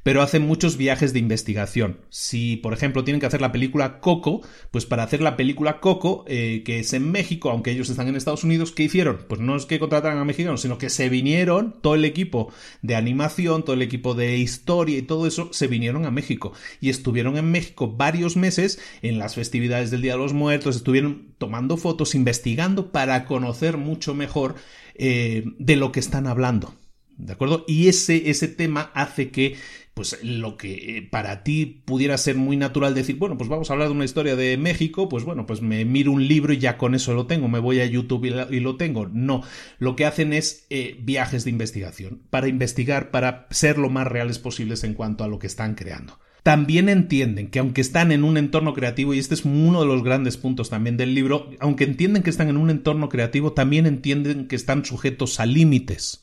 pero 0.04 0.22
hacen 0.22 0.46
muchos 0.46 0.76
viajes 0.78 1.14
de 1.14 1.20
investigación. 1.20 1.98
Si, 2.10 2.58
por 2.58 2.74
ejemplo, 2.74 3.04
tienen 3.06 3.22
que 3.22 3.26
hacer 3.26 3.39
la 3.41 3.54
película 3.54 4.02
Coco, 4.02 4.41
pues 4.70 4.86
para 4.86 5.04
hacer 5.04 5.22
la 5.22 5.38
película 5.38 5.80
Coco, 5.80 6.26
eh, 6.28 6.62
que 6.66 6.80
es 6.80 6.91
en 6.91 7.10
México, 7.10 7.50
aunque 7.50 7.72
ellos 7.72 7.89
están 7.89 8.10
en 8.10 8.18
Estados 8.18 8.44
Unidos, 8.44 8.74
¿qué 8.74 8.84
hicieron? 8.84 9.20
Pues 9.30 9.39
no 9.39 9.56
es 9.56 9.66
que 9.66 9.80
contrataran 9.80 10.18
a 10.18 10.26
mexicanos, 10.26 10.62
sino 10.62 10.78
que 10.78 10.89
se 10.89 11.08
vinieron, 11.08 11.76
todo 11.82 11.96
el 11.96 12.04
equipo 12.04 12.52
de 12.82 12.96
animación, 12.96 13.64
todo 13.64 13.76
el 13.76 13.82
equipo 13.82 14.14
de 14.14 14.38
historia 14.38 14.98
y 14.98 15.04
todo 15.04 15.26
eso, 15.26 15.50
se 15.54 15.68
vinieron 15.68 16.06
a 16.06 16.12
México. 16.12 16.52
Y 16.82 16.89
estuvieron 16.89 17.38
en 17.38 17.50
México 17.50 17.88
varios 17.88 18.36
meses 18.36 18.80
en 19.02 19.20
las 19.20 19.36
festividades 19.36 19.89
del 19.89 20.02
Día 20.02 20.14
de 20.14 20.18
los 20.18 20.34
Muertos, 20.34 20.76
estuvieron 20.76 21.34
tomando 21.38 21.78
fotos, 21.78 22.14
investigando 22.14 22.91
para 22.91 23.26
conocer 23.26 23.78
mucho 23.78 24.14
mejor 24.14 24.56
eh, 24.96 25.46
de 25.60 25.76
lo 25.78 25.94
que 25.94 26.02
están 26.02 26.28
hablando. 26.28 26.74
¿De 27.18 27.34
acuerdo? 27.34 27.64
Y 27.68 27.88
ese, 27.88 28.30
ese 28.30 28.47
tema 28.47 28.91
hace 28.93 29.30
que, 29.30 29.55
pues, 29.93 30.20
lo 30.24 30.57
que 30.57 30.97
eh, 30.97 31.01
para 31.01 31.43
ti 31.43 31.84
pudiera 31.86 32.18
ser 32.18 32.36
muy 32.36 32.57
natural 32.57 32.95
decir, 32.95 33.18
bueno, 33.18 33.38
pues 33.38 33.49
vamos 33.49 33.70
a 33.70 33.74
hablar 33.74 33.89
de 33.89 33.93
una 33.93 34.05
historia 34.05 34.36
de 34.36 34.57
México, 34.57 35.09
pues 35.09 35.24
bueno, 35.24 35.45
pues 35.45 35.61
me 35.61 35.86
miro 35.86 36.11
un 36.11 36.28
libro 36.28 36.53
y 36.53 36.57
ya 36.57 36.78
con 36.78 36.95
eso 36.95 37.14
lo 37.14 37.28
tengo, 37.28 37.47
me 37.47 37.59
voy 37.59 37.80
a 37.82 37.86
YouTube 37.86 38.26
y, 38.26 38.59
lo 38.59 38.78
tengo. 38.78 39.07
No, 39.07 39.43
lo 39.80 39.95
que 39.95 40.05
hacen 40.05 40.34
es 40.34 40.66
eh, 40.70 40.97
viajes 41.01 41.43
de 41.43 41.51
investigación, 41.51 42.24
para 42.30 42.47
investigar, 42.47 43.11
para 43.11 43.47
ser 43.51 43.78
lo 43.78 43.89
más 43.89 44.07
reales 44.07 44.39
posibles 44.39 44.84
en 44.84 44.93
cuanto 44.95 45.24
a 45.24 45.28
lo 45.28 45.39
que 45.39 45.47
están 45.47 45.76
creando 45.76 46.20
también 46.43 46.89
entienden 46.89 47.49
que 47.49 47.59
aunque 47.59 47.80
están 47.80 48.11
en 48.11 48.26
un 48.26 48.38
entorno 48.38 48.74
creativo, 48.74 49.14
y 49.14 49.20
este 49.20 49.34
es 49.34 49.45
uno 49.45 49.80
de 49.80 49.88
los 49.88 50.03
grandes 50.03 50.36
puntos 50.36 50.70
también 50.70 50.97
del 50.97 51.16
libro, 51.16 51.49
aunque 51.59 51.86
entienden 51.86 52.22
que 52.22 52.30
están 52.30 52.49
en 52.49 52.57
un 52.57 52.70
entorno 52.70 53.07
creativo, 53.07 53.53
también 53.53 53.86
entienden 53.86 54.47
que 54.49 54.57
están 54.57 54.84
sujetos 54.84 55.39
a 55.39 55.45
límites 55.45 56.22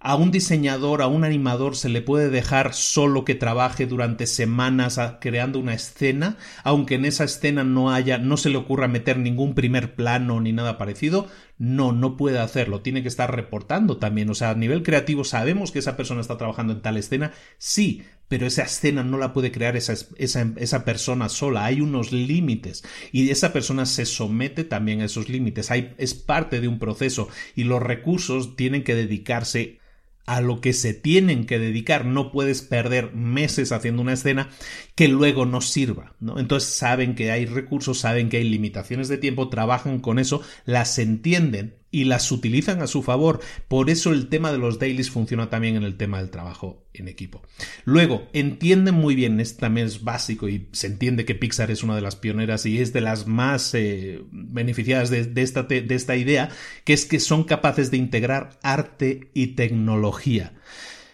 a 0.00 0.14
un 0.14 0.30
diseñador, 0.30 1.02
a 1.02 1.08
un 1.08 1.24
animador 1.24 1.74
se 1.74 1.88
le 1.88 2.02
puede 2.02 2.30
dejar 2.30 2.72
solo 2.72 3.24
que 3.24 3.34
trabaje 3.34 3.86
durante 3.86 4.26
semanas 4.28 5.00
creando 5.20 5.58
una 5.58 5.74
escena, 5.74 6.36
aunque 6.62 6.94
en 6.94 7.04
esa 7.04 7.24
escena 7.24 7.64
no 7.64 7.90
haya, 7.90 8.18
no 8.18 8.36
se 8.36 8.48
le 8.48 8.58
ocurra 8.58 8.86
meter 8.86 9.18
ningún 9.18 9.54
primer 9.54 9.96
plano 9.96 10.40
ni 10.40 10.52
nada 10.52 10.78
parecido, 10.78 11.26
no, 11.58 11.90
no 11.90 12.16
puede 12.16 12.38
hacerlo, 12.38 12.80
tiene 12.80 13.02
que 13.02 13.08
estar 13.08 13.34
reportando 13.34 13.96
también, 13.96 14.30
o 14.30 14.34
sea, 14.34 14.50
a 14.50 14.54
nivel 14.54 14.84
creativo 14.84 15.24
sabemos 15.24 15.72
que 15.72 15.80
esa 15.80 15.96
persona 15.96 16.20
está 16.20 16.38
trabajando 16.38 16.74
en 16.74 16.82
tal 16.82 16.96
escena, 16.96 17.32
sí, 17.58 18.04
pero 18.28 18.46
esa 18.46 18.62
escena 18.62 19.02
no 19.02 19.18
la 19.18 19.32
puede 19.32 19.50
crear 19.50 19.76
esa, 19.76 19.94
esa, 20.16 20.52
esa, 20.56 20.84
persona 20.84 21.28
sola, 21.28 21.64
hay 21.64 21.80
unos 21.80 22.12
límites 22.12 22.84
y 23.10 23.30
esa 23.30 23.52
persona 23.52 23.84
se 23.84 24.06
somete 24.06 24.62
también 24.62 25.00
a 25.00 25.06
esos 25.06 25.28
límites, 25.28 25.72
hay, 25.72 25.94
es 25.98 26.14
parte 26.14 26.60
de 26.60 26.68
un 26.68 26.78
proceso 26.78 27.28
y 27.56 27.64
los 27.64 27.82
recursos 27.82 28.54
tienen 28.54 28.84
que 28.84 28.94
dedicarse 28.94 29.80
a 30.28 30.42
lo 30.42 30.60
que 30.60 30.74
se 30.74 30.92
tienen 30.92 31.46
que 31.46 31.58
dedicar. 31.58 32.04
No 32.04 32.30
puedes 32.30 32.60
perder 32.60 33.14
meses 33.14 33.72
haciendo 33.72 34.02
una 34.02 34.12
escena 34.12 34.50
que 34.94 35.08
luego 35.08 35.46
no 35.46 35.62
sirva. 35.62 36.14
¿no? 36.20 36.38
Entonces 36.38 36.68
saben 36.68 37.14
que 37.14 37.32
hay 37.32 37.46
recursos, 37.46 37.98
saben 37.98 38.28
que 38.28 38.36
hay 38.36 38.44
limitaciones 38.44 39.08
de 39.08 39.16
tiempo, 39.16 39.48
trabajan 39.48 40.00
con 40.00 40.18
eso, 40.18 40.42
las 40.66 40.98
entienden 40.98 41.76
y 41.90 42.04
las 42.04 42.30
utilizan 42.30 42.82
a 42.82 42.86
su 42.86 43.02
favor. 43.02 43.40
Por 43.68 43.90
eso 43.90 44.12
el 44.12 44.28
tema 44.28 44.52
de 44.52 44.58
los 44.58 44.78
dailies 44.78 45.10
funciona 45.10 45.50
también 45.50 45.76
en 45.76 45.84
el 45.84 45.96
tema 45.96 46.18
del 46.18 46.30
trabajo 46.30 46.86
en 46.92 47.08
equipo. 47.08 47.42
Luego, 47.84 48.28
entienden 48.32 48.94
muy 48.94 49.14
bien, 49.14 49.40
esto 49.40 49.60
también 49.60 49.86
es 49.86 50.04
básico 50.04 50.48
y 50.48 50.68
se 50.72 50.88
entiende 50.88 51.24
que 51.24 51.34
Pixar 51.34 51.70
es 51.70 51.82
una 51.82 51.96
de 51.96 52.02
las 52.02 52.16
pioneras 52.16 52.66
y 52.66 52.78
es 52.78 52.92
de 52.92 53.00
las 53.00 53.26
más 53.26 53.74
eh, 53.74 54.20
beneficiadas 54.30 55.10
de, 55.10 55.30
esta, 55.36 55.62
de 55.62 55.94
esta 55.94 56.16
idea, 56.16 56.50
que 56.84 56.92
es 56.92 57.06
que 57.06 57.20
son 57.20 57.44
capaces 57.44 57.90
de 57.90 57.96
integrar 57.96 58.58
arte 58.62 59.30
y 59.34 59.48
tecnología. 59.48 60.54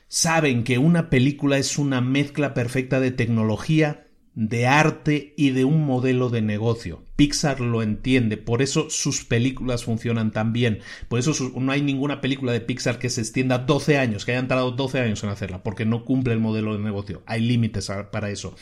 Saben 0.08 0.64
que 0.64 0.78
una 0.78 1.10
película 1.10 1.58
es 1.58 1.78
una 1.78 2.00
mezcla 2.00 2.54
perfecta 2.54 3.00
de 3.00 3.10
tecnología, 3.10 4.06
de 4.34 4.66
arte 4.66 5.34
y 5.36 5.50
de 5.50 5.64
un 5.64 5.84
modelo 5.84 6.28
de 6.28 6.42
negocio. 6.42 7.04
Pixar 7.16 7.60
lo 7.60 7.82
entiende, 7.82 8.36
por 8.36 8.60
eso 8.60 8.90
sus 8.90 9.24
películas 9.24 9.84
funcionan 9.84 10.32
tan 10.32 10.52
bien. 10.52 10.80
Por 11.08 11.20
eso 11.20 11.32
no 11.54 11.70
hay 11.70 11.80
ninguna 11.80 12.20
película 12.20 12.52
de 12.52 12.60
Pixar 12.60 12.98
que 12.98 13.08
se 13.08 13.20
extienda 13.20 13.58
12 13.58 13.98
años, 13.98 14.24
que 14.24 14.32
hayan 14.32 14.48
tardado 14.48 14.72
12 14.72 15.00
años 15.00 15.22
en 15.22 15.30
hacerla, 15.30 15.62
porque 15.62 15.84
no 15.84 16.04
cumple 16.04 16.32
el 16.32 16.40
modelo 16.40 16.76
de 16.76 16.82
negocio. 16.82 17.22
Hay 17.26 17.40
límites 17.40 17.90
para 18.10 18.30
eso. 18.30 18.56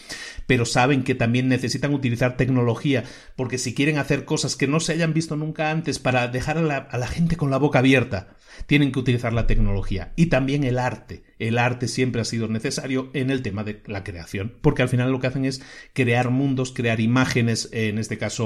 Pero 0.46 0.66
saben 0.66 1.02
que 1.02 1.14
también 1.14 1.48
necesitan 1.48 1.94
utilizar 1.94 2.36
tecnología, 2.36 3.04
porque 3.36 3.56
si 3.56 3.72
quieren 3.74 3.96
hacer 3.96 4.26
cosas 4.26 4.54
que 4.56 4.66
no 4.66 4.80
se 4.80 4.92
hayan 4.92 5.14
visto 5.14 5.36
nunca 5.36 5.70
antes 5.70 5.98
para 5.98 6.28
dejar 6.28 6.58
a 6.58 6.62
la, 6.62 6.76
a 6.76 6.98
la 6.98 7.06
gente 7.06 7.36
con 7.36 7.50
la 7.50 7.58
boca 7.58 7.78
abierta, 7.78 8.36
tienen 8.66 8.92
que 8.92 8.98
utilizar 8.98 9.32
la 9.32 9.46
tecnología 9.46 10.12
y 10.14 10.26
también 10.26 10.64
el 10.64 10.78
arte. 10.78 11.22
El 11.38 11.58
arte 11.58 11.88
siempre 11.88 12.20
ha 12.20 12.24
sido 12.24 12.48
necesario 12.48 13.10
en 13.14 13.30
el 13.30 13.42
tema 13.42 13.64
de 13.64 13.82
la 13.86 14.04
creación, 14.04 14.54
porque 14.60 14.82
al 14.82 14.88
final 14.88 15.10
lo 15.10 15.20
que 15.20 15.26
hacen 15.26 15.44
es 15.44 15.62
crear 15.94 16.30
mundos, 16.30 16.72
crear 16.72 17.00
imágenes, 17.00 17.68
en 17.72 17.98
este 17.98 18.18
caso 18.18 18.41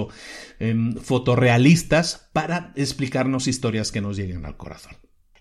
em, 0.59 0.95
fotorrealistas, 0.97 2.29
para 2.33 2.73
explicarnos 2.77 3.47
historias 3.47 3.93
que 3.93 4.01
nos 4.01 4.17
lleguen 4.17 4.45
al 4.45 4.57
corazón. 4.57 4.97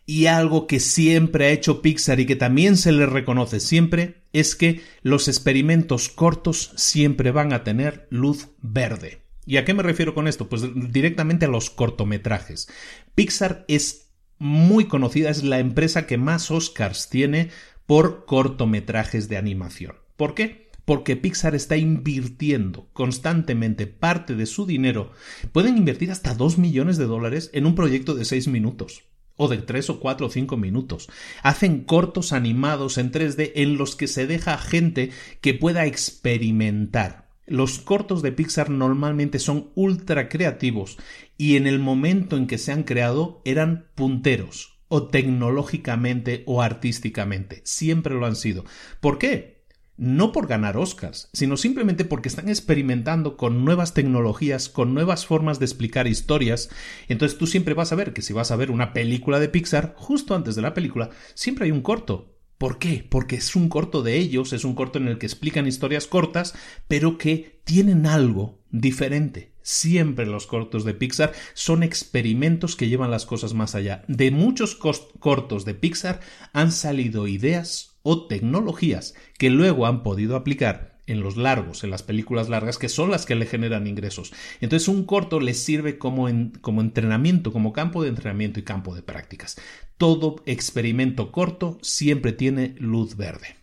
Y 0.06 0.28
algo 0.28 0.68
que 0.68 0.80
siempre 0.80 1.45
ha 1.45 1.49
hecho 1.49 1.82
Pixar 1.82 2.20
y 2.20 2.26
que 2.26 2.36
también 2.36 2.78
se 2.78 2.91
le 2.91 3.06
reconoce 3.08 3.60
siempre 3.60 4.24
es 4.34 4.56
que 4.56 4.82
los 5.01 5.28
experimentos 5.28 6.10
cortos 6.10 6.74
siempre 6.76 7.32
van 7.32 7.53
a 7.53 7.64
tener 7.64 8.08
luz 8.12 8.49
verde. 8.62 9.24
¿Y 9.47 9.58
a 9.58 9.66
qué 9.66 9.74
me 9.74 9.84
refiero 9.84 10.14
con 10.14 10.28
esto? 10.28 10.47
Pues 10.47 10.64
directamente 10.91 11.45
a 11.45 11.49
los 11.49 11.70
cortometrajes. 11.70 12.68
Pixar 13.16 13.66
es 13.68 14.12
muy 14.38 14.86
conocida, 14.86 15.30
es 15.30 15.43
la 15.43 15.60
empresa 15.60 16.06
que 16.06 16.18
más 16.18 16.51
Oscars 16.51 17.10
tiene 17.10 17.49
por 17.86 18.26
cortometrajes 18.26 19.30
de 19.30 19.38
animación. 19.38 19.95
¿Por 20.18 20.34
qué? 20.34 20.64
Porque 20.86 21.16
Pixar 21.16 21.56
está 21.56 21.78
invirtiendo 21.78 22.90
constantemente 22.94 23.88
parte 23.88 24.36
de 24.36 24.46
su 24.46 24.66
dinero. 24.66 25.12
Pueden 25.52 25.78
invertir 25.78 26.12
hasta 26.12 26.36
2 26.36 26.58
millones 26.58 26.98
de 26.98 27.06
dólares 27.06 27.50
en 27.54 27.66
un 27.66 27.76
proyecto 27.76 28.14
de 28.14 28.26
6 28.26 28.48
minutos 28.48 29.04
o 29.38 29.48
de 29.48 29.58
3 29.58 29.90
o 29.90 30.00
4 30.00 30.28
o 30.28 30.30
5 30.30 30.58
minutos. 30.58 31.10
Hacen 31.44 31.84
cortos 31.84 32.32
animados 32.32 32.98
en 32.98 33.12
3D 33.12 33.52
en 33.56 33.78
los 33.78 33.96
que 33.96 34.08
se 34.08 34.28
deja 34.28 34.54
a 34.54 34.58
gente 34.58 35.12
que 35.42 35.54
pueda 35.54 35.86
experimentar. 35.86 37.26
Los 37.48 37.78
cortos 37.78 38.22
de 38.22 38.32
Pixar 38.32 38.72
normalmente 38.72 39.38
son 39.38 39.72
ultra 39.76 40.30
creativos 40.30 40.98
y 41.38 41.58
en 41.58 41.68
el 41.68 41.80
momento 41.80 42.38
en 42.38 42.48
que 42.48 42.58
se 42.58 42.72
han 42.72 42.84
creado 42.84 43.42
eran 43.46 43.88
punteros 43.94 44.80
o 44.88 45.08
tecnológicamente 45.08 46.44
o 46.48 46.62
artísticamente. 46.62 47.62
Siempre 47.64 48.16
lo 48.16 48.26
han 48.26 48.36
sido. 48.36 48.66
¿Por 49.00 49.20
qué? 49.20 49.55
No 49.98 50.32
por 50.32 50.48
ganar 50.48 50.78
Oscars, 50.78 51.30
sino 51.34 51.58
simplemente 51.58 52.06
porque 52.06 52.30
están 52.30 52.50
experimentando 52.50 53.38
con 53.38 53.64
nuevas 53.64 53.93
tecnologías, 53.93 54.70
con 54.70 54.93
nuevas 54.93 55.26
formas 55.26 55.60
de 55.60 55.66
explicar 55.66 56.08
historias. 56.08 56.70
Entonces 57.08 57.38
tú 57.38 57.48
siempre 57.48 57.74
vas 57.74 57.91
a 57.91 57.96
ver 57.96 58.14
que 58.14 58.22
si 58.22 58.34
vas 58.34 58.52
a 58.52 58.56
ver 58.56 58.72
una 58.72 58.93
película 58.93 59.39
de 59.39 59.50
Pixar, 59.50 59.93
justo 59.98 60.36
antes 60.36 60.56
de 60.56 60.62
la 60.62 60.74
película, 60.74 61.12
siempre 61.34 61.66
hay 61.66 61.72
un 61.72 61.82
corto 61.82 62.36
¿Por 62.58 62.80
qué? 62.80 63.06
Porque 63.10 63.36
es 63.36 63.56
un 63.56 63.68
corto 63.68 64.02
de 64.02 64.18
ellos, 64.18 64.54
es 64.54 64.64
un 64.64 64.76
corto 64.76 64.98
en 64.98 65.08
el 65.08 65.18
que 65.18 65.26
explican 65.26 65.68
historias 65.68 66.08
cortas, 66.08 66.56
pero 66.88 67.18
que 67.18 67.60
tienen 67.66 68.06
algo 68.06 68.64
diferente. 68.72 69.52
Siempre 69.61 70.26
los 70.26 70.48
cortos 70.48 70.86
de 70.86 70.94
Pixar 70.94 71.34
son 71.53 71.84
experimentos 71.84 72.76
que 72.76 72.88
llevan 72.88 73.11
las 73.11 73.26
cosas 73.26 73.53
más 73.53 73.76
allá. 73.76 74.06
De 74.07 74.32
muchos 74.32 74.76
cortos 74.76 75.65
de 75.65 75.74
Pixar 75.74 76.22
han 76.53 76.72
salido 76.72 77.28
ideas 77.28 77.94
o 78.06 78.27
tecnologías 78.27 79.15
que 79.40 79.49
luego 79.49 79.88
han 79.88 80.03
podido 80.03 80.36
aplicar 80.36 80.99
en 81.07 81.22
los 81.22 81.38
largos, 81.38 81.84
en 81.84 81.90
las 81.90 82.03
películas 82.03 82.49
largas, 82.49 82.77
que 82.77 82.88
son 82.88 83.10
las 83.10 83.26
que 83.26 83.34
le 83.34 83.48
generan 83.48 83.88
ingresos. 83.88 84.32
Entonces 84.61 84.88
un 84.88 85.06
corto 85.06 85.40
les 85.40 85.57
sirve 85.64 85.98
como, 85.98 86.27
como 86.61 86.82
entrenamiento, 86.82 87.52
como 87.52 87.73
campo 87.73 88.03
de 88.03 88.10
entrenamiento 88.10 88.60
y 88.60 88.64
campo 88.64 88.94
de 88.94 89.02
prácticas. 89.02 89.57
Todo 89.98 90.36
experimento 90.45 91.32
corto 91.32 91.80
siempre 91.82 92.32
tiene 92.32 92.76
luz 92.77 93.18
verde. 93.18 93.56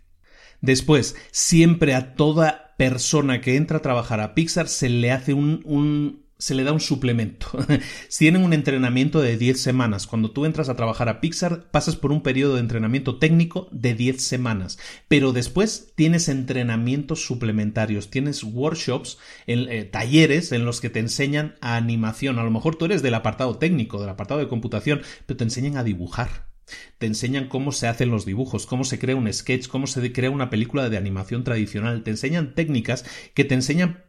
Después, 0.61 1.17
siempre 1.31 1.95
a 1.95 2.15
toda 2.15 2.75
persona 2.79 3.41
que 3.41 3.55
entra 3.55 3.79
a 3.79 3.83
trabajar 3.83 4.21
a 4.21 4.35
Pixar 4.35 4.67
se 4.67 4.89
le 4.89 5.13
hace 5.13 5.35
un, 5.35 5.61
un 5.65 6.22
se 6.43 6.57
le 6.57 6.65
da 6.65 6.73
un 6.73 6.81
suplemento. 6.81 7.47
Tienen 8.19 8.43
un 8.43 8.53
entrenamiento 8.53 9.21
de 9.21 9.37
10 9.37 9.61
semanas. 9.61 10.09
Cuando 10.09 10.33
tú 10.33 10.45
entras 10.45 10.69
a 10.69 10.75
trabajar 10.75 11.09
a 11.09 11.21
Pixar, 11.21 11.71
pasas 11.71 11.95
por 11.95 12.11
un 12.11 12.21
periodo 12.21 12.55
de 12.55 12.61
entrenamiento 12.61 13.21
técnico 13.21 13.69
de 13.71 13.95
10 13.95 14.21
semanas. 14.21 14.77
Pero 15.07 15.33
después 15.33 15.93
tienes 15.95 16.29
entrenamientos 16.29 17.25
suplementarios, 17.25 18.11
tienes 18.11 18.43
workshops, 18.43 19.19
eh, 19.47 19.85
talleres 19.85 20.51
en 20.51 20.65
los 20.65 20.81
que 20.81 20.91
te 20.91 20.99
enseñan 20.99 21.55
a 21.61 21.77
animación. 21.77 22.41
A 22.41 22.43
lo 22.43 22.51
mejor 22.51 22.75
tú 22.75 22.87
eres 22.87 23.03
del 23.03 23.15
apartado 23.15 23.59
técnico, 23.59 24.01
del 24.01 24.11
apartado 24.11 24.41
de 24.41 24.49
computación, 24.49 25.03
pero 25.27 25.37
te 25.37 25.45
enseñan 25.45 25.77
a 25.77 25.85
dibujar. 25.85 26.51
Te 26.99 27.07
enseñan 27.07 27.47
cómo 27.47 27.71
se 27.71 27.87
hacen 27.87 28.11
los 28.11 28.27
dibujos, 28.27 28.67
cómo 28.67 28.83
se 28.83 28.99
crea 28.99 29.15
un 29.15 29.33
sketch, 29.33 29.69
cómo 29.69 29.87
se 29.87 30.13
crea 30.13 30.31
una 30.31 30.51
película 30.51 30.89
de 30.89 30.97
animación 30.97 31.45
tradicional. 31.45 32.03
Te 32.03 32.11
enseñan 32.11 32.57
técnicas 32.57 33.05
que 33.35 33.45
te 33.45 33.55
enseñan 33.55 34.05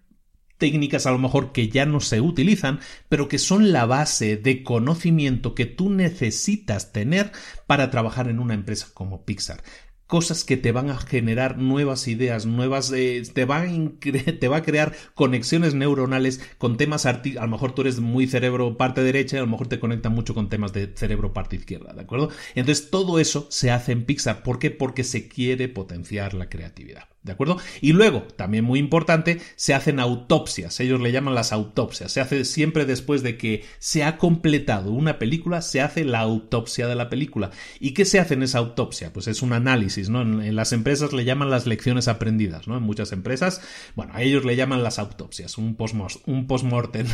técnicas 0.64 1.06
a 1.06 1.12
lo 1.12 1.18
mejor 1.18 1.52
que 1.52 1.68
ya 1.68 1.86
no 1.86 2.00
se 2.00 2.22
utilizan, 2.22 2.80
pero 3.10 3.28
que 3.28 3.38
son 3.38 3.74
la 3.74 3.86
base 3.86 4.38
de 4.38 4.64
conocimiento 4.64 5.56
que 5.56 5.66
tú 5.66 5.90
necesitas 5.90 6.94
tener 6.94 7.34
para 7.68 7.92
trabajar 7.92 8.30
en 8.30 8.40
una 8.40 8.54
empresa 8.54 8.88
como 8.94 9.26
Pixar 9.26 9.62
cosas 10.08 10.46
que 10.46 10.56
te 10.56 10.72
van 10.72 10.90
a 10.90 10.98
generar 10.98 11.58
nuevas 11.58 12.08
ideas, 12.08 12.46
nuevas, 12.46 12.94
eh, 12.94 13.24
te, 13.34 13.44
van 13.44 13.98
te 14.40 14.48
va 14.48 14.58
a 14.58 14.64
crear 14.64 14.94
conexiones 15.16 15.74
neuronales 15.74 16.40
con 16.58 16.78
temas, 16.78 17.06
a 17.06 17.22
lo 17.22 17.48
mejor 17.50 17.76
tú 17.76 17.82
eres 17.82 18.00
muy 18.00 18.28
cerebro 18.28 18.78
parte 18.78 19.04
derecha 19.04 19.36
y 19.36 19.40
a 19.40 19.44
lo 19.44 19.50
mejor 19.50 19.68
te 19.68 19.82
conecta 19.82 20.08
mucho 20.08 20.34
con 20.34 20.48
temas 20.48 20.72
de 20.72 20.94
cerebro 20.96 21.34
parte 21.34 21.58
izquierda, 21.58 21.92
¿de 21.94 22.02
acuerdo? 22.04 22.30
Entonces 22.56 22.90
todo 22.90 23.20
eso 23.20 23.48
se 23.50 23.70
hace 23.70 23.92
en 23.92 24.06
Pixar, 24.06 24.44
¿por 24.44 24.60
qué? 24.60 24.72
Porque 24.72 25.04
se 25.04 25.28
quiere 25.28 25.68
potenciar 25.68 26.34
la 26.36 26.48
creatividad. 26.48 27.13
¿De 27.24 27.32
acuerdo? 27.32 27.58
Y 27.80 27.94
luego, 27.94 28.24
también 28.36 28.66
muy 28.66 28.80
importante, 28.80 29.40
se 29.56 29.74
hacen 29.74 30.02
autopsias. 30.02 30.82
Ellos 30.82 31.00
le 31.00 31.14
llaman 31.14 31.34
las 31.34 31.54
autopsias. 31.54 32.12
Se 32.12 32.20
hace 32.20 32.44
siempre 32.44 32.86
después 32.86 33.24
de 33.24 33.38
que 33.38 33.64
se 33.80 34.04
ha 34.04 34.18
completado 34.18 34.92
una 34.92 35.20
película, 35.20 35.62
se 35.62 35.80
hace 35.80 36.04
la 36.04 36.20
autopsia 36.20 36.86
de 36.86 36.96
la 36.96 37.10
película. 37.10 37.52
¿Y 37.80 37.92
qué 37.92 38.04
se 38.04 38.20
hace 38.20 38.34
en 38.34 38.44
esa 38.44 38.58
autopsia? 38.58 39.14
Pues 39.14 39.28
es 39.28 39.42
un 39.42 39.54
análisis, 39.54 40.10
¿no? 40.10 40.22
En, 40.22 40.54
las 40.54 40.74
empresas 40.74 41.14
le 41.14 41.24
llaman 41.24 41.50
las 41.50 41.66
lecciones 41.66 42.10
aprendidas, 42.10 42.68
¿no? 42.68 42.76
En 42.76 42.84
muchas 42.84 43.14
empresas, 43.14 43.62
bueno, 43.96 44.12
a 44.16 44.22
ellos 44.22 44.44
le 44.44 44.58
llaman 44.58 44.84
las 44.84 45.00
autopsias, 45.00 45.58
un 45.58 45.76
post-mortem. 45.76 47.08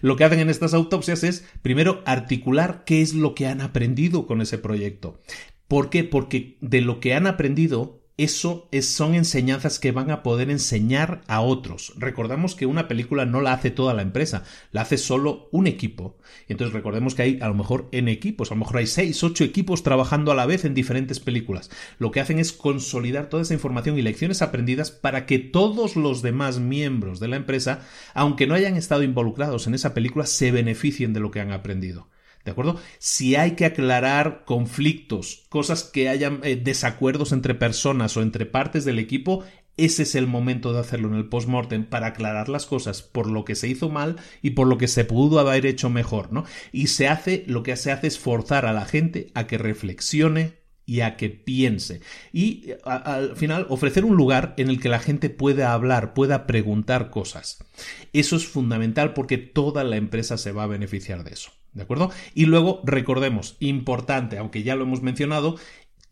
lo 0.00 0.16
que 0.16 0.24
hacen 0.24 0.40
en 0.40 0.48
estas 0.48 0.72
autopsias 0.72 1.22
es, 1.22 1.44
primero, 1.60 2.02
articular 2.06 2.84
qué 2.86 3.02
es 3.02 3.12
lo 3.12 3.34
que 3.34 3.46
han 3.46 3.60
aprendido 3.60 4.26
con 4.26 4.40
ese 4.40 4.56
proyecto. 4.56 5.20
¿Por 5.68 5.90
qué? 5.90 6.02
Porque 6.04 6.56
de 6.62 6.80
lo 6.80 7.00
que 7.00 7.14
han 7.14 7.26
aprendido 7.26 8.03
eso 8.16 8.68
son 8.80 9.14
enseñanzas 9.14 9.80
que 9.80 9.90
van 9.90 10.10
a 10.12 10.22
poder 10.22 10.48
enseñar 10.48 11.22
a 11.26 11.40
otros. 11.40 11.92
Recordamos 11.96 12.54
que 12.54 12.66
una 12.66 12.86
película 12.86 13.26
no 13.26 13.40
la 13.40 13.52
hace 13.52 13.72
toda 13.72 13.92
la 13.92 14.02
empresa, 14.02 14.44
la 14.70 14.82
hace 14.82 14.98
solo 14.98 15.48
un 15.50 15.66
equipo. 15.66 16.16
Entonces 16.46 16.72
recordemos 16.72 17.14
que 17.14 17.22
hay 17.22 17.38
a 17.40 17.48
lo 17.48 17.54
mejor 17.54 17.88
en 17.90 18.08
equipos, 18.08 18.50
a 18.50 18.54
lo 18.54 18.60
mejor 18.60 18.76
hay 18.76 18.86
seis, 18.86 19.22
ocho 19.24 19.42
equipos 19.42 19.82
trabajando 19.82 20.30
a 20.30 20.36
la 20.36 20.46
vez 20.46 20.64
en 20.64 20.74
diferentes 20.74 21.18
películas. 21.18 21.70
Lo 21.98 22.12
que 22.12 22.20
hacen 22.20 22.38
es 22.38 22.52
consolidar 22.52 23.28
toda 23.28 23.42
esa 23.42 23.54
información 23.54 23.98
y 23.98 24.02
lecciones 24.02 24.42
aprendidas 24.42 24.92
para 24.92 25.26
que 25.26 25.40
todos 25.40 25.96
los 25.96 26.22
demás 26.22 26.60
miembros 26.60 27.18
de 27.18 27.28
la 27.28 27.36
empresa, 27.36 27.80
aunque 28.14 28.46
no 28.46 28.54
hayan 28.54 28.76
estado 28.76 29.02
involucrados 29.02 29.66
en 29.66 29.74
esa 29.74 29.92
película, 29.92 30.26
se 30.26 30.52
beneficien 30.52 31.12
de 31.14 31.20
lo 31.20 31.32
que 31.32 31.40
han 31.40 31.50
aprendido. 31.50 32.08
¿De 32.44 32.50
acuerdo? 32.50 32.78
Si 32.98 33.36
hay 33.36 33.52
que 33.52 33.64
aclarar 33.64 34.44
conflictos, 34.44 35.46
cosas 35.48 35.84
que 35.84 36.08
hayan 36.08 36.40
eh, 36.42 36.56
desacuerdos 36.56 37.32
entre 37.32 37.54
personas 37.54 38.16
o 38.16 38.22
entre 38.22 38.44
partes 38.44 38.84
del 38.84 38.98
equipo, 38.98 39.44
ese 39.76 40.02
es 40.02 40.14
el 40.14 40.26
momento 40.26 40.72
de 40.72 40.80
hacerlo 40.80 41.08
en 41.08 41.14
el 41.14 41.28
post-mortem 41.28 41.86
para 41.86 42.08
aclarar 42.08 42.48
las 42.48 42.66
cosas 42.66 43.02
por 43.02 43.28
lo 43.28 43.44
que 43.44 43.54
se 43.54 43.68
hizo 43.68 43.88
mal 43.88 44.16
y 44.42 44.50
por 44.50 44.66
lo 44.66 44.78
que 44.78 44.88
se 44.88 45.04
pudo 45.04 45.40
haber 45.40 45.66
hecho 45.66 45.90
mejor, 45.90 46.32
¿no? 46.32 46.44
Y 46.70 46.88
se 46.88 47.08
hace, 47.08 47.44
lo 47.46 47.62
que 47.62 47.76
se 47.76 47.90
hace 47.90 48.08
es 48.08 48.18
forzar 48.18 48.66
a 48.66 48.72
la 48.72 48.84
gente 48.84 49.30
a 49.34 49.46
que 49.46 49.58
reflexione, 49.58 50.64
y 50.86 51.00
a 51.00 51.16
que 51.16 51.30
piense. 51.30 52.00
Y 52.32 52.72
al 52.84 53.36
final 53.36 53.66
ofrecer 53.70 54.04
un 54.04 54.16
lugar 54.16 54.54
en 54.58 54.68
el 54.68 54.80
que 54.80 54.88
la 54.88 54.98
gente 54.98 55.30
pueda 55.30 55.72
hablar, 55.72 56.14
pueda 56.14 56.46
preguntar 56.46 57.10
cosas. 57.10 57.64
Eso 58.12 58.36
es 58.36 58.46
fundamental 58.46 59.14
porque 59.14 59.38
toda 59.38 59.84
la 59.84 59.96
empresa 59.96 60.36
se 60.36 60.52
va 60.52 60.64
a 60.64 60.68
beneficiar 60.68 61.24
de 61.24 61.32
eso. 61.32 61.52
¿De 61.74 61.82
acuerdo? 61.82 62.10
Y 62.34 62.46
luego 62.46 62.80
recordemos, 62.84 63.56
importante, 63.58 64.38
aunque 64.38 64.62
ya 64.62 64.76
lo 64.76 64.84
hemos 64.84 65.02
mencionado, 65.02 65.56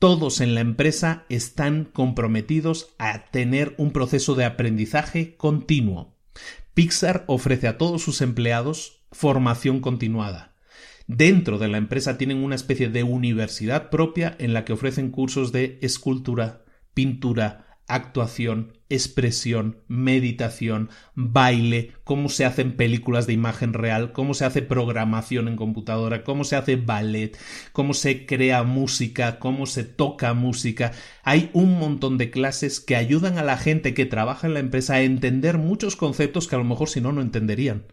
todos 0.00 0.40
en 0.40 0.56
la 0.56 0.60
empresa 0.60 1.24
están 1.28 1.84
comprometidos 1.84 2.94
a 2.98 3.26
tener 3.26 3.74
un 3.78 3.92
proceso 3.92 4.34
de 4.34 4.44
aprendizaje 4.44 5.36
continuo. 5.36 6.16
Pixar 6.74 7.24
ofrece 7.28 7.68
a 7.68 7.78
todos 7.78 8.02
sus 8.02 8.20
empleados 8.20 9.04
formación 9.12 9.80
continuada. 9.80 10.56
Dentro 11.06 11.58
de 11.58 11.68
la 11.68 11.78
empresa 11.78 12.18
tienen 12.18 12.42
una 12.42 12.54
especie 12.54 12.88
de 12.88 13.04
universidad 13.04 13.90
propia 13.90 14.34
en 14.38 14.54
la 14.54 14.64
que 14.64 14.72
ofrecen 14.72 15.10
cursos 15.10 15.52
de 15.52 15.78
escultura, 15.82 16.64
pintura, 16.94 17.71
actuación, 17.94 18.78
expresión, 18.88 19.78
meditación, 19.88 20.90
baile, 21.14 21.92
cómo 22.04 22.28
se 22.28 22.44
hacen 22.44 22.76
películas 22.76 23.26
de 23.26 23.32
imagen 23.32 23.72
real, 23.72 24.12
cómo 24.12 24.34
se 24.34 24.44
hace 24.44 24.62
programación 24.62 25.48
en 25.48 25.56
computadora, 25.56 26.24
cómo 26.24 26.44
se 26.44 26.56
hace 26.56 26.76
ballet, 26.76 27.38
cómo 27.72 27.94
se 27.94 28.26
crea 28.26 28.62
música, 28.62 29.38
cómo 29.38 29.66
se 29.66 29.84
toca 29.84 30.34
música. 30.34 30.92
Hay 31.22 31.50
un 31.52 31.78
montón 31.78 32.18
de 32.18 32.30
clases 32.30 32.80
que 32.80 32.96
ayudan 32.96 33.38
a 33.38 33.44
la 33.44 33.56
gente 33.56 33.94
que 33.94 34.06
trabaja 34.06 34.46
en 34.46 34.54
la 34.54 34.60
empresa 34.60 34.94
a 34.94 35.02
entender 35.02 35.58
muchos 35.58 35.96
conceptos 35.96 36.48
que 36.48 36.56
a 36.56 36.58
lo 36.58 36.64
mejor 36.64 36.88
si 36.88 37.00
no 37.00 37.12
no 37.12 37.22
entenderían. 37.22 37.84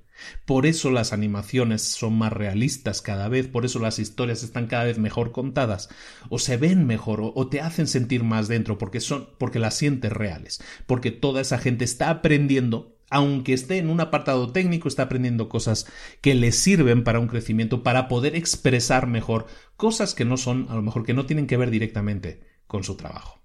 Por 0.45 0.65
eso 0.65 0.91
las 0.91 1.13
animaciones 1.13 1.81
son 1.81 2.17
más 2.17 2.33
realistas 2.33 3.01
cada 3.01 3.29
vez, 3.29 3.47
por 3.47 3.65
eso 3.65 3.79
las 3.79 3.99
historias 3.99 4.43
están 4.43 4.67
cada 4.67 4.85
vez 4.85 4.97
mejor 4.97 5.31
contadas, 5.31 5.89
o 6.29 6.39
se 6.39 6.57
ven 6.57 6.85
mejor, 6.85 7.19
o, 7.21 7.47
te 7.47 7.61
hacen 7.61 7.87
sentir 7.87 8.23
más 8.23 8.47
dentro, 8.47 8.77
porque 8.77 8.99
son, 8.99 9.29
porque 9.37 9.59
las 9.59 9.75
sientes 9.75 10.11
reales, 10.11 10.61
porque 10.85 11.11
toda 11.11 11.41
esa 11.41 11.57
gente 11.57 11.85
está 11.85 12.09
aprendiendo 12.09 12.95
aunque 13.11 13.53
esté 13.53 13.77
en 13.77 13.89
un 13.89 14.01
apartado 14.01 14.51
técnico, 14.51 14.87
está 14.87 15.03
aprendiendo 15.03 15.49
cosas 15.49 15.87
que 16.21 16.35
le 16.35 16.51
sirven 16.51 17.03
para 17.03 17.19
un 17.19 17.27
crecimiento, 17.27 17.81
para 17.81 18.07
poder 18.07 18.35
expresar 18.35 19.07
mejor 19.07 19.47
cosas 19.77 20.13
que 20.13 20.25
no 20.25 20.37
son, 20.37 20.67
a 20.69 20.75
lo 20.75 20.83
mejor 20.83 21.05
que 21.05 21.15
no 21.15 21.25
tienen 21.25 21.47
que 21.47 21.57
ver 21.57 21.71
directamente 21.71 22.41
con 22.67 22.83
su 22.83 22.95
trabajo. 22.95 23.41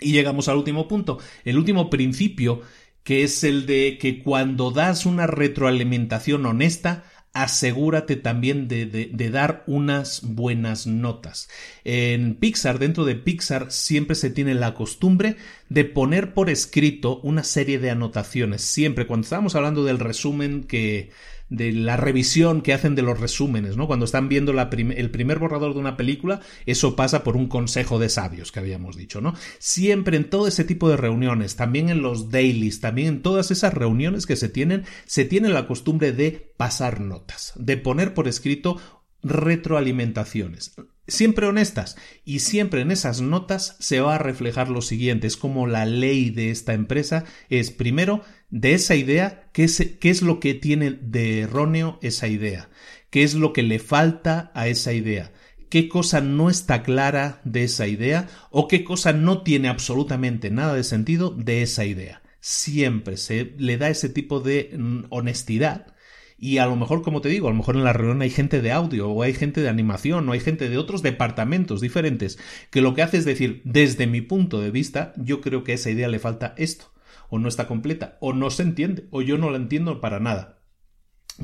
Y 0.00 0.12
llegamos 0.12 0.48
al 0.48 0.56
último 0.56 0.88
punto, 0.88 1.18
el 1.44 1.58
último 1.58 1.90
principio 1.90 2.62
que 3.10 3.24
es 3.24 3.42
el 3.42 3.66
de 3.66 3.98
que 4.00 4.22
cuando 4.22 4.70
das 4.70 5.04
una 5.04 5.26
retroalimentación 5.26 6.46
honesta, 6.46 7.02
asegúrate 7.32 8.14
también 8.14 8.68
de, 8.68 8.86
de, 8.86 9.30
dar 9.30 9.64
unas 9.66 10.20
buenas 10.22 10.86
notas. 10.86 11.48
En 11.82 12.36
Pixar, 12.36 12.78
dentro 12.78 13.04
de 13.04 13.16
Pixar, 13.16 13.72
siempre 13.72 14.14
se 14.14 14.30
tiene 14.30 14.54
la 14.54 14.74
costumbre 14.74 15.34
de 15.68 15.84
poner 15.84 16.34
por 16.34 16.50
escrito 16.50 17.18
una 17.24 17.42
serie 17.42 17.80
de 17.80 17.90
anotaciones. 17.90 18.62
Siempre, 18.62 19.08
cuando 19.08 19.24
estábamos 19.24 19.56
hablando 19.56 19.82
del 19.82 19.98
resumen 19.98 20.62
que 20.62 21.10
de 21.50 21.72
la 21.72 21.96
revisión 21.96 22.62
que 22.62 22.72
hacen 22.72 22.94
de 22.94 23.02
los 23.02 23.20
resúmenes, 23.20 23.76
¿no? 23.76 23.86
Cuando 23.86 24.04
están 24.04 24.28
viendo 24.28 24.52
el 24.52 25.10
primer 25.10 25.38
borrador 25.38 25.74
de 25.74 25.80
una 25.80 25.96
película, 25.96 26.40
eso 26.64 26.96
pasa 26.96 27.24
por 27.24 27.36
un 27.36 27.48
consejo 27.48 27.98
de 27.98 28.08
sabios 28.08 28.52
que 28.52 28.60
habíamos 28.60 28.96
dicho, 28.96 29.20
¿no? 29.20 29.34
Siempre 29.58 30.16
en 30.16 30.30
todo 30.30 30.46
ese 30.46 30.64
tipo 30.64 30.88
de 30.88 30.96
reuniones, 30.96 31.56
también 31.56 31.90
en 31.90 32.02
los 32.02 32.30
dailies, 32.30 32.80
también 32.80 33.08
en 33.08 33.22
todas 33.22 33.50
esas 33.50 33.74
reuniones 33.74 34.26
que 34.26 34.36
se 34.36 34.48
tienen, 34.48 34.84
se 35.04 35.24
tiene 35.24 35.48
la 35.48 35.66
costumbre 35.66 36.12
de 36.12 36.54
pasar 36.56 37.00
notas, 37.00 37.52
de 37.56 37.76
poner 37.76 38.14
por 38.14 38.28
escrito 38.28 38.78
retroalimentaciones 39.22 40.74
siempre 41.10 41.46
honestas 41.46 41.96
y 42.24 42.40
siempre 42.40 42.80
en 42.80 42.90
esas 42.90 43.20
notas 43.20 43.76
se 43.80 44.00
va 44.00 44.14
a 44.14 44.18
reflejar 44.18 44.68
lo 44.68 44.80
siguiente 44.80 45.26
es 45.26 45.36
como 45.36 45.66
la 45.66 45.84
ley 45.84 46.30
de 46.30 46.50
esta 46.50 46.72
empresa 46.72 47.24
es 47.48 47.70
primero 47.70 48.22
de 48.50 48.74
esa 48.74 48.94
idea, 48.94 49.48
qué 49.52 49.64
es, 49.64 49.96
qué 50.00 50.10
es 50.10 50.22
lo 50.22 50.40
que 50.40 50.54
tiene 50.54 50.92
de 50.92 51.40
erróneo 51.40 51.98
esa 52.02 52.28
idea, 52.28 52.68
qué 53.10 53.22
es 53.22 53.34
lo 53.34 53.52
que 53.52 53.62
le 53.62 53.78
falta 53.78 54.50
a 54.54 54.68
esa 54.68 54.92
idea, 54.92 55.32
qué 55.68 55.88
cosa 55.88 56.20
no 56.20 56.50
está 56.50 56.82
clara 56.82 57.40
de 57.44 57.64
esa 57.64 57.86
idea 57.86 58.28
o 58.50 58.68
qué 58.68 58.84
cosa 58.84 59.12
no 59.12 59.42
tiene 59.42 59.68
absolutamente 59.68 60.50
nada 60.50 60.74
de 60.74 60.84
sentido 60.84 61.30
de 61.30 61.62
esa 61.62 61.84
idea. 61.84 62.22
Siempre 62.40 63.16
se 63.16 63.54
le 63.58 63.76
da 63.76 63.90
ese 63.90 64.08
tipo 64.08 64.40
de 64.40 64.74
mm, 64.76 65.04
honestidad 65.10 65.94
y 66.40 66.56
a 66.56 66.66
lo 66.66 66.74
mejor, 66.74 67.02
como 67.02 67.20
te 67.20 67.28
digo, 67.28 67.48
a 67.48 67.50
lo 67.50 67.56
mejor 67.56 67.76
en 67.76 67.84
la 67.84 67.92
reunión 67.92 68.22
hay 68.22 68.30
gente 68.30 68.62
de 68.62 68.72
audio, 68.72 69.10
o 69.10 69.22
hay 69.22 69.34
gente 69.34 69.60
de 69.60 69.68
animación, 69.68 70.26
o 70.26 70.32
hay 70.32 70.40
gente 70.40 70.70
de 70.70 70.78
otros 70.78 71.02
departamentos 71.02 71.82
diferentes, 71.82 72.38
que 72.70 72.80
lo 72.80 72.94
que 72.94 73.02
hace 73.02 73.18
es 73.18 73.26
decir, 73.26 73.60
desde 73.64 74.06
mi 74.06 74.22
punto 74.22 74.58
de 74.60 74.70
vista, 74.70 75.12
yo 75.18 75.42
creo 75.42 75.64
que 75.64 75.72
a 75.72 75.74
esa 75.74 75.90
idea 75.90 76.08
le 76.08 76.18
falta 76.18 76.54
esto, 76.56 76.92
o 77.28 77.38
no 77.38 77.46
está 77.46 77.66
completa, 77.66 78.16
o 78.20 78.32
no 78.32 78.48
se 78.48 78.62
entiende, 78.62 79.06
o 79.10 79.20
yo 79.20 79.36
no 79.36 79.50
la 79.50 79.58
entiendo 79.58 80.00
para 80.00 80.18
nada. 80.18 80.56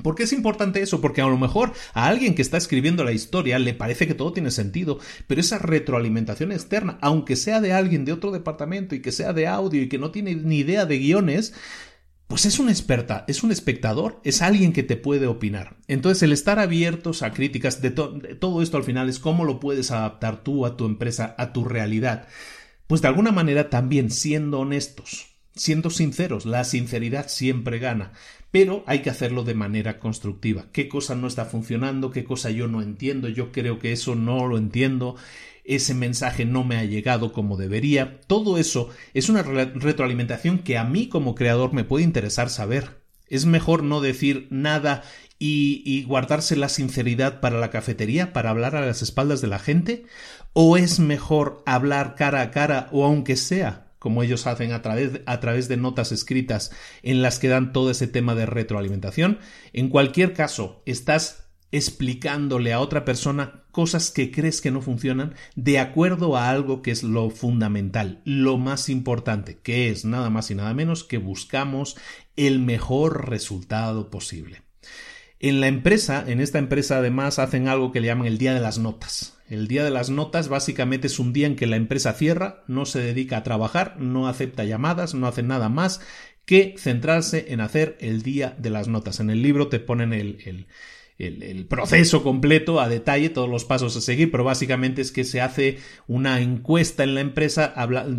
¿Por 0.02 0.14
qué 0.14 0.24
es 0.24 0.32
importante 0.32 0.80
eso? 0.80 1.00
Porque 1.00 1.20
a 1.20 1.26
lo 1.26 1.38
mejor 1.38 1.72
a 1.92 2.06
alguien 2.06 2.34
que 2.34 2.42
está 2.42 2.56
escribiendo 2.56 3.04
la 3.04 3.12
historia 3.12 3.58
le 3.58 3.74
parece 3.74 4.06
que 4.06 4.14
todo 4.14 4.32
tiene 4.32 4.50
sentido, 4.50 4.98
pero 5.26 5.40
esa 5.40 5.58
retroalimentación 5.58 6.52
externa, 6.52 6.98
aunque 7.02 7.36
sea 7.36 7.60
de 7.60 7.72
alguien 7.72 8.04
de 8.04 8.12
otro 8.12 8.30
departamento 8.30 8.94
y 8.94 9.00
que 9.00 9.12
sea 9.12 9.32
de 9.32 9.46
audio 9.46 9.82
y 9.82 9.88
que 9.88 9.98
no 9.98 10.10
tiene 10.10 10.34
ni 10.34 10.58
idea 10.58 10.86
de 10.86 10.98
guiones, 10.98 11.54
pues 12.26 12.44
es 12.44 12.58
un 12.58 12.68
experta, 12.68 13.24
es 13.28 13.44
un 13.44 13.52
espectador, 13.52 14.20
es 14.24 14.42
alguien 14.42 14.72
que 14.72 14.82
te 14.82 14.96
puede 14.96 15.26
opinar. 15.26 15.76
Entonces, 15.86 16.22
el 16.24 16.32
estar 16.32 16.58
abiertos 16.58 17.22
a 17.22 17.32
críticas 17.32 17.80
de, 17.80 17.90
todo 17.90 18.62
esto 18.62 18.76
al 18.76 18.84
final 18.84 19.08
es 19.08 19.20
cómo 19.20 19.44
lo 19.44 19.60
puedes 19.60 19.92
adaptar 19.92 20.42
tú 20.42 20.66
a 20.66 20.76
tu 20.76 20.86
empresa, 20.86 21.34
a 21.38 21.52
tu 21.52 21.64
realidad. 21.64 22.26
Pues 22.88 23.00
de 23.00 23.08
alguna 23.08 23.30
manera 23.30 23.70
también 23.70 24.10
siendo 24.10 24.60
honestos, 24.60 25.26
siendo 25.54 25.90
sinceros, 25.90 26.46
la 26.46 26.64
sinceridad 26.64 27.28
siempre 27.28 27.78
gana, 27.78 28.12
pero 28.50 28.82
hay 28.86 29.02
que 29.02 29.10
hacerlo 29.10 29.44
de 29.44 29.54
manera 29.54 29.98
constructiva. 30.00 30.66
¿Qué 30.72 30.88
cosa 30.88 31.14
no 31.14 31.28
está 31.28 31.44
funcionando? 31.44 32.10
¿Qué 32.10 32.24
cosa 32.24 32.50
yo 32.50 32.66
no 32.66 32.82
entiendo? 32.82 33.28
Yo 33.28 33.52
creo 33.52 33.78
que 33.78 33.92
eso 33.92 34.16
no 34.16 34.46
lo 34.48 34.58
entiendo 34.58 35.16
ese 35.66 35.94
mensaje 35.94 36.44
no 36.44 36.64
me 36.64 36.76
ha 36.76 36.84
llegado 36.84 37.32
como 37.32 37.56
debería. 37.56 38.20
Todo 38.26 38.58
eso 38.58 38.90
es 39.14 39.28
una 39.28 39.42
retroalimentación 39.42 40.60
que 40.60 40.78
a 40.78 40.84
mí 40.84 41.08
como 41.08 41.34
creador 41.34 41.72
me 41.72 41.84
puede 41.84 42.04
interesar 42.04 42.50
saber. 42.50 43.02
Es 43.28 43.44
mejor 43.44 43.82
no 43.82 44.00
decir 44.00 44.46
nada 44.50 45.02
y, 45.38 46.04
guardarse 46.04 46.56
la 46.56 46.68
sinceridad 46.68 47.40
para 47.40 47.58
la 47.58 47.70
cafetería, 47.70 48.32
para 48.32 48.50
hablar 48.50 48.76
a 48.76 48.86
las 48.86 49.02
espaldas 49.02 49.40
de 49.40 49.48
la 49.48 49.58
gente? 49.58 50.06
¿O 50.52 50.76
es 50.76 51.00
mejor 51.00 51.62
hablar 51.66 52.14
cara 52.14 52.40
a 52.40 52.50
cara 52.50 52.88
o 52.92 53.04
aunque 53.04 53.36
sea 53.36 53.82
como 53.98 54.22
ellos 54.22 54.46
hacen 54.46 54.72
a 54.72 54.82
través, 54.82 55.20
a 55.26 55.40
través 55.40 55.68
de 55.68 55.76
notas 55.76 56.12
escritas 56.12 56.70
en 57.02 57.22
las 57.22 57.38
que 57.40 57.48
dan 57.48 57.72
todo 57.72 57.90
ese 57.90 58.06
tema 58.06 58.34
de 58.34 58.46
retroalimentación? 58.46 59.40
En 59.72 59.88
cualquier 59.88 60.32
caso, 60.32 60.82
estás 60.86 61.45
explicándole 61.76 62.72
a 62.72 62.80
otra 62.80 63.04
persona 63.04 63.64
cosas 63.70 64.10
que 64.10 64.30
crees 64.30 64.60
que 64.60 64.70
no 64.70 64.80
funcionan 64.80 65.34
de 65.54 65.78
acuerdo 65.78 66.36
a 66.36 66.48
algo 66.48 66.82
que 66.82 66.90
es 66.90 67.02
lo 67.02 67.30
fundamental, 67.30 68.22
lo 68.24 68.56
más 68.56 68.88
importante, 68.88 69.58
que 69.62 69.90
es 69.90 70.04
nada 70.04 70.30
más 70.30 70.50
y 70.50 70.54
nada 70.54 70.72
menos 70.74 71.04
que 71.04 71.18
buscamos 71.18 71.96
el 72.36 72.58
mejor 72.58 73.28
resultado 73.28 74.10
posible. 74.10 74.62
En 75.38 75.60
la 75.60 75.68
empresa, 75.68 76.24
en 76.26 76.40
esta 76.40 76.58
empresa 76.58 76.98
además 76.98 77.38
hacen 77.38 77.68
algo 77.68 77.92
que 77.92 78.00
le 78.00 78.06
llaman 78.06 78.26
el 78.26 78.38
día 78.38 78.54
de 78.54 78.60
las 78.60 78.78
notas. 78.78 79.36
El 79.48 79.68
día 79.68 79.84
de 79.84 79.90
las 79.90 80.08
notas 80.08 80.48
básicamente 80.48 81.08
es 81.08 81.18
un 81.18 81.32
día 81.32 81.46
en 81.46 81.56
que 81.56 81.66
la 81.66 81.76
empresa 81.76 82.14
cierra, 82.14 82.64
no 82.66 82.86
se 82.86 83.00
dedica 83.00 83.36
a 83.36 83.42
trabajar, 83.42 83.96
no 83.98 84.28
acepta 84.28 84.64
llamadas, 84.64 85.14
no 85.14 85.26
hace 85.26 85.42
nada 85.42 85.68
más 85.68 86.00
que 86.46 86.76
centrarse 86.78 87.46
en 87.48 87.60
hacer 87.60 87.98
el 88.00 88.22
día 88.22 88.56
de 88.58 88.70
las 88.70 88.88
notas. 88.88 89.20
En 89.20 89.28
el 89.30 89.42
libro 89.42 89.68
te 89.68 89.80
ponen 89.80 90.12
el, 90.12 90.66
el, 91.18 91.66
proceso 91.66 92.22
completo 92.22 92.80
a 92.80 92.88
detalle, 92.88 93.30
todos 93.30 93.48
los 93.48 93.64
pasos 93.64 93.96
a 93.96 94.00
seguir, 94.00 94.30
pero 94.30 94.44
básicamente 94.44 95.00
es 95.00 95.12
que 95.12 95.24
se 95.24 95.40
hace 95.40 95.78
una 96.06 96.40
encuesta 96.40 97.04
en 97.04 97.14
la 97.14 97.20
empresa 97.20 97.74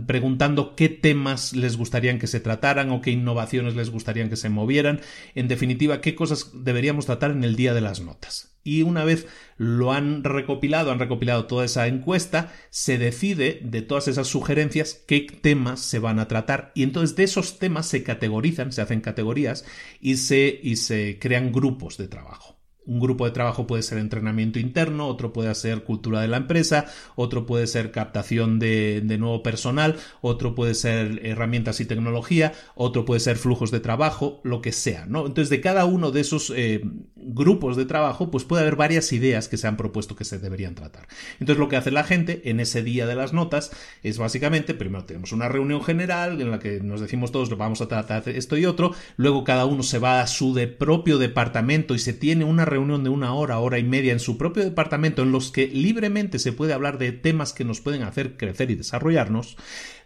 preguntando 0.08 0.76
qué 0.76 0.90
temas 0.90 1.54
les 1.54 1.78
gustarían 1.78 2.20
que 2.20 2.28
se 2.28 2.40
trataran 2.40 2.92
o 2.92 3.02
qué 3.02 3.12
innovaciones 3.12 3.76
les 3.76 3.92
gustarían 3.92 4.30
que 4.30 4.36
se 4.36 4.50
movieran, 4.50 5.02
en 5.36 5.48
definitiva, 5.48 6.02
qué 6.02 6.16
cosas 6.16 6.52
deberíamos 6.54 7.06
tratar 7.06 7.32
en 7.32 7.44
el 7.44 7.56
día 7.56 7.74
de 7.74 7.82
las 7.82 8.02
notas. 8.02 8.56
Y 8.64 8.82
una 8.82 9.06
vez 9.06 9.28
lo 9.56 9.94
han 9.94 10.26
recopilado, 10.26 10.92
han 10.92 11.00
recopilado 11.00 11.46
toda 11.46 11.64
esa 11.64 11.88
encuesta, 11.88 12.52
se 12.70 12.98
decide 12.98 13.62
de 13.64 13.82
todas 13.82 14.10
esas 14.10 14.28
sugerencias 14.28 15.06
qué 15.08 15.22
temas 15.22 15.80
se 15.80 16.00
van 16.00 16.20
a 16.20 16.28
tratar 16.28 16.74
y 16.76 16.84
entonces 16.84 17.16
de 17.16 17.24
esos 17.24 17.60
temas 17.60 17.86
se 17.86 18.04
categorizan, 18.04 18.74
se 18.74 18.82
hacen 18.82 19.00
categorías 19.00 19.64
y 20.02 20.18
se, 20.18 20.60
y 20.62 20.76
se 20.76 21.18
crean 21.18 21.54
grupos 21.54 21.98
de 21.98 22.10
trabajo. 22.10 22.57
Un 22.88 23.00
grupo 23.00 23.26
de 23.26 23.32
trabajo 23.32 23.68
puede 23.68 23.84
ser 23.84 23.98
entrenamiento 23.98 24.60
interno, 24.60 25.08
otro 25.08 25.34
puede 25.34 25.54
ser 25.56 25.84
cultura 25.84 26.22
de 26.22 26.30
la 26.30 26.38
empresa, 26.38 26.86
otro 27.16 27.46
puede 27.46 27.68
ser 27.68 27.92
captación 27.92 28.60
de, 28.60 29.04
nuevo 29.20 29.44
personal, 29.44 29.98
otro 30.22 30.56
puede 30.56 30.74
ser 30.74 31.20
herramientas 31.26 31.82
y 31.82 31.86
tecnología, 31.86 32.54
otro 32.76 33.04
puede 33.04 33.20
ser 33.20 33.36
flujos 33.36 33.72
de 33.72 33.82
trabajo, 33.82 34.40
lo 34.44 34.62
que 34.62 34.72
sea, 34.72 35.06
¿no? 35.06 35.26
Entonces, 35.26 35.50
de 35.50 35.60
cada 35.60 35.84
uno 35.84 36.12
de 36.12 36.22
esos 36.22 36.54
eh, 36.56 36.82
grupos 37.16 37.76
de 37.76 37.86
trabajo, 37.86 38.32
pues 38.32 38.46
puede 38.46 38.62
haber 38.62 38.78
varias 38.78 39.12
ideas 39.12 39.50
que 39.50 39.58
se 39.58 39.68
han 39.68 39.76
propuesto 39.76 40.16
que 40.16 40.24
se 40.24 40.40
deberían 40.40 40.74
tratar. 40.74 41.08
Entonces, 41.40 41.60
lo 41.60 41.68
que 41.68 41.76
hace 41.76 41.92
la 41.92 42.06
gente 42.06 42.50
en 42.50 42.62
ese 42.62 42.84
día 42.84 43.06
de 43.06 43.16
las 43.16 43.34
notas 43.34 43.72
es 44.02 44.18
básicamente, 44.18 44.74
primero 44.74 45.04
tenemos 45.04 45.34
una 45.34 45.50
reunión 45.50 45.84
general 45.84 46.40
en 46.42 46.52
la 46.52 46.60
que 46.60 46.80
nos 46.80 47.02
decimos 47.02 47.34
todos, 47.34 47.56
vamos 47.58 47.82
a 47.82 47.88
tratar 47.88 48.24
esto 48.30 48.58
y 48.58 48.66
otro, 48.66 48.94
luego 49.18 49.44
cada 49.44 49.66
uno 49.66 49.84
se 49.84 50.00
va 50.00 50.22
a 50.22 50.28
su 50.28 50.54
de 50.54 50.68
propio 50.68 51.18
departamento 51.18 51.94
y 51.94 52.00
se 52.00 52.14
tiene 52.14 52.46
una 52.46 52.64
reunión 52.64 52.77
reunión 52.78 53.04
de 53.04 53.10
una 53.10 53.34
hora, 53.34 53.60
hora 53.60 53.80
y 53.80 53.84
media 53.84 54.14
en 54.14 54.20
su 54.20 54.38
propio 54.38 54.64
departamento 54.64 55.24
en 55.24 55.32
los 55.32 55.52
que 55.52 55.68
libremente 55.68 56.40
se 56.40 56.54
puede 56.54 56.74
hablar 56.74 56.98
de 56.98 57.12
temas 57.12 57.54
que 57.54 57.66
nos 57.66 57.82
pueden 57.82 58.04
hacer 58.04 58.38
crecer 58.38 58.72
y 58.72 58.76
desarrollarnos, 58.76 59.58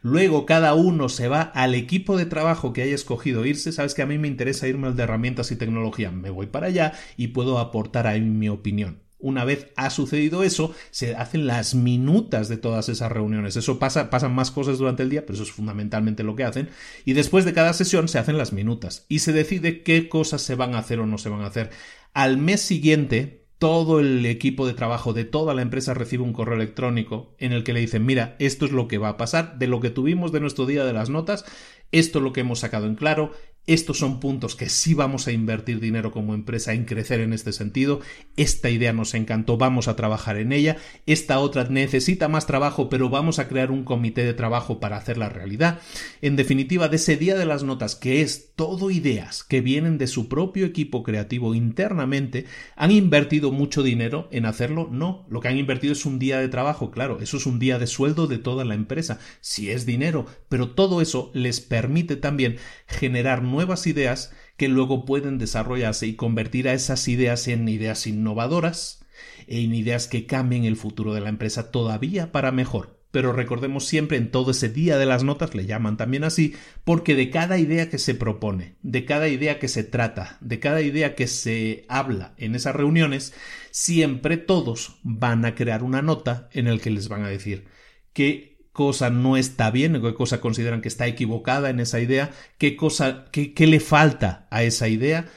luego 0.01 0.45
cada 0.45 0.73
uno 0.73 1.09
se 1.09 1.27
va 1.27 1.41
al 1.41 1.75
equipo 1.75 2.17
de 2.17 2.25
trabajo 2.25 2.73
que 2.73 2.81
haya 2.81 2.95
escogido 2.95 3.45
irse, 3.45 3.71
sabes 3.71 3.93
que 3.93 4.01
a 4.01 4.07
mí 4.07 4.17
me 4.17 4.27
interesa 4.27 4.67
irme 4.67 4.87
al 4.87 4.95
de 4.95 5.03
herramientas 5.03 5.51
y 5.51 5.57
tecnología, 5.57 6.11
me 6.11 6.29
voy 6.29 6.47
para 6.47 6.67
allá 6.67 6.93
y 7.17 7.27
puedo 7.27 7.59
aportar 7.59 8.07
ahí 8.07 8.21
mi 8.21 8.49
opinión. 8.49 9.01
Una 9.21 9.45
vez 9.45 9.67
ha 9.75 9.91
sucedido 9.91 10.41
eso, 10.41 10.73
se 10.89 11.15
hacen 11.15 11.45
las 11.45 11.75
minutas 11.75 12.49
de 12.49 12.57
todas 12.57 12.89
esas 12.89 13.11
reuniones. 13.11 13.55
Eso 13.55 13.77
pasa, 13.77 14.09
pasan 14.09 14.33
más 14.33 14.49
cosas 14.49 14.79
durante 14.79 15.03
el 15.03 15.11
día, 15.11 15.21
pero 15.21 15.35
eso 15.35 15.43
es 15.43 15.51
fundamentalmente 15.51 16.23
lo 16.23 16.35
que 16.35 16.43
hacen. 16.43 16.69
Y 17.05 17.13
después 17.13 17.45
de 17.45 17.53
cada 17.53 17.73
sesión 17.73 18.07
se 18.07 18.17
hacen 18.17 18.39
las 18.39 18.51
minutas 18.51 19.05
y 19.09 19.19
se 19.19 19.31
decide 19.31 19.83
qué 19.83 20.09
cosas 20.09 20.41
se 20.41 20.55
van 20.55 20.73
a 20.73 20.79
hacer 20.79 20.99
o 20.99 21.05
no 21.05 21.19
se 21.19 21.29
van 21.29 21.41
a 21.41 21.47
hacer. 21.47 21.69
Al 22.13 22.37
mes 22.37 22.61
siguiente, 22.61 23.45
todo 23.57 24.01
el 24.01 24.25
equipo 24.25 24.67
de 24.67 24.73
trabajo 24.73 25.13
de 25.13 25.23
toda 25.23 25.53
la 25.53 25.61
empresa 25.61 25.93
recibe 25.93 26.23
un 26.23 26.33
correo 26.33 26.55
electrónico 26.55 27.35
en 27.37 27.53
el 27.53 27.63
que 27.63 27.71
le 27.71 27.79
dicen, 27.79 28.05
mira, 28.05 28.35
esto 28.39 28.65
es 28.65 28.71
lo 28.71 28.89
que 28.89 28.97
va 28.97 29.09
a 29.09 29.17
pasar, 29.17 29.57
de 29.59 29.67
lo 29.67 29.79
que 29.79 29.91
tuvimos 29.91 30.33
de 30.33 30.41
nuestro 30.41 30.65
día 30.65 30.83
de 30.83 30.91
las 30.91 31.09
notas, 31.09 31.45
esto 31.93 32.19
es 32.19 32.23
lo 32.23 32.33
que 32.33 32.41
hemos 32.41 32.59
sacado 32.59 32.85
en 32.87 32.95
claro, 32.95 33.31
estos 33.67 33.99
son 33.99 34.19
puntos 34.19 34.55
que 34.55 34.69
sí 34.69 34.95
vamos 34.95 35.27
a 35.27 35.31
invertir 35.31 35.79
dinero 35.79 36.11
como 36.11 36.33
empresa 36.33 36.73
en 36.73 36.85
crecer 36.85 37.19
en 37.19 37.31
este 37.31 37.53
sentido. 37.53 38.01
Esta 38.35 38.69
idea 38.69 38.91
nos 38.91 39.13
encantó, 39.13 39.57
vamos 39.57 39.87
a 39.87 39.95
trabajar 39.95 40.37
en 40.37 40.51
ella. 40.51 40.77
Esta 41.05 41.39
otra 41.39 41.65
necesita 41.65 42.27
más 42.27 42.47
trabajo, 42.47 42.89
pero 42.89 43.09
vamos 43.09 43.37
a 43.37 43.47
crear 43.47 43.69
un 43.69 43.83
comité 43.83 44.23
de 44.23 44.33
trabajo 44.33 44.79
para 44.79 44.97
hacerla 44.97 45.29
realidad. 45.29 45.79
En 46.21 46.35
definitiva, 46.35 46.89
de 46.89 46.95
ese 46.95 47.17
día 47.17 47.37
de 47.37 47.45
las 47.45 47.63
notas, 47.63 47.95
que 47.95 48.21
es 48.21 48.51
todo 48.55 48.89
ideas 48.89 49.43
que 49.43 49.61
vienen 49.61 49.97
de 49.97 50.07
su 50.07 50.27
propio 50.27 50.65
equipo 50.65 51.03
creativo 51.03 51.53
internamente, 51.53 52.45
¿han 52.75 52.91
invertido 52.91 53.51
mucho 53.51 53.83
dinero 53.83 54.27
en 54.31 54.45
hacerlo? 54.45 54.89
No, 54.91 55.25
lo 55.29 55.39
que 55.39 55.49
han 55.49 55.57
invertido 55.57 55.93
es 55.93 56.05
un 56.05 56.19
día 56.19 56.39
de 56.39 56.49
trabajo, 56.49 56.89
claro, 56.89 57.19
eso 57.21 57.37
es 57.37 57.45
un 57.45 57.59
día 57.59 57.77
de 57.77 57.87
sueldo 57.87 58.27
de 58.27 58.39
toda 58.39 58.65
la 58.65 58.73
empresa, 58.73 59.19
si 59.39 59.69
es 59.69 59.85
dinero, 59.85 60.25
pero 60.49 60.71
todo 60.71 61.01
eso 61.01 61.31
les 61.33 61.61
permite 61.61 62.15
también 62.15 62.57
generar 62.87 63.41
nuevas 63.51 63.85
ideas 63.87 64.33
que 64.57 64.67
luego 64.67 65.05
pueden 65.05 65.37
desarrollarse 65.37 66.07
y 66.07 66.15
convertir 66.15 66.67
a 66.67 66.73
esas 66.73 67.07
ideas 67.07 67.47
en 67.47 67.67
ideas 67.67 68.07
innovadoras 68.07 69.05
e 69.47 69.61
en 69.61 69.73
ideas 69.73 70.07
que 70.07 70.25
cambien 70.25 70.63
el 70.65 70.77
futuro 70.77 71.13
de 71.13 71.21
la 71.21 71.29
empresa 71.29 71.71
todavía 71.71 72.31
para 72.31 72.51
mejor. 72.51 73.01
Pero 73.11 73.33
recordemos 73.33 73.85
siempre 73.85 74.17
en 74.17 74.31
todo 74.31 74.51
ese 74.51 74.69
día 74.69 74.97
de 74.97 75.05
las 75.05 75.23
notas, 75.23 75.53
le 75.53 75.65
llaman 75.65 75.97
también 75.97 76.23
así, 76.23 76.55
porque 76.85 77.13
de 77.13 77.29
cada 77.29 77.57
idea 77.57 77.89
que 77.89 77.97
se 77.97 78.15
propone, 78.15 78.75
de 78.83 79.03
cada 79.03 79.27
idea 79.27 79.59
que 79.59 79.67
se 79.67 79.83
trata, 79.83 80.37
de 80.39 80.59
cada 80.59 80.81
idea 80.81 81.13
que 81.13 81.27
se 81.27 81.85
habla 81.89 82.33
en 82.37 82.55
esas 82.55 82.73
reuniones, 82.73 83.33
siempre 83.69 84.37
todos 84.37 84.99
van 85.03 85.43
a 85.43 85.55
crear 85.55 85.83
una 85.83 86.01
nota 86.01 86.47
en 86.53 86.67
el 86.67 86.79
que 86.79 86.89
les 86.89 87.09
van 87.09 87.23
a 87.23 87.29
decir 87.29 87.65
que 88.13 88.50
cosa 88.71 89.09
no 89.09 89.37
está 89.37 89.71
bien, 89.71 90.01
qué 90.01 90.13
cosa 90.13 90.41
consideran 90.41 90.81
que 90.81 90.87
está 90.87 91.07
equivocada 91.07 91.69
en 91.69 91.79
esa 91.79 91.99
idea, 91.99 92.31
qué 92.57 92.75
cosa, 92.75 93.25
qué, 93.31 93.53
qué 93.53 93.67
le 93.67 93.79
falta 93.79 94.47
a 94.51 94.63
esa 94.63 94.87
idea, 94.87 95.27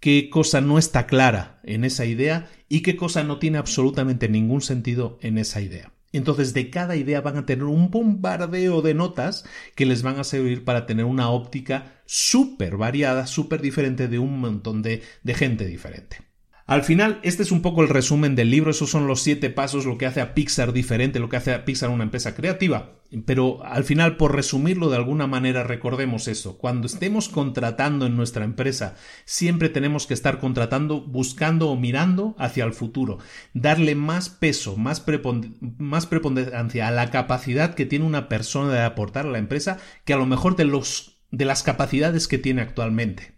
qué 0.00 0.30
cosa 0.30 0.60
no 0.60 0.78
está 0.78 1.06
clara 1.06 1.60
en 1.64 1.84
esa 1.84 2.04
idea 2.06 2.48
y 2.68 2.82
qué 2.82 2.96
cosa 2.96 3.24
no 3.24 3.38
tiene 3.38 3.58
absolutamente 3.58 4.28
ningún 4.28 4.60
sentido 4.62 5.18
en 5.22 5.38
esa 5.38 5.60
idea. 5.60 5.92
Entonces, 6.12 6.54
de 6.54 6.70
cada 6.70 6.96
idea 6.96 7.20
van 7.20 7.36
a 7.36 7.46
tener 7.46 7.64
un 7.64 7.90
bombardeo 7.90 8.80
de 8.80 8.94
notas 8.94 9.44
que 9.74 9.84
les 9.84 10.02
van 10.02 10.18
a 10.18 10.24
servir 10.24 10.64
para 10.64 10.86
tener 10.86 11.04
una 11.04 11.30
óptica 11.30 12.00
súper 12.06 12.76
variada, 12.78 13.26
súper 13.26 13.60
diferente 13.60 14.08
de 14.08 14.18
un 14.18 14.40
montón 14.40 14.82
de, 14.82 15.02
de 15.22 15.34
gente 15.34 15.66
diferente. 15.66 16.27
Al 16.68 16.84
final, 16.84 17.18
este 17.22 17.42
es 17.42 17.50
un 17.50 17.62
poco 17.62 17.82
el 17.82 17.88
resumen 17.88 18.36
del 18.36 18.50
libro, 18.50 18.72
esos 18.72 18.90
son 18.90 19.06
los 19.06 19.22
siete 19.22 19.48
pasos, 19.48 19.86
lo 19.86 19.96
que 19.96 20.04
hace 20.04 20.20
a 20.20 20.34
Pixar 20.34 20.74
diferente, 20.74 21.18
lo 21.18 21.30
que 21.30 21.38
hace 21.38 21.54
a 21.54 21.64
Pixar 21.64 21.88
una 21.88 22.04
empresa 22.04 22.34
creativa. 22.34 23.00
Pero 23.24 23.64
al 23.64 23.84
final, 23.84 24.18
por 24.18 24.36
resumirlo 24.36 24.90
de 24.90 24.96
alguna 24.96 25.26
manera, 25.26 25.62
recordemos 25.62 26.28
eso. 26.28 26.58
Cuando 26.58 26.86
estemos 26.86 27.30
contratando 27.30 28.04
en 28.04 28.16
nuestra 28.16 28.44
empresa, 28.44 28.96
siempre 29.24 29.70
tenemos 29.70 30.06
que 30.06 30.12
estar 30.12 30.40
contratando, 30.40 31.00
buscando 31.00 31.70
o 31.70 31.76
mirando 31.76 32.36
hacia 32.38 32.64
el 32.64 32.74
futuro. 32.74 33.16
Darle 33.54 33.94
más 33.94 34.28
peso, 34.28 34.76
más, 34.76 35.00
preponderancia 35.00 36.86
a 36.86 36.90
la 36.90 37.10
capacidad 37.10 37.74
que 37.74 37.86
tiene 37.86 38.04
una 38.04 38.28
persona 38.28 38.74
de 38.74 38.82
aportar 38.82 39.24
a 39.24 39.30
la 39.30 39.38
empresa 39.38 39.78
que 40.04 40.12
a 40.12 40.18
lo 40.18 40.26
mejor 40.26 40.54
de 40.54 41.44
las 41.46 41.62
capacidades 41.62 42.28
que 42.28 42.36
tiene 42.36 42.60
actualmente 42.60 43.37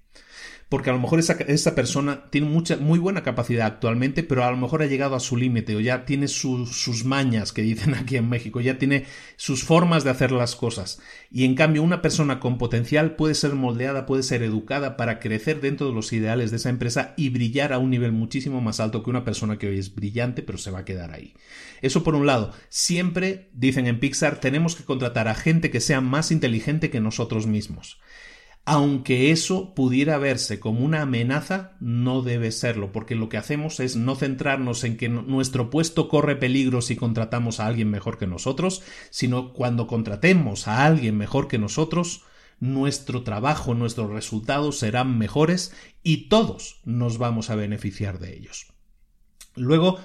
porque 0.70 0.88
a 0.88 0.92
lo 0.92 1.00
mejor 1.00 1.18
esa, 1.18 1.32
esa 1.32 1.74
persona 1.74 2.30
tiene 2.30 2.46
mucha, 2.46 2.76
muy 2.76 3.00
buena 3.00 3.24
capacidad 3.24 3.66
actualmente, 3.66 4.22
pero 4.22 4.44
a 4.44 4.50
lo 4.52 4.56
mejor 4.56 4.82
ha 4.82 4.86
llegado 4.86 5.16
a 5.16 5.20
su 5.20 5.36
límite 5.36 5.74
o 5.74 5.80
ya 5.80 6.04
tiene 6.04 6.28
sus 6.28 7.04
mañas, 7.04 7.52
que 7.52 7.62
dicen 7.62 7.94
aquí 7.96 8.16
en 8.16 8.28
México, 8.28 8.60
ya 8.60 8.78
tiene 8.78 9.04
sus 9.36 9.64
formas 9.64 10.04
de 10.04 10.10
hacer 10.10 10.30
las 10.30 10.54
cosas. 10.54 11.02
Y 11.28 11.44
en 11.44 11.56
cambio, 11.56 11.82
una 11.82 12.02
persona 12.02 12.38
con 12.38 12.56
potencial 12.56 13.16
puede 13.16 13.34
ser 13.34 13.54
moldeada, 13.54 14.06
puede 14.06 14.22
ser 14.22 14.44
educada 14.44 14.96
para 14.96 15.18
crecer 15.18 15.60
dentro 15.60 15.88
de 15.88 15.92
los 15.92 16.12
ideales 16.12 16.52
de 16.52 16.58
esa 16.58 16.70
empresa 16.70 17.14
y 17.16 17.30
brillar 17.30 17.72
a 17.72 17.78
un 17.78 17.90
nivel 17.90 18.12
muchísimo 18.12 18.60
más 18.60 18.78
alto 18.78 19.02
que 19.02 19.10
una 19.10 19.24
persona 19.24 19.58
que 19.58 19.66
hoy 19.66 19.78
es 19.80 19.92
brillante, 19.92 20.44
pero 20.44 20.56
se 20.56 20.70
va 20.70 20.78
a 20.78 20.84
quedar 20.84 21.10
ahí. 21.12 21.34
Eso 21.82 22.04
por 22.04 22.14
un 22.14 22.26
lado. 22.26 22.52
Siempre, 22.68 23.50
dicen 23.54 23.88
en 23.88 23.98
Pixar, 23.98 24.38
tenemos 24.38 24.76
que 24.76 24.84
contratar 24.84 25.26
a 25.26 25.34
gente 25.34 25.72
que 25.72 25.80
sea 25.80 26.00
más 26.00 26.30
inteligente 26.30 26.90
que 26.90 27.00
nosotros 27.00 27.48
mismos. 27.48 27.98
Aunque 28.64 29.30
eso 29.30 29.74
pudiera 29.74 30.18
verse 30.18 30.60
como 30.60 30.84
una 30.84 31.02
amenaza, 31.02 31.72
no 31.80 32.22
debe 32.22 32.52
serlo, 32.52 32.92
porque 32.92 33.14
lo 33.14 33.28
que 33.28 33.38
hacemos 33.38 33.80
es 33.80 33.96
no 33.96 34.14
centrarnos 34.14 34.84
en 34.84 34.96
que 34.96 35.08
nuestro 35.08 35.70
puesto 35.70 36.08
corre 36.08 36.36
peligro 36.36 36.82
si 36.82 36.94
contratamos 36.94 37.58
a 37.58 37.66
alguien 37.66 37.90
mejor 37.90 38.18
que 38.18 38.26
nosotros, 38.26 38.82
sino 39.10 39.52
cuando 39.52 39.86
contratemos 39.86 40.68
a 40.68 40.84
alguien 40.84 41.16
mejor 41.16 41.48
que 41.48 41.58
nosotros, 41.58 42.24
nuestro 42.60 43.22
trabajo, 43.22 43.74
nuestros 43.74 44.10
resultados 44.10 44.78
serán 44.78 45.18
mejores 45.18 45.72
y 46.02 46.28
todos 46.28 46.80
nos 46.84 47.18
vamos 47.18 47.50
a 47.50 47.56
beneficiar 47.56 48.18
de 48.18 48.36
ellos. 48.36 48.66
Luego, 49.56 49.98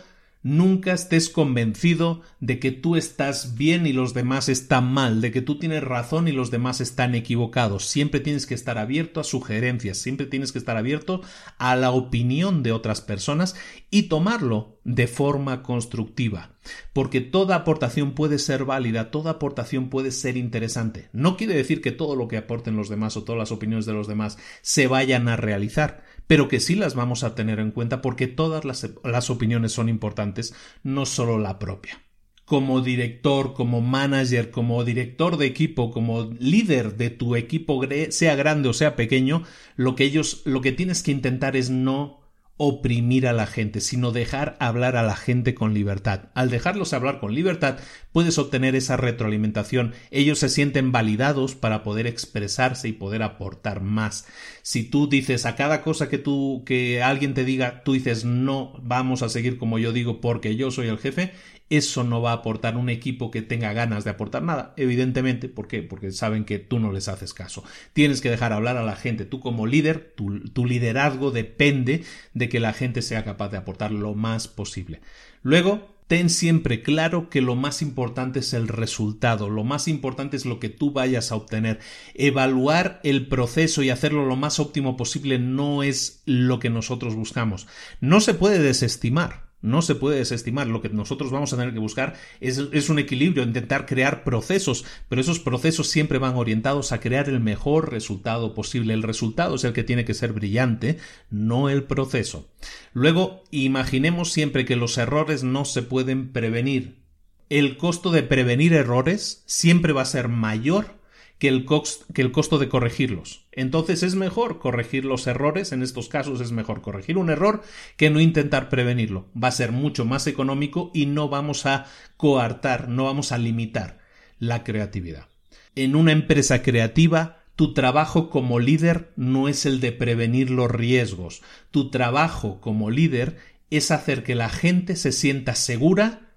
Nunca 0.46 0.94
estés 0.94 1.30
convencido 1.32 2.22
de 2.40 2.60
que 2.60 2.70
tú 2.70 2.96
estás 2.96 3.56
bien 3.56 3.88
y 3.88 3.94
los 3.94 4.14
demás 4.14 4.48
están 4.48 4.94
mal, 4.94 5.20
de 5.20 5.32
que 5.32 5.42
tú 5.42 5.58
tienes 5.58 5.84
razón 5.84 6.28
y 6.28 6.34
los 6.34 6.52
demás 6.52 6.82
están 6.82 7.16
equivocados. 7.16 7.86
Siempre 7.88 8.20
tienes 8.20 8.46
que 8.46 8.54
estar 8.54 8.78
abierto 8.78 9.20
a 9.20 9.24
sugerencias, 9.24 9.98
siempre 9.98 10.28
tienes 10.28 10.52
que 10.52 10.60
estar 10.60 10.78
abierto 10.78 11.22
a 11.58 11.76
la 11.76 11.90
opinión 11.90 12.62
de 12.62 12.74
otras 12.74 13.02
personas 13.02 13.56
y 13.90 14.04
tomarlo 14.04 14.78
de 14.84 15.08
forma 15.08 15.64
constructiva. 15.64 16.52
Porque 16.94 17.22
toda 17.22 17.56
aportación 17.56 18.14
puede 18.14 18.38
ser 18.38 18.66
válida, 18.66 19.10
toda 19.10 19.32
aportación 19.32 19.90
puede 19.90 20.12
ser 20.12 20.38
interesante. 20.38 21.10
No 21.12 21.38
quiere 21.38 21.56
decir 21.56 21.82
que 21.82 21.92
todo 21.92 22.16
lo 22.16 22.28
que 22.28 22.38
aporten 22.38 22.76
los 22.76 22.88
demás 22.88 23.18
o 23.18 23.24
todas 23.24 23.40
las 23.40 23.52
opiniones 23.52 23.88
de 23.88 23.94
los 23.94 24.08
demás 24.08 24.38
se 24.62 24.86
vayan 24.86 25.28
a 25.28 25.38
realizar 25.38 26.04
pero 26.28 26.48
que 26.48 26.60
sí 26.60 26.76
las 26.76 26.96
vamos 26.96 27.24
a 27.24 27.36
tener 27.36 27.60
en 27.60 27.72
cuenta 27.72 28.02
porque 28.02 28.28
todas 28.28 28.66
las, 28.66 29.30
opiniones 29.30 29.72
son 29.72 29.90
importantes, 29.90 30.54
no 30.84 31.06
solo 31.06 31.38
la 31.38 31.60
propia. 31.60 32.02
Como 32.46 32.82
director, 32.82 33.54
como 33.54 33.82
manager, 33.82 34.52
como 34.52 34.84
director 34.84 35.38
de 35.38 35.48
equipo, 35.48 35.92
como 35.92 36.26
líder 36.40 36.96
de 36.96 37.10
tu 37.10 37.36
equipo, 37.36 37.82
sea 38.10 38.36
grande 38.36 38.70
o 38.70 38.74
sea 38.74 38.96
pequeño, 38.96 39.44
lo 39.76 39.96
que 39.96 40.04
ellos, 40.04 40.42
lo 40.46 40.62
que 40.62 40.72
tienes 40.72 41.02
que 41.02 41.12
intentar 41.12 41.56
es 41.56 41.70
no 41.70 42.25
oprimir 42.58 43.28
a 43.28 43.34
la 43.34 43.48
gente, 43.48 43.82
sino 43.82 44.12
dejar 44.12 44.56
hablar 44.60 44.96
a 44.96 45.04
la 45.04 45.16
gente 45.16 45.54
con 45.54 45.74
libertad. 45.74 46.30
Al 46.34 46.50
dejarlos 46.50 46.94
hablar 46.94 47.20
con 47.20 47.36
libertad, 47.36 47.78
puedes 48.14 48.38
obtener 48.38 48.76
esa 48.76 48.96
retroalimentación. 48.96 49.94
Ellos 50.10 50.40
se 50.40 50.48
sienten 50.48 50.94
validados 50.94 51.56
para 51.56 51.84
poder 51.84 52.08
expresarse 52.08 52.88
y 52.88 52.94
poder 52.94 53.24
aportar 53.24 53.82
más. 53.82 54.26
Si 54.62 54.84
tú 54.84 55.10
dices 55.10 55.46
a 55.46 55.56
cada 55.56 55.82
cosa 55.82 56.08
que 56.08 56.18
tú 56.18 56.64
que 56.66 57.04
alguien 57.04 57.34
te 57.34 57.44
diga, 57.44 57.84
tú 57.84 57.94
dices 57.94 58.24
no, 58.24 58.74
vamos 58.82 59.22
a 59.22 59.30
seguir 59.30 59.58
como 59.58 59.78
yo 59.78 59.92
digo 59.92 60.22
porque 60.22 60.56
yo 60.56 60.72
soy 60.72 60.88
el 60.88 60.98
jefe, 60.98 61.34
eso 61.70 62.04
no 62.04 62.22
va 62.22 62.32
a 62.32 62.36
aportar 62.36 62.78
un 62.78 62.90
equipo 62.90 63.32
que 63.32 63.42
tenga 63.42 63.74
ganas 63.74 64.04
de 64.04 64.12
aportar 64.12 64.44
nada, 64.44 64.74
evidentemente, 64.78 65.50
¿por 65.50 65.68
qué? 65.68 65.82
Porque 65.82 66.12
saben 66.12 66.46
que 66.46 66.60
tú 66.60 66.80
no 66.80 66.92
les 66.92 67.08
haces 67.08 67.34
caso. 67.34 67.64
Tienes 67.94 68.22
que 68.22 68.30
dejar 68.30 68.54
hablar 68.54 68.78
a 68.78 68.84
la 68.84 68.96
gente, 68.96 69.26
tú 69.26 69.40
como 69.40 69.66
líder, 69.66 70.14
tu, 70.16 70.42
tu 70.50 70.66
liderazgo 70.66 71.32
depende 71.32 72.04
de 72.34 72.50
que 72.50 72.60
la 72.60 72.74
gente 72.74 73.02
sea 73.02 73.24
capaz 73.24 73.50
de 73.50 73.58
aportar 73.58 73.92
lo 73.92 74.14
más 74.14 74.48
posible. 74.48 75.02
Luego, 75.42 75.96
ten 76.08 76.30
siempre 76.30 76.84
claro 76.84 77.30
que 77.30 77.42
lo 77.42 77.56
más 77.56 77.82
importante 77.82 78.40
es 78.40 78.54
el 78.54 78.68
resultado, 78.68 79.50
lo 79.50 79.64
más 79.64 79.88
importante 79.88 80.38
es 80.38 80.46
lo 80.46 80.60
que 80.60 80.70
tú 80.70 80.92
vayas 80.92 81.32
a 81.32 81.36
obtener. 81.36 81.80
Evaluar 82.14 83.00
el 83.04 83.28
proceso 83.28 83.82
y 83.82 83.90
hacerlo 83.90 84.26
lo 84.26 84.36
más 84.36 84.60
óptimo 84.60 84.98
posible 84.98 85.40
no 85.40 85.82
es 85.82 86.22
lo 86.26 86.60
que 86.60 86.70
nosotros 86.70 87.16
buscamos. 87.16 87.68
No 88.02 88.22
se 88.22 88.36
puede 88.36 88.60
desestimar 88.60 89.45
no 89.66 89.82
se 89.82 89.96
puede 89.96 90.18
desestimar. 90.18 90.68
Lo 90.68 90.82
que 90.82 90.90
nosotros 90.90 91.32
vamos 91.32 91.52
a 91.52 91.58
tener 91.58 91.74
que 91.74 91.80
buscar 91.80 92.14
es, 92.40 92.90
un 92.90 93.00
equilibrio, 93.00 93.44
intentar 93.44 93.86
crear 93.86 94.24
procesos, 94.24 94.86
pero 95.10 95.22
esos 95.22 95.40
procesos 95.40 95.90
siempre 95.90 96.20
van 96.20 96.36
orientados 96.36 96.92
a 96.92 97.00
crear 97.00 97.28
el 97.28 97.40
mejor 97.40 97.92
resultado 97.92 98.54
posible. 98.54 98.94
El 98.94 99.04
resultado 99.04 99.56
es 99.56 99.64
el 99.64 99.74
que 99.74 99.84
tiene 99.84 100.06
que 100.06 100.14
ser 100.14 100.34
brillante, 100.34 100.98
no 101.30 101.70
el 101.70 101.84
proceso. 101.84 102.48
Luego, 102.94 103.44
imaginemos 103.52 104.32
siempre 104.32 104.66
que 104.66 104.76
los 104.76 104.98
errores 104.98 105.44
no 105.44 105.66
se 105.66 105.82
pueden 105.82 106.32
prevenir. 106.32 107.04
El 107.50 107.78
costo 107.78 108.12
de 108.12 108.24
prevenir 108.24 108.74
errores 108.74 109.44
siempre 109.46 109.94
va 109.94 110.02
a 110.02 110.06
ser 110.06 110.30
mayor 110.30 110.95
que 111.38 111.48
el, 111.48 111.66
que 112.14 112.22
el 112.22 112.32
costo 112.32 112.58
de 112.58 112.70
corregirlos. 112.70 113.46
Entonces 113.52 114.04
es 114.04 114.16
mejor 114.16 114.60
corregir 114.60 115.06
los 115.06 115.28
errores, 115.28 115.72
en 115.72 115.84
estos 115.84 116.08
casos 116.08 116.42
es 116.42 116.52
mejor 116.52 116.82
corregir 116.82 117.18
un 117.18 117.30
error 117.30 117.62
que 117.98 118.10
no 118.10 118.20
intentar 118.20 118.70
prevenirlo. 118.70 119.28
Va 119.42 119.50
a 119.50 119.52
ser 119.52 119.72
mucho 119.72 120.06
más 120.06 120.28
económico 120.28 120.92
y 120.94 121.06
no 121.06 121.30
vamos 121.30 121.66
a 121.66 121.86
coartar, 122.18 122.90
no 122.90 123.06
vamos 123.06 123.32
a 123.32 123.38
limitar 123.38 124.00
la 124.40 124.64
creatividad. 124.64 125.28
En 125.76 125.96
una 125.96 126.14
empresa 126.14 126.62
creativa, 126.62 127.44
tu 127.56 127.74
trabajo 127.74 128.30
como 128.30 128.60
líder 128.60 129.12
no 129.16 129.48
es 129.48 129.66
el 129.66 129.80
de 129.80 129.92
prevenir 129.92 130.50
los 130.50 130.72
riesgos. 130.72 131.42
Tu 131.72 131.90
trabajo 131.90 132.60
como 132.62 132.92
líder 132.92 133.38
es 133.70 133.92
hacer 133.92 134.24
que 134.24 134.36
la 134.36 134.50
gente 134.50 134.96
se 134.96 135.12
sienta 135.12 135.56
segura 135.56 136.34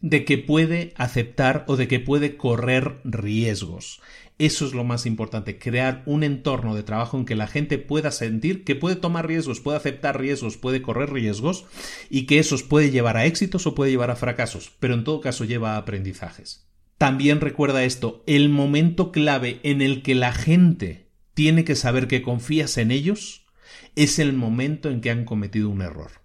de 0.00 0.24
que 0.24 0.38
puede 0.38 0.94
aceptar 0.96 1.64
o 1.66 1.76
de 1.76 1.88
que 1.88 2.00
puede 2.00 2.36
correr 2.36 3.00
riesgos. 3.04 4.00
Eso 4.40 4.64
es 4.64 4.72
lo 4.72 4.84
más 4.84 5.04
importante, 5.04 5.58
crear 5.58 6.02
un 6.06 6.22
entorno 6.22 6.74
de 6.74 6.82
trabajo 6.82 7.18
en 7.18 7.26
que 7.26 7.34
la 7.34 7.46
gente 7.46 7.76
pueda 7.76 8.10
sentir 8.10 8.64
que 8.64 8.74
puede 8.74 8.96
tomar 8.96 9.26
riesgos, 9.26 9.60
puede 9.60 9.76
aceptar 9.76 10.18
riesgos, 10.18 10.56
puede 10.56 10.80
correr 10.80 11.12
riesgos 11.12 11.66
y 12.08 12.24
que 12.24 12.38
esos 12.38 12.62
puede 12.62 12.90
llevar 12.90 13.18
a 13.18 13.26
éxitos 13.26 13.66
o 13.66 13.74
puede 13.74 13.90
llevar 13.90 14.10
a 14.10 14.16
fracasos, 14.16 14.72
pero 14.80 14.94
en 14.94 15.04
todo 15.04 15.20
caso 15.20 15.44
lleva 15.44 15.74
a 15.74 15.76
aprendizajes. 15.76 16.66
También 16.96 17.42
recuerda 17.42 17.84
esto, 17.84 18.24
el 18.26 18.48
momento 18.48 19.12
clave 19.12 19.60
en 19.62 19.82
el 19.82 20.00
que 20.00 20.14
la 20.14 20.32
gente 20.32 21.10
tiene 21.34 21.64
que 21.64 21.76
saber 21.76 22.08
que 22.08 22.22
confías 22.22 22.78
en 22.78 22.92
ellos 22.92 23.44
es 23.94 24.18
el 24.18 24.32
momento 24.32 24.88
en 24.88 25.02
que 25.02 25.10
han 25.10 25.26
cometido 25.26 25.68
un 25.68 25.82
error 25.82 26.19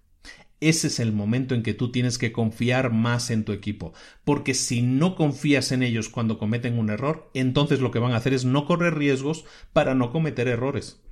ese 0.61 0.87
es 0.87 0.99
el 0.99 1.11
momento 1.11 1.55
en 1.55 1.63
que 1.63 1.73
tú 1.73 1.91
tienes 1.91 2.17
que 2.17 2.31
confiar 2.31 2.91
más 2.91 3.29
en 3.29 3.45
tu 3.45 3.51
equipo. 3.51 3.93
Porque 4.23 4.53
si 4.53 4.81
no 4.81 5.15
confías 5.15 5.71
en 5.71 5.83
ellos 5.83 6.09
cuando 6.09 6.37
cometen 6.37 6.79
un 6.79 6.89
error, 6.89 7.29
entonces 7.33 7.79
lo 7.79 7.91
que 7.91 7.99
van 7.99 8.13
a 8.13 8.17
hacer 8.17 8.33
es 8.33 8.45
no 8.45 8.65
correr 8.65 8.95
riesgos 8.95 9.45
para 9.73 9.95
no 9.95 10.11
cometer 10.11 10.47
errores 10.47 11.04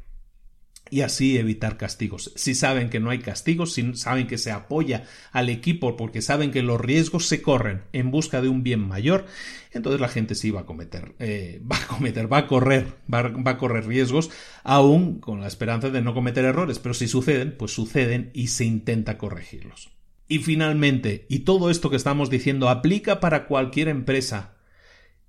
y 0.89 1.01
así 1.01 1.37
evitar 1.37 1.77
castigos. 1.77 2.31
Si 2.35 2.55
saben 2.55 2.89
que 2.89 2.99
no 2.99 3.09
hay 3.09 3.19
castigos, 3.19 3.73
si 3.73 3.95
saben 3.95 4.27
que 4.27 4.37
se 4.37 4.51
apoya 4.51 5.05
al 5.31 5.49
equipo 5.49 5.97
porque 5.97 6.21
saben 6.21 6.51
que 6.51 6.61
los 6.61 6.79
riesgos 6.79 7.25
se 7.25 7.41
corren 7.41 7.83
en 7.93 8.11
busca 8.11 8.41
de 8.41 8.49
un 8.49 8.63
bien 8.63 8.87
mayor, 8.87 9.25
entonces 9.71 9.99
la 9.99 10.07
gente 10.07 10.35
sí 10.35 10.51
va 10.51 10.61
a 10.61 10.65
cometer, 10.65 11.15
eh, 11.19 11.61
va 11.69 11.77
a 11.77 11.87
cometer, 11.87 12.31
va 12.31 12.39
a 12.39 12.47
correr, 12.47 12.85
va, 13.11 13.23
va 13.23 13.51
a 13.51 13.57
correr 13.57 13.87
riesgos, 13.87 14.29
aún 14.63 15.19
con 15.19 15.41
la 15.41 15.47
esperanza 15.47 15.89
de 15.89 16.01
no 16.01 16.13
cometer 16.13 16.45
errores, 16.45 16.79
pero 16.79 16.93
si 16.93 17.07
suceden, 17.07 17.55
pues 17.57 17.71
suceden 17.71 18.29
y 18.33 18.47
se 18.47 18.65
intenta 18.65 19.17
corregirlos. 19.17 19.89
Y 20.27 20.39
finalmente, 20.39 21.25
y 21.29 21.39
todo 21.39 21.69
esto 21.69 21.89
que 21.89 21.95
estamos 21.95 22.29
diciendo 22.29 22.69
aplica 22.69 23.19
para 23.19 23.45
cualquier 23.47 23.87
empresa, 23.87 24.53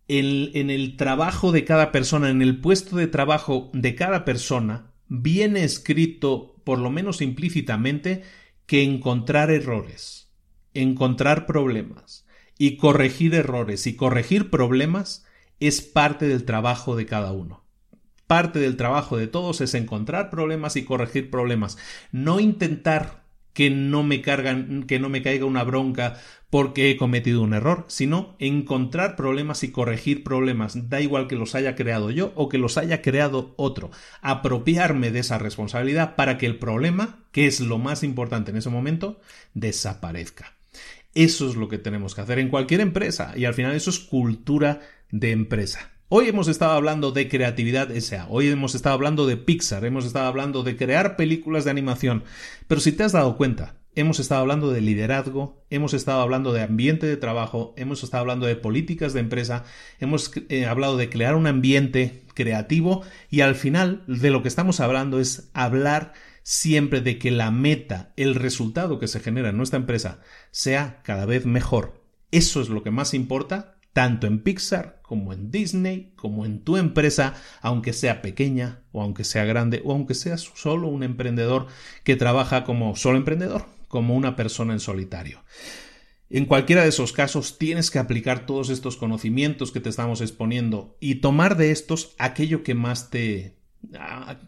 en 0.07 0.69
el 0.71 0.97
trabajo 0.97 1.51
de 1.51 1.65
cada 1.65 1.91
persona, 1.91 2.29
en 2.29 2.43
el 2.43 2.61
puesto 2.61 2.97
de 2.97 3.07
trabajo 3.07 3.71
de 3.73 3.95
cada 3.95 4.27
persona, 4.27 4.94
viene 5.09 5.65
escrito, 5.65 6.57
por 6.65 6.79
lo 6.79 6.91
menos 6.91 7.21
implícitamente, 7.21 8.23
que 8.67 8.83
encontrar 8.83 9.51
errores, 9.51 10.31
encontrar 10.73 11.47
problemas 11.47 12.27
y 12.59 12.77
corregir 12.77 13.35
errores 13.35 13.87
y 13.87 13.97
corregir 13.97 14.51
problemas 14.51 15.25
es 15.61 15.83
parte 15.83 16.27
del 16.27 16.45
trabajo 16.45 16.97
de 16.97 17.07
cada 17.07 17.33
uno. 17.33 17.65
Parte 18.27 18.59
del 18.59 18.77
trabajo 18.77 19.17
de 19.17 19.27
todos 19.27 19.61
es 19.61 19.75
encontrar 19.75 20.31
problemas 20.31 20.77
y 20.77 20.85
corregir 20.85 21.31
problemas, 21.31 21.77
no 22.11 22.41
intentar 22.41 23.24
que 23.55 23.71
no 23.71 24.03
me 24.03 24.21
cargan, 24.21 24.83
que 24.83 24.99
no 24.99 25.09
me 25.09 25.23
caiga 25.23 25.47
una 25.47 25.65
bronca 25.65 26.21
porque 26.51 26.91
he 26.91 26.97
cometido 26.97 27.43
un 27.43 27.55
error, 27.55 27.85
sino 27.89 28.37
encontrar 28.39 29.17
problemas 29.17 29.65
y 29.65 29.73
corregir 29.73 30.23
problemas, 30.23 30.89
da 30.89 31.01
igual 31.01 31.27
que 31.27 31.37
los 31.37 31.55
haya 31.55 31.75
creado 31.75 32.11
yo 32.11 32.33
o 32.37 32.49
que 32.49 32.59
los 32.59 32.77
haya 32.77 33.01
creado 33.01 33.55
otro, 33.57 33.91
apropiarme 34.21 35.11
de 35.11 35.21
esa 35.21 35.39
responsabilidad 35.39 36.15
para 36.15 36.37
que 36.37 36.47
el 36.47 36.59
problema, 36.59 37.25
que 37.33 37.47
es 37.47 37.61
lo 37.61 37.79
más 37.79 38.03
importante 38.03 38.51
en 38.51 38.59
ese 38.59 38.71
momento, 38.71 39.21
desaparezca. 39.55 40.53
Eso 41.15 41.49
es 41.49 41.57
lo 41.57 41.69
que 41.69 41.79
tenemos 41.79 42.15
que 42.15 42.21
hacer 42.21 42.39
en 42.39 42.49
cualquier 42.49 42.81
empresa 42.81 43.33
y 43.37 43.45
al 43.47 43.55
final 43.55 43.75
eso 43.75 43.91
es 43.91 44.01
cultura 44.01 44.81
de 45.11 45.31
empresa. 45.31 45.94
Hoy 46.11 46.29
hemos 46.29 46.49
estado 46.49 46.73
hablando 46.73 47.13
de 47.13 47.31
creatividad 47.31 47.89
SA, 47.99 48.27
hoy 48.29 48.49
hemos 48.49 48.75
estado 48.75 48.95
hablando 48.95 49.27
de 49.27 49.39
Pixar, 49.39 49.87
hemos 49.87 50.05
estado 50.05 50.27
hablando 50.27 50.63
de 50.63 50.77
crear 50.77 51.17
películas 51.17 51.65
de 51.65 51.71
animación, 51.71 52.25
pero 52.69 52.83
si 52.83 52.93
te 52.93 53.05
has 53.05 53.13
dado 53.13 53.39
cuenta, 53.39 53.77
hemos 53.95 54.21
estado 54.21 54.43
hablando 54.43 54.71
de 54.71 54.83
liderazgo, 54.83 55.65
hemos 55.71 55.95
estado 55.95 56.21
hablando 56.21 56.53
de 56.53 56.61
ambiente 56.61 57.07
de 57.07 57.17
trabajo, 57.17 57.73
hemos 57.79 58.05
estado 58.05 58.21
hablando 58.21 58.45
de 58.45 58.55
políticas 58.55 59.15
de 59.15 59.21
empresa, 59.21 59.65
hemos 59.99 60.31
eh, 60.51 60.67
hablado 60.67 60.99
de 60.99 61.09
crear 61.09 61.37
un 61.37 61.47
ambiente 61.47 62.27
creativo 62.35 63.03
y 63.31 63.41
al 63.41 63.55
final 63.55 64.05
de 64.07 64.31
lo 64.31 64.43
que 64.43 64.49
estamos 64.49 64.81
hablando 64.81 65.21
es 65.21 65.49
hablar 65.55 66.13
siempre 66.43 67.01
de 67.01 67.19
que 67.19 67.31
la 67.31 67.51
meta, 67.51 68.13
el 68.19 68.35
resultado 68.35 68.99
que 68.99 69.09
se 69.09 69.21
genera 69.21 69.49
en 69.49 69.57
nuestra 69.57 69.79
empresa 69.79 70.21
sea 70.51 71.01
cada 71.03 71.25
vez 71.25 71.47
mejor. 71.47 72.05
Eso 72.31 72.61
es 72.61 72.69
lo 72.69 72.83
que 72.83 72.91
más 72.91 73.15
importa, 73.15 73.74
tanto 73.95 74.27
en 74.27 74.41
Pixar 74.41 75.01
como 75.03 75.33
en 75.33 75.51
Disney, 75.51 76.13
como 76.17 76.45
en 76.45 76.61
tu 76.61 76.77
empresa, 76.77 77.35
aunque 77.63 77.93
sea 77.93 78.21
pequeña 78.21 78.81
o 78.91 79.01
aunque 79.01 79.25
sea 79.25 79.45
grande 79.45 79.81
o 79.85 79.93
aunque 79.93 80.15
seas 80.15 80.51
solo 80.55 80.89
un 80.89 81.05
emprendedor 81.05 81.69
que 82.03 82.17
trabaja 82.17 82.65
como 82.65 82.97
solo 82.97 83.17
emprendedor, 83.17 83.67
como 83.89 84.17
una 84.17 84.35
persona 84.35 84.73
en 84.73 84.81
solitario. 84.81 85.43
En 86.29 86.47
cualquiera 86.47 86.83
de 86.83 86.89
esos 86.89 87.13
casos 87.13 87.59
tienes 87.59 87.93
que 87.93 88.01
aplicar 88.01 88.45
todos 88.45 88.69
estos 88.69 88.97
conocimientos 88.97 89.71
que 89.71 89.79
te 89.79 89.91
estamos 89.91 90.21
exponiendo 90.21 90.97
y 90.99 91.17
tomar 91.17 91.57
de 91.57 91.71
estos 91.71 92.17
aquello 92.19 92.65
que 92.65 92.75
más 92.75 93.11
te... 93.11 93.55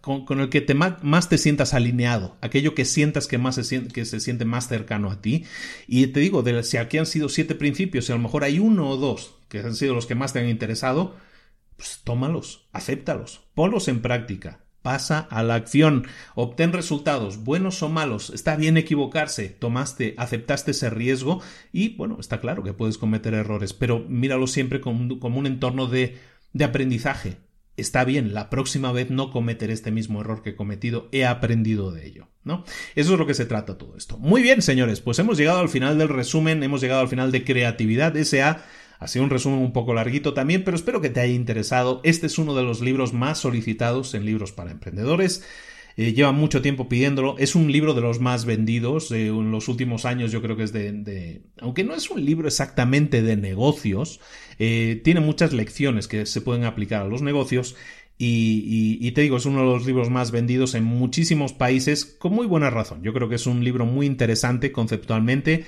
con, 0.01 0.41
el 0.41 0.49
que 0.49 0.63
te, 0.63 0.75
más 0.75 1.29
te 1.29 1.39
sientas 1.39 1.75
alineado, 1.75 2.37
aquello 2.41 2.75
que 2.75 2.85
sientas 2.85 3.29
que, 3.29 3.39
más 3.39 3.55
se 3.55 3.63
siente, 3.63 3.93
que 3.93 4.05
se 4.05 4.19
siente 4.19 4.45
más 4.45 4.67
cercano 4.67 5.13
a 5.13 5.21
ti. 5.21 5.45
Y 5.87 6.09
te 6.09 6.19
digo, 6.19 6.43
de, 6.43 6.65
si 6.65 6.79
aquí 6.79 6.99
han 6.99 7.07
sido 7.07 7.29
siete 7.29 7.55
principios 7.55 8.09
y 8.09 8.13
a 8.13 8.17
lo 8.17 8.23
mejor 8.23 8.43
hay 8.43 8.59
uno 8.59 8.89
o 8.89 8.97
dos 8.97 9.36
que 9.49 9.61
han 9.61 9.75
sido 9.75 9.95
los 9.95 10.07
que 10.07 10.15
más 10.15 10.33
te 10.33 10.41
han 10.41 10.49
interesado, 10.49 11.17
pues 11.77 12.01
tómalos, 12.05 12.69
acéptalos, 12.73 13.43
ponlos 13.55 13.89
en 13.89 14.03
práctica 14.03 14.67
pasa 14.87 15.27
a 15.31 15.43
la 15.43 15.57
acción, 15.57 16.07
obtén 16.37 16.73
resultados, 16.73 17.43
buenos 17.43 17.83
o 17.83 17.89
malos, 17.89 18.31
está 18.31 18.55
bien 18.55 18.77
equivocarse, 18.77 19.49
tomaste, 19.49 20.15
aceptaste 20.17 20.71
ese 20.71 20.91
riesgo 20.91 21.43
y 21.73 21.97
bueno, 21.97 22.19
está 22.21 22.41
claro 22.41 22.63
que 22.63 22.73
puedes 22.73 22.97
cometer 22.97 23.35
errores, 23.35 23.73
pero 23.75 23.99
míralo 24.09 24.47
siempre 24.47 24.81
como, 24.81 25.03
un 25.03 25.47
entorno 25.47 25.89
de, 25.89 26.19
de 26.53 26.65
aprendizaje. 26.65 27.39
Está 27.77 28.05
bien, 28.05 28.33
la 28.33 28.49
próxima 28.49 28.93
vez 28.93 29.11
no 29.11 29.33
cometeré 29.33 29.73
este 29.73 29.91
mismo 29.91 30.21
error 30.21 30.41
que 30.45 30.51
he 30.51 30.57
cometido, 30.57 31.09
he 31.11 31.27
aprendido 31.27 31.91
de 31.91 32.07
ello, 32.07 32.29
¿no? 32.45 32.63
Eso 32.95 33.15
es 33.15 33.19
lo 33.19 33.27
que 33.27 33.35
se 33.35 33.45
trata 33.45 33.79
todo 33.79 33.97
esto. 33.97 34.19
Muy 34.19 34.41
bien, 34.41 34.63
señores, 34.63 35.01
pues 35.01 35.19
hemos 35.19 35.37
llegado 35.37 35.59
al 35.59 35.69
final 35.69 35.99
del 35.99 36.11
resumen, 36.11 36.63
hemos 36.63 36.81
llegado 36.81 37.01
al 37.01 37.09
final 37.09 37.33
de 37.33 37.43
Creatividad 37.43 38.17
S.A., 38.17 38.65
ha 38.99 39.09
sido 39.09 39.25
un 39.25 39.31
resumen 39.31 39.61
un 39.61 39.73
poco 39.73 39.95
larguito 39.95 40.35
también, 40.35 40.65
pero 40.65 40.77
espero 40.77 41.01
que 41.01 41.11
te 41.11 41.21
haya 41.21 41.35
interesado. 41.35 42.01
Este 42.05 42.27
es 42.27 42.39
uno 42.39 42.55
de 42.55 42.63
los 42.63 42.81
libros 42.81 43.13
más 43.13 43.39
solicitados 43.39 44.15
en 44.15 44.25
libros 44.25 44.53
para 44.53 44.71
emprendedores. 44.71 45.45
Eh, 45.99 46.13
lleva 46.13 46.33
mucho 46.33 46.61
tiempo 46.63 46.89
pidiéndolo. 46.89 47.37
Es 47.39 47.55
un 47.55 47.73
libro 47.73 47.95
de 47.95 48.03
los 48.03 48.21
más 48.21 48.45
vendidos. 48.45 49.11
Eh, 49.13 49.29
en 49.29 49.51
los 49.51 49.69
últimos 49.69 50.05
años 50.05 50.31
yo 50.31 50.43
creo 50.43 50.57
que 50.57 50.65
es 50.65 50.73
de, 50.73 51.43
Aunque 51.61 51.85
no 51.85 51.95
es 51.95 52.11
un 52.11 52.25
libro 52.25 52.49
exactamente 52.49 53.23
de 53.23 53.37
negocios, 53.37 54.21
eh, 54.59 55.01
tiene 55.05 55.21
muchas 55.21 55.53
lecciones 55.53 56.07
que 56.07 56.27
se 56.27 56.41
pueden 56.41 56.65
aplicar 56.65 57.03
a 57.03 57.09
los 57.09 57.23
negocios. 57.23 57.77
Y, 58.19 58.97
y, 58.99 59.13
te 59.13 59.21
digo, 59.21 59.37
es 59.37 59.45
uno 59.45 59.59
de 59.61 59.67
los 59.67 59.85
libros 59.85 60.09
más 60.09 60.31
vendidos 60.31 60.75
en 60.75 60.85
muchísimos 60.85 61.53
países 61.53 62.07
con 62.07 62.33
muy 62.33 62.47
buena 62.47 62.71
razón. 62.71 63.03
Yo 63.03 63.13
creo 63.13 63.29
que 63.29 63.35
es 63.35 63.47
un 63.47 63.63
libro 63.63 63.85
muy 63.85 64.07
interesante 64.07 64.73
conceptualmente 64.73 65.67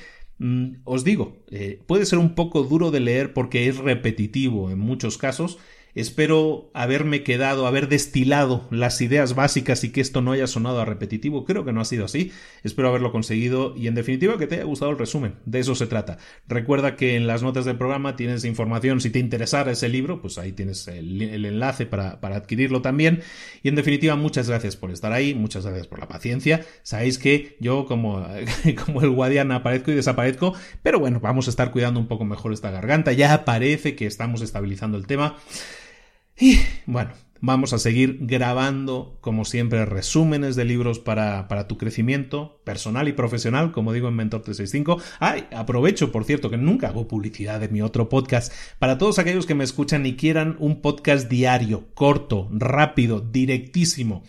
os 0.85 1.05
digo, 1.05 1.43
eh, 1.51 1.81
puede 1.87 2.07
ser 2.07 2.19
un 2.19 2.35
poco 2.35 2.63
duro 2.63 2.91
de 2.91 3.01
leer 3.01 3.33
porque 3.33 3.69
es 3.69 3.79
repetitivo 3.79 4.71
en 4.71 4.79
muchos 4.79 5.19
casos 5.19 5.59
Espero 5.95 6.71
haberme 6.75 7.23
quedado, 7.23 7.67
haber 7.67 7.89
destilado 7.89 8.67
las 8.71 9.01
ideas 9.01 9.35
básicas 9.35 9.83
y 9.85 9.91
que 9.91 10.01
esto 10.01 10.21
no 10.21 10.33
haya 10.33 10.47
sonado 10.47 10.81
a 10.81 10.85
repetitivo. 10.85 11.45
Creo 11.45 11.65
que 11.65 11.73
no 11.73 11.81
ha 11.81 11.85
sido 11.85 12.05
así. 12.05 12.33
Espero 12.63 12.89
haberlo 12.89 13.11
conseguido 13.11 13.75
y 13.77 13.89
en 13.89 13.95
definitiva 13.95 14.39
que 14.39 14.47
te 14.47 14.57
haya 14.57 14.65
gustado 14.65 14.91
el 14.91 14.99
resumen. 14.99 15.37
De 15.45 15.59
eso 15.59 15.75
se 15.75 15.87
trata. 15.87 16.19
Recuerda 16.47 16.97
que 16.97 17.17
en 17.17 17.27
las 17.27 17.43
notas 17.43 17.65
del 17.65 17.77
programa 17.77 18.17
tienes 18.17 18.45
información. 18.45 19.01
Si 19.01 19.11
te 19.11 19.19
interesara 19.19 19.73
ese 19.73 19.89
libro, 19.89 20.21
pues 20.21 20.39
ahí 20.39 20.53
tienes 20.53 20.87
el, 20.89 21.45
enlace 21.45 21.87
para, 21.87 22.21
para, 22.21 22.37
adquirirlo 22.37 22.83
también. 22.83 23.23
Y 23.63 23.69
en 23.69 23.75
definitiva, 23.75 24.15
muchas 24.15 24.49
gracias 24.49 24.77
por 24.77 24.91
estar 24.91 25.13
ahí. 25.13 25.35
Muchas 25.35 25.65
gracias 25.65 25.87
por 25.87 25.99
la 25.99 26.09
paciencia. 26.09 26.65
Sabéis 26.83 27.19
que 27.19 27.57
yo 27.61 27.87
como, 27.87 28.27
como 28.85 29.03
el 29.03 29.11
guardián 29.11 29.51
aparezco 29.53 29.91
y 29.91 29.95
desaparezco. 29.95 30.55
Pero 30.83 30.99
bueno, 30.99 31.21
vamos 31.21 31.47
a 31.47 31.51
estar 31.51 31.71
cuidando 31.71 31.99
un 31.99 32.09
poco 32.09 32.25
mejor 32.25 32.53
esta 32.53 32.71
garganta. 32.71 33.13
Ya 33.13 33.45
parece 33.45 33.97
que 33.97 34.07
estamos 34.07 34.43
estabilizando 34.43 34.99
el 34.99 35.07
tema. 35.07 35.37
Y 36.41 36.61
bueno, 36.87 37.11
vamos 37.41 37.73
a 37.73 37.79
seguir 37.79 38.19
grabando, 38.21 39.19
como 39.21 39.45
siempre, 39.45 39.85
resúmenes 39.85 40.57
de 40.57 40.65
libros 40.65 40.99
para, 40.99 41.49
para, 41.49 41.69
tu 41.69 41.79
crecimiento 41.79 42.61
personal 42.65 43.09
y 43.09 43.13
profesional, 43.13 43.73
como 43.73 43.93
digo 43.93 44.09
en 44.09 44.15
Mentor 44.15 44.43
365. 44.43 45.03
Ay, 45.21 45.47
aprovecho, 45.53 46.13
por 46.13 46.25
cierto, 46.25 46.51
que 46.51 46.57
nunca 46.57 46.89
hago 46.89 47.09
publicidad 47.09 47.61
de 47.61 47.69
mi 47.69 47.83
otro 47.83 48.09
podcast. 48.09 48.53
Para 48.79 48.99
todos 48.99 49.19
aquellos 49.19 49.47
que 49.47 49.55
me 49.55 49.65
escuchan 49.65 50.07
y 50.07 50.17
quieran 50.17 50.57
un 50.59 50.81
podcast 50.81 51.29
diario, 51.29 51.89
corto, 51.95 52.49
rápido, 52.53 53.21
directísimo 53.21 54.23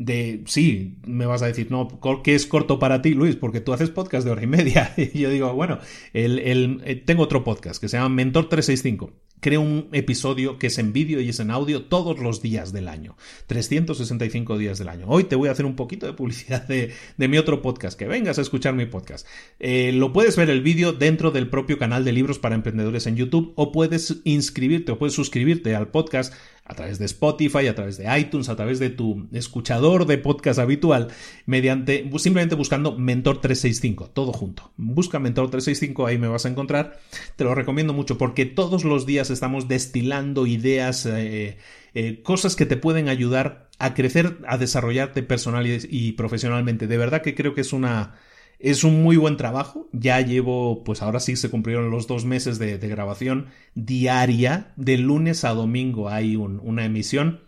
de, 0.00 0.44
sí, 0.46 0.96
me 1.06 1.26
vas 1.26 1.42
a 1.42 1.46
decir, 1.46 1.70
no, 1.70 2.00
¿qué 2.24 2.34
es 2.34 2.46
corto 2.46 2.78
para 2.78 3.02
ti, 3.02 3.10
Luis? 3.10 3.36
Porque 3.36 3.60
tú 3.60 3.74
haces 3.74 3.90
podcast 3.90 4.24
de 4.24 4.30
hora 4.30 4.42
y 4.42 4.46
media. 4.46 4.94
Y 5.12 5.18
yo 5.18 5.30
digo, 5.30 5.52
bueno, 5.52 5.78
el, 6.14 6.38
el, 6.38 6.80
eh, 6.84 6.96
tengo 6.96 7.22
otro 7.22 7.44
podcast 7.44 7.80
que 7.80 7.88
se 7.88 7.98
llama 7.98 8.08
Mentor 8.08 8.48
365. 8.48 9.12
Creo 9.40 9.62
un 9.62 9.88
episodio 9.92 10.58
que 10.58 10.66
es 10.66 10.78
en 10.78 10.92
vídeo 10.92 11.20
y 11.20 11.30
es 11.30 11.40
en 11.40 11.50
audio 11.50 11.84
todos 11.84 12.18
los 12.18 12.42
días 12.42 12.72
del 12.72 12.88
año. 12.88 13.16
365 13.46 14.58
días 14.58 14.78
del 14.78 14.88
año. 14.90 15.06
Hoy 15.08 15.24
te 15.24 15.36
voy 15.36 15.48
a 15.48 15.52
hacer 15.52 15.64
un 15.64 15.76
poquito 15.76 16.06
de 16.06 16.12
publicidad 16.12 16.68
de, 16.68 16.92
de 17.16 17.28
mi 17.28 17.38
otro 17.38 17.62
podcast. 17.62 17.98
Que 17.98 18.06
vengas 18.06 18.38
a 18.38 18.42
escuchar 18.42 18.74
mi 18.74 18.84
podcast. 18.84 19.26
Eh, 19.58 19.92
lo 19.92 20.12
puedes 20.12 20.36
ver 20.36 20.50
el 20.50 20.60
vídeo 20.60 20.92
dentro 20.92 21.30
del 21.30 21.48
propio 21.48 21.78
canal 21.78 22.04
de 22.04 22.12
libros 22.12 22.38
para 22.38 22.54
emprendedores 22.54 23.06
en 23.06 23.16
YouTube 23.16 23.52
o 23.56 23.72
puedes 23.72 24.20
inscribirte 24.24 24.92
o 24.92 24.98
puedes 24.98 25.14
suscribirte 25.14 25.74
al 25.74 25.88
podcast 25.88 26.34
a 26.70 26.74
través 26.74 27.00
de 27.00 27.06
Spotify, 27.06 27.66
a 27.66 27.74
través 27.74 27.98
de 27.98 28.06
iTunes, 28.16 28.48
a 28.48 28.54
través 28.54 28.78
de 28.78 28.90
tu 28.90 29.26
escuchador 29.32 30.06
de 30.06 30.18
podcast 30.18 30.60
habitual, 30.60 31.08
mediante 31.44 32.08
simplemente 32.18 32.54
buscando 32.54 32.96
Mentor 32.96 33.40
365, 33.40 34.10
todo 34.10 34.32
junto. 34.32 34.70
Busca 34.76 35.18
Mentor 35.18 35.50
365, 35.50 36.06
ahí 36.06 36.16
me 36.16 36.28
vas 36.28 36.46
a 36.46 36.48
encontrar. 36.48 37.00
Te 37.34 37.42
lo 37.42 37.56
recomiendo 37.56 37.92
mucho 37.92 38.18
porque 38.18 38.46
todos 38.46 38.84
los 38.84 39.04
días 39.04 39.30
estamos 39.30 39.66
destilando 39.66 40.46
ideas, 40.46 41.06
eh, 41.06 41.58
eh, 41.94 42.22
cosas 42.22 42.54
que 42.54 42.66
te 42.66 42.76
pueden 42.76 43.08
ayudar 43.08 43.68
a 43.80 43.92
crecer, 43.94 44.38
a 44.46 44.56
desarrollarte 44.56 45.24
personal 45.24 45.66
y 45.66 46.12
profesionalmente. 46.12 46.86
De 46.86 46.98
verdad 46.98 47.20
que 47.20 47.34
creo 47.34 47.52
que 47.52 47.62
es 47.62 47.72
una 47.72 48.14
es 48.60 48.84
un 48.84 49.02
muy 49.02 49.16
buen 49.16 49.36
trabajo. 49.36 49.88
Ya 49.92 50.20
llevo, 50.20 50.84
pues 50.84 51.02
ahora 51.02 51.18
sí 51.18 51.36
se 51.36 51.50
cumplieron 51.50 51.90
los 51.90 52.06
dos 52.06 52.24
meses 52.24 52.58
de, 52.58 52.76
grabación 52.78 53.46
diaria. 53.74 54.72
De 54.76 54.98
lunes 54.98 55.44
a 55.44 55.54
domingo 55.54 56.08
hay 56.08 56.36
una 56.36 56.84
emisión. 56.84 57.40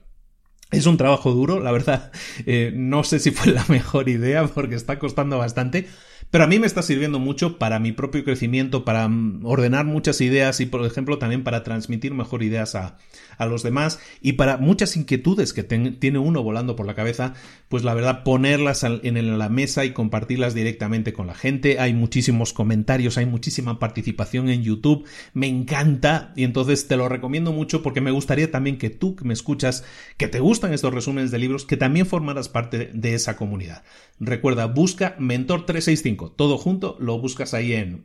Es 0.71 0.87
un 0.87 0.97
trabajo 0.97 1.33
duro, 1.33 1.61
la 1.61 1.73
verdad. 1.73 2.11
Eh, 2.47 2.73
no 2.75 3.05
sé 3.05 3.19
si 3.19 3.31
fue 3.31 3.53
la 3.53 3.65
mejor 3.69 4.09
idea 4.09 4.47
porque 4.47 4.75
está 4.75 4.99
costando 4.99 5.39
bastante. 5.39 5.87
Pero 6.33 6.45
a 6.45 6.47
mí 6.47 6.59
me 6.59 6.67
está 6.67 6.81
sirviendo 6.81 7.19
mucho 7.19 7.59
para 7.59 7.79
mi 7.79 7.93
propio 7.93 8.25
crecimiento, 8.25 8.87
para 8.87 9.07
mm, 9.07 9.45
ordenar 9.45 9.85
muchas 9.85 10.23
ideas 10.23 10.61
y, 10.61 10.67
por 10.67 10.83
ejemplo, 10.87 11.19
también 11.19 11.45
para 11.45 11.63
transmitir 11.63 12.15
mejor 12.15 12.43
ideas 12.43 12.75
a, 12.75 12.97
a 13.37 13.45
los 13.45 13.63
demás 13.63 13.99
y 14.23 14.33
para 14.33 14.57
muchas 14.57 14.97
inquietudes 14.97 15.53
que 15.53 15.63
tiene 15.63 16.19
uno 16.19 16.43
volando 16.43 16.75
por 16.75 16.87
la 16.87 16.95
cabeza, 16.95 17.35
pues 17.69 17.85
la 17.85 17.93
verdad 17.93 18.23
ponerlas 18.25 18.83
en 18.83 19.39
la 19.39 19.49
mesa 19.51 19.85
y 19.85 19.93
compartirlas 19.93 20.55
directamente 20.55 21.13
con 21.13 21.27
la 21.27 21.35
gente. 21.35 21.79
Hay 21.81 21.93
muchísimos 21.93 22.55
comentarios, 22.55 23.19
hay 23.19 23.27
muchísima 23.27 23.79
participación 23.79 24.49
en 24.49 24.63
YouTube, 24.63 25.07
me 25.35 25.49
encanta 25.49 26.33
y 26.35 26.45
entonces 26.45 26.89
te 26.89 26.97
lo 26.97 27.11
recomiendo 27.11 27.53
mucho 27.53 27.83
porque 27.83 28.01
me 28.01 28.11
gustaría 28.11 28.51
también 28.51 28.79
que 28.79 28.89
tú 28.89 29.17
que 29.17 29.25
me 29.25 29.35
escuchas, 29.35 29.85
que 30.17 30.29
te 30.29 30.41
gustan 30.41 30.73
estos 30.73 30.95
resúmenes 30.95 31.31
de 31.31 31.39
libros, 31.39 31.67
que 31.67 31.77
también 31.77 32.07
formaras 32.07 32.49
parte 32.49 32.91
de 32.95 33.15
esa 33.15 33.37
comunidad. 33.37 33.83
Recuerda, 34.19 34.67
busca 34.67 35.15
Mentor 35.19 35.67
365 35.67 36.22
todo 36.31 36.59
junto, 36.59 36.97
lo 37.01 37.19
buscas 37.19 37.55
ahí 37.55 37.73
en, 37.73 38.03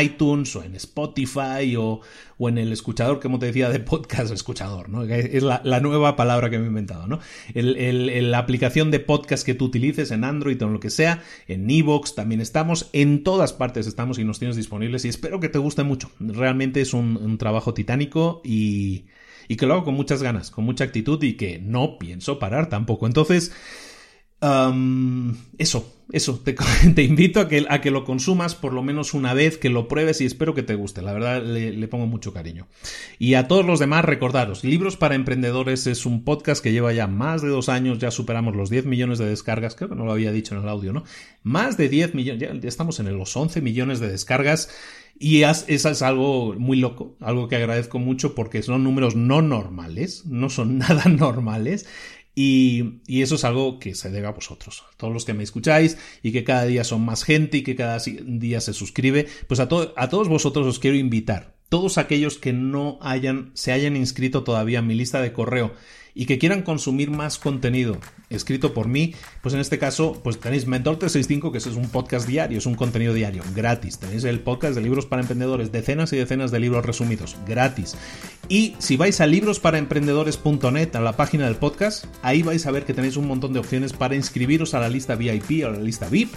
iTunes 0.00 0.54
o 0.56 0.62
en 0.62 0.74
Spotify 0.74 1.76
o, 1.76 2.00
o, 2.38 2.48
en 2.48 2.58
el 2.58 2.72
escuchador, 2.72 3.20
como 3.20 3.38
te 3.38 3.46
decía, 3.46 3.70
de 3.70 3.80
podcast 3.80 4.32
escuchador, 4.32 4.88
¿no? 4.88 5.02
Es 5.04 5.42
la, 5.42 5.80
nueva 5.80 6.16
palabra 6.16 6.50
que 6.50 6.58
me 6.58 6.64
he 6.64 6.68
inventado, 6.68 7.06
¿no? 7.06 7.20
El, 7.54 8.30
la 8.30 8.38
aplicación 8.38 8.90
de 8.90 9.00
podcast 9.00 9.44
que 9.44 9.54
tú 9.54 9.66
utilices 9.66 10.10
en 10.10 10.24
Android 10.24 10.60
o 10.62 10.66
en 10.66 10.72
lo 10.72 10.80
que 10.80 10.90
sea, 10.90 11.22
en 11.48 11.70
Evox 11.70 12.14
también 12.14 12.40
estamos, 12.40 12.90
en 12.92 13.22
todas 13.22 13.52
partes 13.52 13.86
estamos 13.86 14.18
y 14.18 14.24
nos 14.24 14.38
tienes 14.38 14.56
disponibles 14.56 15.04
y 15.04 15.08
espero 15.08 15.40
que 15.40 15.48
te 15.48 15.58
guste 15.58 15.82
mucho. 15.82 16.10
Realmente 16.20 16.80
es 16.80 16.94
un, 16.94 17.16
un 17.16 17.38
trabajo 17.38 17.74
titánico 17.74 18.40
y, 18.44 19.06
y 19.48 19.56
que 19.56 19.66
lo 19.66 19.74
hago 19.74 19.84
con 19.84 19.94
muchas 19.94 20.22
ganas, 20.22 20.50
con 20.50 20.64
mucha 20.64 20.84
actitud 20.84 21.22
y 21.22 21.34
que 21.34 21.58
no 21.58 21.98
pienso 21.98 22.38
parar 22.38 22.68
tampoco. 22.68 23.06
Entonces, 23.06 23.52
eso, 25.58 25.93
eso, 26.12 26.40
te, 26.94 27.02
invito 27.02 27.40
a 27.40 27.48
que, 27.48 27.64
a 27.68 27.80
que, 27.80 27.90
lo 27.90 28.04
consumas 28.04 28.54
por 28.54 28.72
lo 28.72 28.82
menos 28.82 29.14
una 29.14 29.34
vez, 29.34 29.58
que 29.58 29.70
lo 29.70 29.88
pruebes 29.88 30.20
y 30.20 30.26
espero 30.26 30.54
que 30.54 30.62
te 30.62 30.74
guste. 30.74 31.02
La 31.02 31.12
verdad, 31.12 31.42
le, 31.42 31.88
pongo 31.88 32.06
mucho 32.06 32.32
cariño. 32.32 32.66
Y 33.18 33.34
a 33.34 33.48
todos 33.48 33.64
los 33.64 33.78
demás, 33.78 34.04
recordaros, 34.04 34.64
Libros 34.64 34.96
para 34.96 35.14
Emprendedores 35.14 35.86
es 35.86 36.06
un 36.06 36.24
podcast 36.24 36.62
que 36.62 36.72
lleva 36.72 36.92
ya 36.92 37.06
más 37.06 37.42
de 37.42 37.48
dos 37.48 37.68
años, 37.68 37.98
ya 37.98 38.10
superamos 38.10 38.54
los 38.54 38.70
10 38.70 38.86
millones 38.86 39.18
de 39.18 39.26
descargas, 39.26 39.74
creo 39.74 39.88
que 39.88 39.96
no 39.96 40.04
lo 40.04 40.12
había 40.12 40.32
dicho 40.32 40.54
en 40.54 40.62
el 40.62 40.68
audio, 40.68 40.92
¿no? 40.92 41.04
Más 41.42 41.76
de 41.76 41.88
10 41.88 42.14
millones, 42.14 42.40
ya, 42.40 42.68
estamos 42.68 43.00
en 43.00 43.16
los 43.16 43.36
11 43.36 43.60
millones 43.60 44.00
de 44.00 44.08
descargas. 44.08 44.68
Y 45.16 45.42
eso 45.42 45.64
es 45.68 46.02
algo 46.02 46.54
muy 46.58 46.76
loco, 46.76 47.16
algo 47.20 47.46
que 47.46 47.54
agradezco 47.54 48.00
mucho 48.00 48.34
porque 48.34 48.64
son 48.64 48.82
números 48.82 49.14
no 49.14 49.42
normales, 49.42 50.26
no 50.26 50.50
son 50.50 50.78
nada 50.78 51.04
normales. 51.04 51.86
Y, 52.34 53.00
eso 53.06 53.36
es 53.36 53.44
algo 53.44 53.78
que 53.78 53.94
se 53.94 54.10
debe 54.10 54.26
a 54.26 54.32
vosotros, 54.32 54.84
a 54.92 54.96
todos 54.96 55.12
los 55.12 55.24
que 55.24 55.34
me 55.34 55.44
escucháis 55.44 55.98
y 56.22 56.32
que 56.32 56.42
cada 56.42 56.64
día 56.64 56.82
son 56.82 57.04
más 57.04 57.22
gente 57.22 57.58
y 57.58 57.62
que 57.62 57.76
cada 57.76 57.98
día 58.24 58.60
se 58.60 58.72
suscribe. 58.72 59.28
Pues 59.46 59.60
a, 59.60 59.68
a 59.96 60.08
todos 60.08 60.28
vosotros 60.28 60.66
os 60.66 60.78
quiero 60.78 60.96
invitar, 60.96 61.54
todos 61.68 61.98
aquellos 61.98 62.38
que 62.38 62.52
no 62.52 62.98
hayan, 63.00 63.50
se 63.54 63.72
hayan 63.72 63.96
inscrito 63.96 64.42
todavía 64.42 64.80
en 64.80 64.86
mi 64.86 64.94
lista 64.94 65.20
de 65.20 65.32
correo 65.32 65.74
y 66.14 66.26
que 66.26 66.38
quieran 66.38 66.62
consumir 66.62 67.10
más 67.10 67.38
contenido 67.38 67.98
escrito 68.34 68.74
por 68.74 68.88
mí, 68.88 69.14
pues 69.42 69.54
en 69.54 69.60
este 69.60 69.78
caso, 69.78 70.20
pues 70.22 70.38
tenéis 70.38 70.66
Mentor 70.66 70.98
365, 70.98 71.52
que 71.52 71.58
es 71.58 71.66
un 71.66 71.88
podcast 71.88 72.26
diario, 72.26 72.58
es 72.58 72.66
un 72.66 72.74
contenido 72.74 73.14
diario, 73.14 73.42
gratis. 73.54 73.98
Tenéis 73.98 74.24
el 74.24 74.40
podcast 74.40 74.74
de 74.74 74.82
libros 74.82 75.06
para 75.06 75.22
emprendedores, 75.22 75.72
decenas 75.72 76.12
y 76.12 76.16
decenas 76.16 76.50
de 76.50 76.60
libros 76.60 76.84
resumidos, 76.84 77.36
gratis. 77.46 77.96
Y 78.48 78.74
si 78.78 78.96
vais 78.96 79.20
a 79.20 79.26
librosparaemprendedores.net, 79.26 80.94
a 80.96 81.00
la 81.00 81.16
página 81.16 81.46
del 81.46 81.56
podcast, 81.56 82.04
ahí 82.22 82.42
vais 82.42 82.66
a 82.66 82.70
ver 82.70 82.84
que 82.84 82.94
tenéis 82.94 83.16
un 83.16 83.26
montón 83.26 83.52
de 83.52 83.58
opciones 83.58 83.92
para 83.92 84.16
inscribiros 84.16 84.74
a 84.74 84.80
la 84.80 84.88
lista 84.88 85.14
VIP 85.14 85.64
o 85.64 85.68
a 85.68 85.70
la 85.70 85.78
lista 85.78 86.08
VIP 86.08 86.34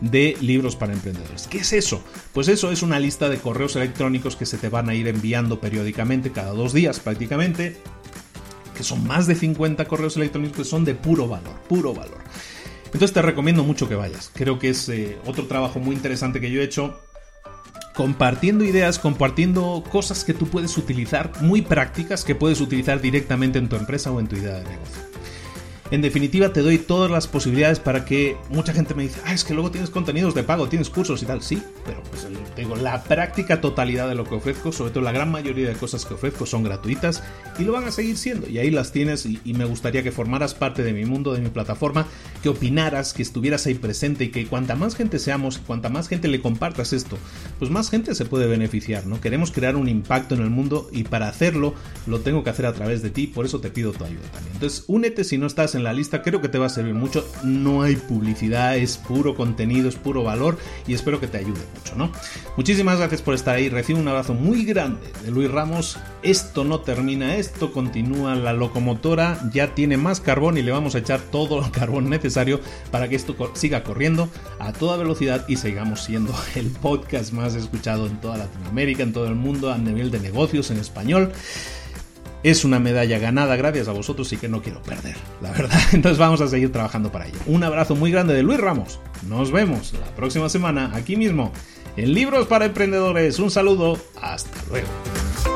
de 0.00 0.36
libros 0.40 0.76
para 0.76 0.92
emprendedores. 0.92 1.46
¿Qué 1.46 1.58
es 1.58 1.72
eso? 1.72 2.02
Pues 2.32 2.48
eso 2.48 2.70
es 2.70 2.82
una 2.82 3.00
lista 3.00 3.28
de 3.28 3.38
correos 3.38 3.76
electrónicos 3.76 4.36
que 4.36 4.46
se 4.46 4.58
te 4.58 4.68
van 4.68 4.88
a 4.88 4.94
ir 4.94 5.08
enviando 5.08 5.60
periódicamente, 5.60 6.32
cada 6.32 6.52
dos 6.52 6.72
días 6.72 7.00
prácticamente, 7.00 7.76
que 8.76 8.84
son 8.84 9.06
más 9.06 9.26
de 9.26 9.34
50 9.34 9.84
correos 9.86 10.16
electrónicos 10.16 10.58
que 10.58 10.64
son 10.64 10.84
de 10.84 10.94
puro 10.94 11.26
valor, 11.26 11.54
puro 11.68 11.94
valor. 11.94 12.18
Entonces 12.86 13.12
te 13.12 13.22
recomiendo 13.22 13.64
mucho 13.64 13.88
que 13.88 13.94
vayas. 13.94 14.30
Creo 14.32 14.58
que 14.58 14.70
es 14.70 14.88
eh, 14.88 15.18
otro 15.26 15.46
trabajo 15.46 15.80
muy 15.80 15.96
interesante 15.96 16.40
que 16.40 16.50
yo 16.50 16.60
he 16.60 16.64
hecho 16.64 17.00
compartiendo 17.94 18.62
ideas, 18.62 18.98
compartiendo 18.98 19.82
cosas 19.90 20.22
que 20.22 20.34
tú 20.34 20.46
puedes 20.46 20.76
utilizar, 20.76 21.32
muy 21.40 21.62
prácticas 21.62 22.24
que 22.24 22.34
puedes 22.34 22.60
utilizar 22.60 23.00
directamente 23.00 23.58
en 23.58 23.68
tu 23.68 23.76
empresa 23.76 24.12
o 24.12 24.20
en 24.20 24.28
tu 24.28 24.36
idea 24.36 24.54
de 24.54 24.64
negocio. 24.64 25.15
En 25.92 26.02
definitiva, 26.02 26.52
te 26.52 26.62
doy 26.62 26.78
todas 26.78 27.10
las 27.10 27.28
posibilidades 27.28 27.78
para 27.78 28.04
que 28.04 28.36
mucha 28.50 28.72
gente 28.72 28.94
me 28.94 29.04
dice, 29.04 29.20
ah, 29.24 29.32
es 29.32 29.44
que 29.44 29.54
luego 29.54 29.70
tienes 29.70 29.88
contenidos 29.88 30.34
de 30.34 30.42
pago, 30.42 30.68
tienes 30.68 30.90
cursos 30.90 31.22
y 31.22 31.26
tal. 31.26 31.42
Sí, 31.42 31.62
pero 31.84 32.02
pues 32.10 32.26
tengo 32.56 32.74
la 32.74 33.04
práctica 33.04 33.60
totalidad 33.60 34.08
de 34.08 34.16
lo 34.16 34.24
que 34.24 34.34
ofrezco, 34.34 34.72
sobre 34.72 34.90
todo 34.90 35.04
la 35.04 35.12
gran 35.12 35.30
mayoría 35.30 35.68
de 35.68 35.74
cosas 35.74 36.04
que 36.04 36.14
ofrezco 36.14 36.44
son 36.44 36.64
gratuitas 36.64 37.22
y 37.58 37.64
lo 37.64 37.72
van 37.72 37.84
a 37.84 37.92
seguir 37.92 38.16
siendo. 38.16 38.48
Y 38.48 38.58
ahí 38.58 38.70
las 38.70 38.90
tienes 38.90 39.26
y, 39.26 39.40
me 39.56 39.64
gustaría 39.64 40.02
que 40.02 40.12
formaras 40.12 40.54
parte 40.54 40.82
de 40.82 40.92
mi 40.92 41.06
mundo, 41.06 41.32
de 41.32 41.40
mi 41.40 41.48
plataforma, 41.48 42.06
que 42.42 42.50
opinaras, 42.50 43.14
que 43.14 43.22
estuvieras 43.22 43.66
ahí 43.66 43.74
presente 43.74 44.24
y 44.24 44.28
que 44.28 44.46
cuanta 44.46 44.74
más 44.74 44.96
gente 44.96 45.18
seamos, 45.18 45.58
cuanta 45.58 45.88
más 45.88 46.08
gente 46.08 46.28
le 46.28 46.42
compartas 46.42 46.92
esto, 46.92 47.16
pues 47.58 47.70
más 47.70 47.88
gente 47.88 48.14
se 48.14 48.26
puede 48.26 48.46
beneficiar, 48.46 49.06
¿no? 49.06 49.20
Queremos 49.20 49.50
crear 49.50 49.76
un 49.76 49.88
impacto 49.88 50.34
en 50.34 50.42
el 50.42 50.50
mundo 50.50 50.90
y 50.92 51.04
para 51.04 51.28
hacerlo 51.28 51.74
lo 52.06 52.20
tengo 52.20 52.44
que 52.44 52.50
hacer 52.50 52.66
a 52.66 52.74
través 52.74 53.02
de 53.02 53.10
ti, 53.10 53.28
por 53.28 53.46
eso 53.46 53.60
te 53.60 53.70
pido 53.70 53.92
tu 53.92 54.04
ayuda 54.04 54.28
también. 54.32 54.52
Entonces, 54.54 54.84
únete 54.88 55.24
si 55.24 55.38
no 55.38 55.46
estás 55.46 55.74
en 55.76 55.84
la 55.84 55.92
lista, 55.92 56.22
creo 56.22 56.40
que 56.40 56.48
te 56.48 56.58
va 56.58 56.66
a 56.66 56.70
servir 56.70 56.94
mucho. 56.94 57.26
No 57.44 57.82
hay 57.82 57.96
publicidad, 57.96 58.76
es 58.76 58.96
puro 58.96 59.34
contenido, 59.34 59.88
es 59.88 59.96
puro 59.96 60.22
valor 60.22 60.58
y 60.86 60.94
espero 60.94 61.20
que 61.20 61.26
te 61.26 61.38
ayude 61.38 61.60
mucho, 61.74 61.94
¿no? 61.96 62.10
Muchísimas 62.56 62.98
gracias 62.98 63.22
por 63.22 63.34
estar 63.34 63.56
ahí, 63.56 63.68
recibe 63.68 64.00
un 64.00 64.08
abrazo 64.08 64.34
muy 64.34 64.64
grande 64.64 65.12
de 65.22 65.30
Luis 65.30 65.50
Ramos. 65.50 65.98
Esto 66.22 66.64
no 66.64 66.80
termina, 66.80 67.36
esto 67.36 67.72
continúa, 67.72 68.34
la 68.34 68.52
locomotora 68.52 69.38
ya 69.52 69.74
tiene 69.74 69.96
más 69.96 70.20
carbón 70.20 70.58
y 70.58 70.62
le 70.62 70.72
vamos 70.72 70.94
a 70.94 70.98
echar 70.98 71.20
todo 71.20 71.64
el 71.64 71.70
carbón 71.70 72.10
necesario 72.10 72.60
para 72.90 73.08
que 73.08 73.16
esto 73.16 73.36
siga 73.54 73.84
corriendo 73.84 74.28
a 74.58 74.72
toda 74.72 74.96
velocidad 74.96 75.44
y 75.48 75.56
sigamos 75.56 76.02
siendo 76.02 76.34
el 76.54 76.70
podcast 76.70 77.32
más 77.32 77.54
escuchado 77.54 78.06
en 78.06 78.20
toda 78.20 78.38
Latinoamérica, 78.38 79.02
en 79.02 79.12
todo 79.12 79.26
el 79.26 79.34
mundo, 79.34 79.72
a 79.72 79.78
nivel 79.78 80.10
de 80.10 80.20
negocios 80.20 80.70
en 80.70 80.78
español. 80.78 81.32
Es 82.42 82.64
una 82.64 82.78
medalla 82.78 83.18
ganada 83.18 83.56
gracias 83.56 83.88
a 83.88 83.92
vosotros 83.92 84.32
y 84.32 84.36
que 84.36 84.48
no 84.48 84.62
quiero 84.62 84.82
perder, 84.82 85.16
la 85.40 85.50
verdad. 85.52 85.78
Entonces 85.92 86.18
vamos 86.18 86.40
a 86.40 86.48
seguir 86.48 86.70
trabajando 86.72 87.10
para 87.10 87.26
ello. 87.26 87.38
Un 87.46 87.64
abrazo 87.64 87.96
muy 87.96 88.10
grande 88.10 88.34
de 88.34 88.42
Luis 88.42 88.60
Ramos. 88.60 89.00
Nos 89.28 89.50
vemos 89.50 89.92
la 89.94 90.14
próxima 90.14 90.48
semana 90.48 90.92
aquí 90.94 91.16
mismo 91.16 91.52
en 91.96 92.12
Libros 92.12 92.46
para 92.46 92.66
Emprendedores. 92.66 93.38
Un 93.38 93.50
saludo. 93.50 93.98
Hasta 94.20 94.58
luego. 94.70 95.55